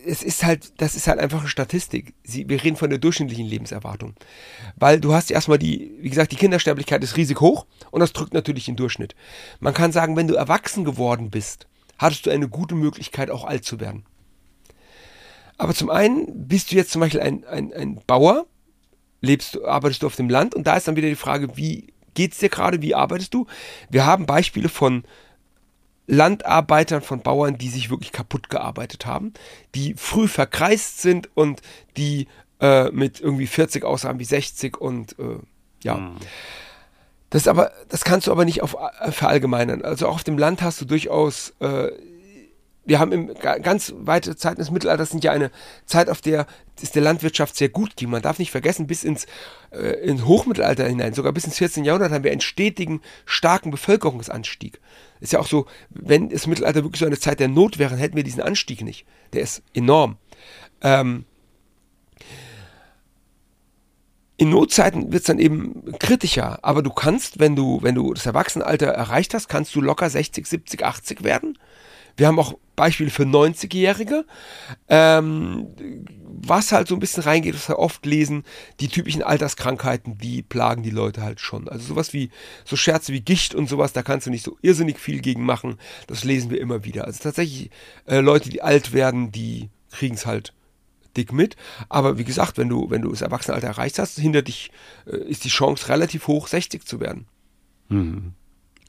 Es 0.05 0.23
ist 0.23 0.43
halt, 0.43 0.73
das 0.81 0.95
ist 0.95 1.07
halt 1.07 1.19
einfach 1.19 1.39
eine 1.39 1.47
Statistik. 1.47 2.13
Sie, 2.23 2.49
wir 2.49 2.61
reden 2.61 2.75
von 2.75 2.89
der 2.89 2.99
durchschnittlichen 2.99 3.45
Lebenserwartung. 3.45 4.15
Weil 4.75 4.99
du 4.99 5.13
hast 5.13 5.31
erstmal 5.31 5.57
die, 5.57 5.93
wie 6.01 6.09
gesagt, 6.09 6.33
die 6.33 6.35
Kindersterblichkeit 6.35 7.01
ist 7.01 7.15
riesig 7.15 7.39
hoch 7.39 7.65
und 7.91 8.01
das 8.01 8.11
drückt 8.11 8.33
natürlich 8.33 8.65
den 8.65 8.75
Durchschnitt. 8.75 9.15
Man 9.61 9.73
kann 9.73 9.93
sagen, 9.93 10.17
wenn 10.17 10.27
du 10.27 10.33
erwachsen 10.33 10.83
geworden 10.83 11.29
bist, 11.29 11.67
hattest 11.97 12.25
du 12.25 12.29
eine 12.29 12.49
gute 12.49 12.75
Möglichkeit, 12.75 13.29
auch 13.29 13.45
alt 13.45 13.63
zu 13.63 13.79
werden. 13.79 14.03
Aber 15.57 15.73
zum 15.73 15.89
einen 15.89 16.47
bist 16.47 16.71
du 16.71 16.75
jetzt 16.75 16.91
zum 16.91 17.01
Beispiel 17.01 17.21
ein, 17.21 17.45
ein, 17.45 17.71
ein 17.73 18.01
Bauer, 18.05 18.47
lebst, 19.21 19.63
arbeitest 19.63 20.03
du 20.03 20.07
auf 20.07 20.15
dem 20.15 20.29
Land 20.29 20.55
und 20.55 20.67
da 20.67 20.75
ist 20.75 20.87
dann 20.87 20.95
wieder 20.97 21.09
die 21.09 21.15
Frage, 21.15 21.55
wie 21.55 21.87
geht 22.13 22.33
es 22.33 22.39
dir 22.39 22.49
gerade, 22.49 22.81
wie 22.81 22.95
arbeitest 22.95 23.33
du? 23.33 23.47
Wir 23.89 24.05
haben 24.05 24.25
Beispiele 24.25 24.69
von 24.69 25.03
Landarbeitern, 26.07 27.01
von 27.01 27.21
Bauern, 27.21 27.57
die 27.57 27.69
sich 27.69 27.89
wirklich 27.89 28.11
kaputt 28.11 28.49
gearbeitet 28.49 29.05
haben, 29.05 29.33
die 29.75 29.93
früh 29.95 30.27
verkreist 30.27 31.01
sind 31.01 31.29
und 31.35 31.61
die 31.97 32.27
äh, 32.59 32.89
mit 32.91 33.19
irgendwie 33.19 33.47
40 33.47 33.83
aussahen 33.83 34.19
wie 34.19 34.25
60 34.25 34.77
und 34.79 35.17
äh, 35.19 35.37
ja. 35.83 35.95
Mhm. 35.95 36.17
Das 37.29 37.47
aber, 37.47 37.71
das 37.89 38.03
kannst 38.03 38.25
du 38.25 38.31
aber 38.31 38.43
nicht 38.43 38.63
auf, 38.63 38.75
äh, 38.99 39.11
verallgemeinern. 39.11 39.83
Also 39.83 40.07
auch 40.07 40.15
auf 40.15 40.23
dem 40.23 40.37
Land 40.37 40.63
hast 40.63 40.81
du 40.81 40.85
durchaus 40.85 41.53
äh, 41.59 41.91
wir 42.85 42.99
haben 42.99 43.11
im, 43.11 43.33
ganz 43.35 43.93
weite 43.97 44.35
Zeiten 44.35 44.59
des 44.59 44.71
Mittelalters 44.71 45.11
sind 45.11 45.23
ja 45.23 45.31
eine 45.31 45.51
Zeit, 45.85 46.09
auf 46.09 46.21
der 46.21 46.47
es 46.81 46.91
der 46.91 47.01
Landwirtschaft 47.01 47.55
sehr 47.55 47.69
gut 47.69 47.95
ging. 47.95 48.09
Man 48.09 48.21
darf 48.21 48.39
nicht 48.39 48.51
vergessen, 48.51 48.87
bis 48.87 49.03
ins, 49.03 49.27
äh, 49.71 49.99
ins 50.01 50.25
Hochmittelalter 50.25 50.87
hinein, 50.87 51.13
sogar 51.13 51.33
bis 51.33 51.43
ins 51.43 51.57
14. 51.57 51.83
Jahrhundert 51.83 52.11
haben 52.11 52.23
wir 52.23 52.31
einen 52.31 52.41
stetigen, 52.41 53.01
starken 53.25 53.69
Bevölkerungsanstieg. 53.69 54.79
Ist 55.19 55.33
ja 55.33 55.39
auch 55.39 55.47
so, 55.47 55.65
wenn 55.89 56.29
das 56.29 56.47
Mittelalter 56.47 56.83
wirklich 56.83 56.99
so 56.99 57.05
eine 57.05 57.19
Zeit 57.19 57.39
der 57.39 57.49
Not 57.49 57.79
wäre, 57.79 57.97
hätten 57.97 58.15
wir 58.15 58.23
diesen 58.23 58.41
Anstieg 58.41 58.81
nicht. 58.81 59.05
Der 59.33 59.41
ist 59.41 59.61
enorm. 59.73 60.17
Ähm, 60.81 61.25
in 64.37 64.51
Notzeiten 64.51 65.11
wird 65.11 65.21
es 65.21 65.27
dann 65.27 65.37
eben 65.37 65.97
kritischer, 65.99 66.59
aber 66.63 66.81
du 66.81 66.91
kannst, 66.91 67.39
wenn 67.39 67.57
du, 67.57 67.79
wenn 67.81 67.95
du 67.95 68.13
das 68.13 68.25
Erwachsenenalter 68.25 68.87
erreicht 68.87 69.33
hast, 69.33 69.49
kannst 69.49 69.75
du 69.75 69.81
locker 69.81 70.09
60, 70.09 70.47
70, 70.47 70.85
80 70.85 71.23
werden 71.25 71.57
wir 72.19 72.27
haben 72.27 72.39
auch 72.39 72.53
Beispiele 72.75 73.09
für 73.09 73.23
90-Jährige. 73.23 74.25
Ähm, 74.87 75.67
was 76.41 76.71
halt 76.71 76.87
so 76.87 76.95
ein 76.95 76.99
bisschen 76.99 77.23
reingeht, 77.23 77.55
was 77.55 77.67
wir 77.67 77.79
oft 77.79 78.05
lesen, 78.05 78.43
die 78.79 78.87
typischen 78.87 79.23
Alterskrankheiten, 79.23 80.17
die 80.17 80.41
plagen 80.41 80.83
die 80.83 80.89
Leute 80.89 81.21
halt 81.21 81.41
schon. 81.41 81.67
Also 81.67 81.87
sowas 81.87 82.13
wie, 82.13 82.29
so 82.63 82.75
Scherze 82.75 83.11
wie 83.11 83.21
Gicht 83.21 83.53
und 83.53 83.67
sowas, 83.67 83.91
da 83.91 84.03
kannst 84.03 84.27
du 84.27 84.31
nicht 84.31 84.45
so 84.45 84.57
irrsinnig 84.61 84.99
viel 84.99 85.19
gegen 85.19 85.43
machen. 85.43 85.77
Das 86.07 86.23
lesen 86.23 86.49
wir 86.51 86.61
immer 86.61 86.85
wieder. 86.85 87.05
Also 87.05 87.21
tatsächlich 87.21 87.71
äh, 88.05 88.19
Leute, 88.19 88.49
die 88.49 88.61
alt 88.61 88.93
werden, 88.93 89.31
die 89.31 89.69
kriegen 89.91 90.15
es 90.15 90.25
halt 90.25 90.53
dick 91.17 91.33
mit. 91.33 91.55
Aber 91.89 92.17
wie 92.17 92.23
gesagt, 92.23 92.57
wenn 92.57 92.69
du, 92.69 92.89
wenn 92.89 93.01
du 93.01 93.09
das 93.09 93.21
Erwachsenenalter 93.21 93.67
erreicht 93.67 93.99
hast, 93.99 94.17
hinter 94.17 94.41
dich 94.41 94.71
äh, 95.05 95.17
ist 95.17 95.43
die 95.43 95.49
Chance 95.49 95.89
relativ 95.89 96.27
hoch, 96.27 96.47
60 96.47 96.85
zu 96.85 96.99
werden. 96.99 97.27
Mhm. 97.89 98.33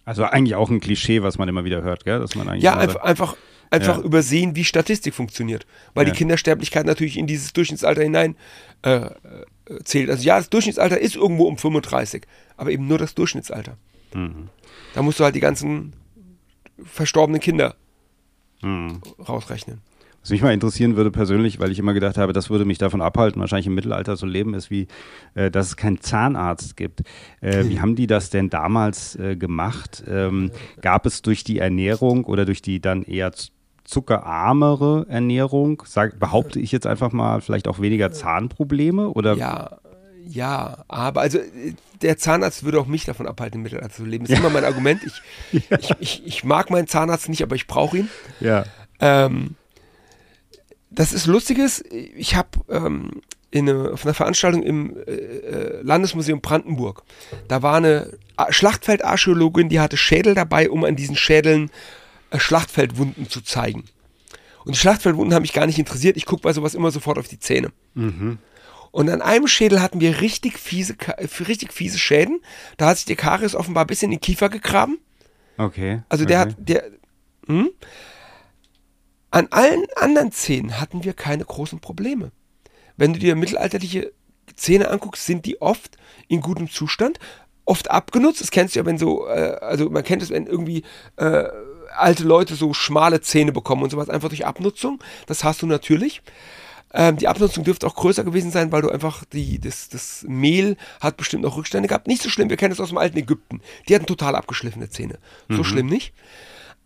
Also 0.04 0.24
eigentlich 0.24 0.54
auch 0.54 0.70
ein 0.70 0.80
Klischee, 0.80 1.22
was 1.22 1.38
man 1.38 1.48
immer 1.48 1.64
wieder 1.64 1.82
hört, 1.82 2.04
gell? 2.04 2.18
Dass 2.18 2.34
man 2.34 2.48
eigentlich 2.48 2.64
ja, 2.64 2.76
einfach, 2.76 3.02
einfach, 3.02 3.36
einfach 3.70 3.98
ja. 3.98 4.04
übersehen, 4.04 4.56
wie 4.56 4.64
Statistik 4.64 5.14
funktioniert. 5.14 5.66
Weil 5.94 6.06
ja. 6.06 6.12
die 6.12 6.18
Kindersterblichkeit 6.18 6.86
natürlich 6.86 7.16
in 7.16 7.26
dieses 7.26 7.52
Durchschnittsalter 7.52 8.02
hinein 8.02 8.36
äh, 8.82 8.96
äh, 8.96 9.10
zählt. 9.84 10.10
Also 10.10 10.24
ja, 10.24 10.38
das 10.38 10.50
Durchschnittsalter 10.50 10.98
ist 10.98 11.16
irgendwo 11.16 11.44
um 11.44 11.58
35, 11.58 12.22
aber 12.56 12.70
eben 12.70 12.88
nur 12.88 12.98
das 12.98 13.14
Durchschnittsalter. 13.14 13.76
Mhm. 14.14 14.48
Da 14.94 15.02
musst 15.02 15.20
du 15.20 15.24
halt 15.24 15.34
die 15.34 15.40
ganzen 15.40 15.92
verstorbenen 16.84 17.40
Kinder 17.40 17.76
mhm. 18.62 19.02
rausrechnen. 19.28 19.80
Was 20.22 20.30
mich 20.30 20.42
mal 20.42 20.52
interessieren 20.52 20.96
würde 20.96 21.10
persönlich, 21.10 21.60
weil 21.60 21.72
ich 21.72 21.78
immer 21.78 21.94
gedacht 21.94 22.18
habe, 22.18 22.32
das 22.32 22.50
würde 22.50 22.64
mich 22.64 22.78
davon 22.78 23.00
abhalten, 23.00 23.40
wahrscheinlich 23.40 23.66
im 23.66 23.74
Mittelalter 23.74 24.16
so 24.16 24.26
leben 24.26 24.54
ist, 24.54 24.70
wie, 24.70 24.86
äh, 25.34 25.50
dass 25.50 25.68
es 25.68 25.76
keinen 25.76 26.00
Zahnarzt 26.00 26.76
gibt. 26.76 27.02
Äh, 27.40 27.64
wie 27.68 27.80
haben 27.80 27.96
die 27.96 28.06
das 28.06 28.28
denn 28.28 28.50
damals 28.50 29.16
äh, 29.16 29.36
gemacht? 29.36 30.04
Ähm, 30.06 30.50
gab 30.82 31.06
es 31.06 31.22
durch 31.22 31.42
die 31.42 31.58
Ernährung 31.58 32.24
oder 32.24 32.44
durch 32.44 32.60
die 32.60 32.80
dann 32.80 33.02
eher 33.02 33.32
zuckerarmere 33.84 35.06
Ernährung, 35.08 35.82
sag, 35.86 36.18
behaupte 36.18 36.60
ich 36.60 36.70
jetzt 36.70 36.86
einfach 36.86 37.12
mal, 37.12 37.40
vielleicht 37.40 37.66
auch 37.66 37.80
weniger 37.80 38.12
Zahnprobleme? 38.12 39.08
Oder? 39.08 39.34
Ja, 39.34 39.78
ja, 40.28 40.84
aber 40.86 41.22
also 41.22 41.38
der 42.02 42.16
Zahnarzt 42.16 42.62
würde 42.62 42.78
auch 42.78 42.86
mich 42.86 43.04
davon 43.04 43.26
abhalten, 43.26 43.58
im 43.58 43.62
Mittelalter 43.62 43.90
zu 43.90 44.04
leben. 44.04 44.24
Das 44.24 44.30
ist 44.30 44.38
ja. 44.38 44.44
immer 44.44 44.52
mein 44.52 44.64
Argument. 44.64 45.00
Ich, 45.52 45.68
ja. 45.70 45.78
ich, 45.78 45.90
ich, 45.98 46.26
ich, 46.26 46.44
mag 46.44 46.70
meinen 46.70 46.86
Zahnarzt 46.86 47.28
nicht, 47.28 47.42
aber 47.42 47.56
ich 47.56 47.66
brauche 47.66 47.98
ihn. 47.98 48.08
Ja. 48.38 48.64
Ähm, 49.00 49.56
das 50.90 51.12
ist 51.12 51.26
Lustiges. 51.26 51.82
Ich 51.90 52.34
habe 52.34 52.48
ähm, 52.68 53.22
eine, 53.54 53.90
auf 53.92 54.04
einer 54.04 54.14
Veranstaltung 54.14 54.62
im 54.62 54.96
äh, 54.96 55.10
äh, 55.10 55.82
Landesmuseum 55.82 56.40
Brandenburg, 56.40 57.02
da 57.48 57.62
war 57.62 57.76
eine 57.76 58.18
Schlachtfeldarchäologin, 58.48 59.68
die 59.68 59.80
hatte 59.80 59.96
Schädel 59.96 60.34
dabei, 60.34 60.70
um 60.70 60.84
an 60.84 60.96
diesen 60.96 61.16
Schädeln 61.16 61.70
äh, 62.30 62.38
Schlachtfeldwunden 62.38 63.28
zu 63.28 63.40
zeigen. 63.40 63.84
Und 64.64 64.74
die 64.74 64.78
Schlachtfeldwunden 64.78 65.34
haben 65.34 65.42
mich 65.42 65.52
gar 65.52 65.66
nicht 65.66 65.78
interessiert. 65.78 66.16
Ich 66.16 66.26
gucke 66.26 66.42
bei 66.42 66.52
sowas 66.52 66.74
immer 66.74 66.90
sofort 66.90 67.18
auf 67.18 67.28
die 67.28 67.38
Zähne. 67.40 67.72
Mhm. 67.94 68.38
Und 68.90 69.08
an 69.08 69.22
einem 69.22 69.46
Schädel 69.46 69.80
hatten 69.80 70.00
wir 70.00 70.20
richtig 70.20 70.58
fiese, 70.58 70.96
richtig 71.46 71.72
fiese 71.72 71.98
Schäden. 71.98 72.40
Da 72.76 72.86
hat 72.86 72.96
sich 72.96 73.06
der 73.06 73.16
Karies 73.16 73.54
offenbar 73.54 73.86
bis 73.86 74.02
in 74.02 74.10
den 74.10 74.20
Kiefer 74.20 74.48
gegraben. 74.48 74.98
Okay. 75.56 76.02
Also 76.08 76.24
der 76.24 76.40
okay. 76.40 76.50
hat, 76.50 76.56
der, 76.58 76.84
hm? 77.46 77.70
An 79.30 79.48
allen 79.50 79.86
anderen 79.96 80.32
Zähnen 80.32 80.80
hatten 80.80 81.04
wir 81.04 81.12
keine 81.12 81.44
großen 81.44 81.80
Probleme. 81.80 82.32
Wenn 82.96 83.12
du 83.12 83.18
dir 83.18 83.36
mittelalterliche 83.36 84.12
Zähne 84.56 84.90
anguckst, 84.90 85.24
sind 85.24 85.46
die 85.46 85.60
oft 85.60 85.96
in 86.28 86.40
gutem 86.40 86.68
Zustand, 86.68 87.18
oft 87.64 87.90
abgenutzt. 87.90 88.40
Das 88.40 88.50
kennst 88.50 88.74
du 88.74 88.80
ja, 88.80 88.86
wenn 88.86 88.98
so, 88.98 89.26
äh, 89.28 89.56
also 89.60 89.88
man 89.88 90.02
kennt 90.02 90.22
es, 90.22 90.30
wenn 90.30 90.46
irgendwie 90.46 90.82
äh, 91.16 91.44
alte 91.96 92.24
Leute 92.24 92.54
so 92.56 92.74
schmale 92.74 93.20
Zähne 93.20 93.52
bekommen 93.52 93.82
und 93.82 93.90
sowas, 93.90 94.10
einfach 94.10 94.28
durch 94.28 94.46
Abnutzung. 94.46 95.02
Das 95.26 95.44
hast 95.44 95.62
du 95.62 95.66
natürlich. 95.66 96.22
Ähm, 96.92 97.16
die 97.16 97.28
Abnutzung 97.28 97.62
dürfte 97.62 97.86
auch 97.86 97.94
größer 97.94 98.24
gewesen 98.24 98.50
sein, 98.50 98.72
weil 98.72 98.82
du 98.82 98.90
einfach 98.90 99.24
die, 99.24 99.60
das, 99.60 99.88
das 99.88 100.24
Mehl 100.26 100.76
hat 101.00 101.16
bestimmt 101.16 101.44
noch 101.44 101.56
Rückstände 101.56 101.88
gehabt. 101.88 102.08
Nicht 102.08 102.22
so 102.22 102.28
schlimm, 102.28 102.50
wir 102.50 102.56
kennen 102.56 102.72
es 102.72 102.80
aus 102.80 102.88
dem 102.88 102.98
alten 102.98 103.16
Ägypten. 103.16 103.60
Die 103.88 103.94
hatten 103.94 104.06
total 104.06 104.34
abgeschliffene 104.34 104.90
Zähne. 104.90 105.18
So 105.48 105.58
mhm. 105.58 105.64
schlimm 105.64 105.86
nicht. 105.86 106.12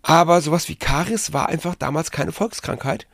Aber 0.07 0.43
sowas 0.43 0.69
wie 0.69 0.77
Karies 0.77 1.33
war 1.33 1.49
einfach 1.49 1.75
damals 1.75 2.11
keine 2.11 2.31
Volkskrankheit. 2.31 3.07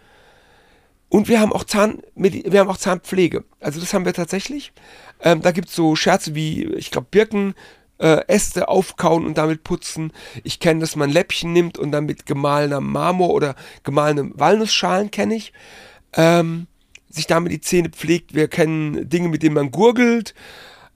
Und 1.08 1.28
wir 1.28 1.40
haben 1.40 1.52
auch 1.52 1.62
Zahn, 1.62 2.02
wir 2.16 2.60
haben 2.60 2.68
auch 2.68 2.76
Zahnpflege. 2.76 3.44
Also 3.60 3.78
das 3.78 3.94
haben 3.94 4.04
wir 4.04 4.12
tatsächlich. 4.12 4.72
Ähm, 5.20 5.40
da 5.40 5.52
gibt 5.52 5.68
es 5.68 5.76
so 5.76 5.94
Scherze 5.94 6.34
wie, 6.34 6.64
ich 6.64 6.90
glaube, 6.90 7.06
Birken, 7.08 7.54
äh, 7.98 8.26
Äste 8.26 8.68
aufkauen 8.68 9.24
und 9.24 9.38
damit 9.38 9.62
putzen. 9.62 10.12
Ich 10.42 10.58
kenne, 10.58 10.80
dass 10.80 10.96
man 10.96 11.10
Läppchen 11.10 11.52
nimmt 11.52 11.78
und 11.78 11.92
dann 11.92 12.06
mit 12.06 12.26
gemahlener 12.26 12.80
Marmor 12.80 13.30
oder 13.30 13.54
gemahlenem 13.84 14.32
Walnussschalen 14.36 15.12
kenne 15.12 15.36
ich. 15.36 15.52
Ähm, 16.14 16.66
sich 17.08 17.28
damit 17.28 17.52
die 17.52 17.60
Zähne 17.60 17.90
pflegt. 17.90 18.34
Wir 18.34 18.48
kennen 18.48 19.08
Dinge, 19.08 19.28
mit 19.28 19.44
denen 19.44 19.54
man 19.54 19.70
gurgelt. 19.70 20.34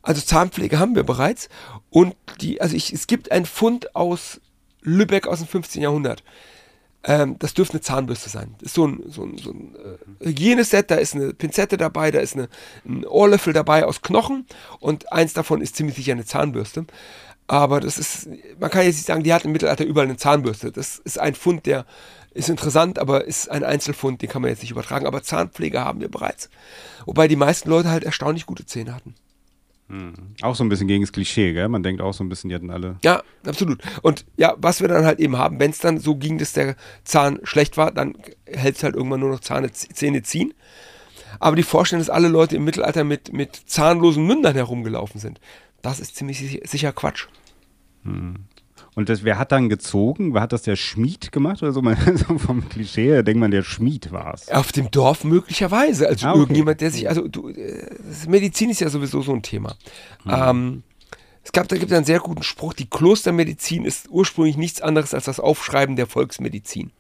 Also 0.02 0.20
Zahnpflege 0.20 0.80
haben 0.80 0.96
wir 0.96 1.04
bereits. 1.04 1.48
Und 1.90 2.16
die, 2.40 2.60
also 2.60 2.74
ich, 2.74 2.92
es 2.92 3.06
gibt 3.06 3.30
einen 3.30 3.46
Fund 3.46 3.94
aus 3.94 4.40
Lübeck 4.84 5.26
aus 5.26 5.38
dem 5.38 5.48
15. 5.48 5.82
Jahrhundert. 5.82 6.22
Ähm, 7.06 7.36
das 7.38 7.52
dürfte 7.52 7.74
eine 7.74 7.80
Zahnbürste 7.82 8.30
sein. 8.30 8.54
Das 8.58 8.68
ist 8.68 8.74
so 8.74 8.86
ein, 8.86 9.02
so 9.08 9.24
ein, 9.24 9.36
so 9.36 9.50
ein 9.50 9.74
äh, 10.20 10.26
Hygieneset, 10.26 10.90
da 10.90 10.94
ist 10.94 11.14
eine 11.14 11.34
Pinzette 11.34 11.76
dabei, 11.76 12.10
da 12.10 12.20
ist 12.20 12.34
eine, 12.34 12.48
ein 12.86 13.04
Ohrlöffel 13.04 13.52
dabei 13.52 13.84
aus 13.84 14.00
Knochen 14.00 14.46
und 14.80 15.12
eins 15.12 15.34
davon 15.34 15.60
ist 15.60 15.76
ziemlich 15.76 15.96
sicher 15.96 16.12
eine 16.12 16.24
Zahnbürste. 16.24 16.86
Aber 17.46 17.80
das 17.80 17.98
ist, 17.98 18.28
man 18.58 18.70
kann 18.70 18.84
jetzt 18.84 18.96
nicht 18.96 19.06
sagen, 19.06 19.22
die 19.22 19.34
hat 19.34 19.44
im 19.44 19.52
Mittelalter 19.52 19.84
überall 19.84 20.06
eine 20.06 20.16
Zahnbürste. 20.16 20.72
Das 20.72 20.98
ist 20.98 21.20
ein 21.20 21.34
Fund, 21.34 21.66
der 21.66 21.84
ist 22.32 22.48
interessant, 22.48 22.98
aber 22.98 23.26
ist 23.26 23.50
ein 23.50 23.64
Einzelfund, 23.64 24.22
den 24.22 24.30
kann 24.30 24.40
man 24.40 24.50
jetzt 24.50 24.62
nicht 24.62 24.70
übertragen. 24.70 25.06
Aber 25.06 25.22
Zahnpflege 25.22 25.84
haben 25.84 26.00
wir 26.00 26.10
bereits. 26.10 26.48
Wobei 27.04 27.28
die 27.28 27.36
meisten 27.36 27.68
Leute 27.68 27.90
halt 27.90 28.04
erstaunlich 28.04 28.46
gute 28.46 28.64
Zähne 28.64 28.94
hatten. 28.94 29.14
Mhm. 29.88 30.14
Auch 30.42 30.54
so 30.54 30.64
ein 30.64 30.68
bisschen 30.68 30.88
gegen 30.88 31.02
das 31.02 31.12
Klischee, 31.12 31.52
gell? 31.52 31.68
Man 31.68 31.82
denkt 31.82 32.00
auch 32.00 32.14
so 32.14 32.24
ein 32.24 32.28
bisschen, 32.28 32.48
die 32.48 32.54
hatten 32.54 32.70
alle. 32.70 32.96
Ja, 33.02 33.22
absolut. 33.46 33.82
Und 34.02 34.24
ja, 34.36 34.54
was 34.56 34.80
wir 34.80 34.88
dann 34.88 35.04
halt 35.04 35.20
eben 35.20 35.36
haben, 35.36 35.60
wenn 35.60 35.70
es 35.70 35.78
dann 35.78 35.98
so 35.98 36.16
ging, 36.16 36.38
dass 36.38 36.52
der 36.52 36.76
Zahn 37.04 37.40
schlecht 37.42 37.76
war, 37.76 37.90
dann 37.92 38.14
hält 38.46 38.76
es 38.76 38.82
halt 38.82 38.94
irgendwann 38.94 39.20
nur 39.20 39.30
noch 39.30 39.40
Zahne, 39.40 39.70
Zähne 39.72 40.22
ziehen. 40.22 40.54
Aber 41.38 41.56
die 41.56 41.62
Vorstellung, 41.62 42.00
dass 42.00 42.10
alle 42.10 42.28
Leute 42.28 42.56
im 42.56 42.64
Mittelalter 42.64 43.04
mit, 43.04 43.32
mit 43.32 43.54
zahnlosen 43.54 44.26
Mündern 44.26 44.54
herumgelaufen 44.54 45.20
sind, 45.20 45.40
das 45.82 46.00
ist 46.00 46.16
ziemlich 46.16 46.62
sicher 46.64 46.92
Quatsch. 46.92 47.26
Hm. 48.04 48.46
Und 48.94 49.08
das, 49.08 49.24
wer 49.24 49.38
hat 49.38 49.50
dann 49.50 49.68
gezogen? 49.68 50.34
Wer 50.34 50.42
hat 50.42 50.52
das 50.52 50.62
der 50.62 50.76
Schmied 50.76 51.32
gemacht 51.32 51.62
oder 51.62 51.72
so? 51.72 51.82
so 52.14 52.38
vom 52.38 52.68
Klischee 52.68 53.06
her 53.06 53.22
denkt 53.22 53.40
man, 53.40 53.50
der 53.50 53.62
Schmied 53.62 54.12
war 54.12 54.34
es. 54.34 54.48
Auf 54.50 54.70
dem 54.72 54.90
Dorf 54.90 55.24
möglicherweise. 55.24 56.08
Also 56.08 56.26
ah, 56.26 56.30
okay. 56.30 56.40
irgendjemand, 56.40 56.80
der 56.80 56.90
sich, 56.90 57.08
also 57.08 57.26
du, 57.26 57.48
äh, 57.48 57.86
Medizin 58.28 58.70
ist 58.70 58.80
ja 58.80 58.88
sowieso 58.88 59.22
so 59.22 59.32
ein 59.32 59.42
Thema. 59.42 59.74
Mhm. 60.24 60.32
Ähm, 60.32 60.82
es 61.42 61.52
gab, 61.52 61.68
da 61.68 61.76
gibt 61.76 61.90
es 61.90 61.96
einen 61.96 62.06
sehr 62.06 62.20
guten 62.20 62.42
Spruch, 62.42 62.72
die 62.72 62.88
Klostermedizin 62.88 63.84
ist 63.84 64.08
ursprünglich 64.10 64.56
nichts 64.56 64.80
anderes 64.80 65.12
als 65.12 65.24
das 65.24 65.40
Aufschreiben 65.40 65.96
der 65.96 66.06
Volksmedizin. 66.06 66.90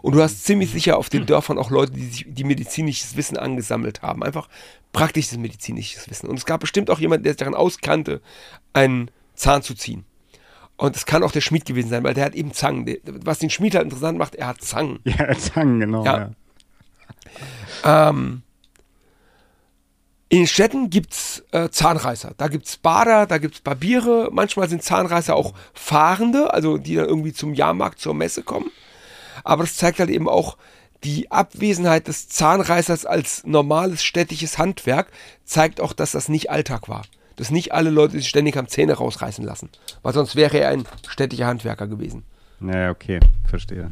Und 0.00 0.14
du 0.14 0.22
hast 0.22 0.44
ziemlich 0.44 0.70
sicher 0.70 0.98
auf 0.98 1.08
den 1.08 1.24
Dörfern 1.24 1.58
auch 1.58 1.70
Leute, 1.70 1.92
die 1.92 2.06
sich 2.06 2.26
die 2.28 2.44
medizinisches 2.44 3.16
Wissen 3.16 3.38
angesammelt 3.38 4.02
haben. 4.02 4.22
Einfach 4.22 4.48
praktisches 4.92 5.38
medizinisches 5.38 6.10
Wissen. 6.10 6.28
Und 6.28 6.36
es 6.36 6.44
gab 6.44 6.60
bestimmt 6.60 6.90
auch 6.90 6.98
jemanden, 6.98 7.24
der 7.24 7.32
sich 7.32 7.38
daran 7.38 7.54
auskannte, 7.54 8.20
einen 8.74 9.10
Zahn 9.34 9.62
zu 9.62 9.74
ziehen. 9.74 10.04
Und 10.76 10.96
es 10.96 11.06
kann 11.06 11.22
auch 11.22 11.32
der 11.32 11.40
Schmied 11.40 11.64
gewesen 11.64 11.88
sein, 11.88 12.02
weil 12.02 12.14
der 12.14 12.24
hat 12.24 12.34
eben 12.34 12.52
Zangen. 12.52 12.86
Was 13.04 13.38
den 13.38 13.50
Schmied 13.50 13.74
halt 13.74 13.84
interessant 13.84 14.18
macht, 14.18 14.34
er 14.34 14.48
hat 14.48 14.62
Zangen. 14.62 15.00
Ja, 15.04 15.36
Zangen, 15.38 15.80
genau. 15.80 16.04
Ja. 16.04 16.30
ja. 17.84 18.08
Ähm, 18.08 18.42
in 20.28 20.38
den 20.38 20.46
Städten 20.48 20.90
gibt 20.90 21.12
es 21.12 21.44
äh, 21.52 21.68
Zahnreißer. 21.70 22.32
Da 22.36 22.48
gibt 22.48 22.66
es 22.66 22.76
Bader, 22.76 23.26
da 23.26 23.38
gibt 23.38 23.54
es 23.54 23.60
Barbiere. 23.60 24.30
Manchmal 24.32 24.68
sind 24.68 24.82
Zahnreißer 24.82 25.36
auch 25.36 25.52
Fahrende, 25.74 26.52
also 26.52 26.76
die 26.76 26.96
dann 26.96 27.06
irgendwie 27.06 27.32
zum 27.32 27.54
Jahrmarkt, 27.54 28.00
zur 28.00 28.14
Messe 28.14 28.42
kommen. 28.42 28.70
Aber 29.44 29.62
das 29.62 29.76
zeigt 29.76 30.00
halt 30.00 30.10
eben 30.10 30.28
auch 30.28 30.56
die 31.04 31.30
Abwesenheit 31.30 32.08
des 32.08 32.28
Zahnreißers 32.28 33.06
als 33.06 33.44
normales 33.44 34.02
städtisches 34.02 34.58
Handwerk, 34.58 35.12
zeigt 35.44 35.80
auch, 35.80 35.92
dass 35.92 36.12
das 36.12 36.28
nicht 36.28 36.50
Alltag 36.50 36.88
war 36.88 37.02
dass 37.36 37.50
nicht 37.50 37.72
alle 37.72 37.90
Leute 37.90 38.16
sich 38.16 38.28
ständig 38.28 38.56
am 38.56 38.68
Zähne 38.68 38.94
rausreißen 38.94 39.44
lassen. 39.44 39.68
Weil 40.02 40.14
sonst 40.14 40.36
wäre 40.36 40.58
er 40.58 40.70
ein 40.70 40.84
städtischer 41.08 41.46
Handwerker 41.46 41.86
gewesen. 41.86 42.24
Naja, 42.60 42.90
okay, 42.90 43.20
verstehe. 43.46 43.90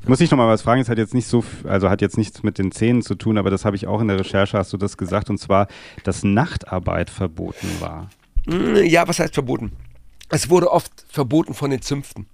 Ich 0.00 0.08
muss 0.08 0.18
dich 0.18 0.30
noch 0.30 0.38
mal 0.38 0.48
was 0.48 0.62
fragen, 0.62 0.80
es 0.80 0.88
hat 0.88 0.98
jetzt 0.98 1.14
nicht 1.14 1.26
so, 1.26 1.44
also 1.64 1.90
hat 1.90 2.00
jetzt 2.00 2.16
nichts 2.16 2.42
mit 2.42 2.58
den 2.58 2.72
Zähnen 2.72 3.02
zu 3.02 3.16
tun, 3.16 3.38
aber 3.38 3.50
das 3.50 3.64
habe 3.64 3.76
ich 3.76 3.86
auch 3.86 4.00
in 4.00 4.08
der 4.08 4.18
Recherche, 4.18 4.56
hast 4.56 4.72
du 4.72 4.76
das 4.76 4.96
gesagt, 4.96 5.30
und 5.30 5.38
zwar, 5.38 5.68
dass 6.04 6.22
Nachtarbeit 6.22 7.10
verboten 7.10 7.68
war. 7.80 8.08
Hm, 8.46 8.76
ja, 8.84 9.06
was 9.08 9.18
heißt 9.18 9.34
verboten? 9.34 9.72
Es 10.30 10.48
wurde 10.48 10.70
oft 10.70 10.90
verboten 11.08 11.54
von 11.54 11.70
den 11.70 11.82
Zünften. 11.82 12.26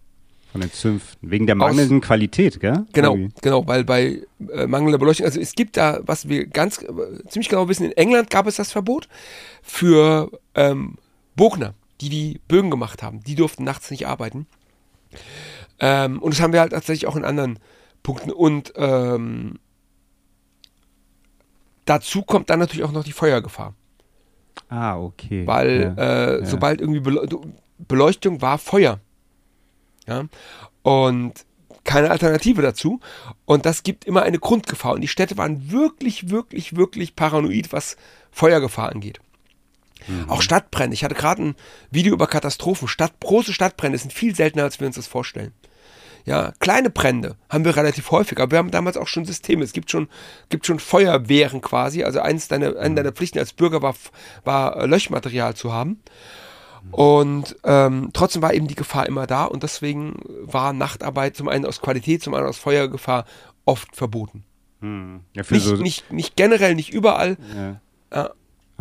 Von 0.53 0.61
den 0.61 0.73
Zünften. 0.73 1.31
Wegen 1.31 1.47
der 1.47 1.55
mangelnden 1.55 2.01
Aus, 2.01 2.07
Qualität, 2.07 2.59
gell? 2.59 2.85
Genau, 2.93 3.15
Irgendwie. 3.15 3.35
genau, 3.41 3.67
weil 3.69 3.85
bei 3.85 4.23
äh, 4.53 4.67
mangelnder 4.67 4.99
Beleuchtung, 4.99 5.27
also 5.27 5.39
es 5.39 5.55
gibt 5.55 5.77
da, 5.77 6.01
was 6.03 6.29
wir 6.29 6.47
ganz 6.47 6.83
äh, 6.83 6.89
ziemlich 7.29 7.49
genau 7.49 7.69
wissen, 7.69 7.85
in 7.85 7.93
England 7.93 8.31
gab 8.31 8.47
es 8.47 8.57
das 8.57 8.73
Verbot 8.73 9.09
für 9.63 10.31
ähm, 10.57 10.97
Bogner, 11.37 11.75
die 12.01 12.09
die 12.09 12.41
Bögen 12.49 12.71
gemacht 12.71 13.03
haben. 13.03 13.21
Die 13.23 13.37
durften 13.37 13.63
nachts 13.63 13.91
nicht 13.91 14.09
arbeiten. 14.09 14.47
Ähm, 15.79 16.21
und 16.21 16.35
das 16.35 16.41
haben 16.41 16.53
wir 16.53 16.61
halt 16.61 16.73
tatsächlich 16.73 17.07
auch 17.07 17.17
in 17.17 17.25
anderen 17.25 17.59
Punkten. 18.03 18.33
Und 18.33 18.73
ähm, 18.77 19.59
dazu 21.85 22.23
kommt 22.23 22.51
dann 22.51 22.59
natürlich 22.59 22.85
auch 22.85 22.93
noch 22.93 23.05
die 23.05 23.13
Feuergefahr. 23.13 23.75
Ah, 24.69 24.99
okay. 24.99 25.47
Weil 25.47 25.95
ja, 25.97 26.03
äh, 26.03 26.41
ja. 26.41 26.47
sobald 26.47 26.81
irgendwie 26.81 27.21
Beleuchtung 27.79 28.43
war 28.43 28.59
Feuer. 28.59 29.01
Ja? 30.11 30.25
Und 30.83 31.47
keine 31.85 32.11
Alternative 32.11 32.61
dazu. 32.61 33.01
Und 33.47 33.65
das 33.65 33.83
gibt 33.83 34.05
immer 34.05 34.23
eine 34.23 34.39
Grundgefahr. 34.39 34.95
Und 34.95 35.01
die 35.01 35.09
Städte 35.09 35.39
waren 35.39 35.71
wirklich, 35.71 36.29
wirklich, 36.29 36.77
wirklich 36.77 37.17
paranoid, 37.17 37.73
was 37.73 37.97
Feuergefahr 38.31 38.91
angeht. 38.91 39.21
Mhm. 40.07 40.29
Auch 40.29 40.43
Stadtbrände. 40.43 40.95
Ich 40.95 41.05
hatte 41.05 41.15
gerade 41.15 41.43
ein 41.43 41.55
Video 41.91 42.13
über 42.13 42.27
Katastrophen. 42.27 42.89
Stadt, 42.89 43.15
große 43.21 43.53
Stadtbrände 43.53 43.99
sind 43.99 44.13
viel 44.13 44.35
seltener, 44.35 44.65
als 44.65 44.81
wir 44.81 44.87
uns 44.87 44.97
das 44.97 45.07
vorstellen. 45.07 45.53
Ja, 46.27 46.53
kleine 46.61 46.91
Brände 46.91 47.37
haben 47.49 47.65
wir 47.65 47.77
relativ 47.77 48.11
häufig, 48.11 48.39
aber 48.39 48.51
wir 48.53 48.59
haben 48.59 48.71
damals 48.71 48.99
auch 48.99 49.09
schon 49.09 49.25
Systeme. 49.25 49.65
Es 49.65 49.73
gibt 49.73 49.91
schon, 49.91 50.09
gibt 50.51 50.67
schon 50.67 50.79
Feuerwehren 50.79 51.63
quasi. 51.63 52.05
Also 52.05 52.21
eins 52.21 52.49
deiner, 52.49 52.77
eine 52.77 52.97
deiner 52.97 53.13
Pflichten 53.13 53.39
als 53.39 53.55
Bürger 53.55 53.81
war, 53.81 53.95
war 54.45 54.87
Löschmaterial 54.87 55.55
zu 55.55 55.73
haben. 55.73 56.01
Und 56.91 57.57
ähm, 57.65 58.11
trotzdem 58.13 58.43
war 58.43 58.55
eben 58.55 58.67
die 58.67 58.75
Gefahr 58.75 59.07
immer 59.07 59.27
da 59.27 59.45
und 59.45 59.63
deswegen 59.63 60.17
war 60.43 60.73
Nachtarbeit 60.73 61.37
zum 61.37 61.49
einen 61.49 61.67
aus 61.67 61.81
Qualität, 61.81 62.23
zum 62.23 62.35
anderen 62.35 62.51
aus 62.51 62.59
Feuergefahr 62.59 63.25
oft 63.65 63.95
verboten. 63.95 64.45
Hm. 64.81 65.21
Ja, 65.35 65.43
nicht, 65.49 65.65
so 65.65 65.77
nicht, 65.77 66.13
nicht 66.13 66.37
generell, 66.37 66.75
nicht 66.75 66.93
überall. 66.93 67.37
Ja. 67.55 67.81
Ja. 68.13 68.31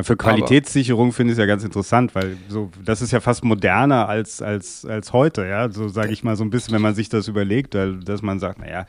Für 0.02 0.16
Qualitätssicherung 0.16 1.12
finde 1.12 1.34
ich 1.34 1.38
es 1.38 1.40
ja 1.40 1.46
ganz 1.46 1.66
interessant, 1.66 2.16
weil 2.16 2.38
so 2.48 2.72
das 2.86 3.02
ist 3.02 3.12
ja 3.12 3.20
fast 3.20 3.44
moderner 3.44 4.08
als 4.08 4.42
als 4.42 4.86
als 4.86 5.12
heute, 5.12 5.46
ja, 5.46 5.70
so 5.70 5.90
sage 5.90 6.14
ich 6.14 6.24
mal 6.24 6.38
so 6.38 6.46
ein 6.46 6.50
bisschen, 6.50 6.74
wenn 6.74 6.82
man 6.82 6.96
sich 6.96 7.10
das 7.10 7.28
überlegt, 7.28 7.76
weil, 7.76 8.00
dass 8.00 8.22
man 8.22 8.40
sagt, 8.40 8.60
naja, 8.60 8.86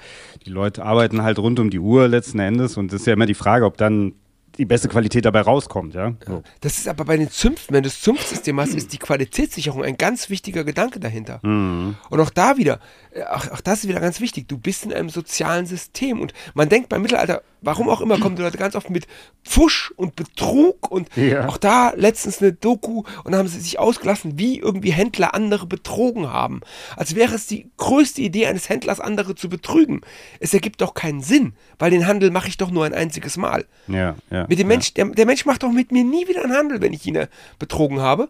die 0.46 0.50
Leute 0.50 0.84
arbeiten 0.84 1.22
halt 1.22 1.40
rund 1.40 1.58
um 1.58 1.68
die 1.68 1.80
Uhr 1.80 2.06
letzten 2.06 2.38
Endes 2.38 2.76
und 2.76 2.92
das 2.92 3.00
ist 3.00 3.06
ja 3.06 3.14
immer 3.14 3.26
die 3.26 3.34
Frage, 3.34 3.64
ob 3.64 3.76
dann 3.76 4.14
die 4.60 4.66
beste 4.66 4.88
Qualität 4.88 5.24
dabei 5.24 5.40
rauskommt, 5.40 5.94
ja. 5.94 6.14
So. 6.26 6.42
Das 6.60 6.78
ist 6.78 6.86
aber 6.86 7.04
bei 7.04 7.16
den 7.16 7.30
Zümpfen, 7.30 7.74
wenn 7.74 7.82
du 7.82 7.88
das 7.88 8.00
Zümpfsystem 8.02 8.60
hast, 8.60 8.74
ist 8.74 8.92
die 8.92 8.98
Qualitätssicherung 8.98 9.82
ein 9.82 9.96
ganz 9.96 10.30
wichtiger 10.30 10.64
Gedanke 10.64 11.00
dahinter. 11.00 11.40
Mhm. 11.42 11.96
Und 12.10 12.20
auch 12.20 12.30
da 12.30 12.58
wieder, 12.58 12.78
äh, 13.12 13.24
auch, 13.24 13.50
auch 13.50 13.60
das 13.60 13.80
ist 13.80 13.88
wieder 13.88 14.00
ganz 14.00 14.20
wichtig, 14.20 14.48
du 14.48 14.58
bist 14.58 14.84
in 14.84 14.92
einem 14.92 15.08
sozialen 15.08 15.66
System 15.66 16.20
und 16.20 16.34
man 16.54 16.68
denkt 16.68 16.90
beim 16.90 17.02
Mittelalter, 17.02 17.42
warum 17.62 17.88
auch 17.88 18.00
immer, 18.00 18.18
kommen 18.18 18.36
die 18.36 18.42
Leute 18.42 18.58
ganz 18.58 18.74
oft 18.74 18.90
mit 18.90 19.06
Pfusch 19.44 19.92
und 19.96 20.16
Betrug 20.16 20.90
und 20.90 21.08
ja. 21.16 21.46
auch 21.48 21.56
da 21.56 21.92
letztens 21.94 22.40
eine 22.40 22.52
Doku 22.52 23.04
und 23.24 23.34
haben 23.34 23.48
sie 23.48 23.60
sich 23.60 23.78
ausgelassen, 23.78 24.38
wie 24.38 24.58
irgendwie 24.58 24.92
Händler 24.92 25.34
andere 25.34 25.66
betrogen 25.66 26.32
haben. 26.32 26.60
Als 26.96 27.14
wäre 27.14 27.34
es 27.34 27.46
die 27.46 27.70
größte 27.76 28.22
Idee 28.22 28.46
eines 28.46 28.68
Händlers, 28.68 29.00
andere 29.00 29.34
zu 29.34 29.48
betrügen. 29.48 30.00
Es 30.40 30.54
ergibt 30.54 30.80
doch 30.80 30.94
keinen 30.94 31.20
Sinn, 31.20 31.54
weil 31.78 31.90
den 31.90 32.06
Handel 32.06 32.30
mache 32.30 32.48
ich 32.48 32.56
doch 32.56 32.70
nur 32.70 32.84
ein 32.84 32.94
einziges 32.94 33.36
Mal. 33.36 33.64
Ja, 33.88 34.14
ja, 34.30 34.46
mit 34.48 34.58
dem 34.58 34.68
Mensch, 34.68 34.94
der, 34.94 35.06
der 35.06 35.26
Mensch 35.26 35.46
macht 35.46 35.62
doch 35.62 35.72
mit 35.72 35.92
mir 35.92 36.04
nie 36.04 36.28
wieder 36.28 36.42
einen 36.44 36.54
Handel, 36.54 36.80
wenn 36.80 36.92
ich 36.92 37.06
ihn 37.06 37.26
betrogen 37.58 38.00
habe. 38.00 38.28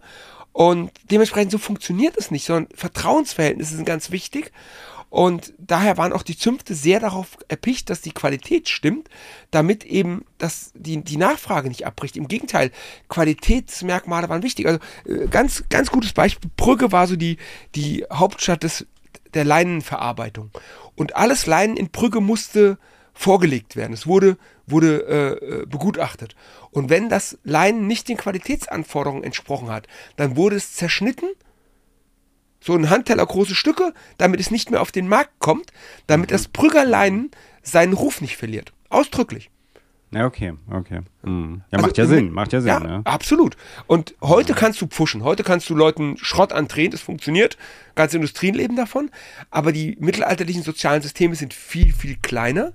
Und 0.53 0.91
dementsprechend 1.11 1.53
so 1.53 1.59
funktioniert 1.59 2.17
es 2.17 2.31
nicht, 2.31 2.45
sondern 2.45 2.69
Vertrauensverhältnisse 2.75 3.77
sind 3.77 3.85
ganz 3.85 4.11
wichtig. 4.11 4.53
Und 5.11 5.53
daher 5.59 5.99
waren 5.99 6.13
auch 6.13 6.23
die 6.23 6.39
Zünfte 6.39 6.75
sehr 6.75 7.01
darauf 7.01 7.37
erpicht, 7.49 7.91
dass 7.91 8.01
die 8.01 8.13
Qualität 8.13 8.69
stimmt, 8.69 9.09
damit 9.51 9.85
eben 9.85 10.25
das, 10.39 10.71
die, 10.75 11.03
die 11.03 11.17
Nachfrage 11.17 11.69
nicht 11.69 11.85
abbricht. 11.85 12.17
Im 12.17 12.29
Gegenteil, 12.29 12.71
Qualitätsmerkmale 13.09 14.29
waren 14.29 14.45
wichtig. 14.45 14.67
Also 14.67 14.79
äh, 15.05 15.27
ganz, 15.27 15.65
ganz 15.69 15.91
gutes 15.91 16.13
Beispiel, 16.13 16.51
Brügge 16.57 16.93
war 16.93 17.09
so 17.09 17.17
die, 17.17 17.39
die 17.75 18.07
Hauptstadt 18.13 18.63
des, 18.63 18.87
der 19.35 19.45
Leinenverarbeitung. 19.45 20.53
Und 20.95 21.17
alles 21.17 21.47
Leinen 21.47 21.77
in 21.77 21.91
Brügge 21.91 22.21
musste 22.21 22.79
vorgelegt 23.13 23.75
werden. 23.75 23.93
Es 23.93 24.07
wurde, 24.07 24.39
wurde 24.67 25.07
äh, 25.09 25.63
äh, 25.63 25.67
begutachtet. 25.67 26.37
Und 26.71 26.89
wenn 26.89 27.09
das 27.09 27.37
Leinen 27.43 27.89
nicht 27.89 28.09
den 28.09 28.17
Qualitätsanforderungen 28.17 29.25
entsprochen 29.25 29.71
hat, 29.71 29.89
dann 30.17 30.37
wurde 30.37 30.57
es 30.57 30.75
zerschnitten, 30.75 31.29
so 32.61 32.75
ein 32.75 32.91
Handteller 32.91 33.25
große 33.25 33.55
Stücke, 33.55 33.95
damit 34.19 34.41
es 34.41 34.51
nicht 34.51 34.71
mehr 34.71 34.83
auf 34.83 34.93
den 34.93 35.09
Markt 35.09 35.39
kommt, 35.39 35.71
damit 36.07 36.31
mhm. 36.31 36.35
das 36.35 36.49
Brüggerleinen 36.49 37.31
seinen 37.63 37.93
Ruf 37.93 38.21
nicht 38.21 38.37
verliert. 38.37 38.73
Ausdrücklich. 38.89 39.51
Ja, 40.13 40.27
okay, 40.27 40.55
okay. 40.71 41.01
Mhm. 41.23 41.63
Ja, 41.71 41.79
also, 41.79 41.87
macht 41.87 41.99
ja 41.99 42.07
Sinn, 42.07 42.33
macht 42.33 42.53
ja 42.53 42.61
Sinn. 42.61 42.71
Ja, 42.71 42.85
ja. 42.85 43.01
absolut. 43.05 43.57
Und 43.87 44.15
heute 44.21 44.55
kannst 44.55 44.81
du 44.81 44.89
pushen, 44.89 45.23
heute 45.23 45.45
kannst 45.45 45.71
du 45.71 45.77
Leuten 45.77 46.17
Schrott 46.17 46.53
andrehen, 46.53 46.91
das 46.91 47.01
funktioniert. 47.01 47.57
Ganze 47.95 48.17
Industrien 48.17 48.55
leben 48.55 48.75
davon. 48.75 49.11
Aber 49.51 49.71
die 49.71 49.97
mittelalterlichen 50.01 50.65
sozialen 50.65 51.03
Systeme 51.03 51.37
sind 51.37 51.55
viel, 51.55 51.93
viel 51.93 52.17
kleiner. 52.17 52.73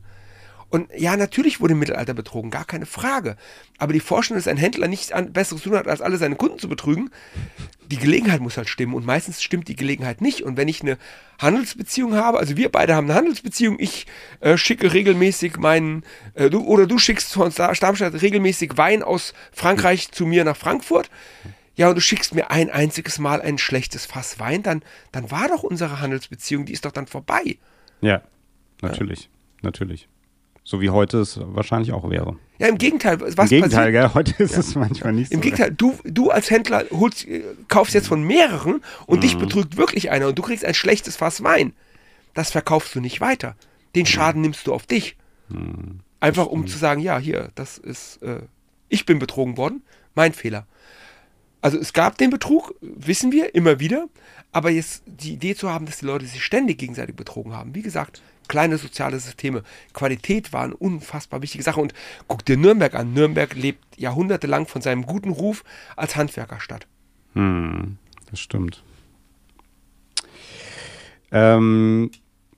Und 0.69 0.89
ja, 0.97 1.15
natürlich 1.15 1.61
wurde 1.61 1.73
im 1.73 1.79
Mittelalter 1.79 2.13
betrogen, 2.13 2.49
gar 2.49 2.65
keine 2.65 2.85
Frage. 2.85 3.37
Aber 3.77 3.93
die 3.93 3.99
Vorstellung, 3.99 4.39
dass 4.39 4.47
ein 4.47 4.57
Händler 4.57 4.87
nichts 4.87 5.11
Besseres 5.29 5.61
tun 5.61 5.75
hat, 5.75 5.87
als 5.87 6.01
alle 6.01 6.17
seine 6.17 6.35
Kunden 6.35 6.59
zu 6.59 6.67
betrügen, 6.67 7.11
die 7.87 7.97
Gelegenheit 7.97 8.41
muss 8.41 8.57
halt 8.57 8.67
stimmen. 8.67 8.93
Und 8.93 9.05
meistens 9.05 9.41
stimmt 9.41 9.67
die 9.67 9.75
Gelegenheit 9.75 10.21
nicht. 10.21 10.43
Und 10.43 10.57
wenn 10.57 10.67
ich 10.67 10.81
eine 10.81 10.97
Handelsbeziehung 11.39 12.15
habe, 12.15 12.39
also 12.39 12.57
wir 12.57 12.69
beide 12.69 12.95
haben 12.95 13.05
eine 13.05 13.15
Handelsbeziehung, 13.15 13.77
ich 13.79 14.07
äh, 14.39 14.57
schicke 14.57 14.91
regelmäßig 14.91 15.57
meinen, 15.57 16.03
äh, 16.33 16.49
du, 16.49 16.65
oder 16.65 16.87
du 16.87 16.97
schickst 16.97 17.33
von 17.33 17.53
Darmstadt 17.53 18.21
regelmäßig 18.21 18.75
Wein 18.75 19.03
aus 19.03 19.33
Frankreich 19.51 20.11
zu 20.11 20.25
mir 20.25 20.43
nach 20.43 20.57
Frankfurt. 20.57 21.09
Ja, 21.75 21.89
und 21.89 21.95
du 21.95 22.01
schickst 22.01 22.33
mir 22.33 22.51
ein 22.51 22.69
einziges 22.69 23.19
Mal 23.19 23.41
ein 23.41 23.57
schlechtes 23.57 24.05
Fass 24.05 24.39
Wein, 24.39 24.63
dann, 24.63 24.81
dann 25.11 25.29
war 25.29 25.49
doch 25.49 25.63
unsere 25.63 25.99
Handelsbeziehung, 25.99 26.65
die 26.65 26.73
ist 26.73 26.85
doch 26.85 26.93
dann 26.93 27.05
vorbei. 27.05 27.57
Ja, 28.01 28.21
natürlich, 28.81 29.23
ja. 29.23 29.29
natürlich. 29.63 30.07
So 30.67 30.81
wie 30.81 30.89
heute 30.89 31.19
es 31.19 31.39
wahrscheinlich 31.39 31.93
auch 31.93 32.09
wäre. 32.09 32.37
Ja, 32.57 32.67
im 32.67 32.79
Gegenteil. 32.79 33.21
Was 33.21 33.51
Im 33.51 33.57
Gegenteil, 33.61 33.91
gell? 33.91 34.11
heute 34.15 34.33
ist 34.43 34.53
ja. 34.53 34.59
es 34.59 34.73
manchmal 34.73 35.13
nicht 35.13 35.29
so. 35.29 35.35
Im 35.35 35.41
Gegenteil, 35.41 35.71
du, 35.71 35.95
du 36.03 36.31
als 36.31 36.49
Händler 36.49 36.85
holst, 36.91 37.27
äh, 37.27 37.43
kaufst 37.67 37.93
jetzt 37.93 38.07
von 38.07 38.23
mehreren 38.23 38.81
und 39.05 39.17
mhm. 39.17 39.21
dich 39.21 39.37
betrügt 39.37 39.77
wirklich 39.77 40.09
einer 40.09 40.27
und 40.27 40.39
du 40.39 40.41
kriegst 40.41 40.65
ein 40.65 40.73
schlechtes 40.73 41.17
Fass 41.17 41.43
Wein. 41.43 41.73
Das 42.33 42.49
verkaufst 42.49 42.95
du 42.95 42.99
nicht 42.99 43.21
weiter. 43.21 43.55
Den 43.93 44.07
Schaden 44.07 44.41
mhm. 44.41 44.47
nimmst 44.47 44.65
du 44.65 44.73
auf 44.73 44.87
dich. 44.87 45.15
Mhm. 45.49 45.99
Einfach 46.19 46.47
um 46.47 46.65
zu 46.65 46.79
sagen, 46.79 46.99
ja, 46.99 47.19
hier, 47.19 47.51
das 47.53 47.77
ist, 47.77 48.23
äh, 48.23 48.39
ich 48.89 49.05
bin 49.05 49.19
betrogen 49.19 49.57
worden, 49.57 49.83
mein 50.15 50.33
Fehler. 50.33 50.65
Also 51.61 51.77
es 51.77 51.93
gab 51.93 52.17
den 52.17 52.31
Betrug, 52.31 52.73
wissen 52.81 53.31
wir, 53.31 53.53
immer 53.53 53.79
wieder, 53.79 54.07
aber 54.51 54.71
jetzt 54.71 55.03
die 55.05 55.33
Idee 55.33 55.55
zu 55.55 55.69
haben, 55.69 55.85
dass 55.85 55.99
die 55.99 56.05
Leute 56.05 56.25
sich 56.25 56.43
ständig 56.43 56.79
gegenseitig 56.79 57.15
betrogen 57.15 57.53
haben, 57.53 57.75
wie 57.75 57.83
gesagt, 57.83 58.23
kleine 58.47 58.77
soziale 58.77 59.19
Systeme. 59.19 59.63
Qualität 59.93 60.53
war 60.53 60.63
eine 60.63 60.75
unfassbar 60.75 61.41
wichtige 61.41 61.63
Sache. 61.63 61.79
Und 61.81 61.93
guck 62.27 62.45
dir 62.45 62.57
Nürnberg 62.57 62.93
an. 62.95 63.13
Nürnberg 63.13 63.53
lebt 63.55 63.83
jahrhundertelang 63.97 64.67
von 64.67 64.81
seinem 64.81 65.05
guten 65.05 65.29
Ruf 65.29 65.63
als 65.95 66.15
Handwerkerstadt. 66.15 66.87
Hm, 67.33 67.97
das 68.29 68.39
stimmt. 68.39 68.83
Ähm, 71.31 72.11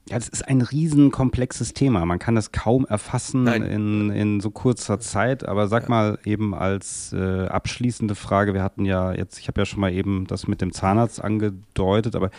ja, 0.09 0.17
das 0.17 0.29
ist 0.29 0.47
ein 0.47 0.61
riesenkomplexes 0.61 1.73
Thema. 1.73 2.05
Man 2.05 2.19
kann 2.19 2.35
das 2.35 2.51
kaum 2.51 2.85
erfassen 2.85 3.47
in, 3.47 4.09
in 4.09 4.39
so 4.39 4.51
kurzer 4.51 4.99
Zeit. 4.99 5.45
Aber 5.45 5.67
sag 5.67 5.83
ja. 5.83 5.89
mal 5.89 6.19
eben 6.23 6.55
als 6.55 7.11
äh, 7.13 7.45
abschließende 7.47 8.15
Frage, 8.15 8.53
wir 8.53 8.63
hatten 8.63 8.85
ja 8.85 9.11
jetzt, 9.11 9.37
ich 9.39 9.47
habe 9.49 9.59
ja 9.59 9.65
schon 9.65 9.81
mal 9.81 9.91
eben 9.91 10.25
das 10.25 10.47
mit 10.47 10.61
dem 10.61 10.71
Zahnarzt 10.71 11.21
angedeutet, 11.21 12.15
aber 12.15 12.31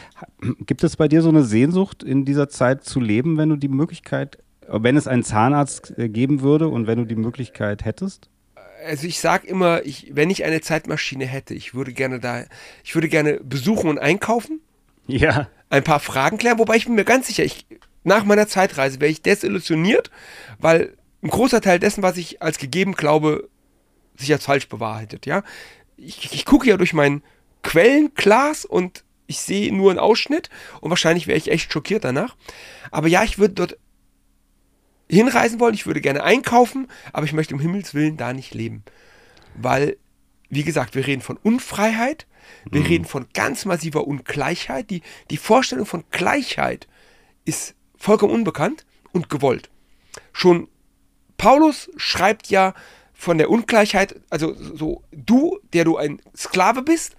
gibt 0.66 0.82
es 0.82 0.97
bei 0.97 1.09
dir 1.09 1.20
so 1.20 1.28
eine 1.28 1.45
Sehnsucht 1.45 2.03
in 2.03 2.24
dieser 2.24 2.49
Zeit 2.49 2.85
zu 2.85 3.01
leben, 3.01 3.36
wenn 3.36 3.51
du 3.51 3.57
die 3.57 3.69
Möglichkeit, 3.69 4.39
wenn 4.66 4.97
es 4.97 5.07
einen 5.07 5.23
Zahnarzt 5.23 5.99
äh, 5.99 6.09
geben 6.09 6.40
würde 6.40 6.69
und 6.69 6.86
wenn 6.86 6.99
du 6.99 7.05
die 7.05 7.16
Möglichkeit 7.16 7.85
hättest? 7.85 8.31
also 8.86 9.09
ich 9.09 9.19
sag 9.19 9.45
immer, 9.45 9.85
ich, 9.85 10.12
wenn 10.12 10.31
ich 10.31 10.45
eine 10.45 10.61
Zeitmaschine 10.61 11.27
hätte, 11.27 11.53
ich 11.53 11.74
würde 11.74 11.93
gerne 11.93 12.20
da, 12.20 12.45
ich 12.85 12.95
würde 12.95 13.09
gerne 13.09 13.40
besuchen 13.43 13.90
und 13.90 13.99
einkaufen. 13.99 14.61
Ja 15.09 15.49
ein 15.70 15.85
paar 15.85 16.01
Fragen 16.01 16.39
klären, 16.39 16.59
wobei 16.59 16.77
ich 16.77 16.86
bin 16.86 16.95
mir 16.95 17.05
ganz 17.05 17.27
sicher, 17.27 17.45
ich, 17.45 17.66
nach 18.05 18.24
meiner 18.24 18.49
Zeitreise 18.49 19.01
wäre 19.01 19.11
ich 19.11 19.23
desillusioniert, 19.23 20.11
weil 20.59 20.97
ein 21.23 21.31
großer 21.31 21.61
Teil 21.61 21.78
dessen, 21.78 22.03
was 22.03 22.16
ich 22.16 22.43
als 22.43 22.59
gegeben 22.59 22.95
glaube, 22.95 23.49
sich 24.16 24.32
als 24.32 24.45
falsch 24.45 24.69
bewahrheitet, 24.69 25.27
ja. 25.27 25.43
Ich, 25.97 26.32
ich 26.32 26.45
gucke 26.45 26.69
ja 26.69 26.77
durch 26.77 26.93
mein 26.93 27.23
Quellenglas 27.62 28.65
und 28.65 29.05
ich 29.27 29.40
sehe 29.40 29.74
nur 29.74 29.90
einen 29.90 29.99
Ausschnitt 29.99 30.49
und 30.81 30.90
wahrscheinlich 30.90 31.27
wäre 31.27 31.39
ich 31.39 31.51
echt 31.51 31.73
schockiert 31.73 32.05
danach. 32.05 32.36
Aber 32.90 33.09
ja, 33.09 33.24
ich 33.24 33.39
würde 33.39 33.55
dort 33.55 33.77
hinreisen 35.11 35.61
wollen, 35.61 35.74
ich 35.74 35.86
würde 35.86 36.01
gerne 36.01 36.23
einkaufen, 36.23 36.89
aber 37.12 37.27
ich 37.27 37.32
möchte 37.32 37.55
um 37.55 37.61
Himmels 37.61 37.95
Willen 37.95 38.16
da 38.16 38.32
nicht 38.32 38.55
leben. 38.55 38.85
Weil, 39.55 39.97
wie 40.49 40.65
gesagt, 40.65 40.95
wir 40.95 41.07
reden 41.07 41.23
von 41.23 41.36
Unfreiheit, 41.36 42.27
wir 42.70 42.81
mhm. 42.81 42.87
reden 42.87 43.05
von 43.05 43.27
ganz 43.35 43.65
massiver 43.65 44.07
Ungleichheit. 44.07 44.91
Die, 44.91 45.03
die 45.31 45.37
Vorstellung 45.37 45.87
von 45.87 46.05
Gleichheit 46.11 46.89
ist 47.45 47.75
vollkommen 47.97 48.33
unbekannt 48.33 48.87
und 49.12 49.29
gewollt. 49.29 49.70
Schon 50.33 50.69
Paulus 51.37 51.91
schreibt 51.97 52.49
ja 52.49 52.75
von 53.15 53.39
der 53.39 53.51
Ungleichheit, 53.51 54.20
also 54.31 54.55
so 54.55 55.03
du, 55.11 55.59
der 55.73 55.85
du 55.85 55.97
ein 55.97 56.20
Sklave 56.37 56.83
bist, 56.83 57.16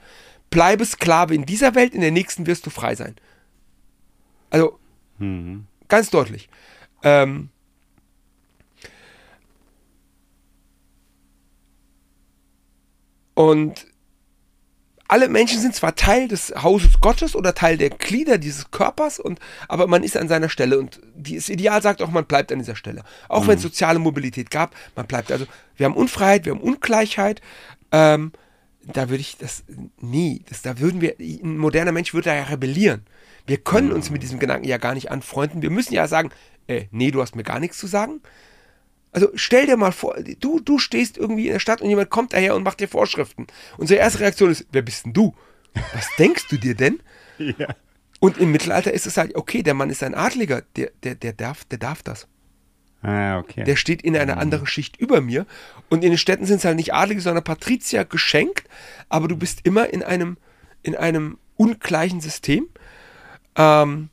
bleibe 0.49 0.85
Sklave 0.85 1.35
in 1.35 1.45
dieser 1.45 1.75
Welt, 1.75 1.93
in 1.93 2.01
der 2.01 2.11
nächsten 2.11 2.47
wirst 2.47 2.65
du 2.65 2.69
frei 2.69 2.95
sein. 2.95 3.15
Also 4.49 4.79
mhm. 5.17 5.67
ganz 5.87 6.09
deutlich. 6.09 6.49
Ähm, 7.03 7.49
und 13.33 13.85
alle 15.09 15.27
Menschen 15.27 15.59
sind 15.59 15.75
zwar 15.75 15.95
Teil 15.95 16.27
des 16.27 16.53
Hauses 16.55 17.01
Gottes 17.01 17.35
oder 17.35 17.55
Teil 17.55 17.77
der 17.77 17.89
Glieder 17.89 18.37
dieses 18.37 18.69
Körpers, 18.69 19.19
und, 19.19 19.39
aber 19.67 19.87
man 19.87 20.03
ist 20.03 20.15
an 20.15 20.27
seiner 20.27 20.49
Stelle 20.49 20.77
und 20.77 21.01
das 21.17 21.49
Ideal 21.49 21.81
sagt 21.81 22.01
auch, 22.01 22.11
man 22.11 22.25
bleibt 22.25 22.51
an 22.51 22.59
dieser 22.59 22.75
Stelle. 22.75 23.03
Auch 23.27 23.43
mhm. 23.43 23.47
wenn 23.47 23.55
es 23.57 23.63
soziale 23.63 23.97
Mobilität 23.97 24.51
gab, 24.51 24.75
man 24.95 25.07
bleibt. 25.07 25.31
Also 25.31 25.45
wir 25.77 25.87
haben 25.87 25.95
Unfreiheit, 25.95 26.45
wir 26.45 26.53
haben 26.53 26.61
Ungleichheit. 26.61 27.41
Ähm, 27.91 28.31
da 28.83 29.09
würde 29.09 29.21
ich 29.21 29.37
das 29.37 29.63
nie, 29.99 30.43
das, 30.47 30.61
da 30.61 30.79
würden 30.79 31.01
wir, 31.01 31.15
ein 31.19 31.57
moderner 31.57 31.91
Mensch 31.91 32.13
würde 32.13 32.29
da 32.29 32.35
ja 32.35 32.43
rebellieren. 32.43 33.01
Wir 33.47 33.57
können 33.57 33.91
uns 33.91 34.11
mit 34.11 34.21
diesem 34.21 34.37
Gedanken 34.37 34.67
ja 34.67 34.77
gar 34.77 34.93
nicht 34.93 35.09
anfreunden. 35.09 35.63
Wir 35.63 35.71
müssen 35.71 35.93
ja 35.93 36.07
sagen, 36.07 36.29
äh, 36.67 36.85
nee, 36.91 37.09
du 37.09 37.19
hast 37.19 37.35
mir 37.35 37.43
gar 37.43 37.59
nichts 37.59 37.79
zu 37.79 37.87
sagen. 37.87 38.21
Also 39.11 39.29
stell 39.33 39.65
dir 39.65 39.77
mal 39.77 39.91
vor, 39.91 40.15
du, 40.39 40.59
du 40.59 40.77
stehst 40.77 41.17
irgendwie 41.17 41.47
in 41.47 41.53
der 41.53 41.59
Stadt 41.59 41.81
und 41.81 41.89
jemand 41.89 42.09
kommt 42.09 42.33
daher 42.33 42.55
und 42.55 42.63
macht 42.63 42.79
dir 42.79 42.87
Vorschriften. 42.87 43.47
Unsere 43.77 43.99
erste 43.99 44.19
Reaktion 44.19 44.51
ist, 44.51 44.67
wer 44.71 44.81
bist 44.81 45.05
denn 45.05 45.13
du? 45.13 45.35
Was 45.93 46.09
denkst 46.17 46.47
du 46.49 46.57
dir 46.57 46.75
denn? 46.75 46.99
Ja. 47.37 47.75
Und 48.19 48.37
im 48.37 48.51
Mittelalter 48.51 48.93
ist 48.93 49.07
es 49.07 49.17
halt, 49.17 49.35
okay, 49.35 49.63
der 49.63 49.73
Mann 49.73 49.89
ist 49.89 50.03
ein 50.03 50.13
Adliger, 50.13 50.61
der, 50.75 50.91
der, 51.03 51.15
der, 51.15 51.33
darf, 51.33 51.63
der 51.65 51.79
darf 51.79 52.03
das. 52.03 52.27
Ah, 53.01 53.39
okay. 53.39 53.63
Der 53.63 53.77
steht 53.77 54.01
in 54.01 54.15
einer 54.15 54.35
mhm. 54.35 54.41
anderen 54.41 54.67
Schicht 54.67 54.97
über 54.97 55.21
mir. 55.21 55.45
Und 55.89 56.03
in 56.03 56.11
den 56.11 56.17
Städten 56.17 56.45
sind 56.45 56.57
es 56.57 56.65
halt 56.65 56.75
nicht 56.75 56.93
Adlige, 56.93 57.21
sondern 57.21 57.43
Patrizier 57.43 58.03
geschenkt, 58.03 58.67
aber 59.07 59.27
du 59.27 59.37
bist 59.37 59.61
immer 59.63 59.91
in 59.93 60.03
einem, 60.03 60.37
in 60.83 60.95
einem 60.95 61.37
ungleichen 61.55 62.19
System. 62.19 62.67
Ähm, 63.55 64.09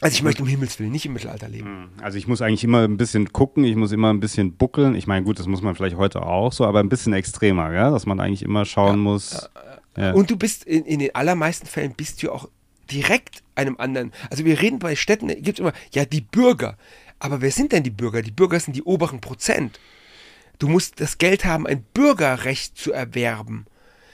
also 0.00 0.14
ich 0.14 0.22
möchte 0.22 0.42
um 0.42 0.48
Himmels 0.48 0.78
Willen 0.78 0.92
nicht 0.92 1.06
im 1.06 1.12
Mittelalter 1.12 1.48
leben. 1.48 1.66
Hm. 1.66 1.88
Also 2.02 2.18
ich 2.18 2.28
muss 2.28 2.40
eigentlich 2.40 2.62
immer 2.62 2.84
ein 2.84 2.96
bisschen 2.96 3.32
gucken, 3.32 3.64
ich 3.64 3.74
muss 3.74 3.90
immer 3.90 4.12
ein 4.12 4.20
bisschen 4.20 4.52
buckeln. 4.54 4.94
Ich 4.94 5.06
meine, 5.06 5.24
gut, 5.24 5.38
das 5.38 5.46
muss 5.46 5.60
man 5.60 5.74
vielleicht 5.74 5.96
heute 5.96 6.22
auch 6.22 6.52
so, 6.52 6.64
aber 6.66 6.80
ein 6.80 6.88
bisschen 6.88 7.12
extremer, 7.12 7.72
ja? 7.72 7.90
dass 7.90 8.06
man 8.06 8.20
eigentlich 8.20 8.42
immer 8.42 8.64
schauen 8.64 8.96
ja, 8.96 9.02
muss. 9.02 9.50
Ja. 9.96 10.12
Und 10.12 10.30
du 10.30 10.36
bist 10.36 10.64
in, 10.64 10.84
in, 10.84 11.00
den 11.00 11.14
allermeisten 11.14 11.66
Fällen 11.66 11.94
bist 11.94 12.22
du 12.22 12.30
auch 12.30 12.48
direkt 12.90 13.42
einem 13.56 13.76
anderen. 13.78 14.12
Also 14.30 14.44
wir 14.44 14.60
reden 14.60 14.78
bei 14.78 14.94
Städten, 14.94 15.28
gibt 15.28 15.58
es 15.58 15.58
immer, 15.58 15.72
ja, 15.92 16.04
die 16.04 16.20
Bürger. 16.20 16.76
Aber 17.18 17.40
wer 17.40 17.50
sind 17.50 17.72
denn 17.72 17.82
die 17.82 17.90
Bürger? 17.90 18.22
Die 18.22 18.30
Bürger 18.30 18.60
sind 18.60 18.76
die 18.76 18.84
oberen 18.84 19.20
Prozent. 19.20 19.80
Du 20.60 20.68
musst 20.68 21.00
das 21.00 21.18
Geld 21.18 21.44
haben, 21.44 21.66
ein 21.66 21.82
Bürgerrecht 21.94 22.78
zu 22.78 22.92
erwerben. 22.92 23.66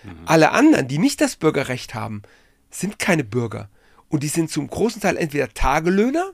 Mhm. 0.02 0.10
Alle 0.24 0.52
anderen, 0.52 0.88
die 0.88 0.98
nicht 0.98 1.20
das 1.20 1.36
Bürgerrecht 1.36 1.94
haben, 1.94 2.22
sind 2.70 2.98
keine 2.98 3.24
Bürger. 3.24 3.68
Und 4.08 4.22
die 4.22 4.28
sind 4.28 4.50
zum 4.50 4.68
großen 4.68 5.00
Teil 5.00 5.16
entweder 5.16 5.48
Tagelöhner, 5.52 6.32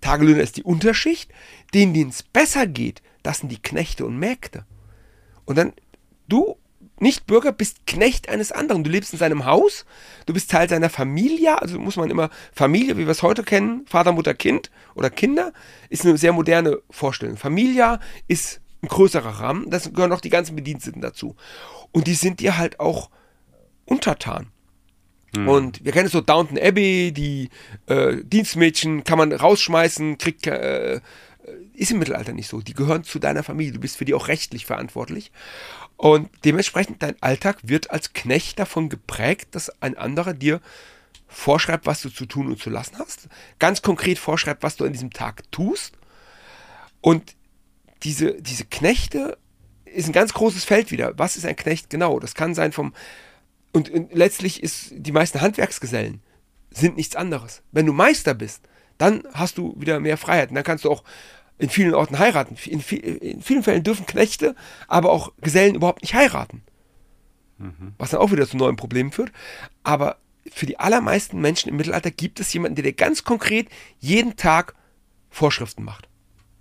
Tagelöhner 0.00 0.42
ist 0.42 0.56
die 0.58 0.62
Unterschicht, 0.62 1.32
denen, 1.72 2.10
es 2.10 2.22
besser 2.22 2.66
geht, 2.66 3.02
das 3.22 3.38
sind 3.38 3.50
die 3.50 3.62
Knechte 3.62 4.04
und 4.04 4.18
Mägde. 4.18 4.66
Und 5.46 5.56
dann, 5.56 5.72
du, 6.28 6.56
nicht 7.00 7.26
Bürger, 7.26 7.52
bist 7.52 7.86
Knecht 7.86 8.28
eines 8.28 8.52
anderen. 8.52 8.84
Du 8.84 8.90
lebst 8.90 9.12
in 9.12 9.18
seinem 9.18 9.46
Haus, 9.46 9.84
du 10.26 10.32
bist 10.32 10.50
Teil 10.50 10.68
seiner 10.68 10.90
Familie, 10.90 11.60
also 11.60 11.78
muss 11.78 11.96
man 11.96 12.10
immer 12.10 12.30
Familie, 12.52 12.96
wie 12.96 13.06
wir 13.06 13.10
es 13.10 13.22
heute 13.22 13.42
kennen, 13.42 13.86
Vater, 13.86 14.12
Mutter, 14.12 14.34
Kind 14.34 14.70
oder 14.94 15.10
Kinder, 15.10 15.52
ist 15.88 16.04
eine 16.04 16.16
sehr 16.18 16.32
moderne 16.32 16.78
Vorstellung. 16.90 17.36
Familie 17.36 17.98
ist 18.28 18.60
ein 18.82 18.88
größerer 18.88 19.40
Rahmen, 19.40 19.70
da 19.70 19.78
gehören 19.78 20.12
auch 20.12 20.20
die 20.20 20.30
ganzen 20.30 20.54
Bediensteten 20.54 21.00
dazu. 21.00 21.34
Und 21.92 22.06
die 22.06 22.14
sind 22.14 22.40
dir 22.40 22.58
halt 22.58 22.78
auch 22.78 23.10
untertan. 23.86 24.48
Mhm. 25.36 25.48
Und 25.48 25.84
wir 25.84 25.92
kennen 25.92 26.06
es 26.06 26.12
so 26.12 26.20
Downton 26.20 26.58
Abbey, 26.58 27.12
die 27.12 27.50
äh, 27.86 28.16
Dienstmädchen 28.22 29.04
kann 29.04 29.18
man 29.18 29.32
rausschmeißen, 29.32 30.18
kriegt, 30.18 30.46
äh, 30.46 31.00
ist 31.74 31.90
im 31.90 31.98
Mittelalter 31.98 32.32
nicht 32.32 32.48
so. 32.48 32.60
Die 32.60 32.74
gehören 32.74 33.04
zu 33.04 33.18
deiner 33.18 33.42
Familie. 33.42 33.72
Du 33.72 33.80
bist 33.80 33.96
für 33.96 34.04
die 34.04 34.14
auch 34.14 34.28
rechtlich 34.28 34.66
verantwortlich. 34.66 35.30
Und 35.96 36.28
dementsprechend, 36.44 37.02
dein 37.02 37.20
Alltag 37.22 37.58
wird 37.62 37.90
als 37.90 38.12
Knecht 38.12 38.58
davon 38.58 38.88
geprägt, 38.88 39.48
dass 39.52 39.82
ein 39.82 39.96
anderer 39.96 40.34
dir 40.34 40.60
vorschreibt, 41.26 41.86
was 41.86 42.02
du 42.02 42.10
zu 42.10 42.26
tun 42.26 42.46
und 42.46 42.60
zu 42.60 42.70
lassen 42.70 42.98
hast. 42.98 43.28
Ganz 43.58 43.82
konkret 43.82 44.18
vorschreibt, 44.18 44.62
was 44.62 44.76
du 44.76 44.84
an 44.84 44.92
diesem 44.92 45.12
Tag 45.12 45.50
tust. 45.50 45.96
Und 47.00 47.36
diese, 48.02 48.40
diese 48.40 48.64
Knechte 48.64 49.38
ist 49.84 50.06
ein 50.06 50.12
ganz 50.12 50.32
großes 50.32 50.64
Feld 50.64 50.90
wieder. 50.90 51.18
Was 51.18 51.36
ist 51.36 51.46
ein 51.46 51.56
Knecht 51.56 51.90
genau? 51.90 52.20
Das 52.20 52.34
kann 52.34 52.54
sein 52.54 52.72
vom. 52.72 52.94
Und, 53.74 53.90
und 53.90 54.14
letztlich 54.14 54.62
ist 54.62 54.92
die 54.92 55.12
meisten 55.12 55.40
Handwerksgesellen 55.40 56.22
sind 56.70 56.96
nichts 56.96 57.16
anderes. 57.16 57.62
Wenn 57.72 57.86
du 57.86 57.92
Meister 57.92 58.34
bist, 58.34 58.62
dann 58.98 59.24
hast 59.32 59.58
du 59.58 59.74
wieder 59.76 60.00
mehr 60.00 60.16
Freiheit. 60.16 60.50
Und 60.50 60.54
dann 60.54 60.64
kannst 60.64 60.84
du 60.84 60.90
auch 60.90 61.04
in 61.58 61.68
vielen 61.68 61.94
Orten 61.94 62.18
heiraten. 62.18 62.56
In, 62.66 62.80
in 62.80 63.42
vielen 63.42 63.62
Fällen 63.62 63.82
dürfen 63.82 64.06
Knechte, 64.06 64.54
aber 64.88 65.10
auch 65.10 65.32
Gesellen 65.40 65.74
überhaupt 65.74 66.02
nicht 66.02 66.14
heiraten. 66.14 66.62
Mhm. 67.58 67.94
Was 67.98 68.10
dann 68.10 68.20
auch 68.20 68.32
wieder 68.32 68.46
zu 68.46 68.56
neuen 68.56 68.76
Problemen 68.76 69.12
führt. 69.12 69.32
Aber 69.82 70.18
für 70.50 70.66
die 70.66 70.78
allermeisten 70.78 71.40
Menschen 71.40 71.68
im 71.68 71.76
Mittelalter 71.76 72.10
gibt 72.10 72.40
es 72.40 72.52
jemanden, 72.52 72.76
der 72.76 72.84
dir 72.84 72.92
ganz 72.92 73.24
konkret 73.24 73.68
jeden 73.98 74.36
Tag 74.36 74.74
Vorschriften 75.30 75.82
macht. 75.82 76.08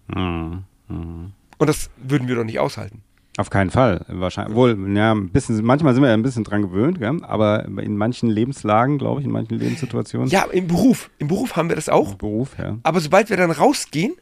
Mhm. 0.07 0.63
Mhm. 0.87 1.33
Und 1.57 1.67
das 1.67 1.89
würden 1.97 2.27
wir 2.27 2.35
doch 2.35 2.43
nicht 2.43 2.59
aushalten. 2.59 3.03
Auf 3.37 3.49
keinen 3.49 3.71
Fall. 3.71 4.05
Wahrscheinlich. 4.07 4.55
Wohl, 4.55 4.77
ja, 4.95 5.11
ein 5.13 5.29
bisschen, 5.29 5.63
manchmal 5.63 5.93
sind 5.93 6.03
wir 6.03 6.09
ja 6.09 6.13
ein 6.13 6.21
bisschen 6.21 6.43
dran 6.43 6.61
gewöhnt, 6.61 6.99
gell? 6.99 7.17
aber 7.23 7.65
in 7.65 7.97
manchen 7.97 8.29
Lebenslagen, 8.29 8.99
glaube 8.99 9.21
ich, 9.21 9.25
in 9.25 9.31
manchen 9.31 9.57
Lebenssituationen. 9.57 10.29
Ja, 10.29 10.43
im 10.43 10.67
Beruf. 10.67 11.09
Im 11.17 11.29
Beruf 11.29 11.55
haben 11.55 11.69
wir 11.69 11.75
das 11.75 11.89
auch. 11.89 12.11
Im 12.11 12.17
Beruf, 12.19 12.57
ja. 12.59 12.77
Aber 12.83 12.99
sobald 12.99 13.31
wir 13.31 13.37
dann 13.37 13.49
rausgehen, 13.49 14.13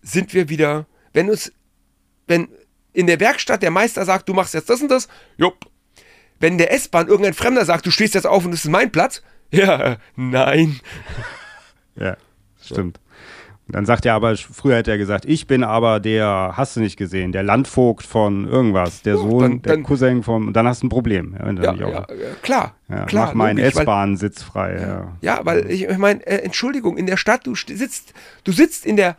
sind 0.00 0.32
wir 0.32 0.48
wieder, 0.48 0.86
wenn 1.12 1.28
uns, 1.28 1.52
wenn 2.26 2.48
in 2.94 3.06
der 3.06 3.20
Werkstatt 3.20 3.62
der 3.62 3.70
Meister 3.70 4.04
sagt, 4.06 4.28
du 4.28 4.34
machst 4.34 4.54
jetzt 4.54 4.70
das 4.70 4.80
und 4.80 4.90
das, 4.90 5.08
jupp. 5.36 5.66
Wenn 6.40 6.58
der 6.58 6.72
S-Bahn 6.72 7.08
irgendein 7.08 7.34
Fremder 7.34 7.64
sagt, 7.64 7.86
du 7.86 7.90
stehst 7.90 8.14
jetzt 8.14 8.26
auf 8.26 8.44
und 8.44 8.50
das 8.50 8.64
ist 8.64 8.70
mein 8.70 8.90
Platz, 8.90 9.22
ja, 9.52 9.96
nein. 10.16 10.80
Ja, 11.94 12.16
stimmt. 12.62 12.98
Dann 13.72 13.86
sagt 13.86 14.04
er 14.04 14.14
aber, 14.14 14.36
früher 14.36 14.76
hätte 14.76 14.90
er 14.90 14.98
gesagt, 14.98 15.24
ich 15.24 15.46
bin 15.46 15.64
aber 15.64 15.98
der, 15.98 16.52
hast 16.56 16.76
du 16.76 16.80
nicht 16.80 16.98
gesehen, 16.98 17.32
der 17.32 17.42
Landvogt 17.42 18.06
von 18.06 18.46
irgendwas, 18.46 19.00
der 19.00 19.16
Sohn, 19.16 19.40
dann, 19.40 19.62
der 19.62 19.72
dann, 19.72 19.82
Cousin 19.82 20.22
vom, 20.22 20.48
und 20.48 20.52
dann 20.52 20.68
hast 20.68 20.82
du 20.82 20.86
ein 20.86 20.90
Problem. 20.90 21.34
Ja, 21.38 21.72
ja, 21.72 21.88
ja 21.88 22.06
klar, 22.42 22.74
ja, 22.90 23.06
klar. 23.06 23.28
Mach 23.28 23.34
meinen 23.34 23.58
S-Bahn-Sitz 23.58 24.42
frei. 24.42 24.78
Ja. 24.78 25.12
ja, 25.22 25.40
weil 25.44 25.70
ich, 25.70 25.84
ich 25.84 25.98
meine, 25.98 26.24
äh, 26.26 26.42
Entschuldigung, 26.42 26.98
in 26.98 27.06
der 27.06 27.16
Stadt, 27.16 27.46
du 27.46 27.54
sitzt, 27.54 28.12
du 28.44 28.52
sitzt 28.52 28.84
in 28.84 28.96
der 28.96 29.16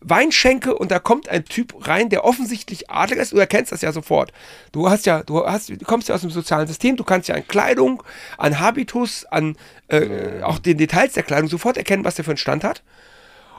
Weinschenke 0.00 0.74
und 0.74 0.90
da 0.90 0.98
kommt 0.98 1.28
ein 1.28 1.44
Typ 1.44 1.86
rein, 1.86 2.08
der 2.08 2.24
offensichtlich 2.24 2.90
adelig 2.90 3.22
ist. 3.22 3.32
Du 3.32 3.38
erkennst 3.38 3.72
das 3.72 3.82
ja 3.82 3.92
sofort. 3.92 4.32
Du 4.72 4.90
hast 4.90 5.06
ja, 5.06 5.22
du 5.22 5.46
hast, 5.46 5.68
du 5.68 5.84
kommst 5.84 6.08
ja 6.08 6.14
aus 6.14 6.20
dem 6.20 6.30
sozialen 6.30 6.66
System. 6.66 6.96
Du 6.96 7.04
kannst 7.04 7.28
ja 7.28 7.36
an 7.36 7.46
Kleidung, 7.46 8.02
an 8.36 8.58
Habitus, 8.58 9.24
an 9.26 9.56
äh, 9.88 10.42
auch 10.42 10.58
den 10.58 10.76
Details 10.76 11.14
der 11.14 11.22
Kleidung 11.22 11.48
sofort 11.48 11.76
erkennen, 11.76 12.04
was 12.04 12.16
der 12.16 12.24
für 12.24 12.32
einen 12.32 12.38
Stand 12.38 12.64
hat. 12.64 12.82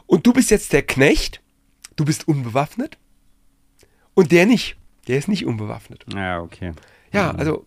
Und 0.08 0.26
du 0.26 0.34
bist 0.34 0.50
jetzt 0.50 0.74
der 0.74 0.82
Knecht. 0.82 1.42
Du 1.96 2.06
bist 2.06 2.28
unbewaffnet. 2.28 2.98
Und 4.14 4.32
der 4.32 4.46
nicht. 4.46 4.78
Der 5.08 5.18
ist 5.18 5.28
nicht 5.28 5.46
unbewaffnet. 5.46 6.06
Ja, 6.14 6.42
okay. 6.42 6.74
Ja, 7.14 7.34
mhm. 7.34 7.40
also 7.40 7.66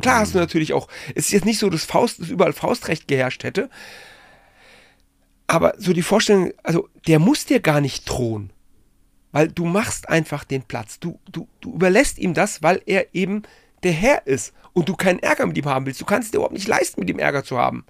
klar 0.00 0.20
hast 0.20 0.34
du 0.34 0.38
natürlich 0.38 0.72
auch. 0.72 0.88
Es 1.14 1.26
ist 1.26 1.32
jetzt 1.32 1.44
nicht 1.44 1.58
so, 1.58 1.68
dass 1.68 1.84
Faust, 1.84 2.20
dass 2.20 2.30
überall 2.30 2.52
Faustrecht 2.52 3.06
geherrscht 3.06 3.44
hätte. 3.44 3.68
Aber 5.46 5.74
so 5.78 5.92
die 5.92 6.02
Vorstellung, 6.02 6.52
also 6.62 6.88
der 7.06 7.18
muss 7.18 7.44
dir 7.44 7.60
gar 7.60 7.80
nicht 7.80 8.08
drohen. 8.08 8.50
Weil 9.32 9.48
du 9.48 9.66
machst 9.66 10.08
einfach 10.08 10.44
den 10.44 10.62
Platz. 10.62 10.98
Du, 10.98 11.20
du, 11.30 11.48
du 11.60 11.74
überlässt 11.74 12.18
ihm 12.18 12.34
das, 12.34 12.62
weil 12.62 12.80
er 12.86 13.14
eben 13.14 13.42
der 13.82 13.92
Herr 13.92 14.26
ist 14.26 14.54
und 14.72 14.88
du 14.88 14.96
keinen 14.96 15.18
Ärger 15.18 15.46
mit 15.46 15.58
ihm 15.58 15.66
haben 15.66 15.86
willst. 15.86 16.00
Du 16.00 16.04
kannst 16.04 16.26
es 16.26 16.30
dir 16.30 16.38
überhaupt 16.38 16.54
nicht 16.54 16.68
leisten, 16.68 17.00
mit 17.00 17.10
ihm 17.10 17.18
Ärger 17.18 17.44
zu 17.44 17.58
haben. 17.58 17.84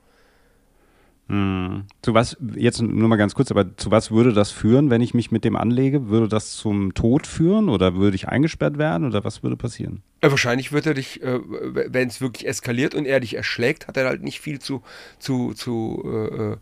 Hm. 1.28 1.86
Zu 2.02 2.14
was, 2.14 2.36
jetzt 2.54 2.80
nur 2.80 3.08
mal 3.08 3.16
ganz 3.16 3.34
kurz, 3.34 3.50
aber 3.50 3.76
zu 3.76 3.90
was 3.90 4.12
würde 4.12 4.32
das 4.32 4.52
führen, 4.52 4.90
wenn 4.90 5.00
ich 5.00 5.12
mich 5.12 5.32
mit 5.32 5.44
dem 5.44 5.56
anlege? 5.56 6.08
Würde 6.08 6.28
das 6.28 6.52
zum 6.52 6.94
Tod 6.94 7.26
führen 7.26 7.68
oder 7.68 7.96
würde 7.96 8.14
ich 8.14 8.28
eingesperrt 8.28 8.78
werden 8.78 9.06
oder 9.08 9.24
was 9.24 9.42
würde 9.42 9.56
passieren? 9.56 10.02
Ja, 10.22 10.30
wahrscheinlich 10.30 10.70
wird 10.70 10.86
er 10.86 10.94
dich, 10.94 11.22
äh, 11.22 11.40
wenn 11.42 12.08
es 12.08 12.20
wirklich 12.20 12.46
eskaliert 12.46 12.94
und 12.94 13.06
er 13.06 13.18
dich 13.20 13.34
erschlägt, 13.34 13.88
hat 13.88 13.96
er 13.96 14.06
halt 14.06 14.22
nicht 14.22 14.40
viel 14.40 14.60
zu, 14.60 14.82
zu, 15.18 15.52
zu 15.54 16.02
äh, 16.06 16.52
äh 16.52 16.56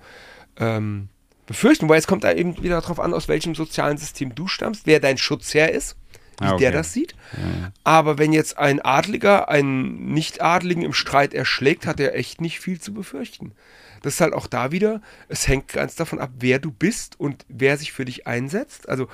ähm, 0.57 1.09
befürchten, 1.47 1.89
weil 1.89 1.99
es 1.99 2.07
kommt 2.07 2.25
da 2.25 2.33
eben 2.33 2.63
wieder 2.63 2.81
darauf 2.81 3.01
an, 3.01 3.13
aus 3.13 3.29
welchem 3.29 3.55
sozialen 3.55 3.99
System 3.99 4.35
du 4.35 4.47
stammst, 4.47 4.87
wer 4.87 5.01
dein 5.01 5.19
Schutzherr 5.19 5.73
ist, 5.73 5.97
wie 6.41 6.47
ah, 6.47 6.53
okay. 6.53 6.61
der 6.61 6.73
das 6.73 6.93
sieht. 6.93 7.15
Ja. 7.33 7.73
Aber 7.83 8.19
wenn 8.19 8.33
jetzt 8.33 8.57
ein 8.57 8.81
Adliger 8.81 9.49
einen 9.49 10.13
Nicht-Adligen 10.13 10.83
im 10.83 10.93
Streit 10.93 11.35
erschlägt, 11.35 11.87
hat 11.87 12.01
er 12.01 12.15
echt 12.15 12.41
nicht 12.41 12.61
viel 12.61 12.81
zu 12.81 12.95
befürchten. 12.95 13.53
Das 14.05 14.15
ist 14.15 14.21
halt 14.21 14.35
auch 14.35 14.47
da 14.47 14.71
wieder, 14.71 15.01
es 15.29 15.49
hängt 15.49 15.69
ganz 15.69 15.95
davon 15.95 16.19
ab, 16.19 16.31
wer 16.39 16.59
du 16.59 16.71
bist 16.71 17.19
und 17.19 17.47
wer 17.49 17.79
sich 17.79 17.91
für 17.91 18.05
dich 18.05 18.27
einsetzt. 18.27 18.87
Also 18.87 19.09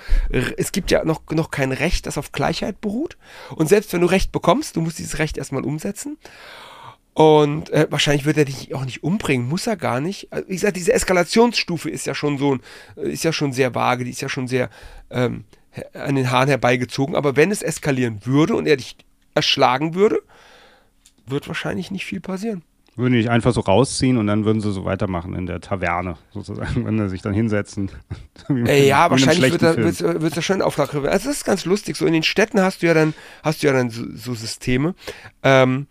es 0.57 0.73
gibt 0.73 0.91
ja 0.91 1.05
noch, 1.05 1.23
noch 1.31 1.53
kein 1.53 1.71
Recht, 1.71 2.07
das 2.07 2.19
auf 2.19 2.33
Gleichheit 2.33 2.81
beruht. 2.81 3.17
Und 3.55 3.69
selbst 3.69 3.93
wenn 3.93 4.01
du 4.01 4.09
Recht 4.09 4.33
bekommst, 4.33 4.75
du 4.75 4.81
musst 4.81 4.99
dieses 4.99 5.21
Recht 5.21 5.39
erstmal 5.39 5.65
umsetzen. 5.65 6.19
Und 7.15 7.71
äh, 7.71 7.87
wahrscheinlich 7.89 8.25
wird 8.25 8.37
er 8.37 8.45
dich 8.45 8.75
auch 8.75 8.85
nicht 8.85 9.05
umbringen, 9.05 9.49
muss 9.49 9.69
er 9.69 9.77
gar 9.77 10.01
nicht. 10.01 10.33
Also, 10.33 10.49
wie 10.49 10.55
gesagt, 10.55 10.77
diese 10.77 10.93
Eskalationsstufe 10.93 11.89
ist 11.89 12.07
ja 12.07 12.15
schon 12.15 12.39
so, 12.39 12.59
äh, 12.97 13.13
ist 13.13 13.23
ja 13.23 13.33
schon 13.33 13.53
sehr 13.53 13.75
vage, 13.75 14.05
die 14.05 14.11
ist 14.11 14.23
ja 14.23 14.29
schon 14.29 14.49
sehr 14.49 14.71
ähm, 15.11 15.45
an 15.95 16.17
den 16.17 16.33
Haaren 16.33 16.49
herbeigezogen. 16.49 17.15
Aber 17.15 17.37
wenn 17.37 17.53
es 17.53 17.63
eskalieren 17.63 18.27
würde 18.27 18.57
und 18.57 18.67
er 18.67 18.77
dich 18.77 18.97
erschlagen 19.35 19.95
würde, 19.95 20.21
wird 21.27 21.47
wahrscheinlich 21.47 21.93
nicht 21.93 22.07
viel 22.07 22.21
passieren. 22.21 22.63
Würden 23.01 23.13
die 23.13 23.19
nicht 23.19 23.31
einfach 23.31 23.53
so 23.53 23.61
rausziehen 23.61 24.19
und 24.19 24.27
dann 24.27 24.45
würden 24.45 24.61
sie 24.61 24.73
so 24.73 24.85
weitermachen 24.85 25.35
in 25.35 25.47
der 25.47 25.61
Taverne, 25.61 26.17
sozusagen, 26.33 26.85
wenn 26.87 26.99
sie 26.99 27.09
sich 27.09 27.23
dann 27.23 27.35
hinsetzen. 27.35 27.91
Äh, 28.49 28.89
ja, 28.89 29.09
wahrscheinlich 29.09 29.53
wird 29.53 29.63
es 29.63 30.03
wird 30.03 30.37
da 30.37 30.43
schon 30.43 30.61
Auftrag. 30.61 30.93
Also 30.93 31.07
das 31.07 31.27
ist 31.27 31.45
ganz 31.45 31.67
lustig. 31.67 31.97
So 31.97 32.07
in 32.07 32.15
den 32.15 32.25
Städten 32.25 32.61
hast 32.61 32.83
du 32.83 32.87
ja 32.87 32.95
dann, 32.95 33.15
hast 33.45 33.63
du 33.63 33.69
ja 33.69 33.73
dann 33.73 33.91
so, 33.91 34.03
so 34.13 34.35
Systeme. 34.35 34.95
Ähm, 35.45 35.87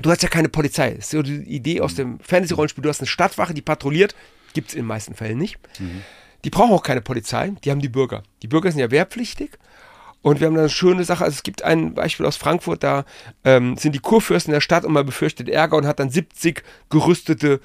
du 0.00 0.10
hast 0.10 0.22
ja 0.22 0.28
keine 0.28 0.48
Polizei. 0.48 0.90
Das 0.90 1.06
ist 1.06 1.10
so 1.10 1.22
die 1.22 1.42
Idee 1.42 1.80
aus 1.80 1.96
dem 1.96 2.20
Fantasy-Rollenspiel. 2.20 2.82
Du 2.82 2.88
hast 2.88 3.00
eine 3.00 3.08
Stadtwache, 3.08 3.54
die 3.54 3.62
patrouilliert. 3.62 4.14
Gibt 4.52 4.68
es 4.68 4.74
in 4.74 4.82
den 4.82 4.86
meisten 4.86 5.14
Fällen 5.14 5.38
nicht. 5.38 5.58
Mhm. 5.80 6.02
Die 6.44 6.50
brauchen 6.50 6.72
auch 6.72 6.82
keine 6.82 7.00
Polizei, 7.00 7.52
die 7.64 7.70
haben 7.70 7.80
die 7.80 7.88
Bürger. 7.88 8.22
Die 8.42 8.48
Bürger 8.48 8.70
sind 8.70 8.80
ja 8.80 8.90
wehrpflichtig. 8.90 9.58
Und 10.22 10.40
wir 10.40 10.46
haben 10.46 10.54
da 10.54 10.60
eine 10.60 10.68
schöne 10.68 11.04
Sache. 11.04 11.24
Also 11.24 11.36
es 11.36 11.42
gibt 11.42 11.62
ein 11.62 11.94
Beispiel 11.94 12.26
aus 12.26 12.36
Frankfurt, 12.36 12.82
da 12.82 13.04
ähm, 13.44 13.76
sind 13.76 13.94
die 13.94 14.00
Kurfürsten 14.00 14.52
der 14.52 14.60
Stadt 14.60 14.84
und 14.84 14.92
man 14.92 15.06
befürchtet 15.06 15.48
Ärger 15.48 15.76
und 15.76 15.86
hat 15.86 15.98
dann 15.98 16.10
70 16.10 16.62
gerüstete 16.90 17.60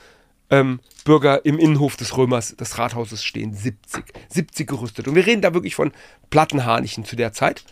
ähm, 0.50 0.80
Bürger 1.04 1.44
im 1.46 1.60
Innenhof 1.60 1.98
des 1.98 2.16
Römers, 2.18 2.56
des 2.56 2.78
Rathauses 2.78 3.24
stehen. 3.24 3.54
70. 3.54 4.06
70 4.30 4.68
gerüstet. 4.68 5.08
Und 5.08 5.16
wir 5.16 5.26
reden 5.26 5.42
da 5.42 5.54
wirklich 5.54 5.76
von 5.76 5.92
Plattenharnichen 6.30 7.04
zu 7.04 7.16
der 7.16 7.34
Zeit. 7.34 7.66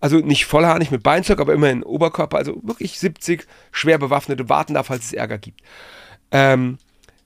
Also 0.00 0.18
nicht 0.18 0.44
vollharnig 0.44 0.90
mit 0.90 1.02
Beinzeug, 1.02 1.40
aber 1.40 1.54
immerhin 1.54 1.82
Oberkörper. 1.82 2.36
Also 2.36 2.60
wirklich 2.62 2.98
70 2.98 3.46
schwer 3.70 3.98
bewaffnete 3.98 4.48
warten 4.48 4.74
da, 4.74 4.82
falls 4.82 5.06
es 5.06 5.12
Ärger 5.12 5.38
gibt. 5.38 5.60
Ähm, 6.32 6.78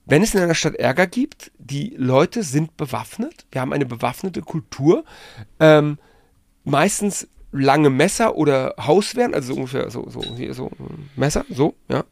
wenn 0.07 0.23
es 0.23 0.35
in 0.35 0.41
einer 0.41 0.55
Stadt 0.55 0.75
Ärger 0.75 1.07
gibt, 1.07 1.53
die 1.59 1.95
Leute 1.97 2.43
sind 2.43 2.77
bewaffnet. 2.77 3.47
Wir 3.53 3.61
haben 3.61 3.73
eine 3.73 3.87
bewaffnete 3.87 4.43
Kultur. 4.43 5.05
Ähm, 5.59 5.99
meistens 6.71 7.29
lange 7.53 7.91
Messer 7.91 8.37
oder 8.37 8.75
Hauswehren, 8.79 9.35
also 9.35 9.55
so 9.55 9.59
ungefähr 9.59 9.91
so, 9.91 10.09
so, 10.09 10.23
hier 10.37 10.55
so 10.55 10.71
Messer, 11.17 11.45
so, 11.51 11.75
ja. 11.89 12.05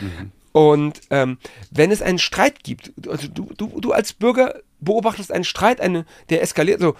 Mhm. 0.00 0.32
Und 0.52 1.00
ähm, 1.10 1.38
wenn 1.70 1.90
es 1.90 2.02
einen 2.02 2.18
Streit 2.18 2.64
gibt, 2.64 2.92
also 3.08 3.28
du, 3.28 3.50
du, 3.56 3.80
du 3.80 3.92
als 3.92 4.12
Bürger 4.12 4.60
beobachtest 4.80 5.30
einen 5.32 5.44
Streit, 5.44 5.80
eine, 5.80 6.06
der 6.28 6.42
eskaliert, 6.42 6.80
so 6.80 6.96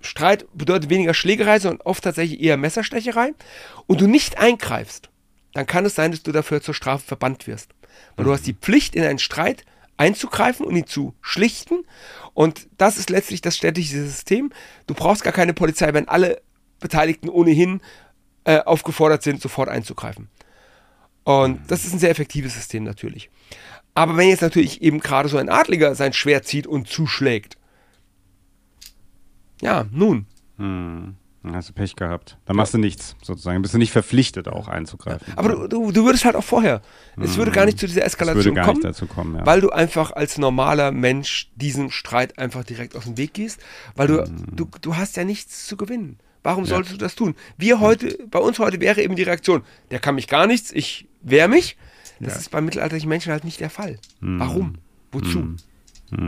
Streit 0.00 0.46
bedeutet 0.54 0.90
weniger 0.90 1.14
Schlägerei, 1.14 1.58
sondern 1.58 1.86
oft 1.86 2.02
tatsächlich 2.02 2.40
eher 2.40 2.56
Messerstecherei, 2.56 3.34
und 3.86 4.00
du 4.00 4.06
nicht 4.06 4.38
eingreifst, 4.38 5.10
dann 5.54 5.66
kann 5.66 5.84
es 5.84 5.94
sein, 5.94 6.10
dass 6.10 6.22
du 6.22 6.32
dafür 6.32 6.62
zur 6.62 6.74
Strafe 6.74 7.06
verbannt 7.06 7.46
wirst. 7.46 7.70
Weil 8.16 8.24
mhm. 8.24 8.28
du 8.28 8.34
hast 8.34 8.46
die 8.46 8.54
Pflicht, 8.54 8.94
in 8.94 9.04
einen 9.04 9.18
Streit 9.18 9.64
einzugreifen 10.02 10.66
und 10.66 10.74
ihn 10.74 10.86
zu 10.86 11.14
schlichten. 11.20 11.84
Und 12.34 12.68
das 12.76 12.98
ist 12.98 13.08
letztlich 13.08 13.40
das 13.40 13.56
städtische 13.56 14.02
System. 14.02 14.50
Du 14.88 14.94
brauchst 14.94 15.22
gar 15.22 15.32
keine 15.32 15.54
Polizei, 15.54 15.94
wenn 15.94 16.08
alle 16.08 16.42
Beteiligten 16.80 17.28
ohnehin 17.28 17.80
äh, 18.44 18.58
aufgefordert 18.58 19.22
sind, 19.22 19.40
sofort 19.40 19.68
einzugreifen. 19.68 20.28
Und 21.22 21.60
mhm. 21.60 21.66
das 21.68 21.84
ist 21.84 21.92
ein 21.92 22.00
sehr 22.00 22.10
effektives 22.10 22.54
System 22.54 22.82
natürlich. 22.82 23.30
Aber 23.94 24.16
wenn 24.16 24.28
jetzt 24.28 24.42
natürlich 24.42 24.82
eben 24.82 24.98
gerade 24.98 25.28
so 25.28 25.38
ein 25.38 25.48
Adliger 25.48 25.94
sein 25.94 26.12
Schwert 26.12 26.46
zieht 26.46 26.66
und 26.66 26.88
zuschlägt, 26.88 27.56
ja, 29.60 29.86
nun. 29.92 30.26
Hm. 30.56 31.14
Dann 31.42 31.56
hast 31.56 31.68
du 31.68 31.72
Pech 31.72 31.96
gehabt. 31.96 32.38
Dann 32.44 32.54
machst 32.54 32.72
du 32.72 32.78
nichts, 32.78 33.16
sozusagen. 33.20 33.60
Bist 33.62 33.74
du 33.74 33.78
nicht 33.78 33.90
verpflichtet, 33.90 34.46
auch 34.46 34.68
einzugreifen. 34.68 35.26
Aber 35.34 35.66
du, 35.66 35.90
du, 35.90 36.04
würdest 36.04 36.24
halt 36.24 36.36
auch 36.36 36.44
vorher. 36.44 36.82
Es 37.20 37.36
würde 37.36 37.50
gar 37.50 37.64
nicht 37.64 37.80
zu 37.80 37.86
dieser 37.86 38.04
Eskalation 38.04 38.38
es 38.38 38.44
würde 38.44 38.54
gar 38.54 38.66
kommen, 38.66 38.76
nicht 38.76 38.84
dazu 38.84 39.06
kommen, 39.06 39.36
ja. 39.36 39.44
weil 39.44 39.60
du 39.60 39.70
einfach 39.70 40.12
als 40.12 40.38
normaler 40.38 40.92
Mensch 40.92 41.50
diesen 41.56 41.90
Streit 41.90 42.38
einfach 42.38 42.62
direkt 42.62 42.96
aus 42.96 43.04
dem 43.04 43.16
Weg 43.16 43.34
gehst, 43.34 43.60
weil 43.96 44.06
du, 44.06 44.24
du, 44.52 44.68
du 44.80 44.96
hast 44.96 45.16
ja 45.16 45.24
nichts 45.24 45.66
zu 45.66 45.76
gewinnen. 45.76 46.18
Warum 46.44 46.64
solltest 46.64 46.94
du 46.94 46.98
das 46.98 47.14
tun? 47.14 47.34
Wir 47.56 47.80
heute, 47.80 48.18
bei 48.30 48.38
uns 48.38 48.58
heute 48.58 48.80
wäre 48.80 49.00
eben 49.02 49.16
die 49.16 49.22
Reaktion, 49.22 49.62
der 49.90 49.98
kann 50.00 50.14
mich 50.14 50.28
gar 50.28 50.46
nichts, 50.46 50.72
ich 50.72 51.08
wehre 51.22 51.48
mich. 51.48 51.76
Das 52.20 52.34
Ja. 52.34 52.40
ist 52.40 52.50
bei 52.50 52.60
mittelalterlichen 52.60 53.08
Menschen 53.08 53.32
halt 53.32 53.44
nicht 53.44 53.58
der 53.58 53.70
Fall. 53.70 53.98
Warum? 54.20 54.76
Wozu? 55.10 55.56
ich 56.10 56.18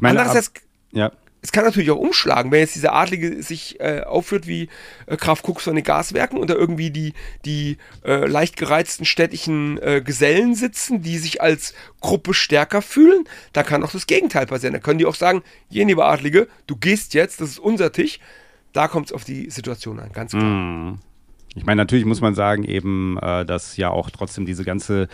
meine, 0.00 0.20
ab, 0.20 0.26
Andererseits, 0.26 0.52
ja, 0.92 1.10
es 1.44 1.52
kann 1.52 1.64
natürlich 1.64 1.90
auch 1.90 1.98
umschlagen, 1.98 2.50
wenn 2.50 2.60
jetzt 2.60 2.74
dieser 2.74 2.94
Adlige 2.94 3.42
sich 3.42 3.78
äh, 3.78 4.00
aufführt 4.00 4.46
wie 4.46 4.70
äh, 5.04 5.18
Graf 5.18 5.42
Kux 5.42 5.62
von 5.64 5.74
den 5.74 5.84
Gaswerken 5.84 6.38
und 6.38 6.48
da 6.48 6.54
irgendwie 6.54 6.90
die, 6.90 7.12
die 7.44 7.76
äh, 8.02 8.26
leicht 8.26 8.56
gereizten 8.56 9.04
städtischen 9.04 9.78
äh, 9.82 10.00
Gesellen 10.02 10.54
sitzen, 10.54 11.02
die 11.02 11.18
sich 11.18 11.42
als 11.42 11.74
Gruppe 12.00 12.32
stärker 12.32 12.80
fühlen, 12.80 13.28
da 13.52 13.62
kann 13.62 13.84
auch 13.84 13.92
das 13.92 14.06
Gegenteil 14.06 14.46
passieren. 14.46 14.72
Da 14.72 14.80
können 14.80 14.98
die 14.98 15.04
auch 15.04 15.14
sagen, 15.14 15.42
je 15.68 15.84
lieber 15.84 16.06
Adlige, 16.06 16.48
du 16.66 16.76
gehst 16.76 17.12
jetzt, 17.12 17.42
das 17.42 17.50
ist 17.50 17.58
unser 17.58 17.92
Tisch. 17.92 18.20
Da 18.72 18.88
kommt 18.88 19.08
es 19.08 19.12
auf 19.12 19.24
die 19.24 19.50
Situation 19.50 20.00
an, 20.00 20.12
ganz 20.14 20.30
klar. 20.30 20.44
Mhm. 20.44 20.98
Ich 21.54 21.64
meine, 21.64 21.80
natürlich 21.80 22.04
muss 22.04 22.20
man 22.20 22.34
sagen, 22.34 22.64
eben, 22.64 23.18
äh, 23.22 23.44
dass 23.44 23.76
ja 23.76 23.90
auch 23.90 24.10
trotzdem 24.10 24.44
diese 24.46 24.64
ganze 24.64 25.08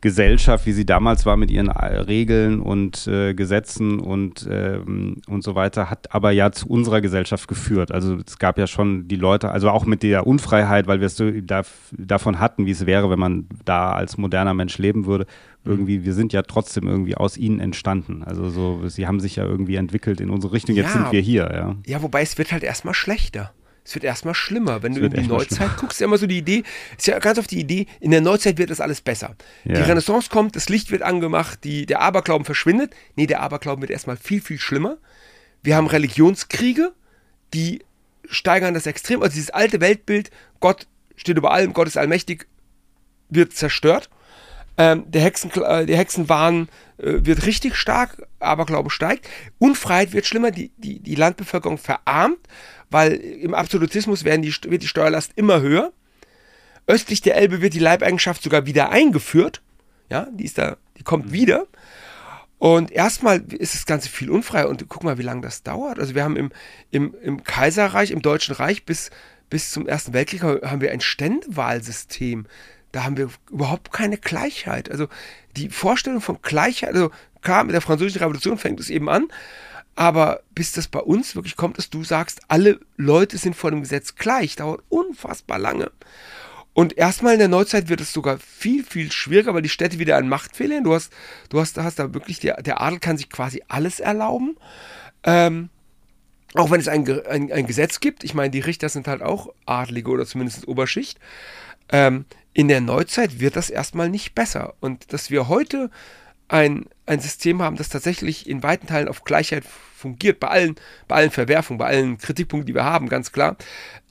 Gesellschaft, 0.00 0.64
wie 0.64 0.72
sie 0.72 0.86
damals 0.86 1.26
war 1.26 1.36
mit 1.36 1.50
ihren 1.50 1.68
äh, 1.68 1.84
Regeln 2.00 2.60
und 2.60 3.06
äh, 3.06 3.34
Gesetzen 3.34 4.00
und, 4.00 4.48
ähm, 4.50 5.20
und 5.28 5.44
so 5.44 5.54
weiter, 5.54 5.90
hat 5.90 6.14
aber 6.14 6.30
ja 6.30 6.52
zu 6.52 6.68
unserer 6.68 7.02
Gesellschaft 7.02 7.48
geführt. 7.48 7.92
Also 7.92 8.16
es 8.26 8.38
gab 8.38 8.58
ja 8.58 8.66
schon 8.66 9.08
die 9.08 9.16
Leute, 9.16 9.50
also 9.50 9.68
auch 9.68 9.84
mit 9.84 10.02
der 10.02 10.26
Unfreiheit, 10.26 10.86
weil 10.86 11.00
wir 11.00 11.06
es 11.06 11.16
so 11.16 11.30
da, 11.30 11.62
davon 11.92 12.40
hatten, 12.40 12.64
wie 12.64 12.70
es 12.70 12.86
wäre, 12.86 13.10
wenn 13.10 13.18
man 13.18 13.46
da 13.66 13.92
als 13.92 14.16
moderner 14.16 14.54
Mensch 14.54 14.78
leben 14.78 15.04
würde. 15.04 15.26
Irgendwie, 15.66 16.02
wir 16.06 16.14
sind 16.14 16.32
ja 16.32 16.40
trotzdem 16.42 16.88
irgendwie 16.88 17.16
aus 17.16 17.36
ihnen 17.36 17.60
entstanden. 17.60 18.22
Also 18.24 18.48
so, 18.48 18.88
sie 18.88 19.06
haben 19.06 19.20
sich 19.20 19.36
ja 19.36 19.44
irgendwie 19.44 19.76
entwickelt 19.76 20.22
in 20.22 20.30
unsere 20.30 20.54
Richtung. 20.54 20.74
Jetzt 20.76 20.94
Ja. 20.94 21.02
sind 21.02 21.12
wir 21.12 21.20
hier, 21.20 21.50
ja. 21.52 21.76
Ja, 21.86 22.02
wobei 22.02 22.22
es 22.22 22.38
wird 22.38 22.52
halt 22.52 22.62
erstmal 22.62 22.94
schlechter. 22.94 23.52
Es 23.90 23.96
wird 23.96 24.04
erstmal 24.04 24.34
schlimmer. 24.34 24.84
Wenn 24.84 24.94
du 24.94 25.00
in 25.00 25.12
die 25.12 25.26
Neuzeit 25.26 25.76
guckst, 25.76 25.96
ist 25.96 26.00
ja 26.00 26.06
immer 26.06 26.16
so 26.16 26.28
die 26.28 26.38
Idee, 26.38 26.62
ist 26.96 27.08
ja 27.08 27.18
ganz 27.18 27.40
oft 27.40 27.50
die 27.50 27.58
Idee, 27.58 27.86
in 27.98 28.12
der 28.12 28.20
Neuzeit 28.20 28.56
wird 28.56 28.70
das 28.70 28.80
alles 28.80 29.00
besser. 29.00 29.34
Die 29.64 29.72
Ja. 29.72 29.84
Renaissance 29.84 30.30
kommt, 30.30 30.54
das 30.54 30.68
Licht 30.68 30.92
wird 30.92 31.02
angemacht, 31.02 31.64
die, 31.64 31.86
der 31.86 32.00
Aberglauben 32.00 32.44
verschwindet. 32.44 32.94
Nee, 33.16 33.26
der 33.26 33.40
Aberglauben 33.40 33.82
wird 33.82 33.90
erstmal 33.90 34.16
viel, 34.16 34.40
viel 34.40 34.60
schlimmer. 34.60 34.98
Wir 35.64 35.74
haben 35.74 35.88
Religionskriege, 35.88 36.92
die 37.52 37.82
steigern 38.28 38.74
das 38.74 38.86
extrem. 38.86 39.22
Also 39.22 39.34
dieses 39.34 39.50
alte 39.50 39.80
Weltbild, 39.80 40.30
Gott 40.60 40.86
steht 41.16 41.36
über 41.36 41.50
allem, 41.50 41.72
Gott 41.72 41.88
ist 41.88 41.96
allmächtig, 41.96 42.46
wird 43.28 43.54
zerstört. 43.54 44.08
Ähm, 44.80 45.04
der, 45.10 45.20
Hexen, 45.20 45.50
äh, 45.62 45.84
der 45.84 45.98
Hexenwahn 45.98 46.70
äh, 46.96 47.18
wird 47.20 47.44
richtig 47.44 47.76
stark, 47.76 48.26
Aberglaube 48.38 48.88
steigt. 48.88 49.28
Unfreiheit 49.58 50.14
wird 50.14 50.24
schlimmer, 50.24 50.50
die, 50.52 50.72
die, 50.78 51.00
die 51.00 51.16
Landbevölkerung 51.16 51.76
verarmt, 51.76 52.38
weil 52.88 53.12
im 53.12 53.52
Absolutismus 53.52 54.24
werden 54.24 54.40
die, 54.40 54.54
wird 54.70 54.82
die 54.82 54.88
Steuerlast 54.88 55.32
immer 55.36 55.60
höher. 55.60 55.92
Östlich 56.86 57.20
der 57.20 57.36
Elbe 57.36 57.60
wird 57.60 57.74
die 57.74 57.78
Leibeigenschaft 57.78 58.42
sogar 58.42 58.64
wieder 58.64 58.88
eingeführt. 58.88 59.60
Ja, 60.08 60.26
die 60.32 60.46
ist 60.46 60.56
da, 60.56 60.78
die 60.96 61.02
kommt 61.02 61.30
wieder. 61.30 61.66
Und 62.56 62.90
erstmal 62.90 63.42
ist 63.52 63.74
das 63.74 63.84
Ganze 63.84 64.08
viel 64.08 64.30
unfrei. 64.30 64.66
Und 64.66 64.88
guck 64.88 65.04
mal, 65.04 65.18
wie 65.18 65.22
lange 65.22 65.42
das 65.42 65.62
dauert. 65.62 65.98
Also 65.98 66.14
wir 66.14 66.24
haben 66.24 66.36
im, 66.36 66.52
im, 66.90 67.14
im 67.22 67.44
Kaiserreich, 67.44 68.12
im 68.12 68.22
Deutschen 68.22 68.54
Reich 68.54 68.86
bis, 68.86 69.10
bis 69.50 69.72
zum 69.72 69.86
Ersten 69.86 70.14
Weltkrieg 70.14 70.42
haben 70.42 70.80
wir 70.80 70.90
ein 70.90 71.02
Ständewahlsystem. 71.02 72.46
Da 72.92 73.04
haben 73.04 73.16
wir 73.16 73.30
überhaupt 73.50 73.92
keine 73.92 74.18
Gleichheit. 74.18 74.90
Also 74.90 75.08
die 75.56 75.68
Vorstellung 75.68 76.20
von 76.20 76.38
Gleichheit, 76.42 76.94
also 76.94 77.10
klar, 77.42 77.64
mit 77.64 77.74
der 77.74 77.80
Französischen 77.80 78.22
Revolution 78.22 78.58
fängt 78.58 78.80
es 78.80 78.90
eben 78.90 79.08
an, 79.08 79.28
aber 79.96 80.42
bis 80.54 80.72
das 80.72 80.88
bei 80.88 81.00
uns 81.00 81.34
wirklich 81.34 81.56
kommt, 81.56 81.78
dass 81.78 81.90
du 81.90 82.04
sagst, 82.04 82.40
alle 82.48 82.80
Leute 82.96 83.38
sind 83.38 83.54
vor 83.54 83.70
dem 83.70 83.80
Gesetz 83.80 84.14
gleich, 84.14 84.56
dauert 84.56 84.82
unfassbar 84.88 85.58
lange. 85.58 85.90
Und 86.72 86.96
erstmal 86.96 87.34
in 87.34 87.40
der 87.40 87.48
Neuzeit 87.48 87.88
wird 87.88 88.00
es 88.00 88.12
sogar 88.12 88.38
viel, 88.38 88.84
viel 88.84 89.10
schwieriger, 89.10 89.54
weil 89.54 89.62
die 89.62 89.68
Städte 89.68 89.98
wieder 89.98 90.16
an 90.16 90.28
Macht 90.28 90.56
fehlen. 90.56 90.84
Du 90.84 90.94
hast, 90.94 91.12
du 91.48 91.60
hast, 91.60 91.76
hast 91.76 91.98
da 91.98 92.14
wirklich, 92.14 92.38
der, 92.38 92.62
der 92.62 92.80
Adel 92.80 93.00
kann 93.00 93.18
sich 93.18 93.28
quasi 93.28 93.62
alles 93.68 93.98
erlauben. 94.00 94.56
Ähm, 95.24 95.68
auch 96.54 96.70
wenn 96.70 96.80
es 96.80 96.88
ein, 96.88 97.06
ein, 97.26 97.52
ein 97.52 97.66
Gesetz 97.66 98.00
gibt, 98.00 98.24
ich 98.24 98.34
meine, 98.34 98.50
die 98.50 98.60
Richter 98.60 98.88
sind 98.88 99.08
halt 99.08 99.22
auch 99.22 99.52
Adlige 99.66 100.10
oder 100.10 100.26
zumindest 100.26 100.66
Oberschicht. 100.68 101.18
Ähm, 101.90 102.24
in 102.52 102.68
der 102.68 102.80
Neuzeit 102.80 103.40
wird 103.40 103.56
das 103.56 103.70
erstmal 103.70 104.08
nicht 104.08 104.34
besser. 104.34 104.74
Und 104.80 105.12
dass 105.12 105.30
wir 105.30 105.48
heute 105.48 105.90
ein, 106.48 106.86
ein 107.06 107.20
System 107.20 107.62
haben, 107.62 107.76
das 107.76 107.88
tatsächlich 107.88 108.48
in 108.48 108.62
weiten 108.62 108.86
Teilen 108.86 109.08
auf 109.08 109.24
Gleichheit 109.24 109.64
fungiert, 109.64 110.40
bei 110.40 110.48
allen, 110.48 110.76
bei 111.06 111.16
allen 111.16 111.30
Verwerfungen, 111.30 111.78
bei 111.78 111.86
allen 111.86 112.18
Kritikpunkten, 112.18 112.66
die 112.66 112.74
wir 112.74 112.84
haben, 112.84 113.08
ganz 113.08 113.32
klar, 113.32 113.56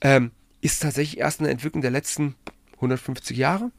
ähm, 0.00 0.30
ist 0.62 0.82
tatsächlich 0.82 1.18
erst 1.18 1.40
eine 1.40 1.50
Entwicklung 1.50 1.82
der 1.82 1.90
letzten 1.90 2.34
150 2.76 3.36
Jahre. 3.36 3.70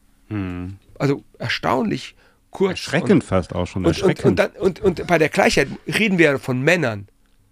Also 0.97 1.23
erstaunlich 1.39 2.15
kurz. 2.51 2.71
Erschreckend 2.71 3.23
fast 3.23 3.53
auch 3.53 3.65
schon. 3.65 3.85
Und, 3.85 4.01
und, 4.01 4.09
und, 4.09 4.25
und, 4.25 4.39
dann, 4.39 4.51
und, 4.51 4.79
und 4.79 5.07
bei 5.07 5.17
der 5.17 5.29
Gleichheit 5.29 5.67
reden 5.87 6.17
wir 6.17 6.25
ja 6.31 6.37
von 6.37 6.61
Männern. 6.61 7.07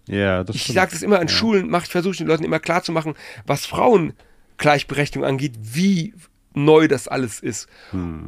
ja, 0.06 0.44
das 0.44 0.56
Ich 0.56 0.66
sage 0.66 0.92
das 0.92 1.02
immer 1.02 1.18
an 1.18 1.28
Schulen, 1.28 1.68
mach, 1.68 1.84
ich 1.84 1.90
versuche 1.90 2.16
den 2.16 2.26
Leuten 2.26 2.44
immer 2.44 2.60
klar 2.60 2.82
zu 2.82 2.92
machen, 2.92 3.14
was 3.46 3.66
Frauengleichberechtigung 3.66 5.26
angeht, 5.26 5.54
wie 5.60 6.14
neu 6.64 6.88
das 6.88 7.08
alles 7.08 7.40
ist. 7.40 7.68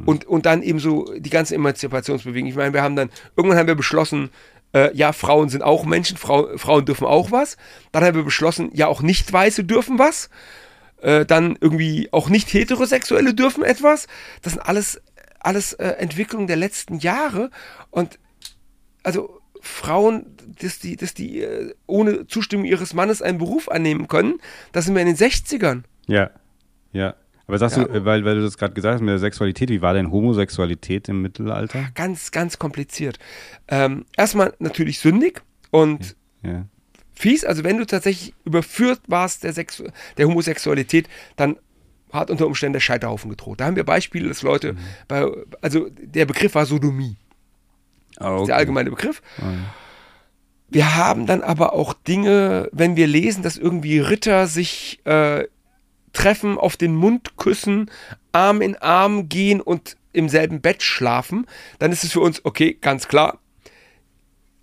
Und, 0.05 0.25
und 0.25 0.45
dann 0.45 0.61
eben 0.61 0.79
so 0.79 1.13
die 1.17 1.29
ganze 1.29 1.55
Emanzipationsbewegung. 1.55 2.49
Ich 2.49 2.55
meine, 2.55 2.73
wir 2.73 2.81
haben 2.81 2.95
dann, 2.95 3.09
irgendwann 3.35 3.57
haben 3.57 3.67
wir 3.67 3.75
beschlossen, 3.75 4.29
äh, 4.73 4.95
ja, 4.95 5.13
Frauen 5.13 5.49
sind 5.49 5.61
auch 5.61 5.85
Menschen, 5.85 6.17
Frau, 6.17 6.57
Frauen 6.57 6.85
dürfen 6.85 7.05
auch 7.05 7.31
was. 7.31 7.57
Dann 7.91 8.03
haben 8.03 8.15
wir 8.15 8.23
beschlossen, 8.23 8.69
ja, 8.73 8.87
auch 8.87 9.01
Nicht-Weiße 9.01 9.63
dürfen 9.63 9.99
was. 9.99 10.29
Äh, 11.01 11.25
dann 11.25 11.57
irgendwie 11.59 12.09
auch 12.11 12.29
Nicht-Heterosexuelle 12.29 13.33
dürfen 13.33 13.63
etwas. 13.63 14.07
Das 14.41 14.53
sind 14.53 14.61
alles, 14.61 15.01
alles 15.39 15.73
äh, 15.73 15.87
Entwicklungen 15.87 16.47
der 16.47 16.55
letzten 16.55 16.97
Jahre. 16.97 17.49
Und 17.91 18.19
also 19.03 19.39
Frauen, 19.61 20.35
dass 20.59 20.79
die, 20.79 20.97
dass 20.97 21.13
die 21.13 21.41
äh, 21.41 21.73
ohne 21.85 22.27
Zustimmung 22.27 22.65
ihres 22.65 22.93
Mannes 22.93 23.21
einen 23.21 23.37
Beruf 23.37 23.69
annehmen 23.69 24.07
können, 24.07 24.39
das 24.71 24.85
sind 24.85 24.95
wir 24.95 25.01
in 25.01 25.07
den 25.07 25.17
60ern. 25.17 25.83
Ja, 26.07 26.31
ja. 26.91 27.15
Aber 27.47 27.57
sagst 27.57 27.77
Ja. 27.77 27.83
du, 27.83 27.93
äh, 27.93 28.05
weil, 28.05 28.23
weil 28.25 28.35
du 28.35 28.41
das 28.41 28.57
gerade 28.57 28.73
gesagt 28.73 28.95
hast 28.95 29.01
mit 29.01 29.09
der 29.09 29.19
Sexualität, 29.19 29.69
wie 29.69 29.81
war 29.81 29.93
denn 29.93 30.11
Homosexualität 30.11 31.09
im 31.09 31.21
Mittelalter? 31.21 31.85
Ganz, 31.95 32.31
ganz 32.31 32.57
kompliziert. 32.57 33.19
Ähm, 33.67 34.05
erstmal 34.15 34.53
natürlich 34.59 34.99
sündig 34.99 35.41
und 35.71 36.15
Ja. 36.41 36.65
fies. 37.13 37.43
Also 37.43 37.63
wenn 37.63 37.77
du 37.77 37.85
tatsächlich 37.85 38.33
überführt 38.45 39.01
warst 39.07 39.43
der, 39.43 39.53
Sexu 39.53 39.83
der 40.17 40.27
Homosexualität, 40.27 41.09
dann 41.35 41.57
hat 42.13 42.29
unter 42.29 42.45
Umständen 42.47 42.73
der 42.73 42.79
Scheiterhaufen 42.79 43.29
gedroht. 43.29 43.59
Da 43.59 43.65
haben 43.65 43.75
wir 43.75 43.83
Beispiele, 43.83 44.27
dass 44.29 44.41
Leute, 44.43 44.75
bei, 45.07 45.25
also 45.61 45.89
der 45.89 46.25
Begriff 46.25 46.53
war 46.55 46.65
Sodomie. 46.65 47.17
Ah, 48.17 48.27
ist 48.35 48.41
okay. 48.41 48.45
der 48.47 48.55
allgemeine 48.57 48.89
Begriff. 48.91 49.21
Wir 50.69 50.95
haben 50.95 51.25
dann 51.25 51.41
aber 51.41 51.73
auch 51.73 51.93
Dinge, 51.93 52.69
wenn 52.71 52.95
wir 52.95 53.07
lesen, 53.07 53.43
dass 53.43 53.57
irgendwie 53.57 53.99
Ritter 53.99 54.47
sich 54.47 54.99
äh, 55.05 55.45
treffen, 56.13 56.57
auf 56.57 56.77
den 56.77 56.95
Mund 56.95 57.37
küssen, 57.37 57.91
Arm 58.31 58.61
in 58.61 58.75
Arm 58.77 59.29
gehen 59.29 59.61
und 59.61 59.97
im 60.13 60.29
selben 60.29 60.61
Bett 60.61 60.83
schlafen, 60.83 61.47
dann 61.79 61.91
ist 61.91 62.03
es 62.03 62.11
für 62.11 62.21
uns, 62.21 62.45
okay, 62.45 62.77
ganz 62.79 63.07
klar, 63.07 63.39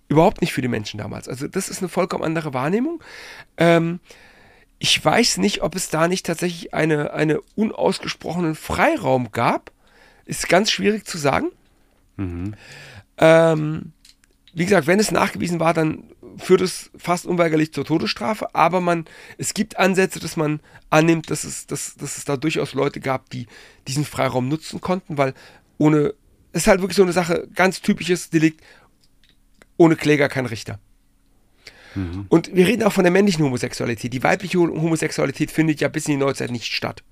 überhaupt 0.07 0.41
nicht 0.41 0.53
für 0.53 0.61
die 0.61 0.67
Menschen 0.67 0.97
damals. 0.97 1.29
Also 1.29 1.47
das 1.47 1.69
ist 1.69 1.81
eine 1.81 1.89
vollkommen 1.89 2.23
andere 2.23 2.53
Wahrnehmung. 2.53 3.01
Ähm, 3.57 3.99
ich 4.79 5.03
weiß 5.03 5.37
nicht, 5.37 5.61
ob 5.61 5.75
es 5.75 5.89
da 5.89 6.07
nicht 6.07 6.25
tatsächlich 6.25 6.73
eine, 6.73 7.13
eine 7.13 7.39
unausgesprochenen 7.55 8.55
Freiraum 8.55 9.31
gab. 9.31 9.71
Ist 10.25 10.49
ganz 10.49 10.71
schwierig 10.71 11.05
zu 11.05 11.17
sagen. 11.17 11.47
Ähm, 13.17 13.93
wie 14.53 14.65
gesagt, 14.65 14.87
wenn 14.87 14.99
es 14.99 15.11
nachgewiesen 15.11 15.59
war, 15.59 15.73
dann 15.73 16.03
führt 16.37 16.61
es 16.61 16.91
fast 16.97 17.25
unweigerlich 17.25 17.73
zur 17.73 17.85
Todesstrafe, 17.85 18.53
aber 18.53 18.81
man, 18.81 19.05
es 19.37 19.53
gibt 19.53 19.77
Ansätze, 19.77 20.19
dass 20.19 20.37
man 20.37 20.59
annimmt, 20.89 21.29
dass 21.29 21.43
es, 21.43 21.67
dass, 21.67 21.95
dass 21.95 22.17
es 22.17 22.25
da 22.25 22.37
durchaus 22.37 22.73
Leute 22.73 22.99
gab, 22.99 23.29
die 23.29 23.47
diesen 23.87 24.05
Freiraum 24.05 24.47
nutzen 24.47 24.81
konnten, 24.81 25.17
weil 25.17 25.33
ohne, 25.77 26.13
es 26.51 26.63
ist 26.63 26.67
halt 26.67 26.81
wirklich 26.81 26.97
so 26.97 27.03
eine 27.03 27.13
Sache, 27.13 27.47
ganz 27.53 27.81
typisches 27.81 28.29
Delikt, 28.29 28.61
ohne 29.77 29.95
Kläger 29.95 30.29
kein 30.29 30.45
Richter. 30.45 30.79
Und 32.29 32.53
wir 32.55 32.67
reden 32.67 32.83
auch 32.83 32.93
von 32.93 33.03
der 33.03 33.11
männlichen 33.11 33.43
Homosexualität. 33.43 34.13
Die 34.13 34.23
weibliche 34.23 34.59
Homosexualität 34.59 35.51
findet 35.51 35.81
ja 35.81 35.89
bis 35.89 36.07
in 36.07 36.13
die 36.13 36.17
Neuzeit 36.17 36.51
nicht 36.51 36.73
statt. 36.73 37.03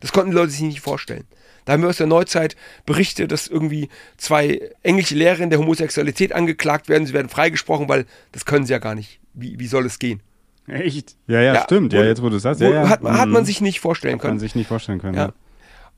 Das 0.00 0.12
konnten 0.12 0.30
die 0.30 0.36
Leute 0.36 0.52
sich 0.52 0.62
nicht 0.62 0.80
vorstellen. 0.80 1.26
Da 1.64 1.72
haben 1.72 1.82
wir 1.82 1.88
aus 1.88 1.98
der 1.98 2.06
Neuzeit 2.06 2.56
Berichte, 2.86 3.28
dass 3.28 3.46
irgendwie 3.46 3.88
zwei 4.16 4.70
englische 4.82 5.14
Lehrerinnen 5.14 5.50
der 5.50 5.58
Homosexualität 5.58 6.32
angeklagt 6.32 6.88
werden. 6.88 7.06
Sie 7.06 7.12
werden 7.12 7.28
freigesprochen, 7.28 7.88
weil 7.88 8.06
das 8.32 8.44
können 8.44 8.66
sie 8.66 8.72
ja 8.72 8.78
gar 8.78 8.94
nicht. 8.94 9.20
Wie, 9.34 9.58
wie 9.58 9.66
soll 9.66 9.86
es 9.86 9.98
gehen? 9.98 10.20
Echt? 10.66 11.16
Ja, 11.26 11.40
ja, 11.40 11.54
ja 11.54 11.62
stimmt. 11.62 11.92
Ja, 11.92 12.04
jetzt 12.04 12.22
wo 12.22 12.28
du 12.28 12.38
sagst. 12.38 12.60
Ja, 12.60 12.70
ja. 12.70 12.88
Hat, 12.88 13.02
hat 13.02 13.28
man 13.28 13.42
mhm. 13.42 13.46
sich 13.46 13.60
nicht 13.60 13.80
vorstellen 13.80 14.14
hat 14.14 14.20
können. 14.20 14.32
Hat 14.32 14.36
man 14.36 14.40
sich 14.40 14.54
nicht 14.54 14.68
vorstellen 14.68 15.00
können, 15.00 15.16
ja. 15.16 15.32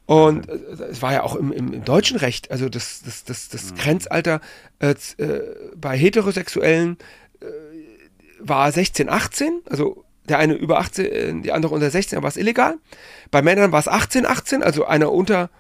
Und 0.07 0.49
äh, 0.49 0.55
es 0.91 1.01
war 1.03 1.13
ja 1.13 1.23
auch 1.23 1.37
im, 1.37 1.53
im, 1.53 1.73
im, 1.73 1.85
deutschen 1.85 2.17
Recht, 2.19 2.51
also 2.51 2.69
das, 2.69 3.03
das, 3.05 3.25
das, 3.25 3.49
das 3.49 3.71
mhm. 3.71 3.77
Grenzalter 3.77 4.41
äh, 4.81 4.95
äh, 5.19 5.41
bei 5.77 5.97
Heterosexuellen 5.97 6.99
äh, 7.41 7.47
war 8.41 8.71
16, 8.73 9.09
18, 9.09 9.61
also 9.71 10.05
der 10.29 10.39
eine 10.39 10.55
über 10.55 10.79
18, 10.79 11.05
äh, 11.05 11.43
die 11.43 11.53
andere 11.53 11.75
unter 11.75 11.91
16, 11.91 12.17
da 12.17 12.23
war 12.23 12.29
es 12.29 12.37
illegal. 12.37 12.79
Bei 13.31 13.43
Männern 13.43 13.73
war 13.73 13.81
es 13.81 13.89
18, 13.89 14.27
18, 14.27 14.63
also 14.63 14.85
einer 14.85 15.13
unter. 15.13 15.51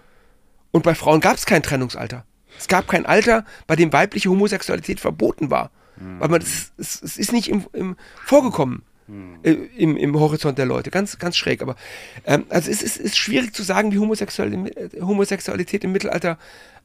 Und 0.70 0.84
bei 0.84 0.94
Frauen 0.94 1.20
gab 1.20 1.36
es 1.36 1.46
kein 1.46 1.62
Trennungsalter. 1.62 2.24
Es 2.58 2.68
gab 2.68 2.88
kein 2.88 3.06
Alter, 3.06 3.44
bei 3.66 3.76
dem 3.76 3.92
weibliche 3.92 4.30
Homosexualität 4.30 5.00
verboten 5.00 5.50
war. 5.50 5.70
Mhm. 5.96 6.20
Weil 6.20 6.28
man, 6.28 6.42
es, 6.42 6.72
es, 6.78 7.02
es 7.02 7.18
ist 7.18 7.32
nicht 7.32 7.48
im, 7.48 7.66
im 7.72 7.96
vorgekommen. 8.24 8.82
Mhm. 9.08 9.38
Äh, 9.42 9.52
Im, 9.52 9.96
im 9.96 10.18
Horizont 10.18 10.58
der 10.58 10.66
Leute. 10.66 10.90
Ganz, 10.90 11.18
ganz 11.18 11.36
schräg. 11.36 11.60
Aber 11.60 11.76
ähm, 12.24 12.44
also 12.48 12.70
es 12.70 12.82
ist, 12.82 12.98
ist 12.98 13.16
schwierig 13.16 13.52
zu 13.54 13.62
sagen, 13.62 13.92
wie 13.92 13.98
Homosexualität, 13.98 15.02
Homosexualität 15.02 15.84
im 15.84 15.92
Mittelalter 15.92 16.38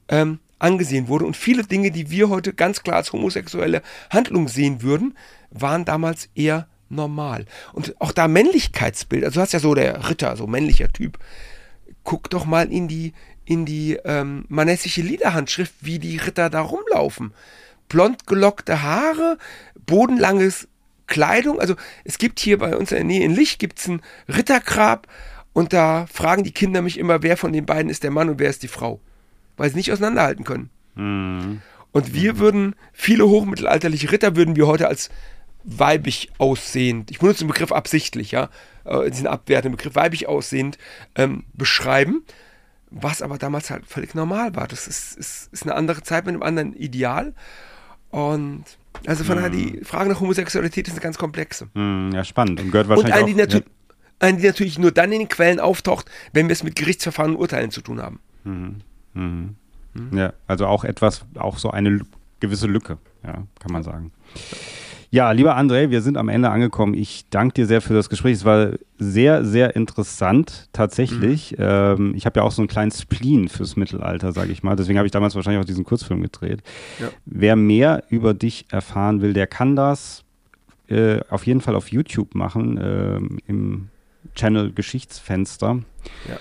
ähm, 0.08 0.40
angesehen 0.58 1.08
wurde. 1.08 1.24
Und 1.24 1.36
viele 1.36 1.62
Dinge, 1.62 1.90
die 1.90 2.10
wir 2.10 2.28
heute 2.28 2.52
ganz 2.52 2.82
klar 2.82 2.96
als 2.96 3.12
homosexuelle 3.12 3.82
Handlung 4.10 4.48
sehen 4.48 4.82
würden, 4.82 5.16
waren 5.50 5.84
damals 5.84 6.28
eher 6.34 6.66
normal. 6.88 7.46
Und 7.72 8.00
auch 8.00 8.12
da 8.12 8.28
Männlichkeitsbild, 8.28 9.24
also 9.24 9.36
du 9.36 9.40
hast 9.40 9.52
ja 9.52 9.60
so 9.60 9.74
der 9.74 10.08
Ritter, 10.08 10.36
so 10.36 10.46
männlicher 10.46 10.92
Typ. 10.92 11.18
Guck 12.04 12.30
doch 12.30 12.44
mal 12.44 12.72
in 12.72 12.88
die, 12.88 13.12
in 13.44 13.66
die 13.66 13.98
ähm, 14.04 14.44
manessische 14.48 15.02
Liederhandschrift, 15.02 15.74
wie 15.80 15.98
die 15.98 16.16
Ritter 16.16 16.50
da 16.50 16.60
rumlaufen. 16.60 17.32
Blond 17.88 18.26
gelockte 18.26 18.82
Haare, 18.82 19.38
bodenlanges 19.86 20.68
Kleidung. 21.06 21.58
Also 21.58 21.74
es 22.04 22.18
gibt 22.18 22.38
hier 22.38 22.58
bei 22.58 22.76
uns 22.76 22.92
in 22.92 22.96
der 22.96 23.04
Nähe 23.04 23.24
in 23.24 23.34
Lich 23.34 23.58
gibt's 23.58 23.88
ein 23.88 24.02
Rittergrab 24.28 25.06
und 25.52 25.72
da 25.72 26.06
fragen 26.06 26.44
die 26.44 26.52
Kinder 26.52 26.82
mich 26.82 26.98
immer, 26.98 27.22
wer 27.22 27.36
von 27.36 27.52
den 27.52 27.66
beiden 27.66 27.90
ist 27.90 28.04
der 28.04 28.10
Mann 28.10 28.28
und 28.28 28.38
wer 28.38 28.50
ist 28.50 28.62
die 28.62 28.68
Frau. 28.68 29.00
Weil 29.56 29.70
sie 29.70 29.76
nicht 29.76 29.90
auseinanderhalten 29.90 30.44
können. 30.44 30.70
Mhm. 30.94 31.62
Und 31.90 32.14
wir 32.14 32.38
würden, 32.38 32.76
viele 32.92 33.26
hochmittelalterliche 33.26 34.12
Ritter 34.12 34.36
würden 34.36 34.56
wir 34.56 34.66
heute 34.66 34.86
als 34.86 35.10
weibig 35.68 36.30
aussehend, 36.38 37.10
ich 37.10 37.18
benutze 37.18 37.40
den 37.44 37.48
Begriff 37.48 37.72
absichtlich, 37.72 38.30
ja, 38.30 38.48
äh, 38.84 39.10
diesen 39.10 39.26
abwertenden 39.26 39.76
Begriff 39.76 39.94
weibig 39.94 40.26
aussehend 40.26 40.78
ähm, 41.14 41.44
beschreiben, 41.52 42.24
was 42.90 43.20
aber 43.20 43.36
damals 43.38 43.70
halt 43.70 43.86
völlig 43.86 44.14
normal 44.14 44.56
war. 44.56 44.66
Das 44.66 44.88
ist, 44.88 45.16
ist, 45.18 45.52
ist 45.52 45.62
eine 45.64 45.74
andere 45.74 46.02
Zeit 46.02 46.24
mit 46.24 46.34
einem 46.34 46.42
anderen 46.42 46.74
Ideal. 46.74 47.34
Und 48.10 48.64
also 49.06 49.24
von 49.24 49.36
daher, 49.36 49.50
die 49.50 49.84
Frage 49.84 50.08
nach 50.08 50.20
Homosexualität 50.20 50.88
ist 50.88 50.94
eine 50.94 51.02
ganz 51.02 51.18
komplexe. 51.18 51.68
Hm, 51.74 52.12
ja, 52.14 52.24
spannend. 52.24 52.60
Und 52.60 52.70
gehört 52.70 52.88
wahrscheinlich 52.88 53.34
und 53.34 53.40
eine, 53.40 53.42
auch, 53.42 53.46
die, 53.46 53.56
ja. 53.56 53.62
eine, 54.20 54.38
die 54.38 54.46
natürlich 54.46 54.78
nur 54.78 54.90
dann 54.90 55.12
in 55.12 55.18
den 55.18 55.28
Quellen 55.28 55.60
auftaucht, 55.60 56.10
wenn 56.32 56.48
wir 56.48 56.54
es 56.54 56.62
mit 56.62 56.74
Gerichtsverfahren 56.74 57.34
und 57.34 57.40
Urteilen 57.40 57.70
zu 57.70 57.82
tun 57.82 58.00
haben. 58.00 58.20
Mhm. 58.44 58.76
Mhm. 59.12 59.56
Mhm. 59.92 60.16
Ja, 60.16 60.32
also 60.46 60.66
auch 60.66 60.84
etwas, 60.84 61.26
auch 61.38 61.58
so 61.58 61.70
eine 61.70 62.00
gewisse 62.40 62.66
Lücke, 62.66 62.96
ja, 63.22 63.44
kann 63.60 63.72
man 63.72 63.82
sagen. 63.82 64.12
Ja. 64.34 64.40
Ja, 65.10 65.32
lieber 65.32 65.56
André, 65.56 65.88
wir 65.88 66.02
sind 66.02 66.18
am 66.18 66.28
Ende 66.28 66.50
angekommen. 66.50 66.92
Ich 66.92 67.24
danke 67.30 67.54
dir 67.54 67.66
sehr 67.66 67.80
für 67.80 67.94
das 67.94 68.10
Gespräch. 68.10 68.34
Es 68.34 68.44
war 68.44 68.72
sehr, 68.98 69.44
sehr 69.44 69.74
interessant, 69.74 70.68
tatsächlich. 70.72 71.52
Mhm. 71.52 71.56
Ähm, 71.60 72.14
ich 72.14 72.26
habe 72.26 72.40
ja 72.40 72.44
auch 72.44 72.50
so 72.50 72.60
einen 72.60 72.68
kleinen 72.68 72.90
Spleen 72.90 73.48
fürs 73.48 73.76
Mittelalter, 73.76 74.32
sage 74.32 74.52
ich 74.52 74.62
mal. 74.62 74.76
Deswegen 74.76 74.98
habe 74.98 75.06
ich 75.06 75.12
damals 75.12 75.34
wahrscheinlich 75.34 75.62
auch 75.62 75.66
diesen 75.66 75.84
Kurzfilm 75.84 76.20
gedreht. 76.20 76.62
Ja. 77.00 77.08
Wer 77.24 77.56
mehr 77.56 78.04
über 78.10 78.34
dich 78.34 78.66
erfahren 78.70 79.22
will, 79.22 79.32
der 79.32 79.46
kann 79.46 79.76
das 79.76 80.24
äh, 80.88 81.20
auf 81.30 81.46
jeden 81.46 81.62
Fall 81.62 81.74
auf 81.74 81.90
YouTube 81.90 82.34
machen, 82.34 82.76
äh, 82.76 83.18
im 83.46 83.88
Channel 84.34 84.72
Geschichtsfenster. 84.72 85.80
Ja 86.28 86.36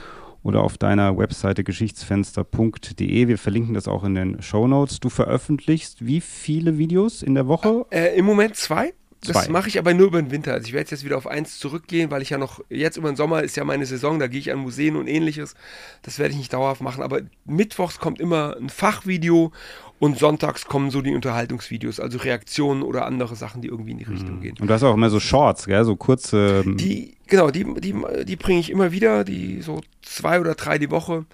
oder 0.47 0.63
auf 0.63 0.77
deiner 0.77 1.17
Webseite 1.17 1.65
geschichtsfenster.de. 1.65 3.27
Wir 3.27 3.37
verlinken 3.37 3.73
das 3.73 3.89
auch 3.89 4.05
in 4.05 4.15
den 4.15 4.41
Show 4.41 4.65
Notes. 4.65 5.01
Du 5.01 5.09
veröffentlichst 5.09 6.05
wie 6.05 6.21
viele 6.21 6.77
Videos 6.77 7.21
in 7.21 7.35
der 7.35 7.49
Woche? 7.49 7.85
Äh, 7.91 8.17
Im 8.17 8.25
Moment 8.25 8.55
zwei. 8.55 8.93
Das 9.25 9.49
mache 9.49 9.67
ich 9.67 9.79
aber 9.79 9.93
nur 9.93 10.07
über 10.07 10.21
den 10.21 10.31
Winter. 10.31 10.53
Also 10.53 10.67
ich 10.67 10.73
werde 10.73 10.91
jetzt 10.91 11.03
wieder 11.03 11.17
auf 11.17 11.27
eins 11.27 11.59
zurückgehen, 11.59 12.11
weil 12.11 12.21
ich 12.21 12.29
ja 12.29 12.37
noch, 12.37 12.63
jetzt 12.69 12.97
über 12.97 13.11
den 13.11 13.15
Sommer 13.15 13.43
ist 13.43 13.57
ja 13.57 13.63
meine 13.63 13.85
Saison, 13.85 14.19
da 14.19 14.27
gehe 14.27 14.39
ich 14.39 14.51
an 14.51 14.59
Museen 14.59 14.95
und 14.95 15.07
ähnliches. 15.07 15.55
Das 16.03 16.19
werde 16.19 16.33
ich 16.33 16.37
nicht 16.37 16.53
dauerhaft 16.53 16.81
machen. 16.81 17.01
Aber 17.01 17.21
mittwochs 17.45 17.99
kommt 17.99 18.19
immer 18.19 18.55
ein 18.57 18.69
Fachvideo 18.69 19.51
und 19.99 20.19
sonntags 20.19 20.65
kommen 20.65 20.91
so 20.91 21.01
die 21.01 21.15
Unterhaltungsvideos, 21.15 21.99
also 21.99 22.19
Reaktionen 22.19 22.83
oder 22.83 23.05
andere 23.05 23.35
Sachen, 23.35 23.61
die 23.61 23.67
irgendwie 23.69 23.91
in 23.91 23.97
die 23.97 24.03
Richtung 24.03 24.37
mhm. 24.37 24.41
gehen. 24.41 24.57
Und 24.59 24.67
du 24.67 24.73
hast 24.73 24.83
auch 24.83 24.93
immer 24.93 25.09
so 25.09 25.19
Shorts, 25.19 25.65
gell? 25.65 25.83
so 25.83 25.95
kurze. 25.95 26.63
Ähm, 26.65 26.77
die, 26.77 27.15
genau, 27.25 27.49
die, 27.49 27.65
die, 27.79 27.95
die 28.25 28.35
bringe 28.35 28.59
ich 28.59 28.69
immer 28.69 28.91
wieder, 28.91 29.23
die 29.23 29.61
so 29.61 29.81
zwei 30.03 30.39
oder 30.39 30.53
drei 30.53 30.77
die 30.77 30.91
Woche. 30.91 31.25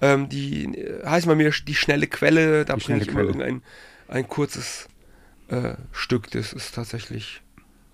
Ähm, 0.00 0.28
die 0.28 0.64
äh, 0.64 1.04
heißen 1.04 1.28
bei 1.28 1.34
mir 1.34 1.50
die 1.50 1.74
schnelle 1.74 2.06
Quelle, 2.06 2.64
da 2.64 2.76
bringe 2.76 3.02
ich 3.02 3.08
immer 3.08 3.20
irgendein 3.20 3.62
ein 4.08 4.26
kurzes 4.26 4.87
Stück. 5.92 6.30
Das 6.30 6.52
ist 6.52 6.74
tatsächlich 6.74 7.42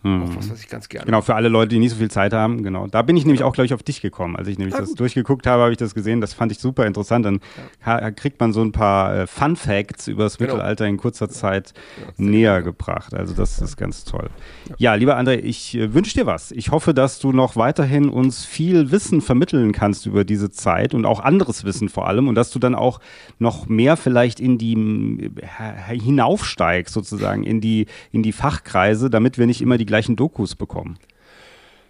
Mhm. 0.04 0.22
Auch 0.22 0.36
was, 0.36 0.50
was 0.50 0.60
ich 0.60 0.68
ganz 0.68 0.90
gerne. 0.90 1.06
Genau, 1.06 1.22
für 1.22 1.34
alle 1.34 1.48
Leute, 1.48 1.70
die 1.70 1.78
nicht 1.78 1.92
so 1.92 1.96
viel 1.96 2.10
Zeit 2.10 2.34
haben, 2.34 2.62
genau. 2.62 2.86
Da 2.86 3.00
bin 3.00 3.16
ich 3.16 3.24
nämlich 3.24 3.42
auch, 3.42 3.54
glaube 3.54 3.64
ich, 3.64 3.72
auf 3.72 3.82
dich 3.82 4.02
gekommen. 4.02 4.36
Als 4.36 4.48
ich 4.48 4.58
nämlich 4.58 4.74
ah, 4.74 4.80
das 4.80 4.90
gut. 4.90 5.00
durchgeguckt 5.00 5.46
habe, 5.46 5.62
habe 5.62 5.72
ich 5.72 5.78
das 5.78 5.94
gesehen. 5.94 6.20
Das 6.20 6.34
fand 6.34 6.52
ich 6.52 6.58
super 6.58 6.86
interessant. 6.86 7.24
Dann 7.24 7.40
ja. 7.86 8.10
kriegt 8.10 8.38
man 8.38 8.52
so 8.52 8.62
ein 8.62 8.72
paar 8.72 9.16
äh, 9.16 9.26
Fun 9.26 9.56
Facts 9.56 10.06
über 10.06 10.24
das 10.24 10.36
genau. 10.36 10.52
Mittelalter 10.52 10.86
in 10.86 10.98
kurzer 10.98 11.30
Zeit 11.30 11.72
ja, 11.96 12.12
näher 12.18 12.56
gut. 12.58 12.76
gebracht. 12.78 13.14
Also 13.14 13.32
das 13.32 13.62
ist 13.62 13.78
ganz 13.78 14.04
toll. 14.04 14.28
Ja, 14.76 14.94
lieber 14.94 15.18
André, 15.18 15.36
ich 15.36 15.74
äh, 15.74 15.94
wünsche 15.94 16.12
dir 16.12 16.26
was. 16.26 16.52
Ich 16.52 16.70
hoffe, 16.70 16.92
dass 16.92 17.18
du 17.18 17.32
noch 17.32 17.56
weiterhin 17.56 18.10
uns 18.10 18.44
viel 18.44 18.90
Wissen 18.90 19.22
vermitteln 19.22 19.72
kannst 19.72 20.04
über 20.04 20.24
diese 20.24 20.50
Zeit 20.50 20.92
und 20.92 21.06
auch 21.06 21.20
anderes 21.20 21.64
Wissen 21.64 21.88
vor 21.88 22.06
allem 22.06 22.28
und 22.28 22.34
dass 22.34 22.50
du 22.50 22.58
dann 22.58 22.74
auch 22.74 23.00
noch 23.38 23.68
mehr 23.68 23.96
vielleicht 23.96 24.38
in 24.38 24.58
die 24.58 25.30
äh, 25.40 25.98
hinaufsteigst 25.98 26.92
sozusagen 26.92 27.42
in 27.42 27.62
die 27.62 27.86
in 28.12 28.22
die 28.22 28.32
Fachkreise, 28.32 29.08
damit 29.08 29.38
wir 29.38 29.46
nicht 29.46 29.62
immer 29.62 29.78
die 29.78 29.86
gleichen 29.94 30.16
Dokus 30.16 30.56
bekommen. 30.56 30.98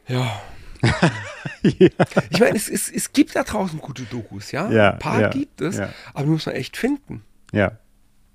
Ja. 0.06 0.42
ja. 1.62 1.88
Ich 2.30 2.38
meine, 2.38 2.56
es, 2.56 2.68
es, 2.68 2.90
es 2.90 3.14
gibt 3.14 3.34
da 3.34 3.42
draußen 3.42 3.80
gute 3.80 4.02
Dokus, 4.02 4.52
ja? 4.52 4.70
ja 4.70 4.90
Ein 4.92 4.98
paar 4.98 5.20
ja, 5.22 5.28
gibt 5.30 5.62
es, 5.62 5.78
ja. 5.78 5.88
aber 6.12 6.24
die 6.24 6.30
muss 6.30 6.44
man 6.44 6.54
echt 6.54 6.76
finden. 6.76 7.22
Ja. 7.52 7.72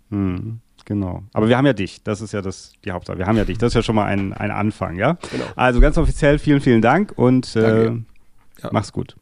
Hm, 0.10 0.60
genau. 0.86 1.24
Aber 1.34 1.48
wir 1.48 1.58
haben 1.58 1.68
ja 1.68 1.74
dich. 1.74 2.02
Das 2.04 2.22
ist 2.22 2.34
ja 2.34 2.42
das, 2.42 2.74
die 2.84 2.92
Hauptsache. 2.92 3.20
Wir 3.20 3.28
haben 3.28 3.38
ja 3.38 3.46
dich. 3.46 3.60
Das 3.60 3.68
ist 3.68 3.76
ja 3.76 3.84
schon 3.84 3.96
mal 3.96 4.06
ein, 4.06 4.34
ein 4.34 4.50
Anfang, 4.50 4.96
ja? 4.96 5.20
Genau. 5.32 5.46
Also 5.56 5.80
ganz 5.80 6.00
offiziell 6.00 6.40
vielen, 6.40 6.62
vielen 6.62 6.82
Dank 6.82 7.14
und 7.16 7.56
äh, 7.56 7.92
mach's 8.72 8.92
gut. 8.92 9.16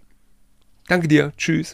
Danke 0.87 1.09
dir. 1.09 1.33
Tschüss. 1.35 1.73